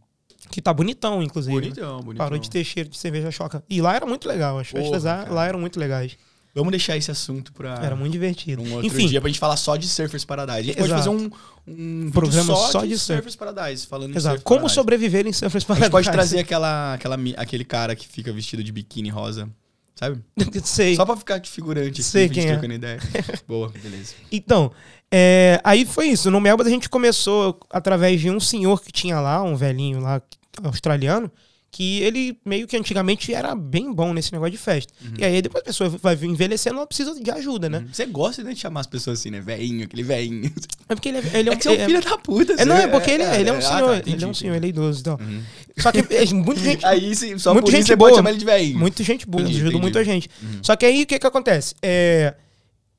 Que 0.50 0.60
tá 0.60 0.72
bonitão, 0.72 1.22
inclusive. 1.22 1.54
né? 1.54 1.60
Bonitão, 1.60 2.00
bonitão. 2.00 2.14
Parou 2.26 2.38
de 2.38 2.50
ter 2.50 2.64
cheiro 2.64 2.88
de 2.88 2.98
cerveja 2.98 3.30
choca. 3.30 3.62
E 3.70 3.80
lá 3.80 3.94
era 3.94 4.04
muito 4.04 4.26
legal. 4.26 4.58
As 4.58 4.66
festas 4.68 5.02
Porra, 5.04 5.24
lá, 5.28 5.30
lá 5.30 5.46
eram 5.46 5.60
muito 5.60 5.78
legais. 5.78 6.16
Vamos 6.54 6.70
deixar 6.72 6.96
esse 6.96 7.10
assunto 7.10 7.52
pra, 7.52 7.74
Era 7.82 7.94
muito 7.94 8.12
divertido. 8.12 8.60
um 8.62 8.72
outro 8.72 8.86
Enfim, 8.86 9.06
dia 9.06 9.20
pra 9.20 9.28
gente 9.28 9.38
falar 9.38 9.56
só 9.56 9.76
de 9.76 9.86
Surfers 9.86 10.24
Paradise. 10.24 10.58
A 10.58 10.62
gente 10.62 10.76
pode 10.76 10.90
Exato. 10.92 11.02
fazer 11.04 11.16
um, 11.16 11.30
um 11.68 11.98
vídeo 12.00 12.12
Programa 12.12 12.54
só, 12.56 12.70
só 12.72 12.80
de, 12.82 12.88
de 12.88 12.98
surf. 12.98 13.14
Surfers 13.22 13.36
Paradise, 13.36 13.86
falando 13.86 14.16
exato. 14.16 14.34
Surf 14.36 14.44
Como 14.44 14.60
Paradise. 14.60 14.74
sobreviver 14.74 15.26
em 15.26 15.32
Surfers 15.32 15.64
A 15.64 15.66
Paradise. 15.68 15.84
gente 15.86 15.92
pode 15.92 16.10
trazer 16.10 16.38
aquela, 16.40 16.94
aquela, 16.94 17.16
aquele 17.36 17.64
cara 17.64 17.94
que 17.94 18.06
fica 18.08 18.32
vestido 18.32 18.64
de 18.64 18.72
biquíni 18.72 19.08
rosa, 19.10 19.48
sabe? 19.94 20.20
Sei. 20.64 20.96
Só 20.96 21.06
pra 21.06 21.16
ficar 21.16 21.38
de 21.38 21.48
figurante 21.48 21.88
aqui, 21.90 22.02
Sei 22.02 22.26
gente 22.26 22.34
quem 22.34 22.50
é. 22.50 22.74
ideia. 22.74 22.98
Boa, 23.46 23.68
beleza. 23.68 24.14
Então, 24.32 24.72
é, 25.10 25.60
aí 25.62 25.84
foi 25.86 26.08
isso. 26.08 26.30
No 26.32 26.40
Melbourne 26.40 26.68
a 26.70 26.74
gente 26.74 26.88
começou 26.88 27.60
através 27.70 28.20
de 28.20 28.28
um 28.28 28.40
senhor 28.40 28.82
que 28.82 28.90
tinha 28.90 29.20
lá, 29.20 29.40
um 29.42 29.54
velhinho 29.54 30.00
lá, 30.00 30.20
australiano, 30.64 31.30
que 31.72 32.00
ele 32.02 32.36
meio 32.44 32.66
que 32.66 32.76
antigamente 32.76 33.32
era 33.32 33.54
bem 33.54 33.92
bom 33.92 34.12
nesse 34.12 34.32
negócio 34.32 34.50
de 34.50 34.58
festa. 34.58 34.92
Uhum. 35.04 35.12
E 35.18 35.24
aí 35.24 35.40
depois 35.40 35.62
a 35.62 35.64
pessoa 35.66 35.88
vai 35.88 36.14
envelhecendo, 36.22 36.76
ela 36.76 36.86
precisa 36.86 37.14
de 37.14 37.30
ajuda, 37.30 37.68
né? 37.70 37.86
Você 37.92 38.06
gosta 38.06 38.42
né, 38.42 38.52
de 38.52 38.58
chamar 38.58 38.80
as 38.80 38.88
pessoas 38.88 39.20
assim, 39.20 39.30
né? 39.30 39.40
Veinho, 39.40 39.84
aquele 39.84 40.02
veinho. 40.02 40.52
É 40.88 40.94
porque 40.96 41.08
ele 41.10 41.18
é, 41.18 41.38
ele 41.38 41.48
é 41.48 41.52
É 41.52 41.54
um 41.54 41.58
que 41.58 41.62
você 41.62 41.68
é 41.68 41.72
um 41.72 41.74
é- 41.76 41.86
filho 41.86 42.02
da 42.02 42.18
puta. 42.18 42.52
é, 42.54 42.64
não, 42.64 42.76
é 42.76 42.88
porque 42.88 43.10
ele, 43.12 43.22
é, 43.22 43.40
ele 43.40 43.48
é 43.50 43.52
um 43.52 43.58
ah, 43.58 43.62
senhor, 43.62 43.90
tá, 43.90 43.96
entendi, 43.98 44.16
ele 44.16 44.24
é 44.24 44.26
um 44.26 44.34
senhor, 44.34 44.56
ele 44.56 44.66
é 44.66 44.68
idoso 44.68 45.00
e 45.00 45.02
tal. 45.04 45.20
Uhum. 45.20 45.42
Só 45.78 45.92
que 45.92 45.98
é, 45.98 46.24
muita 46.34 46.60
gente, 46.60 46.84
Aí, 46.84 47.14
sim, 47.14 47.38
só 47.38 47.52
Muito 47.52 47.64
por 47.66 47.68
isso 47.70 47.76
gente 47.78 47.86
você 47.86 47.96
boa. 47.96 48.08
pode 48.10 48.16
chamar 48.18 48.30
ele 48.30 48.38
de 48.40 48.44
veinho. 48.44 48.78
muita 48.78 49.04
gente 49.04 49.26
boa, 49.26 49.42
Entendi, 49.42 49.56
ajuda 49.58 49.68
entendi. 49.70 49.82
muita 49.82 50.04
gente. 50.04 50.28
Uhum. 50.42 50.58
Só 50.62 50.74
que 50.74 50.84
aí 50.84 51.02
o 51.04 51.06
que 51.06 51.18
que 51.20 51.26
acontece? 51.26 51.76
É, 51.80 52.34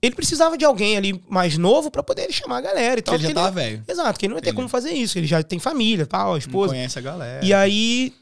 ele 0.01 0.15
precisava 0.15 0.57
de 0.57 0.63
alguém 0.65 0.95
ali 0.97 1.21
mais 1.29 1.57
novo 1.57 1.91
pra 1.91 2.01
poder 2.01 2.31
chamar 2.31 2.59
a 2.59 2.61
galera 2.61 2.99
e 2.99 3.03
tal. 3.03 3.13
Porque 3.15 3.27
ele 3.27 3.33
já 3.33 3.39
tava 3.41 3.51
velho. 3.51 3.83
Exato, 3.87 4.17
que 4.17 4.25
ele 4.25 4.31
não 4.31 4.37
ia 4.37 4.41
ter 4.41 4.49
Entendi. 4.49 4.55
como 4.55 4.69
fazer 4.69 4.91
isso. 4.93 5.17
Ele 5.19 5.27
já 5.27 5.43
tem 5.43 5.59
família, 5.59 6.05
tal, 6.07 6.29
a 6.29 6.31
Não 6.31 6.37
esposa. 6.37 6.69
conhece 6.73 6.97
a 6.97 7.01
galera. 7.01 7.45
E 7.45 7.53
aí 7.53 8.13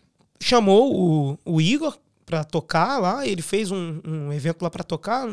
chamou 0.41 0.95
o, 0.95 1.39
o 1.45 1.61
Igor 1.61 1.97
pra 2.25 2.43
tocar 2.43 2.99
lá, 2.99 3.25
ele 3.25 3.41
fez 3.41 3.71
um, 3.71 3.99
um 4.05 4.31
evento 4.31 4.61
lá 4.61 4.69
pra 4.69 4.83
tocar. 4.83 5.27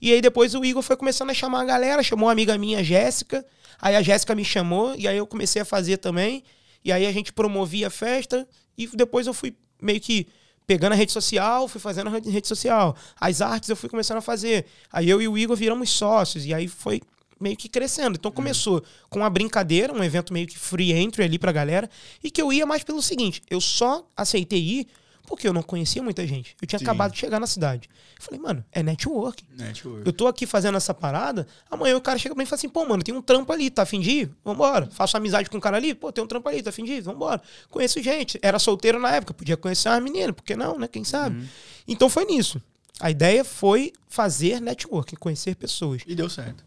E 0.00 0.12
aí 0.12 0.20
depois 0.20 0.54
o 0.54 0.64
Igor 0.64 0.82
foi 0.82 0.96
começando 0.96 1.30
a 1.30 1.34
chamar 1.34 1.62
a 1.62 1.64
galera, 1.64 2.02
chamou 2.02 2.26
uma 2.26 2.32
amiga 2.32 2.56
minha, 2.56 2.82
Jéssica. 2.84 3.44
Aí 3.80 3.96
a 3.96 4.02
Jéssica 4.02 4.34
me 4.34 4.44
chamou 4.44 4.94
e 4.96 5.08
aí 5.08 5.16
eu 5.16 5.26
comecei 5.26 5.62
a 5.62 5.64
fazer 5.64 5.96
também. 5.98 6.44
E 6.84 6.92
aí 6.92 7.06
a 7.06 7.12
gente 7.12 7.32
promovia 7.32 7.88
a 7.88 7.90
festa 7.90 8.46
e 8.76 8.86
depois 8.86 9.26
eu 9.26 9.34
fui 9.34 9.56
meio 9.80 10.00
que 10.00 10.26
pegando 10.66 10.92
a 10.92 10.96
rede 10.96 11.12
social, 11.12 11.68
fui 11.68 11.80
fazendo 11.80 12.08
a 12.08 12.10
rede 12.10 12.46
social. 12.46 12.96
As 13.18 13.40
artes 13.40 13.68
eu 13.68 13.76
fui 13.76 13.88
começando 13.88 14.18
a 14.18 14.22
fazer. 14.22 14.66
Aí 14.92 15.08
eu 15.08 15.20
e 15.20 15.28
o 15.28 15.36
Igor 15.36 15.56
viramos 15.56 15.90
sócios 15.90 16.46
e 16.46 16.54
aí 16.54 16.68
foi 16.68 17.02
meio 17.40 17.56
que 17.56 17.68
crescendo. 17.68 18.16
Então 18.16 18.30
começou 18.30 18.82
com 19.08 19.20
uma 19.20 19.30
brincadeira, 19.30 19.92
um 19.92 20.02
evento 20.02 20.32
meio 20.32 20.46
que 20.46 20.58
free 20.58 20.92
entry 20.92 21.24
ali 21.24 21.38
pra 21.38 21.52
galera, 21.52 21.88
e 22.22 22.30
que 22.30 22.40
eu 22.40 22.52
ia 22.52 22.66
mais 22.66 22.82
pelo 22.82 23.02
seguinte, 23.02 23.42
eu 23.50 23.60
só 23.60 24.08
aceitei 24.16 24.60
ir 24.60 24.86
porque 25.26 25.48
eu 25.48 25.52
não 25.52 25.62
conhecia 25.62 26.02
muita 26.02 26.26
gente. 26.26 26.54
Eu 26.60 26.66
tinha 26.68 26.78
Sim. 26.78 26.84
acabado 26.84 27.12
de 27.12 27.18
chegar 27.18 27.40
na 27.40 27.46
cidade. 27.46 27.88
Eu 28.18 28.22
falei, 28.22 28.40
mano, 28.40 28.64
é 28.70 28.82
network. 28.82 29.42
Network. 29.56 30.06
Eu 30.06 30.12
tô 30.12 30.26
aqui 30.26 30.46
fazendo 30.46 30.76
essa 30.76 30.92
parada, 30.92 31.46
amanhã 31.70 31.96
o 31.96 32.00
cara 32.00 32.18
chega 32.18 32.34
pra 32.34 32.42
mim 32.42 32.46
e 32.46 32.46
fala 32.46 32.58
assim, 32.58 32.68
pô, 32.68 32.84
mano, 32.84 33.02
tem 33.02 33.14
um 33.14 33.22
trampo 33.22 33.52
ali, 33.52 33.70
tá 33.70 33.82
afim 33.82 34.00
de 34.00 34.10
ir? 34.10 34.30
Vambora. 34.44 34.88
Faço 34.90 35.16
amizade 35.16 35.48
com 35.48 35.56
o 35.56 35.60
cara 35.60 35.76
ali, 35.76 35.94
pô, 35.94 36.12
tem 36.12 36.22
um 36.22 36.26
trampo 36.26 36.48
ali, 36.48 36.62
tá 36.62 36.70
afim 36.70 36.84
de 36.84 36.92
ir? 36.92 37.00
Vambora. 37.00 37.40
Conheço 37.70 38.02
gente. 38.02 38.38
Era 38.42 38.58
solteiro 38.58 38.98
na 38.98 39.12
época, 39.12 39.32
podia 39.32 39.56
conhecer 39.56 39.88
uma 39.88 40.00
menina, 40.00 40.32
por 40.32 40.44
que 40.44 40.54
não, 40.54 40.78
né? 40.78 40.86
Quem 40.88 41.04
sabe? 41.04 41.36
Uhum. 41.36 41.46
Então 41.88 42.08
foi 42.08 42.24
nisso. 42.24 42.60
A 43.00 43.10
ideia 43.10 43.44
foi 43.44 43.92
fazer 44.08 44.60
networking, 44.60 45.16
conhecer 45.16 45.56
pessoas. 45.56 46.02
E 46.06 46.14
deu 46.14 46.28
certo. 46.28 46.64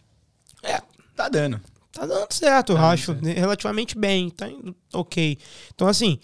É, 0.64 0.82
Tá 1.16 1.28
dando. 1.30 1.60
Tá 1.91 2.05
dando 2.05 2.32
certo, 2.32 2.74
eu 2.74 2.76
Tá 2.76 2.91
acho. 2.91 3.05
certo. 3.14 3.26
Relativamente 3.26 3.97
bem, 3.97 4.30
tá 4.30 4.47
indo 4.47 4.76
ok. 4.93 5.38
Então, 5.74 5.88
assim, 5.88 6.20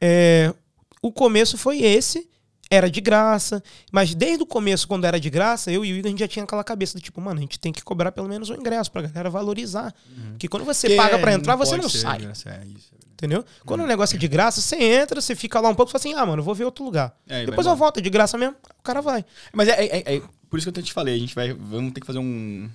é, 0.00 0.52
o 1.00 1.12
começo 1.12 1.56
foi 1.56 1.80
esse, 1.82 2.28
era 2.68 2.90
de 2.90 3.00
graça, 3.00 3.62
mas 3.92 4.14
desde 4.14 4.42
o 4.42 4.46
começo, 4.46 4.88
quando 4.88 5.04
era 5.04 5.20
de 5.20 5.30
graça, 5.30 5.70
eu 5.70 5.84
e 5.84 5.92
o 5.92 5.96
Igor, 5.96 6.06
a 6.08 6.10
gente 6.10 6.18
já 6.20 6.26
tinha 6.28 6.42
aquela 6.44 6.64
cabeça 6.64 6.98
do 6.98 7.00
tipo, 7.00 7.20
mano, 7.20 7.38
a 7.38 7.42
gente 7.42 7.60
tem 7.60 7.70
que 7.72 7.82
cobrar 7.84 8.10
pelo 8.10 8.28
menos 8.28 8.50
o 8.50 8.54
ingresso 8.54 8.90
pra 8.90 9.02
galera 9.02 9.30
valorizar. 9.30 9.94
Porque 10.30 10.48
quando 10.48 10.64
você 10.64 10.88
Porque 10.88 10.96
paga 10.96 11.18
pra 11.18 11.32
entrar, 11.34 11.56
não 11.56 11.64
você 11.64 11.76
não 11.76 11.88
sai. 11.88 12.18
graça, 12.22 12.48
é 12.50 12.66
isso, 12.66 12.88
é. 12.94 13.02
Entendeu? 13.12 13.44
Quando 13.64 13.82
o 13.82 13.86
negócio 13.86 14.16
é 14.16 14.18
de 14.18 14.26
graça, 14.26 14.60
você 14.60 14.74
entra, 14.82 15.20
você 15.20 15.36
fica 15.36 15.60
lá 15.60 15.68
um 15.68 15.74
pouco 15.76 15.90
e 15.90 15.92
fala 15.92 16.00
assim, 16.00 16.14
ah, 16.14 16.26
mano, 16.26 16.42
vou 16.42 16.54
ver 16.56 16.64
outro 16.64 16.84
lugar. 16.84 17.16
É, 17.28 17.46
Depois 17.46 17.64
eu 17.64 17.76
volto, 17.76 17.98
é 17.98 18.00
de 18.00 18.10
graça 18.10 18.36
mesmo, 18.36 18.56
o 18.80 18.82
cara 18.82 19.00
vai. 19.00 19.24
Mas 19.52 19.68
é- 19.68 20.16
é 20.16 20.22
por 20.50 20.58
isso 20.58 20.72
que 20.72 20.76
eu 20.80 20.82
te 20.82 20.92
falei, 20.92 21.14
a 21.14 21.18
gente 21.18 21.32
vai. 21.34 21.52
Vamos 21.52 21.92
ter 21.92 22.00
que 22.00 22.06
fazer 22.06 22.18
um. 22.18 22.68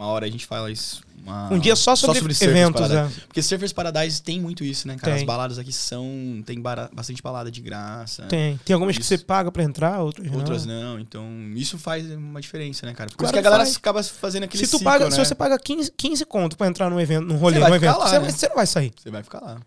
Uma 0.00 0.08
hora 0.08 0.24
a 0.24 0.30
gente 0.30 0.46
fala 0.46 0.70
isso. 0.70 1.02
uma- 1.22 1.52
Um 1.52 1.58
dia 1.58 1.76
só 1.76 1.94
sobre 1.94 2.16
Surfers 2.18 2.40
eventos, 2.40 2.80
Paradise. 2.80 3.18
é. 3.20 3.24
Porque 3.26 3.42
Surfers 3.42 3.72
Paradise 3.74 4.22
tem 4.22 4.40
muito 4.40 4.64
isso, 4.64 4.88
né, 4.88 4.96
cara? 4.96 5.12
Tem. 5.12 5.20
As 5.20 5.26
baladas 5.26 5.58
aqui 5.58 5.70
são. 5.70 6.42
Tem 6.46 6.58
bara- 6.58 6.88
bastante 6.94 7.22
balada 7.22 7.50
de 7.50 7.60
graça. 7.60 8.22
Tem. 8.22 8.58
Tem 8.64 8.72
algumas 8.72 8.96
que 8.96 9.02
Isso. 9.02 9.10
você 9.10 9.18
paga 9.18 9.52
pra 9.52 9.62
entrar, 9.62 10.00
outras, 10.00 10.32
Outras 10.32 10.64
não. 10.64 10.94
não. 10.94 10.98
Então, 10.98 11.28
isso 11.54 11.76
faz 11.76 12.10
uma 12.10 12.40
diferença, 12.40 12.86
né, 12.86 12.94
cara? 12.94 13.10
Por 13.10 13.18
Claro 13.18 13.26
isso 13.26 13.32
que 13.34 13.38
a 13.38 13.42
que 13.42 13.44
galera 13.44 13.64
faz. 13.66 13.76
acaba 13.76 14.02
fazendo 14.02 14.44
aquele 14.44 14.64
Se 14.64 14.70
tu 14.70 14.78
ciclo, 14.78 14.90
paga, 14.90 15.04
né? 15.04 15.10
se 15.10 15.18
você 15.18 15.34
paga 15.34 15.58
15, 15.58 15.92
15 15.94 16.24
conto 16.24 16.56
pra 16.56 16.66
entrar 16.66 16.88
num 16.88 16.98
evento, 16.98 17.26
num 17.26 17.36
rolê, 17.36 17.58
num 17.58 17.74
evento, 17.74 17.98
lá, 17.98 18.06
você, 18.08 18.14
né? 18.14 18.20
vai- 18.20 18.30
você 18.32 18.48
não 18.48 18.56
vai 18.56 18.66
sair. 18.66 18.92
Você 18.98 19.10
vai 19.10 19.22
ficar 19.22 19.40
lá. 19.40 19.58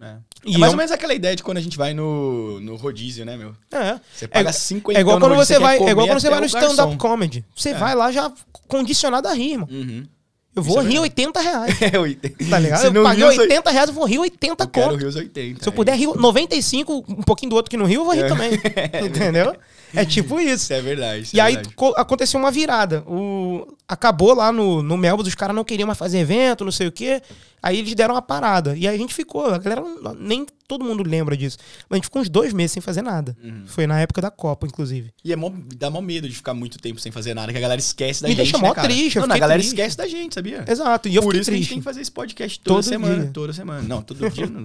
É. 0.00 0.16
E 0.44 0.54
é 0.54 0.58
mais 0.58 0.72
é 0.72 0.74
ou 0.74 0.76
menos 0.76 0.92
aquela 0.92 1.14
ideia 1.14 1.34
de 1.34 1.42
quando 1.42 1.56
a 1.56 1.60
gente 1.60 1.76
vai 1.78 1.94
no, 1.94 2.60
no 2.60 2.76
rodízio, 2.76 3.24
né, 3.24 3.36
meu? 3.36 3.54
É. 3.72 3.98
Você 4.14 4.28
paga 4.28 4.50
É- 4.50 4.52
50 4.52 4.98
É 4.98 5.00
igual 5.00 5.18
no 5.18 5.26
quando 5.26 5.36
você 5.36 5.58
vai, 5.58 5.78
é 5.78 5.90
igual 5.90 6.06
quando 6.06 6.20
você 6.20 6.28
vai 6.30 6.40
no 6.40 6.46
stand-up 6.46 6.96
comedy. 6.96 7.44
Você 7.54 7.70
É. 7.70 7.74
vai 7.74 7.94
lá 7.94 8.12
já 8.12 8.30
condicionado 8.68 9.26
a 9.28 9.32
rir, 9.32 9.52
irmão. 9.52 9.68
Uhum. 9.70 10.06
Eu 10.54 10.62
vou 10.62 10.78
é 10.78 10.82
rir 10.82 11.00
verdade. 11.00 11.00
80 11.00 11.40
reais. 11.40 11.76
É, 11.94 11.98
80. 11.98 12.44
Tá 12.50 12.58
ligado? 12.58 12.80
Se 12.80 12.86
Eu 12.86 13.02
paguei 13.02 13.24
você- 13.24 13.40
80 13.42 13.70
reais, 13.70 13.88
eu 13.88 13.94
vou 13.94 14.04
rir 14.06 14.18
80 14.18 14.64
Eu 14.64 14.68
quero 14.68 14.86
conto. 14.90 14.98
rir 15.00 15.06
os 15.06 15.16
80. 15.16 15.62
Se 15.62 15.68
eu 15.68 15.72
é 15.72 15.76
puder 15.76 15.96
rir 15.98 16.06
95, 16.14 17.04
um 17.08 17.22
pouquinho 17.22 17.50
do 17.50 17.56
outro 17.56 17.70
que 17.70 17.76
não 17.76 17.84
riu, 17.86 18.00
eu 18.00 18.04
vou 18.04 18.14
rir 18.14 18.26
também. 18.28 18.52
Entendeu? 19.04 19.54
É 19.96 20.04
tipo 20.04 20.38
isso. 20.40 20.72
É 20.72 20.80
verdade. 20.80 21.22
isso 21.22 21.36
E 21.36 21.40
é 21.40 21.42
aí 21.42 21.54
verdade. 21.54 21.74
aconteceu 21.96 22.38
uma 22.38 22.50
virada. 22.50 23.02
O... 23.06 23.66
Acabou 23.88 24.34
lá 24.34 24.50
no, 24.52 24.82
no 24.82 24.96
Melbourne, 24.96 25.28
os 25.28 25.34
caras 25.34 25.54
não 25.54 25.62
queriam 25.64 25.86
mais 25.86 25.98
fazer 25.98 26.18
evento, 26.18 26.64
não 26.64 26.72
sei 26.72 26.88
o 26.88 26.92
quê. 26.92 27.22
Aí 27.62 27.78
eles 27.78 27.94
deram 27.94 28.14
uma 28.14 28.22
parada. 28.22 28.76
E 28.76 28.86
aí 28.86 28.94
a 28.94 28.98
gente 28.98 29.14
ficou, 29.14 29.46
a 29.46 29.58
galera 29.58 29.80
não- 29.80 30.14
nem 30.14 30.44
todo 30.68 30.84
mundo 30.84 31.02
lembra 31.02 31.36
disso. 31.36 31.56
Mas 31.88 31.92
a 31.92 31.96
gente 31.96 32.04
ficou 32.04 32.20
uns 32.22 32.28
dois 32.28 32.52
meses 32.52 32.72
sem 32.72 32.80
fazer 32.82 33.02
nada. 33.02 33.36
Uhum. 33.42 33.62
Foi 33.66 33.86
na 33.86 34.00
época 34.00 34.20
da 34.20 34.30
Copa, 34.30 34.66
inclusive. 34.66 35.10
E 35.24 35.32
é 35.32 35.36
mó, 35.36 35.50
dá 35.76 35.88
mó 35.90 36.00
medo 36.00 36.28
de 36.28 36.34
ficar 36.34 36.52
muito 36.54 36.78
tempo 36.78 37.00
sem 37.00 37.10
fazer 37.12 37.32
nada, 37.34 37.50
que 37.52 37.58
a 37.58 37.60
galera 37.60 37.80
esquece 37.80 38.22
da 38.22 38.28
Me 38.28 38.34
gente. 38.34 38.44
deixa 38.44 38.58
né, 38.58 38.68
mó 38.68 38.74
cara? 38.74 38.88
triste, 38.88 39.18
Não, 39.18 39.24
a 39.24 39.38
galera 39.38 39.54
triste. 39.60 39.68
esquece 39.74 39.96
da 39.96 40.06
gente, 40.08 40.34
sabia? 40.34 40.64
Exato. 40.68 41.08
E 41.08 41.14
eu 41.16 41.22
Por 41.22 41.34
isso 41.34 41.44
que 41.44 41.50
a 41.50 41.54
gente 41.54 41.60
triste. 41.62 41.68
tem 41.70 41.78
que 41.78 41.84
fazer 41.84 42.00
esse 42.00 42.10
podcast 42.12 42.60
toda 42.60 42.76
Todo 42.82 42.88
semana. 42.88 43.22
dia. 43.22 43.30
Toda 43.32 43.52
semana. 43.52 43.82
Não, 43.82 44.02
todo 44.02 44.30
dia. 44.30 44.46
não, 44.50 44.64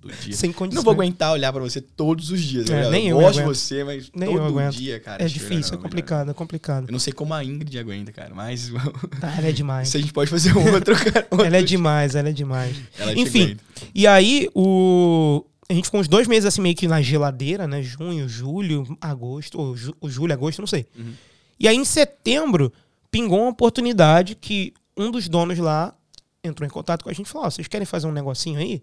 todo 0.00 0.12
dia. 0.14 0.32
Sem 0.34 0.52
condições. 0.52 0.76
Não 0.76 0.82
vou 0.82 0.92
aguentar 0.92 1.32
olhar 1.32 1.52
pra 1.52 1.60
você 1.62 1.80
todos 1.80 2.30
os 2.30 2.40
dias. 2.40 2.68
É, 2.70 2.82
né? 2.82 2.90
nem 2.90 3.08
eu 3.08 3.16
eu 3.16 3.22
gosto 3.22 3.38
de 3.40 3.44
você, 3.44 3.84
mas 3.84 4.10
Nem 4.14 4.30
eu 4.32 4.38
todo 4.38 4.46
aguento. 4.48 4.74
dia, 4.74 4.98
cara. 5.00 5.22
É 5.22 5.26
difícil, 5.26 5.74
é 5.74 5.76
não, 5.76 5.82
complicado, 5.82 6.30
é 6.30 6.34
complicado. 6.34 6.86
Eu 6.88 6.92
não 6.92 6.98
sei 6.98 7.12
como 7.12 7.34
a 7.34 7.44
Ingrid 7.44 7.78
aguenta, 7.78 8.12
cara, 8.12 8.34
mas 8.34 8.70
ela 9.20 9.48
é 9.48 9.52
demais. 9.52 9.88
se 9.88 9.96
a 9.96 10.00
gente 10.00 10.12
pode 10.12 10.30
fazer 10.30 10.56
um 10.56 10.72
outro, 10.72 10.94
cara. 10.96 11.26
outro 11.30 11.46
Ela 11.46 11.58
é 11.58 11.62
demais, 11.62 12.14
ela 12.14 12.28
é 12.28 12.32
demais. 12.32 12.76
Ela 12.98 13.12
Enfim, 13.18 13.56
e 13.94 14.06
aí 14.06 14.48
o. 14.54 15.44
A 15.68 15.72
gente 15.72 15.84
ficou 15.84 16.00
uns 16.00 16.08
dois 16.08 16.26
meses 16.26 16.46
assim 16.46 16.60
meio 16.60 16.74
que 16.74 16.88
na 16.88 17.00
geladeira, 17.00 17.66
né? 17.68 17.80
Junho, 17.80 18.28
julho, 18.28 18.98
agosto, 19.00 19.56
ou 19.60 19.76
ju- 19.76 19.94
julho, 20.06 20.32
agosto, 20.32 20.58
não 20.58 20.66
sei. 20.66 20.84
Uhum. 20.98 21.12
E 21.60 21.68
aí 21.68 21.76
em 21.76 21.84
setembro 21.84 22.72
pingou 23.10 23.38
uma 23.40 23.50
oportunidade 23.50 24.34
que 24.34 24.72
um 24.96 25.10
dos 25.12 25.28
donos 25.28 25.58
lá 25.58 25.94
entrou 26.42 26.66
em 26.66 26.70
contato 26.70 27.04
com 27.04 27.10
a 27.10 27.12
gente 27.12 27.26
e 27.26 27.28
falou: 27.28 27.46
Ó, 27.46 27.50
vocês 27.50 27.68
querem 27.68 27.84
fazer 27.86 28.06
um 28.08 28.12
negocinho 28.12 28.58
aí? 28.58 28.82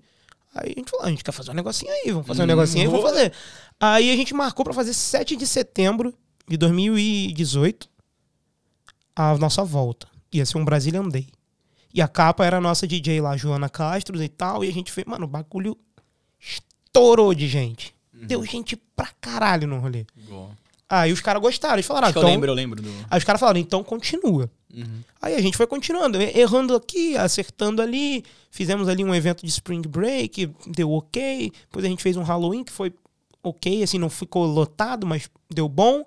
Aí 0.56 0.74
a 0.76 0.80
gente 0.80 0.90
falou: 0.90 1.06
"Ah, 1.06 1.08
a 1.08 1.12
gente 1.12 1.24
quer 1.24 1.32
fazer 1.32 1.52
um 1.52 1.54
negocinho 1.54 1.92
aí, 1.92 2.12
vamos 2.12 2.28
fazer 2.28 2.42
um 2.42 2.44
Hum, 2.44 2.48
negocinho 2.48 2.82
aí, 2.84 2.88
vamos 2.88 3.02
boa. 3.02 3.14
fazer. 3.14 3.32
Aí 3.80 4.12
a 4.12 4.16
gente 4.16 4.34
marcou 4.34 4.64
pra 4.66 4.74
fazer 4.74 4.94
7 4.94 5.36
de 5.36 5.46
setembro 5.46 6.14
de 6.48 6.58
2018 6.58 7.90
a 9.16 9.38
nossa 9.38 9.64
volta. 9.64 10.08
Ia 10.32 10.46
ser 10.46 10.58
um 10.58 10.66
Brazilian 10.66 11.08
Day. 11.10 11.28
E 11.94 12.02
a 12.02 12.08
capa 12.08 12.46
era 12.46 12.58
a 12.58 12.62
nossa 12.62 12.86
DJ 12.88 13.22
lá, 13.22 13.36
Joana 13.38 13.70
Castro 13.70 14.22
e 14.22 14.30
tal. 14.30 14.64
E 14.64 14.70
a 14.70 14.74
gente 14.74 14.92
fez, 14.92 15.06
mano, 15.08 15.26
o 15.26 15.28
bagulho 15.28 15.76
estourou 16.40 17.34
de 17.34 17.48
gente. 17.48 17.96
Uhum. 18.14 18.28
Deu 18.28 18.46
gente 18.46 18.76
pra 18.96 19.10
caralho 19.20 19.68
no 19.68 19.80
rolê. 19.80 20.06
Igual. 20.16 20.52
Aí 20.90 21.12
os 21.12 21.22
caras 21.22 21.42
gostaram. 21.42 21.76
Eles 21.76 21.86
falaram, 21.86 22.08
ah, 22.08 22.10
então. 22.12 22.22
eu 22.24 22.28
lembro, 22.30 22.50
eu 22.52 22.56
lembro 22.56 22.82
do. 22.82 22.90
Aí 23.10 23.18
os 23.18 23.24
caras 23.24 23.40
falaram, 23.40 23.60
então 23.60 23.84
continua. 23.84 24.50
Uhum. 24.74 25.02
Aí 25.22 25.36
a 25.36 25.42
gente 25.42 25.56
foi 25.58 25.66
continuando, 25.68 26.22
errando 26.22 26.76
aqui, 26.76 27.16
acertando 27.18 27.82
ali. 27.82 28.24
Fizemos 28.52 28.88
ali 28.88 29.04
um 29.04 29.14
evento 29.16 29.44
de 29.46 29.50
Spring 29.50 29.82
Break, 29.88 30.50
deu 30.68 30.92
ok. 30.92 31.52
Depois 31.68 31.86
a 31.86 31.88
gente 31.88 32.04
fez 32.04 32.18
um 32.18 32.24
Halloween 32.24 32.64
que 32.64 32.72
foi 32.72 32.94
ok, 33.44 33.82
assim, 33.84 33.98
não 33.98 34.10
ficou 34.10 34.46
lotado, 34.46 35.08
mas 35.08 35.30
deu 35.50 35.70
bom. 35.70 36.04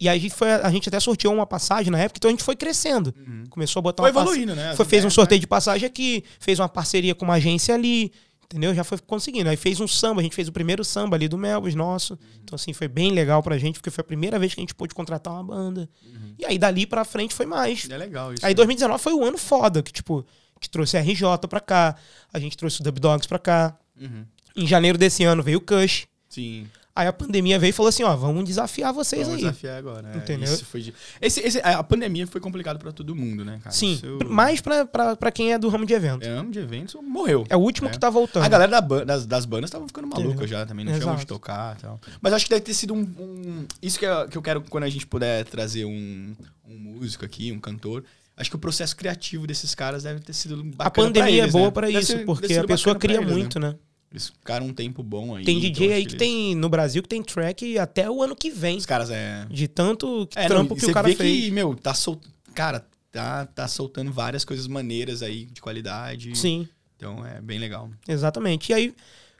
E 0.00 0.08
aí 0.08 0.18
a 0.18 0.20
gente, 0.20 0.34
foi, 0.34 0.50
a 0.50 0.70
gente 0.70 0.88
até 0.88 0.98
sorteou 0.98 1.34
uma 1.34 1.44
passagem 1.46 1.90
na 1.92 1.98
época, 1.98 2.16
então 2.18 2.30
a 2.30 2.32
gente 2.32 2.42
foi 2.42 2.56
crescendo. 2.56 3.14
Uhum. 3.18 3.44
Começou 3.50 3.80
a 3.80 3.82
botar 3.82 4.02
Foi 4.02 4.10
uma 4.10 4.14
pass- 4.14 4.30
evoluindo, 4.30 4.56
né? 4.56 4.74
foi, 4.74 4.86
fez 4.86 5.04
um 5.04 5.08
É, 5.08 5.10
sorteio 5.10 5.38
de 5.40 5.46
passagem 5.46 5.86
aqui, 5.86 6.24
fez 6.38 6.58
uma 6.58 6.68
parceria 6.70 7.14
com 7.14 7.26
uma 7.26 7.34
agência 7.34 7.74
ali, 7.74 8.10
entendeu? 8.50 8.74
Já 8.74 8.82
foi 8.82 8.98
conseguindo. 8.98 9.48
Aí 9.48 9.56
fez 9.56 9.78
um 9.80 9.86
samba, 9.86 10.20
a 10.20 10.24
gente 10.24 10.34
fez 10.34 10.48
o 10.48 10.52
primeiro 10.52 10.84
samba 10.84 11.16
ali 11.16 11.28
do 11.28 11.38
Melvis 11.38 11.76
nosso. 11.76 12.18
Então, 12.42 12.56
assim, 12.56 12.72
foi 12.72 12.88
bem 12.88 13.12
legal 13.12 13.42
pra 13.42 13.56
gente, 13.56 13.78
porque 13.78 13.90
foi 13.90 14.02
a 14.02 14.04
primeira 14.04 14.38
vez 14.38 14.52
que 14.52 14.60
a 14.60 14.62
gente 14.62 14.74
pôde 14.74 14.92
contratar 14.92 15.32
uma 15.32 15.44
banda. 15.44 15.88
E 16.36 16.44
aí, 16.44 16.58
dali 16.58 16.84
pra 16.84 17.04
frente, 17.04 17.32
foi 17.32 17.46
mais. 17.46 17.88
É 17.88 17.96
legal 17.96 18.34
isso. 18.34 18.44
Aí 18.44 18.52
2019 18.52 19.00
foi 19.02 19.14
o 19.14 19.24
ano 19.24 19.38
foda, 19.38 19.82
que 19.82 19.92
tipo, 19.92 20.18
a 20.18 20.54
gente 20.56 20.70
trouxe 20.70 20.96
a 20.96 21.00
RJ 21.00 21.46
pra 21.48 21.60
cá, 21.60 21.96
a 22.32 22.38
gente 22.40 22.56
trouxe 22.56 22.80
o 22.80 22.84
Dub 22.84 22.98
Dogs 22.98 23.28
pra 23.28 23.38
cá. 23.38 23.78
Uhum. 24.00 24.24
Em 24.56 24.66
janeiro 24.66 24.98
desse 24.98 25.22
ano 25.22 25.42
veio 25.42 25.58
o 25.58 25.60
Kush. 25.60 26.08
Sim. 26.28 26.66
Aí 27.00 27.06
a 27.08 27.12
pandemia 27.12 27.58
veio 27.58 27.70
e 27.70 27.72
falou 27.72 27.88
assim, 27.88 28.02
ó, 28.02 28.14
vamos 28.14 28.44
desafiar 28.44 28.92
vocês 28.92 29.22
Vamos 29.22 29.36
aí. 29.36 29.40
desafiar 29.44 29.78
agora. 29.78 30.10
é, 30.12 30.16
Entendeu? 30.18 30.52
isso 30.52 30.64
foi 30.64 30.80
de- 30.82 30.94
esse, 31.20 31.40
esse- 31.40 31.60
a 31.60 31.82
pandemia 31.82 32.26
foi 32.26 32.40
complicado 32.40 32.78
pra 32.78 32.92
todo 32.92 33.14
mundo, 33.16 33.44
né, 33.44 33.58
cara? 33.62 33.74
Sim, 33.74 33.92
Isso- 33.94 34.18
mais 34.28 34.60
pra 34.60 35.30
quem 35.32 35.52
é 35.52 35.58
do 35.58 35.68
ramo 35.68 35.86
de 35.86 35.94
evento. 35.94 36.24
É, 36.26 36.28
amo 36.30 36.50
de 36.50 36.58
eventos, 36.58 36.94
morreu. 37.02 37.44
É 37.48 37.56
o 37.56 37.60
último 37.60 37.88
É. 37.88 37.90
que 37.90 37.98
tá 37.98 38.10
voltando. 38.10 38.44
A 38.44 38.48
galera 38.48 38.70
da 38.70 38.80
ban- 38.80 39.04
das, 39.04 39.24
das 39.26 39.44
bandas 39.44 39.68
estavam 39.68 39.86
ficando 39.86 40.06
maluca 40.08 40.28
Entendeu? 40.30 40.48
já 40.48 40.66
também, 40.66 40.84
não 40.84 40.92
tinha 40.98 41.10
onde 41.12 41.26
tocar 41.26 41.76
e 41.78 41.80
tal. 41.82 42.00
Mas 42.20 42.32
acho 42.32 42.44
que 42.44 42.50
deve 42.50 42.60
ter 42.62 42.74
sido 42.74 42.92
um. 42.94 43.00
um- 43.00 43.66
isso 43.82 43.98
que 43.98 44.04
eu, 44.06 44.28
que 44.28 44.36
eu 44.38 44.42
quero 44.42 44.60
quando 44.62 44.84
a 44.84 44.88
gente 44.90 45.06
puder 45.06 45.44
trazer 45.46 45.84
um, 45.84 46.34
um 46.68 46.78
músico 46.78 47.24
aqui, 47.24 47.50
um 47.52 47.58
cantor. 47.58 48.04
Acho 48.36 48.48
que 48.50 48.56
o 48.56 48.58
processo 48.58 48.96
criativo 48.96 49.46
desses 49.46 49.74
caras 49.74 50.02
deve 50.04 50.20
ter 50.20 50.32
sido 50.32 50.56
bacana. 50.64 50.86
a 50.86 50.90
pandemia 50.90 51.22
pra 51.22 51.30
eles, 51.30 51.48
é 51.48 51.52
boa 51.52 51.64
né? 51.66 51.70
pra 51.70 51.86
Deve 51.88 51.98
isso, 51.98 52.18
porque 52.24 52.54
a 52.54 52.64
pessoa 52.64 52.94
cria 52.96 53.20
né? 53.20 53.26
muito, 53.26 53.58
né? 53.60 53.74
Eles 54.12 54.28
ficaram 54.28 54.66
um 54.66 54.72
tempo 54.72 55.02
bom 55.02 55.36
aí. 55.36 55.44
Tem 55.44 55.60
DJ 55.60 55.92
aí 55.92 56.02
que 56.04 56.08
eles- 56.14 56.18
tem 56.18 56.54
no 56.56 56.68
Brasil 56.68 57.02
que 57.02 57.08
tem 57.08 57.22
track 57.22 57.78
até 57.78 58.10
o 58.10 58.22
ano 58.22 58.34
que 58.34 58.50
vem. 58.50 58.76
Os 58.76 58.86
caras 58.86 59.08
é. 59.10 59.46
De 59.48 59.68
tanto 59.68 60.28
É, 60.34 60.42
não, 60.42 60.48
trampo 60.48 60.76
e 60.76 60.80
que 60.80 60.86
o 60.86 60.92
cara 60.92 61.08
vê 61.08 61.14
fez. 61.14 61.44
que, 61.44 61.50
meu, 61.52 61.74
tá 61.76 61.94
sol... 61.94 62.20
Cara, 62.54 62.84
tá, 63.12 63.46
tá 63.46 63.68
soltando 63.68 64.12
várias 64.12 64.44
coisas 64.44 64.66
maneiras 64.66 65.22
aí, 65.22 65.44
de 65.46 65.60
qualidade. 65.60 66.36
Sim, 66.36 66.68
Então 66.96 67.24
é 67.24 67.40
bem 67.40 67.58
legal. 67.60 67.88
exatamente. 68.08 68.70
E 68.70 68.74
aí 68.74 68.94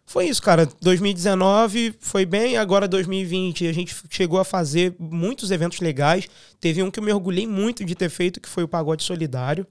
foi 0.06 0.28
isso, 0.28 0.40
cara. 0.40 0.68
2019 0.80 1.94
foi 2.00 2.24
bem, 2.24 2.56
agora 2.56 2.86
2020 2.88 3.66
a 3.66 3.72
gente 3.72 3.94
chegou 4.08 4.38
a 4.38 4.44
fazer 4.44 4.94
muitos 4.98 5.50
eventos 5.50 5.80
legais. 5.80 6.28
Teve 6.60 6.82
um 6.82 6.90
que 6.90 6.98
eu 7.00 7.04
me 7.04 7.12
orgulhei 7.12 7.46
muito 7.46 7.84
de 7.84 7.94
ter 7.94 8.08
feito, 8.08 8.40
que 8.40 8.48
foi 8.48 8.62
o 8.62 8.68
Pagode 8.68 9.02
Solidário, 9.02 9.66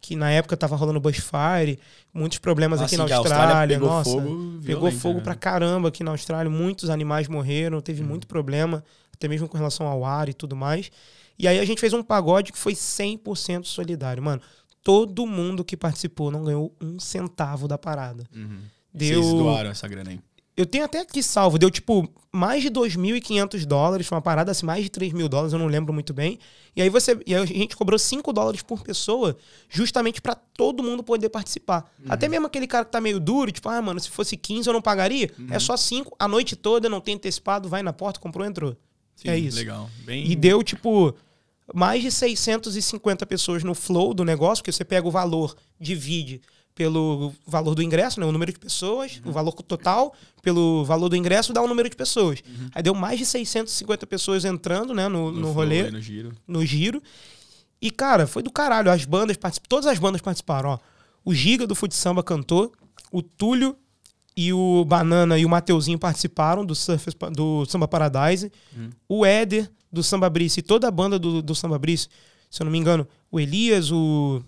que 0.00 0.16
na 0.16 0.30
época 0.30 0.56
tava 0.56 0.76
rolando 0.76 1.00
Bushfire, 1.00 1.78
muitos 2.12 2.38
problemas 2.38 2.80
aqui 2.80 2.94
Assim 2.94 2.96
na 2.96 3.06
que 3.06 3.12
a 3.12 3.16
Austrália. 3.18 3.76
pegou 3.76 3.88
Nossa, 3.88 4.10
fogo. 4.10 4.60
Pegou 4.64 4.92
fogo 4.92 5.18
né? 5.18 5.24
pra 5.24 5.34
caramba 5.34 5.88
aqui 5.88 6.02
na 6.02 6.10
Austrália, 6.10 6.50
muitos 6.50 6.90
animais 6.90 7.28
morreram, 7.28 7.80
teve 7.80 8.02
muito 8.02 8.26
problema, 8.26 8.84
até 9.12 9.28
mesmo 9.28 9.48
com 9.48 9.56
relação 9.56 9.86
ao 9.86 10.04
ar 10.04 10.28
e 10.28 10.34
tudo 10.34 10.56
mais. 10.56 10.90
E 11.38 11.48
aí 11.48 11.58
a 11.58 11.64
gente 11.64 11.80
fez 11.80 11.92
um 11.92 12.02
pagode 12.02 12.52
que 12.52 12.58
foi 12.58 12.74
100% 12.74 13.64
solidário. 13.64 14.22
Mano, 14.22 14.42
todo 14.82 15.26
mundo 15.26 15.64
que 15.64 15.76
participou 15.76 16.30
não 16.30 16.44
ganhou 16.44 16.74
um 16.80 16.98
centavo 16.98 17.66
da 17.66 17.78
parada. 17.78 18.24
Uhum. 18.34 18.60
Deu. 18.92 19.22
Vocês 19.22 19.34
doaram 19.34 19.70
essa 19.70 19.88
grana 19.88 20.10
aí. 20.10 20.20
Eu 20.56 20.66
tenho 20.66 20.84
até 20.84 21.00
aqui 21.00 21.22
salvo, 21.22 21.58
deu 21.58 21.70
tipo 21.70 22.12
mais 22.32 22.62
de 22.62 22.70
2.500 22.70 23.64
dólares, 23.64 24.06
foi 24.06 24.16
uma 24.16 24.22
parada 24.22 24.52
assim, 24.52 24.64
mais 24.64 24.84
de 24.84 24.90
3 24.90 25.12
mil 25.12 25.28
dólares, 25.28 25.52
eu 25.52 25.58
não 25.58 25.66
lembro 25.66 25.92
muito 25.92 26.14
bem. 26.14 26.38
E 26.76 26.82
aí 26.82 26.88
você, 26.88 27.20
e 27.26 27.34
aí 27.34 27.42
a 27.42 27.46
gente 27.46 27.76
cobrou 27.76 27.98
5 27.98 28.32
dólares 28.32 28.62
por 28.62 28.82
pessoa, 28.82 29.36
justamente 29.68 30.22
pra 30.22 30.34
todo 30.34 30.82
mundo 30.82 31.02
poder 31.02 31.28
participar. 31.28 31.90
Uhum. 31.98 32.06
Até 32.08 32.28
mesmo 32.28 32.46
aquele 32.46 32.68
cara 32.68 32.84
que 32.84 32.92
tá 32.92 33.00
meio 33.00 33.18
duro, 33.18 33.50
tipo, 33.50 33.68
ah, 33.68 33.82
mano, 33.82 33.98
se 33.98 34.08
fosse 34.08 34.36
15 34.36 34.68
eu 34.68 34.72
não 34.72 34.80
pagaria. 34.80 35.30
Uhum. 35.36 35.48
É 35.50 35.58
só 35.58 35.76
5, 35.76 36.14
a 36.18 36.28
noite 36.28 36.54
toda, 36.54 36.88
não 36.88 37.00
tem 37.00 37.16
antecipado, 37.16 37.68
vai 37.68 37.82
na 37.82 37.92
porta, 37.92 38.20
comprou, 38.20 38.46
entrou. 38.46 38.76
Sim, 39.16 39.28
é 39.28 39.36
isso. 39.36 39.58
Legal. 39.58 39.90
Bem... 40.04 40.30
E 40.30 40.36
deu, 40.36 40.62
tipo, 40.62 41.12
mais 41.74 42.00
de 42.00 42.12
650 42.12 43.26
pessoas 43.26 43.64
no 43.64 43.74
flow 43.74 44.14
do 44.14 44.24
negócio, 44.24 44.62
porque 44.62 44.72
você 44.72 44.84
pega 44.84 45.06
o 45.06 45.10
valor, 45.10 45.56
divide 45.80 46.40
pelo 46.80 47.30
valor 47.46 47.74
do 47.74 47.82
ingresso, 47.82 48.18
né, 48.18 48.24
o 48.24 48.32
número 48.32 48.50
de 48.50 48.58
pessoas, 48.58 49.20
o 49.22 49.30
valor 49.30 49.52
total, 49.52 50.14
pelo 50.42 50.82
valor 50.82 51.10
do 51.10 51.14
ingresso, 51.14 51.52
dá 51.52 51.60
o 51.60 51.68
número 51.68 51.90
de 51.90 51.94
pessoas. 51.94 52.42
Aí 52.74 52.82
deu 52.82 52.94
mais 52.94 53.18
de 53.18 53.26
650 53.26 54.06
pessoas 54.06 54.46
entrando 54.46 54.94
né, 54.94 55.06
no, 55.06 55.30
no, 55.30 55.42
flow 55.42 55.52
rolê, 55.52 55.90
No 55.90 56.00
giro. 56.00 56.32
no 56.48 56.64
giro. 56.64 57.02
E, 57.82 57.90
cara, 57.90 58.26
foi 58.26 58.42
do 58.42 58.50
caralho. 58.50 58.90
As 58.90 59.04
bandas 59.04 59.36
particip... 59.36 59.68
Todas 59.68 59.86
as 59.86 59.98
bandas 59.98 60.22
participaram, 60.22 60.70
ó. 60.70 60.78
O 61.22 61.34
Giga 61.34 61.66
do 61.66 61.74
Fute 61.74 61.94
Samba 61.94 62.22
cantou, 62.22 62.72
o 63.12 63.20
Túlio 63.20 63.76
e 64.34 64.50
o 64.50 64.82
Banana 64.86 65.38
e 65.38 65.44
o 65.44 65.50
Mateuzinho 65.50 65.98
participaram 65.98 66.64
do, 66.64 66.72
do 67.36 67.66
Samba 67.66 67.86
Paradise. 67.86 68.50
Hum. 68.74 68.88
O 69.06 69.26
Éder 69.26 69.70
do 69.92 70.02
Samba 70.02 70.30
Brice 70.30 70.60
e 70.60 70.62
toda 70.62 70.88
a 70.88 70.90
banda 70.90 71.18
do, 71.18 71.42
do 71.42 71.54
Samba 71.54 71.78
Brice, 71.78 72.08
se 72.50 72.62
eu 72.62 72.64
não 72.64 72.72
me 72.72 72.78
engano, 72.78 73.06
o 73.30 73.38
Elias, 73.38 73.92
o, 73.92 74.42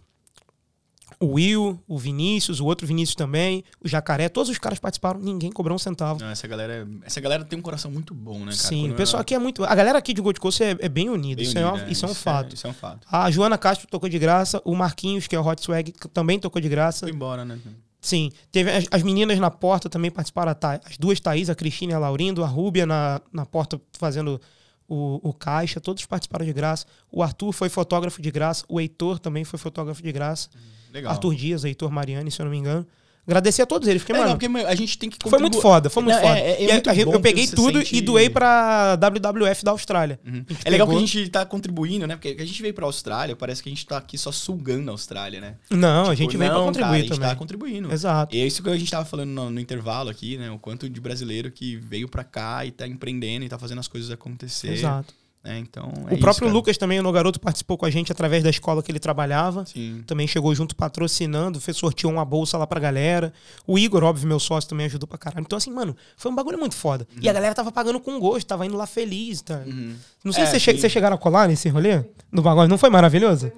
o 1.23 1.35
Will, 1.35 1.81
o 1.87 1.99
Vinícius, 1.99 2.59
o 2.61 2.65
outro 2.67 2.87
Vinícius 2.87 3.15
também, 3.15 3.63
o 3.81 3.89
Jacaré, 3.89 4.29
todos 4.29 4.51
os 4.51 4.59
caras 4.59 4.79
participaram, 4.79 5.21
ninguém 5.21 5.51
cobrou 5.53 5.77
um 5.77 5.79
centavo. 5.79 6.21
Não, 6.21 6.29
essa 6.31 6.47
galera, 6.49 6.89
essa 7.05 7.21
galera 7.21 7.45
tem 7.45 7.59
um 7.59 7.63
coração 7.63 7.91
muito 7.91 8.13
bom, 8.13 8.39
né, 8.41 8.47
cara? 8.47 8.57
Sim, 8.57 8.83
Quando 8.83 8.93
o 8.93 8.97
pessoal 8.97 9.21
aqui 9.21 9.35
é 9.35 9.39
muito. 9.39 9.65
A 9.65 9.75
galera 9.75 9.99
aqui 9.99 10.13
de 10.13 10.21
Gold 10.21 10.41
Coast 10.41 10.63
é, 10.63 10.77
é 10.81 10.89
bem 10.89 11.09
unida. 11.09 11.37
bem 11.41 11.45
isso, 11.49 11.59
é, 11.59 11.65
uma- 11.67 11.89
isso 11.89 12.05
é 12.05 12.09
um 12.09 12.15
fato. 12.15 12.55
Isso 12.55 12.67
é 12.67 12.71
um 12.71 12.75
fato. 12.75 13.07
A 13.11 13.31
Joana 13.31 13.57
Castro 13.57 13.87
tocou 13.89 14.09
de 14.09 14.19
graça, 14.19 14.61
o 14.65 14.75
Marquinhos, 14.75 15.27
que 15.27 15.37
é 15.37 15.41
o 15.41 15.47
Hot 15.47 15.63
Swag, 15.63 15.93
também 16.13 16.39
tocou 16.39 16.61
de 16.61 16.69
graça. 16.69 17.07
Foi 17.07 17.15
embora, 17.15 17.45
né? 17.45 17.59
Sim, 18.01 18.31
teve 18.51 18.69
as, 18.69 18.85
as 18.91 19.03
meninas 19.05 19.39
na 19.39 19.49
porta 19.51 19.89
também 19.89 20.11
participaram, 20.11 20.53
Tha- 20.55 20.81
as 20.85 20.99
duas 20.99 21.21
Thaís, 21.21 21.49
a 21.49 21.55
Cristina 21.55 21.93
e 21.93 21.95
a 21.95 21.99
Laurindo, 22.01 22.43
a 22.43 22.49
Rúbia 22.49 22.85
na, 22.85 23.21
na 23.33 23.47
porta 23.47 23.81
fazendo 23.97 24.41
o, 24.89 25.21
o 25.29 25.33
caixa, 25.33 25.81
todos 25.81 26.05
participaram 26.05 26.45
de 26.45 26.53
graça. 26.53 26.85
O 27.13 27.23
Arthur 27.23 27.53
foi 27.53 27.69
fotógrafo 27.69 28.21
de 28.21 28.31
graça, 28.33 28.65
o 28.69 28.81
Heitor 28.81 29.21
também 29.21 29.45
foi 29.45 29.57
fotógrafo 29.59 30.03
de 30.03 30.11
graça. 30.11 30.49
Legal. 30.93 31.13
Arthur 31.13 31.35
Dias, 31.35 31.65
Heitor 31.65 31.91
Mariani, 31.91 32.31
se 32.31 32.41
eu 32.41 32.45
não 32.45 32.51
me 32.51 32.59
engano. 32.59 32.87
Agradecer 33.25 33.63
a 33.63 33.67
todos 33.67 33.87
eles, 33.87 34.03
porque, 34.03 34.11
é 34.11 34.19
mano, 34.19 34.31
porque 34.33 34.49
meu, 34.49 34.67
a 34.67 34.75
gente 34.75 34.99
tem 34.99 35.09
que 35.09 35.17
foi 35.31 35.39
muito 35.39 35.61
foda, 35.61 35.89
foi 35.89 36.03
muito 36.03 36.17
Não, 36.17 36.23
foda. 36.23 36.41
é- 36.41 36.43
é- 36.61 36.65
é 36.65 36.71
a- 36.71 36.73
muito 36.73 36.91
a 36.91 36.95
bom 37.05 37.13
eu 37.15 37.21
peguei 37.21 37.47
tudo 37.47 37.79
sente- 37.79 37.95
e 37.95 38.01
doei 38.01 38.29
pra 38.29 38.97
WWF 38.97 39.65
da 39.65 39.71
Austrália. 39.71 40.19
Uhum. 40.27 40.45
A 40.49 40.55
É 40.65 40.71
legal 40.71 40.89
pegou- 40.89 40.99
que 41.01 41.05
a 41.05 41.07
gente 41.07 41.29
tá 41.31 41.47
contribuindo, 41.47 42.05
né? 42.05 42.17
Porque 42.17 42.37
a 42.43 42.45
gente 42.45 42.61
veio 42.61 42.75
pra 42.75 42.85
Austrália, 42.85 43.37
parece 43.37 43.63
que 43.63 43.69
a 43.69 43.73
gente 43.73 43.87
tá 43.87 43.97
aqui 43.97 44.19
só 44.19 44.33
sugando 44.33 44.89
a 44.89 44.93
Austrália, 44.93 45.41
né? 45.41 45.55
Não, 45.71 46.01
a 46.01 46.03
Tipo, 46.07 46.17
gente 46.17 46.37
veio 46.37 46.51
pra 46.51 46.59
não, 46.59 46.67
contribuir 46.67 46.89
cara, 46.89 46.97
a 46.97 47.01
gente 47.03 47.09
também. 47.15 47.29
tá 47.29 47.37
contribuindo. 47.37 47.93
Exato. 47.93 48.35
E 48.35 48.41
é 48.41 48.45
isso 48.45 48.61
que 48.61 48.69
a 48.69 48.77
gente 48.77 48.91
tava 48.91 49.05
falando 49.05 49.29
no, 49.31 49.51
no 49.51 49.61
intervalo 49.61 50.11
aqui, 50.11 50.37
né? 50.37 50.51
O 50.51 50.59
quanto 50.59 50.91
de 50.91 51.01
brasileiro 51.01 51.49
que 51.53 51.77
veio 51.77 52.09
pra 52.09 52.25
cá 52.25 52.67
e 52.67 52.73
tá 52.73 52.89
empreendendo 52.89 53.45
e 53.45 53.49
tá 53.49 53.57
fazendo 53.57 53.79
as 53.79 53.87
coisas 53.87 54.11
acontecer. 54.11 54.73
Exato. 54.73 55.15
Né? 55.45 55.59
Então, 55.59 55.93
o 56.05 56.09
é 56.09 56.13
isso, 56.13 56.21
próprio 56.21 56.47
cara. 56.47 56.53
Lucas 56.53 56.79
também, 56.79 57.01
o 57.01 57.03
No 57.03 57.11
Garoto, 57.13 57.41
participou 57.41 57.77
com 57.77 57.85
a 57.85 57.91
gente 57.91 58.13
através 58.13 58.43
da 58.45 58.51
escola 58.51 58.83
que 58.83 58.91
ele 58.93 58.99
trabalhava. 59.01 59.65
Sim. 59.67 60.03
Também 60.07 60.27
chegou 60.27 60.55
junto 60.55 60.75
patrocinando, 60.77 61.61
fez, 61.61 61.77
sorteou 61.77 62.13
uma 62.13 62.25
bolsa 62.25 62.57
lá 62.57 62.67
pra 62.67 62.79
galera. 62.79 63.33
O 63.67 63.79
Igor, 63.79 64.05
óbvio, 64.05 64.29
meu 64.29 64.39
sócio, 64.39 64.71
também 64.71 64.87
ajudou 64.87 65.07
pra 65.09 65.19
caralho. 65.19 65.43
Então, 65.43 65.57
assim, 65.57 65.71
mano, 65.73 65.97
foi 66.17 66.31
um 66.31 66.35
bagulho 66.35 66.59
muito 66.59 66.75
foda. 66.75 67.07
E 67.21 67.29
a 67.29 67.33
galera 67.33 67.55
tava 67.55 67.73
pagando 67.73 67.99
com 68.01 68.19
gosto, 68.21 68.47
tava 68.47 68.65
indo 68.67 68.77
lá 68.77 68.87
feliz. 68.87 69.43
Tá? 69.43 69.63
Uhum. 69.67 69.95
Não 70.25 70.33
sei 70.33 70.45
É, 70.45 70.47
se 70.47 70.61
vocês 70.61 70.81
che 70.81 70.89
chegaram 70.89 71.17
a 71.17 71.19
colar 71.19 71.49
nesse 71.49 71.69
rolê 71.69 72.05
no 72.31 72.43
bagulho. 72.43 72.69
Não 72.69 72.79
foi 72.79 72.91
maravilhoso? 72.91 73.51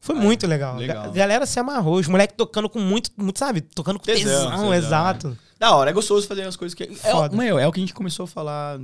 Foi 0.00 0.14
É, 0.14 0.18
muito 0.20 0.46
legal. 0.46 0.76
legal. 0.76 1.06
A 1.06 1.08
galera 1.08 1.44
se 1.44 1.58
amarrou. 1.58 1.96
Os 1.96 2.06
moleques 2.06 2.36
tocando 2.36 2.68
com 2.68 2.78
muito, 2.78 3.10
muito, 3.16 3.38
sabe? 3.38 3.60
Tocando 3.60 3.98
com 3.98 4.04
Tesão, 4.04 4.22
tesão, 4.22 4.50
tesão, 4.52 4.74
exato. 4.74 5.38
Da 5.58 5.74
hora, 5.74 5.90
é 5.90 5.92
gostoso 5.92 6.28
fazer 6.28 6.42
as 6.42 6.54
coisas 6.54 6.72
que. 6.72 6.84
É, 6.84 7.10
Foda. 7.10 7.36
meu, 7.36 7.58
é 7.58 7.66
o 7.66 7.72
que 7.72 7.80
a 7.80 7.82
gente 7.82 7.92
começou 7.92 8.22
a 8.22 8.28
falar 8.28 8.78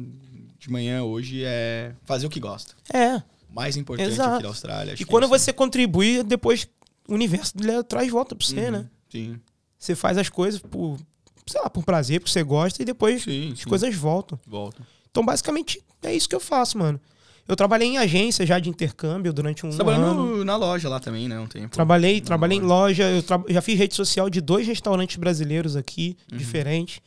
de 0.64 0.70
manhã 0.72 1.02
hoje, 1.02 1.42
é 1.44 1.92
fazer 2.04 2.26
o 2.26 2.30
que 2.30 2.40
gosta. 2.40 2.74
É. 2.92 3.22
Mais 3.48 3.76
importante 3.76 4.10
Exato. 4.10 4.34
aqui 4.34 4.42
da 4.42 4.48
Austrália. 4.48 4.94
E 4.98 5.04
quando 5.04 5.24
é 5.24 5.26
isso. 5.26 5.38
você 5.38 5.52
contribui, 5.52 6.22
depois 6.22 6.66
o 7.08 7.14
universo 7.14 7.52
traz 7.88 8.10
volta 8.10 8.34
pra 8.34 8.46
você, 8.46 8.58
Uhum. 8.66 8.70
né? 8.70 8.86
Sim. 9.10 9.40
Você 9.78 9.94
faz 9.94 10.16
as 10.18 10.28
coisas 10.28 10.60
por, 10.60 10.96
sei 11.46 11.60
lá, 11.60 11.68
por 11.70 11.84
prazer, 11.84 12.18
porque 12.20 12.32
você 12.32 12.42
gosta, 12.42 12.80
e 12.82 12.84
depois 12.84 13.22
Sim, 13.22 13.52
as 13.52 13.60
sim. 13.60 13.68
coisas 13.68 13.94
voltam. 13.94 14.38
Volta. 14.46 14.82
Então, 15.10 15.24
basicamente, 15.24 15.80
é 16.02 16.14
isso 16.14 16.28
que 16.28 16.34
eu 16.34 16.40
faço, 16.40 16.78
mano. 16.78 16.98
Eu 17.46 17.54
trabalhei 17.54 17.86
em 17.88 17.98
agência 17.98 18.46
já 18.46 18.58
de 18.58 18.70
intercâmbio 18.70 19.30
durante 19.30 19.66
um 19.66 19.68
ano. 19.68 20.14
no- 20.38 20.44
na 20.46 20.56
loja 20.56 20.88
lá 20.88 20.98
também, 20.98 21.28
né? 21.28 21.38
Um 21.38 21.46
tempo. 21.46 21.68
Trabalhei, 21.74 22.18
trabalhei 22.22 22.56
em 22.56 22.62
loja. 22.62 23.04
loja, 23.04 23.16
eu 23.16 23.22
tra- 23.22 23.44
já 23.48 23.60
fiz 23.60 23.78
rede 23.78 23.94
social 23.94 24.30
de 24.30 24.40
dois 24.40 24.66
restaurantes 24.66 25.16
brasileiros 25.16 25.76
aqui, 25.76 26.16
Uhum. 26.32 26.38
diferentes. 26.38 27.00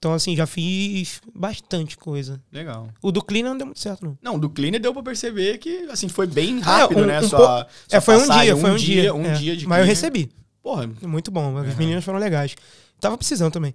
Então, 0.00 0.14
assim, 0.14 0.34
já 0.34 0.46
fiz 0.46 1.20
bastante 1.34 1.94
coisa. 1.98 2.40
Legal. 2.50 2.88
O 3.02 3.12
do 3.12 3.20
Clean 3.22 3.42
não 3.44 3.54
deu 3.54 3.66
muito 3.66 3.80
certo, 3.80 4.02
não. 4.02 4.16
Não, 4.22 4.38
do 4.38 4.48
Cleaner 4.48 4.80
deu 4.80 4.94
pra 4.94 5.02
perceber 5.02 5.58
que, 5.58 5.86
assim, 5.90 6.08
foi 6.08 6.26
bem 6.26 6.58
rápido, 6.58 7.02
um- 7.02 7.04
né? 7.04 7.20
um 7.20 7.28
sua, 7.28 7.38
pouco- 7.38 7.70
sua 7.86 7.98
é, 7.98 8.00
foi 8.00 8.16
um 8.16 8.20
passagem, 8.20 8.42
dia, 8.44 8.56
foi 8.56 8.70
um 8.70 8.76
dia. 8.76 9.14
Um 9.14 9.26
é. 9.26 9.32
dia 9.34 9.54
de 9.54 9.66
Mas 9.66 9.78
eu 9.80 9.84
cleaner. 9.84 9.86
recebi. 9.86 10.30
Porra, 10.62 10.86
Muito 11.02 11.30
bom, 11.30 11.54
as 11.58 11.68
Uhum. 11.72 11.76
meninas 11.76 12.02
foram 12.02 12.18
legais. 12.18 12.56
Tava 12.98 13.18
precisando 13.18 13.52
também. 13.52 13.74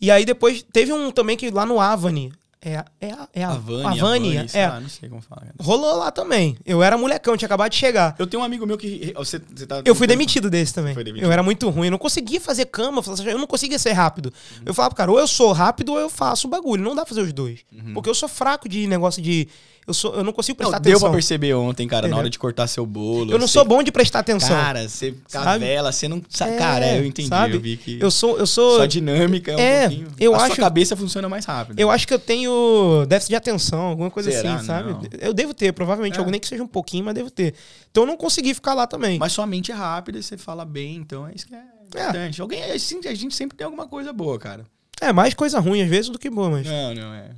E 0.00 0.10
aí 0.10 0.24
depois 0.24 0.60
teve 0.72 0.92
um 0.92 1.12
também 1.12 1.36
que 1.36 1.50
lá 1.50 1.64
no 1.64 1.78
Avani. 1.80 2.32
É, 2.62 2.84
é, 3.00 3.10
a- 3.12 3.28
é 3.32 3.42
a, 3.42 3.52
Havani, 3.52 3.84
Havani, 3.86 4.00
Havani, 4.36 4.48
sei 4.50 4.60
é. 4.60 4.68
lá, 4.68 4.80
não 4.80 4.88
sei 4.90 5.08
como 5.08 5.22
fala. 5.22 5.40
cara. 5.40 5.54
Rolou 5.60 5.96
lá 5.96 6.10
também. 6.10 6.58
Eu 6.66 6.82
era 6.82 6.98
molecão, 6.98 7.34
tinha 7.34 7.46
acabado 7.46 7.70
de 7.70 7.78
chegar. 7.78 8.14
Eu 8.18 8.26
tenho 8.26 8.42
um 8.42 8.44
amigo 8.44 8.66
meu 8.66 8.76
que... 8.76 9.14
Você, 9.16 9.38
você 9.38 9.66
tá 9.66 9.80
Eu 9.82 9.94
fui 9.94 10.06
demitido 10.06 10.50
desse 10.50 10.74
também. 10.74 10.94
Demitido. 10.94 11.24
Eu 11.24 11.32
era 11.32 11.42
muito 11.42 11.70
ruim, 11.70 11.86
eu 11.86 11.90
não 11.92 11.98
conseguia 11.98 12.38
fazer 12.38 12.66
cama, 12.66 13.02
eu 13.06 13.12
assim, 13.14 13.24
eu 13.26 13.38
não 13.38 13.46
conseguia 13.46 13.78
ser 13.78 13.92
rápido. 13.92 14.30
Eu 14.66 14.74
falava, 14.74 14.94
cara, 14.94 15.10
ou 15.10 15.18
eu 15.18 15.26
sou 15.26 15.52
rápido 15.52 15.92
ou 15.92 15.98
eu 15.98 16.10
faço 16.10 16.46
o 16.46 16.50
bagulho. 16.50 16.82
Não 16.82 16.94
dá 16.94 17.02
pra 17.02 17.08
fazer 17.14 17.22
os 17.22 17.32
dois. 17.32 17.60
Porque 17.94 18.10
eu 18.10 18.14
sou 18.14 18.28
fraco 18.28 18.68
de 18.68 18.86
negócio 18.86 19.22
de. 19.22 19.48
Eu, 19.90 19.94
sou, 19.94 20.14
eu 20.14 20.22
não 20.22 20.32
consigo 20.32 20.54
Não, 20.62 20.68
prestar 20.70 20.78
deu 20.78 20.92
atenção. 20.92 21.08
pra 21.10 21.16
perceber 21.16 21.54
ontem, 21.54 21.86
cara, 21.88 22.02
na 22.02 22.06
Entendeu? 22.08 22.18
hora 22.20 22.30
de 22.30 22.38
cortar 22.38 22.66
seu 22.68 22.86
bolo. 22.86 23.32
Eu 23.32 23.38
não 23.38 23.46
você- 23.48 23.54
sou 23.54 23.64
bom 23.64 23.82
de 23.82 23.90
prestar 23.90 24.20
atenção. 24.20 24.48
Cara, 24.56 24.88
você 24.88 25.14
cavela, 25.30 25.90
você 25.90 26.06
não... 26.08 26.18
É, 26.18 26.56
cara, 26.56 26.96
eu 26.96 27.04
entendi, 27.04 27.28
sabe? 27.28 27.54
eu 27.56 27.60
vi 27.60 27.76
que... 27.76 27.98
Eu 28.00 28.10
sou. 28.10 28.38
Eu 28.38 28.46
sou. 28.46 28.76
Sua 28.76 28.86
dinâmica 28.88 29.50
é 29.52 29.56
um 29.56 29.58
É, 29.58 29.80
pouquinho... 29.88 30.08
eu 30.20 30.34
a 30.34 30.38
acho- 30.38 30.46
sua 30.54 30.56
cabeça 30.64 30.96
funciona 30.96 31.28
mais 31.28 31.44
rápido. 31.44 31.78
Eu 31.78 31.90
acho 31.90 32.06
que 32.06 32.14
eu 32.14 32.18
tenho 32.18 33.04
déficit 33.08 33.30
de 33.30 33.36
atenção, 33.36 33.80
alguma 33.80 34.10
coisa 34.10 34.30
Será? 34.30 34.54
assim, 34.54 34.64
sabe? 34.66 34.92
Não. 34.92 35.02
Eu 35.20 35.34
devo 35.34 35.52
ter, 35.52 35.72
provavelmente, 35.72 36.14
É. 36.14 36.18
algum 36.18 36.30
nem 36.30 36.38
que 36.40 36.46
seja 36.46 36.62
um 36.62 36.68
pouquinho, 36.68 37.04
mas 37.04 37.14
devo 37.14 37.30
ter. 37.30 37.54
Então 37.90 38.04
eu 38.04 38.06
não 38.06 38.16
consegui 38.16 38.54
ficar 38.54 38.74
lá 38.74 38.86
também. 38.86 39.18
Mas 39.18 39.32
sua 39.32 39.46
mente 39.46 39.72
é 39.72 39.74
rápida 39.74 40.18
e 40.18 40.22
você 40.22 40.36
fala 40.36 40.64
bem, 40.64 40.96
então 40.96 41.26
é 41.26 41.32
isso 41.34 41.46
que 41.48 41.54
é 41.54 41.62
importante. 41.86 42.40
Alguém, 42.40 42.62
a 42.62 42.76
gente 42.78 43.08
a 43.08 43.14
gente 43.14 43.34
sempre 43.34 43.56
tem 43.56 43.64
alguma 43.64 43.88
coisa 43.88 44.12
boa, 44.12 44.38
cara. 44.38 44.64
É 45.00 45.12
mais 45.12 45.34
coisa 45.34 45.58
ruim 45.58 45.82
às 45.82 45.88
vezes 45.88 46.10
do 46.10 46.18
que 46.18 46.30
boa, 46.30 46.50
mas. 46.50 46.66
Não, 46.66 46.94
não, 46.94 47.14
é. 47.14 47.30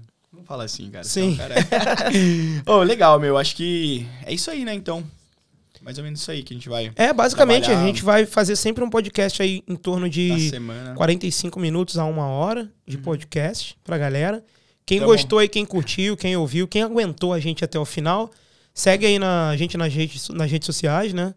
Não 0.42 0.46
fala 0.46 0.64
assim, 0.64 0.90
cara. 0.90 1.04
Sim. 1.04 1.34
Então, 1.34 1.48
cara, 1.48 1.54
é- 1.60 2.62
Ô, 2.68 2.82
legal, 2.82 3.20
meu. 3.20 3.38
Acho 3.38 3.54
que 3.54 4.04
é 4.26 4.34
isso 4.34 4.50
aí, 4.50 4.64
né, 4.64 4.74
então. 4.74 5.04
Mais 5.80 5.98
ou 5.98 6.04
menos 6.04 6.20
isso 6.20 6.30
aí 6.30 6.42
que 6.42 6.52
a 6.52 6.56
gente 6.56 6.68
vai 6.68 6.92
É, 6.96 7.12
basicamente, 7.12 7.64
a 7.64 7.66
Trabalhar. 7.68 7.86
gente 7.86 8.02
vai 8.04 8.26
fazer 8.26 8.54
sempre 8.56 8.82
um 8.84 8.90
podcast 8.90 9.40
aí 9.42 9.62
em 9.68 9.74
torno 9.76 10.08
de 10.08 10.50
semana. 10.50 10.94
45 10.94 11.58
minutos 11.58 11.96
a 11.98 12.04
uma 12.04 12.26
hora 12.26 12.70
de 12.86 12.98
podcast 12.98 13.76
pra 13.84 13.98
galera. 13.98 14.44
Quem 14.86 14.98
Tá 15.00 15.06
gostou 15.06 15.38
aí, 15.40 15.48
quem 15.48 15.64
curtiu, 15.64 16.16
quem 16.16 16.36
ouviu, 16.36 16.66
quem 16.68 16.82
aguentou 16.82 17.32
a 17.32 17.38
gente 17.40 17.64
até 17.64 17.78
o 17.80 17.84
final, 17.84 18.30
segue 18.74 19.06
aí 19.06 19.18
na 19.18 19.48
a 19.50 19.56
gente 19.56 19.76
nas 19.76 19.92
redes, 19.92 20.28
nas 20.28 20.50
redes 20.50 20.66
sociais, 20.66 21.12
né? 21.12 21.34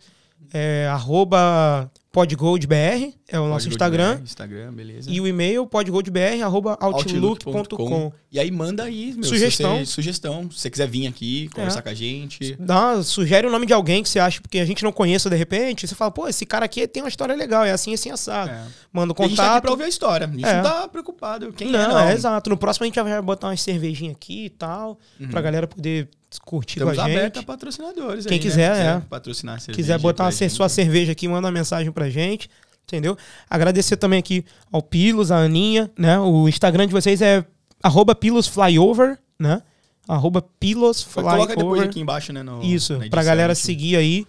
É, 0.54 0.88
arroba 0.92 1.90
podgoldbr, 2.16 3.14
é 3.28 3.40
o 3.40 3.48
nosso 3.48 3.68
Instagram. 3.68 4.16
BR, 4.16 4.24
Instagram, 4.24 4.72
beleza. 4.74 5.12
E 5.12 5.20
o 5.20 5.28
e-mail 5.28 5.66
podgoldbr, 5.68 6.42
arroba 6.44 6.78
outlook.com. 6.80 8.12
E 8.32 8.40
aí 8.40 8.50
manda 8.52 8.84
aí, 8.84 9.14
meu. 9.14 9.24
se 9.24 9.30
Sugestão. 9.30 9.78
você- 9.80 9.86
sugestão. 9.86 10.50
Se 10.52 10.60
você 10.60 10.70
quiser 10.70 10.88
vir 10.88 11.08
aqui, 11.08 11.50
conversar 11.54 11.80
É. 11.80 11.82
com 11.82 11.90
a 11.90 11.94
gente. 11.94 12.56
Dá, 12.60 13.02
sugere 13.04 13.48
o 13.48 13.52
nome 13.52 13.66
de 13.66 13.74
alguém 13.74 14.02
que 14.04 14.10
você 14.10 14.20
acha, 14.20 14.42
porque 14.42 14.60
a 14.60 14.66
gente 14.66 14.84
não 14.84 14.92
conheça 14.92 15.30
de 15.30 15.36
repente. 15.36 15.88
Você 15.88 15.96
fala, 15.96 16.12
pô, 16.12 16.28
esse 16.28 16.46
cara 16.46 16.66
aqui 16.66 16.88
tem 16.88 17.04
uma 17.04 17.10
história 17.10 17.36
legal, 17.36 17.64
é 17.64 17.72
assim, 17.72 17.94
assim, 17.94 18.10
assado. 18.12 18.50
É. 18.52 18.64
Manda 18.92 19.14
o 19.14 19.16
E 19.22 19.26
a 19.26 19.28
gente 19.28 19.38
tá 19.38 19.44
aqui 19.44 19.50
contato. 19.50 19.62
pra 19.64 19.72
ouvir 19.72 19.84
a 19.84 19.88
história. 19.90 20.28
A 20.28 20.30
gente 20.32 20.46
É. 20.46 20.56
não 20.56 20.64
tá 20.64 20.88
preocupado. 20.88 21.52
Quem 21.54 21.70
não, 21.72 21.80
é, 21.80 21.88
não. 21.88 22.00
é 22.00 22.14
exato. 22.14 22.50
No 22.50 22.58
próximo 22.58 22.84
a 22.84 22.88
gente 22.88 23.02
vai 23.02 23.22
botar 23.22 23.48
uma 23.48 23.58
cervejinha 23.58 24.12
aqui 24.12 24.46
e 24.46 24.50
tal, 24.50 24.98
Uhum. 25.20 25.28
pra 25.30 25.42
galera 25.42 25.68
poder 25.68 26.08
curtir 26.44 26.80
Estamos 26.80 26.96
com 26.98 27.02
a 27.02 27.08
gente. 27.08 27.18
abertos 27.18 27.42
a 27.42 27.46
patrocinadores 27.46 28.26
Quem 28.26 28.34
aí, 28.36 28.40
quiser, 28.42 28.76
né? 28.76 28.96
é. 28.98 29.10
patrocinar 29.10 29.56
a 29.56 29.60
cerveja 29.60 29.76
quiser 29.78 29.98
botar 30.00 30.26
uma 30.26 30.32
gente. 30.32 30.50
sua 30.52 30.68
cerveja 30.68 31.14
aqui, 31.14 31.30
manda 31.30 31.48
uma 31.48 31.52
mensagem 31.52 31.90
pra 31.94 32.05
gente, 32.10 32.50
entendeu? 32.84 33.18
Agradecer 33.50 33.98
também 33.98 34.20
aqui 34.20 34.46
ao 34.72 34.82
Pilos, 34.82 35.32
a 35.32 35.38
Aninha, 35.38 35.92
né? 35.98 36.20
O 36.20 36.48
Instagram 36.48 36.88
de 36.88 36.94
vocês 36.94 37.22
é 37.22 37.46
arroba 37.84 38.14
pilosflyover, 38.16 39.18
né? 39.40 39.62
Arroba 40.08 40.42
pilosflyover. 40.60 41.36
Coloca 41.36 41.56
depois 41.56 41.82
aqui 41.82 42.00
embaixo, 42.00 42.32
né? 42.32 42.44
no- 42.44 42.64
Isso, 42.64 42.94
na 42.94 43.00
pra 43.00 43.06
edição, 43.08 43.24
galera 43.24 43.56
seguir 43.56 43.96
aí. 43.96 44.26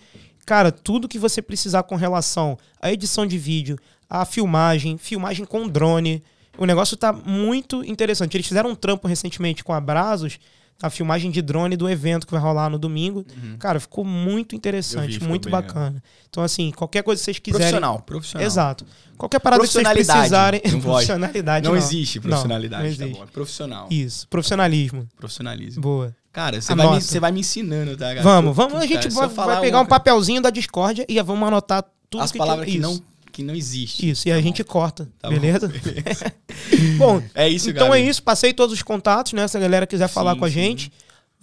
Cara, 0.46 0.70
tudo 0.72 1.08
que 1.08 1.18
você 1.18 1.42
precisar 1.42 1.82
com 1.82 1.96
relação 1.96 2.56
à 2.80 2.92
edição 2.92 3.26
de 3.26 3.36
vídeo, 3.36 3.78
à 4.08 4.24
filmagem, 4.24 4.96
filmagem 4.96 5.44
com 5.44 5.66
drone. 5.68 6.22
O 6.56 6.64
negócio 6.64 6.96
tá 6.96 7.12
muito 7.12 7.84
interessante. 7.84 8.36
Eles 8.36 8.46
fizeram 8.46 8.70
um 8.70 8.74
trampo 8.74 9.06
recentemente 9.08 9.62
com 9.64 9.72
a 9.74 9.80
Brazos, 9.80 10.38
a 10.82 10.90
filmagem 10.90 11.30
de 11.30 11.40
drone 11.40 11.76
do 11.76 11.88
evento 11.88 12.26
que 12.26 12.32
vai 12.32 12.40
rolar 12.40 12.68
no 12.68 12.78
domingo. 12.78 13.24
Uhum. 13.42 13.56
Cara, 13.58 13.80
ficou 13.80 14.04
muito 14.04 14.54
interessante, 14.54 15.06
vi, 15.06 15.12
ficou 15.14 15.28
muito 15.28 15.44
bem 15.44 15.52
bacana. 15.52 16.02
Então, 16.28 16.42
assim, 16.42 16.70
qualquer 16.70 17.02
coisa 17.02 17.18
que 17.20 17.24
vocês 17.24 17.38
quiserem. 17.38 17.60
Profissional, 17.68 18.00
profissional. 18.02 18.46
Exato. 18.46 18.84
Qualquer 19.16 19.38
parada 19.40 19.62
que 19.62 19.68
vocês 19.68 19.88
precisarem. 19.88 20.60
não 20.70 20.80
profissionalidade. 20.82 21.64
Não, 21.64 21.72
Não, 21.72 21.78
existe 21.78 22.20
profissionalidade, 22.20 22.82
Não, 22.82 22.90
não 22.90 22.96
tá 22.98 23.04
existe. 23.04 23.18
bom? 23.18 23.24
É 23.24 23.26
profissional. 23.32 23.86
Isso, 23.90 24.28
profissionalismo. 24.28 25.08
Profissionalismo. 25.16 25.80
Boa. 25.82 26.14
Cara, 26.32 26.60
você 26.60 26.74
vai, 26.74 26.90
me, 26.90 27.00
você 27.00 27.18
vai 27.20 27.32
me 27.32 27.40
ensinando, 27.40 27.96
tá, 27.96 28.08
cara? 28.08 28.22
Vamos, 28.22 28.54
vamos. 28.54 28.74
A 28.74 28.84
gente 28.86 29.08
vai, 29.08 29.26
vai 29.28 29.60
pegar 29.62 29.78
um 29.78 29.80
uma- 29.80 29.86
papelzinho 29.88 30.42
da 30.42 30.50
Discord 30.50 31.06
e 31.08 31.22
vamos 31.22 31.48
anotar 31.48 31.82
tudo 32.10 32.22
As 32.22 32.30
que 32.30 32.36
palavras 32.36 32.66
que, 32.66 32.72
isso. 32.72 32.82
não, 32.82 33.02
que 33.36 33.42
não 33.42 33.54
existe. 33.54 34.08
Isso, 34.10 34.26
e 34.28 34.32
a 34.32 34.40
gente 34.40 34.64
corta, 34.64 35.06
Tá 35.20 35.28
bom, 35.28 35.34
beleza? 35.38 35.68
beleza. 35.84 36.32
Bom, 36.96 37.22
É 37.34 37.46
isso, 37.48 37.68
então 37.70 37.88
galera. 37.88 38.04
é 38.04 38.08
isso. 38.08 38.22
Passei 38.22 38.52
todos 38.54 38.74
os 38.74 38.82
contatos, 38.82 39.34
né? 39.34 39.46
Se 39.46 39.56
a 39.56 39.60
galera 39.60 39.86
quiser 39.86 40.08
falar 40.08 40.32
Sim, 40.32 40.38
com 40.38 40.44
a 40.44 40.48
sim. 40.48 40.54
gente. 40.54 40.92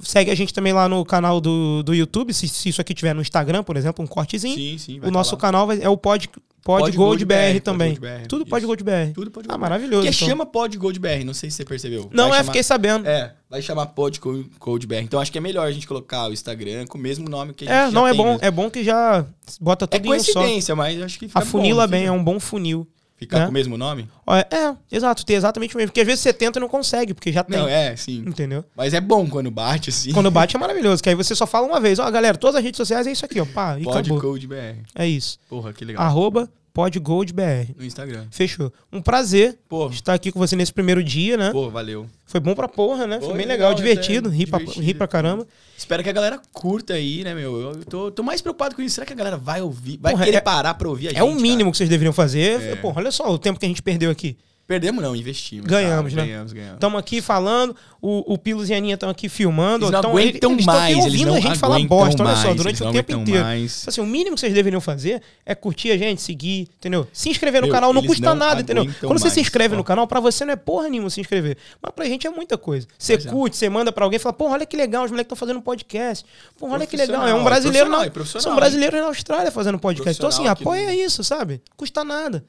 Segue 0.02 0.32
a 0.32 0.36
gente 0.36 0.52
também 0.54 0.74
lá 0.74 0.90
no 0.90 1.06
canal 1.06 1.40
do, 1.40 1.84
do 1.84 1.94
YouTube. 1.94 2.34
Se, 2.34 2.48
se 2.48 2.70
isso 2.70 2.82
aqui 2.82 2.94
tiver 2.96 3.14
no 3.14 3.22
Instagram, 3.22 3.64
por 3.64 3.78
exemplo, 3.78 4.04
um 4.04 4.08
cortezinho. 4.08 4.56
Sim, 4.56 4.78
sim. 4.80 4.98
o 4.98 5.04
tá 5.04 5.12
nosso 5.12 5.38
canal 5.38 5.68
vai- 5.68 5.82
é 5.82 5.88
o 5.88 5.96
Pod, 5.96 6.28
Pod, 6.64 6.80
Pod 6.86 6.96
Gold 6.96 7.26
Gold 7.26 7.26
BR, 7.26 7.60
também. 7.62 7.98
Gold 8.00 8.28
Tudo. 8.30 8.46
Pode 8.46 8.66
Gold 8.66 8.84
BR. 8.86 9.12
Tudo 9.14 9.30
pode 9.30 9.48
Ah, 9.52 9.58
maravilhoso. 9.58 10.04
Porque 10.04 10.16
então. 10.16 10.28
chama 10.30 10.46
Pod 10.46 10.78
Gold 10.78 10.98
BR, 10.98 11.24
não 11.26 11.34
sei 11.34 11.50
se 11.52 11.58
você 11.58 11.66
percebeu. 11.66 12.10
Não, 12.14 12.30
Vai 12.30 12.40
é, 12.40 12.42
chamar- 12.42 12.44
fiquei 12.46 12.64
sabendo. 12.64 13.06
É, 13.06 13.12
É, 13.20 13.34
vai 13.50 13.62
chamar 13.62 13.88
Pod 13.88 14.18
Code 14.60 14.88
BR. 14.88 14.96
Então 15.04 15.20
acho 15.20 15.30
que 15.32 15.38
é 15.38 15.42
melhor 15.42 15.68
a 15.68 15.72
gente 15.72 15.86
colocar 15.86 16.30
o 16.30 16.32
Instagram 16.34 16.86
com 16.88 16.98
o 16.98 17.02
mesmo 17.02 17.28
nome 17.30 17.54
que 17.54 17.66
a 17.66 17.68
gente 17.68 17.76
já 17.88 17.92
não, 17.92 18.08
é 18.08 18.14
bom. 18.14 18.26
mesmo. 18.32 18.40
É 18.42 18.50
bom 18.50 18.70
que 18.70 18.82
já 18.84 19.26
bota 19.60 19.84
É 19.84 19.88
tudo 20.00 20.06
em 20.14 20.18
um 20.18 20.20
só. 20.24 20.34
coincidência, 20.34 20.74
mas 20.76 21.02
acho 21.02 21.20
que 21.20 21.28
fica 21.28 21.40
Afunila 21.40 21.86
bom, 21.86 21.92
bem, 21.92 22.02
fica- 22.04 22.14
é 22.14 22.18
um 22.18 22.24
bom 22.24 22.40
funil. 22.40 22.88
Ficar 23.24 23.40
né? 23.40 23.46
com 23.46 23.52
o 23.52 23.54
mesmo 23.54 23.78
nome? 23.78 24.08
É, 24.28 24.56
é, 24.56 24.76
exato, 24.92 25.26
tem 25.26 25.36
exatamente 25.36 25.76
o 25.76 25.78
mesmo. 25.78 25.90
Porque 25.90 26.02
às 26.02 26.08
vezes 26.08 26.22
você 26.22 26.34
tenta 26.34 26.60
e 26.60 26.62
não 26.62 26.70
consegue, 26.70 27.14
porque 27.14 27.32
já 27.32 27.44
tem. 27.44 27.58
Não, 27.58 27.68
é, 27.68 27.96
sim. 27.96 28.24
Entendeu? 28.26 28.64
Mas 28.76 28.94
é 28.94 29.02
bom 29.02 29.28
quando 29.28 29.50
bate, 29.52 29.90
assim. 29.90 30.12
Quando 30.12 30.30
bate 30.32 30.56
é 30.56 30.60
maravilhoso, 30.60 31.02
que 31.02 31.10
aí 31.10 31.16
você 31.16 31.36
só 31.36 31.46
fala 31.46 31.68
uma 31.68 31.80
vez. 31.80 32.00
Ó, 32.00 32.10
galera, 32.12 32.38
todas 32.38 32.58
as 32.58 32.64
redes 32.64 32.78
sociais 32.78 33.08
é 33.08 33.12
isso 33.12 33.26
aqui, 33.26 33.40
ó. 33.40 33.46
Pá, 33.46 33.80
e 33.80 33.84
Pod 33.84 34.00
acabou. 34.00 34.22
Code 34.22 34.48
BR. 34.48 34.84
É 34.96 35.08
isso. 35.08 35.40
Porra, 35.50 35.74
que 35.74 35.84
legal. 35.84 36.04
Arroba 36.04 36.50
podgoldbr. 36.74 37.72
No 37.78 37.86
Instagram. 37.86 38.26
Fechou. 38.32 38.74
Um 38.92 39.02
prazer 39.02 39.58
Pô, 39.70 39.88
estar 39.90 40.14
aqui 40.14 40.32
com 40.32 40.40
você 40.40 40.56
nesse 40.56 40.74
primeiro 40.74 41.04
dia, 41.04 41.38
né? 41.38 41.52
pô, 41.52 41.70
valeu. 41.70 42.08
Foi 42.26 42.40
bom 42.40 42.56
pra 42.56 42.68
porra, 42.68 43.06
né? 43.06 43.20
Foi, 43.20 43.30
Foi 43.30 43.38
bem 43.38 43.46
legal, 43.46 43.70
legal, 43.70 43.76
divertido, 43.76 44.30
até 44.30 44.38
ri 44.38 44.48
pra, 44.48 44.60
ri 44.60 44.94
pra 44.94 45.08
caramba. 45.08 45.48
Espero 45.78 46.02
que 46.04 46.10
a 46.10 46.14
galera 46.14 46.42
curta 46.52 46.94
aí, 46.96 47.24
né, 47.24 47.36
meu? 47.36 47.60
Eu 47.62 47.86
tô, 47.86 48.12
tô 48.12 48.24
mais 48.24 48.42
preocupado 48.42 48.76
com 48.76 48.82
isso. 48.82 48.96
Será 48.96 49.06
que 49.06 49.14
a 49.14 49.16
galera 49.16 49.38
vai 49.38 49.62
ouvir? 49.62 50.00
Vai 50.02 50.14
Porra, 50.14 50.26
querer 50.26 50.38
é- 50.38 50.42
parar 50.42 50.74
pra 50.74 50.90
ouvir 50.90 51.08
a 51.08 51.10
gente? 51.12 51.20
É 51.20 51.24
o 51.24 51.36
mínimo 51.36 51.72
que 51.72 51.78
vocês 51.78 51.90
deveriam 51.90 52.14
fazer. 52.14 52.60
É. 52.62 52.76
Porra, 52.76 53.00
olha 53.02 53.12
só 53.12 53.32
o 53.32 53.38
tempo 53.38 53.60
que 53.60 53.66
a 53.66 53.70
gente 53.70 53.82
perdeu 53.84 54.10
aqui. 54.10 54.36
Perdemos 54.66 55.04
não, 55.04 55.14
investimos. 55.14 55.66
Ganhamos, 55.68 56.14
cara. 56.14 56.22
né? 56.26 56.32
Ganhamos, 56.32 56.54
ganhamos. 56.54 56.76
Estamos 56.76 56.98
aqui 57.00 57.22
falando, 57.22 57.76
o, 58.02 58.34
o 58.34 58.38
Pilos 58.38 58.70
e 58.70 58.74
a 58.74 58.78
Aninha 58.78 58.94
estão 58.94 59.10
aqui 59.10 59.28
filmando. 59.28 59.86
Eles 59.86 59.92
não 59.92 60.02
tão- 60.02 60.12
aguentam 60.12 60.52
eles 60.54 60.66
mais, 60.66 60.92
eles 60.94 61.04
ouvindo 61.06 61.28
não 61.28 61.36
a 61.36 61.40
gente 61.42 61.60
falar 61.60 61.80
bosta, 61.86 62.24
olha 62.24 62.36
só, 62.38 62.44
mais, 62.46 62.56
durante 62.58 62.82
eles 62.82 62.90
o 62.90 62.92
tempo 62.94 63.12
inteiro. 63.12 63.44
mais. 63.44 63.86
Assim, 63.88 64.00
o 64.00 64.06
mínimo 64.06 64.36
que 64.36 64.40
vocês 64.40 64.54
deveriam 64.54 64.80
fazer 64.80 65.22
é 65.46 65.54
curtir 65.54 65.92
a 65.92 65.98
gente, 65.98 66.22
seguir, 66.22 66.70
entendeu? 66.78 67.06
Se 67.12 67.28
inscrever 67.30 67.60
no 67.62 67.68
Meu, 67.68 67.74
canal 67.76 67.92
não 67.92 68.00
eles 68.00 68.12
custa 68.12 68.26
não 68.26 68.36
nada, 68.36 68.62
entendeu? 68.62 68.86
Quando 69.02 69.20
você 69.20 69.30
se 69.30 69.36
mais, 69.36 69.48
inscreve 69.48 69.76
ó. 69.76 69.78
no 69.78 69.84
canal, 69.84 70.08
pra 70.08 70.22
você 70.22 70.46
não 70.46 70.54
é 70.54 70.56
porra 70.56 70.88
nenhuma 70.88 71.10
se 71.10 71.20
inscrever. 71.20 71.58
Mas 71.82 71.92
pra 71.94 72.06
gente 72.06 72.26
é 72.26 72.30
muita 72.30 72.58
coisa. 72.58 72.88
Você 72.98 73.16
Pois 73.18 73.26
é. 73.26 73.30
curte, 73.30 73.58
você 73.58 73.68
manda 73.70 73.92
pra 73.92 74.06
alguém 74.06 74.16
e 74.16 74.20
fala, 74.20 74.32
porra, 74.34 74.54
olha 74.54 74.66
que 74.66 74.78
legal, 74.78 75.04
os 75.04 75.12
moleques 75.12 75.26
estão 75.26 75.36
fazendo 75.38 75.58
um 75.58 75.62
podcast. 75.62 76.26
Porra, 76.58 76.76
olha 76.76 76.88
que 76.88 76.96
legal. 76.96 77.28
É 77.28 77.34
um 77.34 77.44
Profissional, 77.44 77.44
brasileiro 77.44 77.90
na, 77.90 78.06
é 78.06 78.10
profissional, 78.10 78.42
são 78.44 78.56
brasileiros 78.56 79.00
na 79.02 79.08
Austrália 79.08 79.52
fazendo 79.52 79.78
podcast. 79.78 80.18
Então, 80.18 80.30
assim, 80.30 80.48
apoia 80.48 80.96
isso, 80.96 81.22
sabe? 81.22 81.62
Custa 81.76 82.04
nada. 82.06 82.46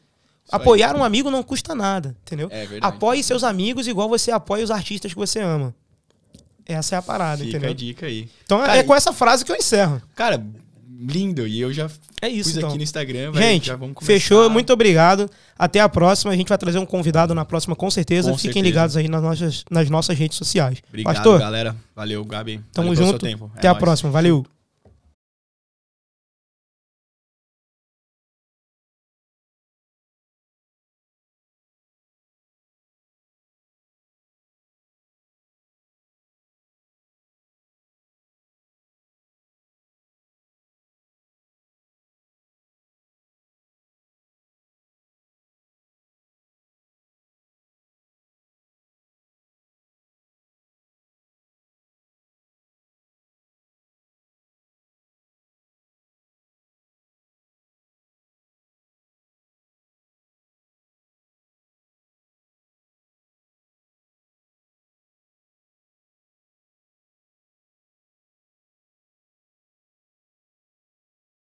Isso 0.47 0.55
aí. 0.55 0.61
Apoiar 0.61 0.97
um 0.97 1.03
amigo 1.05 1.31
não 1.31 1.43
custa 1.43 1.75
nada, 1.75 2.15
entendeu? 2.23 2.49
É 2.51 2.67
verdade. 2.67 2.95
Apoie 2.97 3.23
seus 3.23 3.43
amigos 3.43 3.87
igual 3.89 4.09
você 4.09 4.31
apoia 4.31 4.63
os 4.65 4.71
artistas 4.71 5.13
que 5.13 5.19
você 5.19 5.41
ama. 5.41 5.75
Essa 6.67 6.95
é 6.97 6.99
a 6.99 7.03
parada, 7.03 7.39
Fica 7.39 7.51
entendeu? 7.51 7.71
a 7.71 7.75
dica 7.75 8.07
aí. 8.07 8.29
Então 8.45 8.59
Cara, 8.61 8.77
é 8.79 8.83
com 8.83 8.95
essa 8.95 9.13
frase 9.13 9.45
que 9.45 9.53
eu 9.53 9.57
encerro. 9.57 10.01
Cara, 10.15 10.43
lindo. 10.99 11.47
E 11.47 11.61
eu 11.61 11.73
já 11.73 11.91
É 12.23 12.29
isso, 12.29 12.51
pus 12.51 12.57
então. 12.57 12.69
aqui 12.71 12.79
no 12.79 12.85
Instagram. 12.85 13.33
vai- 13.33 13.43
Gente, 13.43 13.67
já 13.67 13.77
vamos 13.77 13.95
começar. 13.95 14.13
fechou. 14.13 14.49
Muito 14.49 14.73
obrigado. 14.73 15.29
Até 15.59 15.81
a 15.81 15.89
próxima. 15.89 16.33
A 16.33 16.37
gente 16.37 16.49
vai 16.49 16.57
trazer 16.57 16.79
um 16.79 16.87
convidado 16.87 17.35
na 17.35 17.45
próxima, 17.45 17.77
com 17.77 17.91
certeza. 17.91 18.31
Com 18.31 18.37
Fiquem 18.39 18.53
certeza. 18.55 18.67
ligados 18.67 18.97
aí 18.97 19.09
nas 19.09 19.23
nossas, 19.23 19.65
nas 19.71 19.91
nossas 19.91 20.17
redes 20.19 20.39
sociais. 20.39 20.79
Obrigado, 20.89 21.15
Pastor, 21.15 21.39
galera. 21.39 21.77
Valeu, 21.95 22.25
Gabi. 22.25 22.61
tamo 22.73 22.95
Valeu 22.95 23.13
junto. 23.13 23.27
tempo. 23.27 23.51
É 23.55 23.59
Até 23.59 23.69
a 23.69 23.73
nóis. 23.73 23.81
próxima. 23.85 24.11
Valeu. 24.11 24.47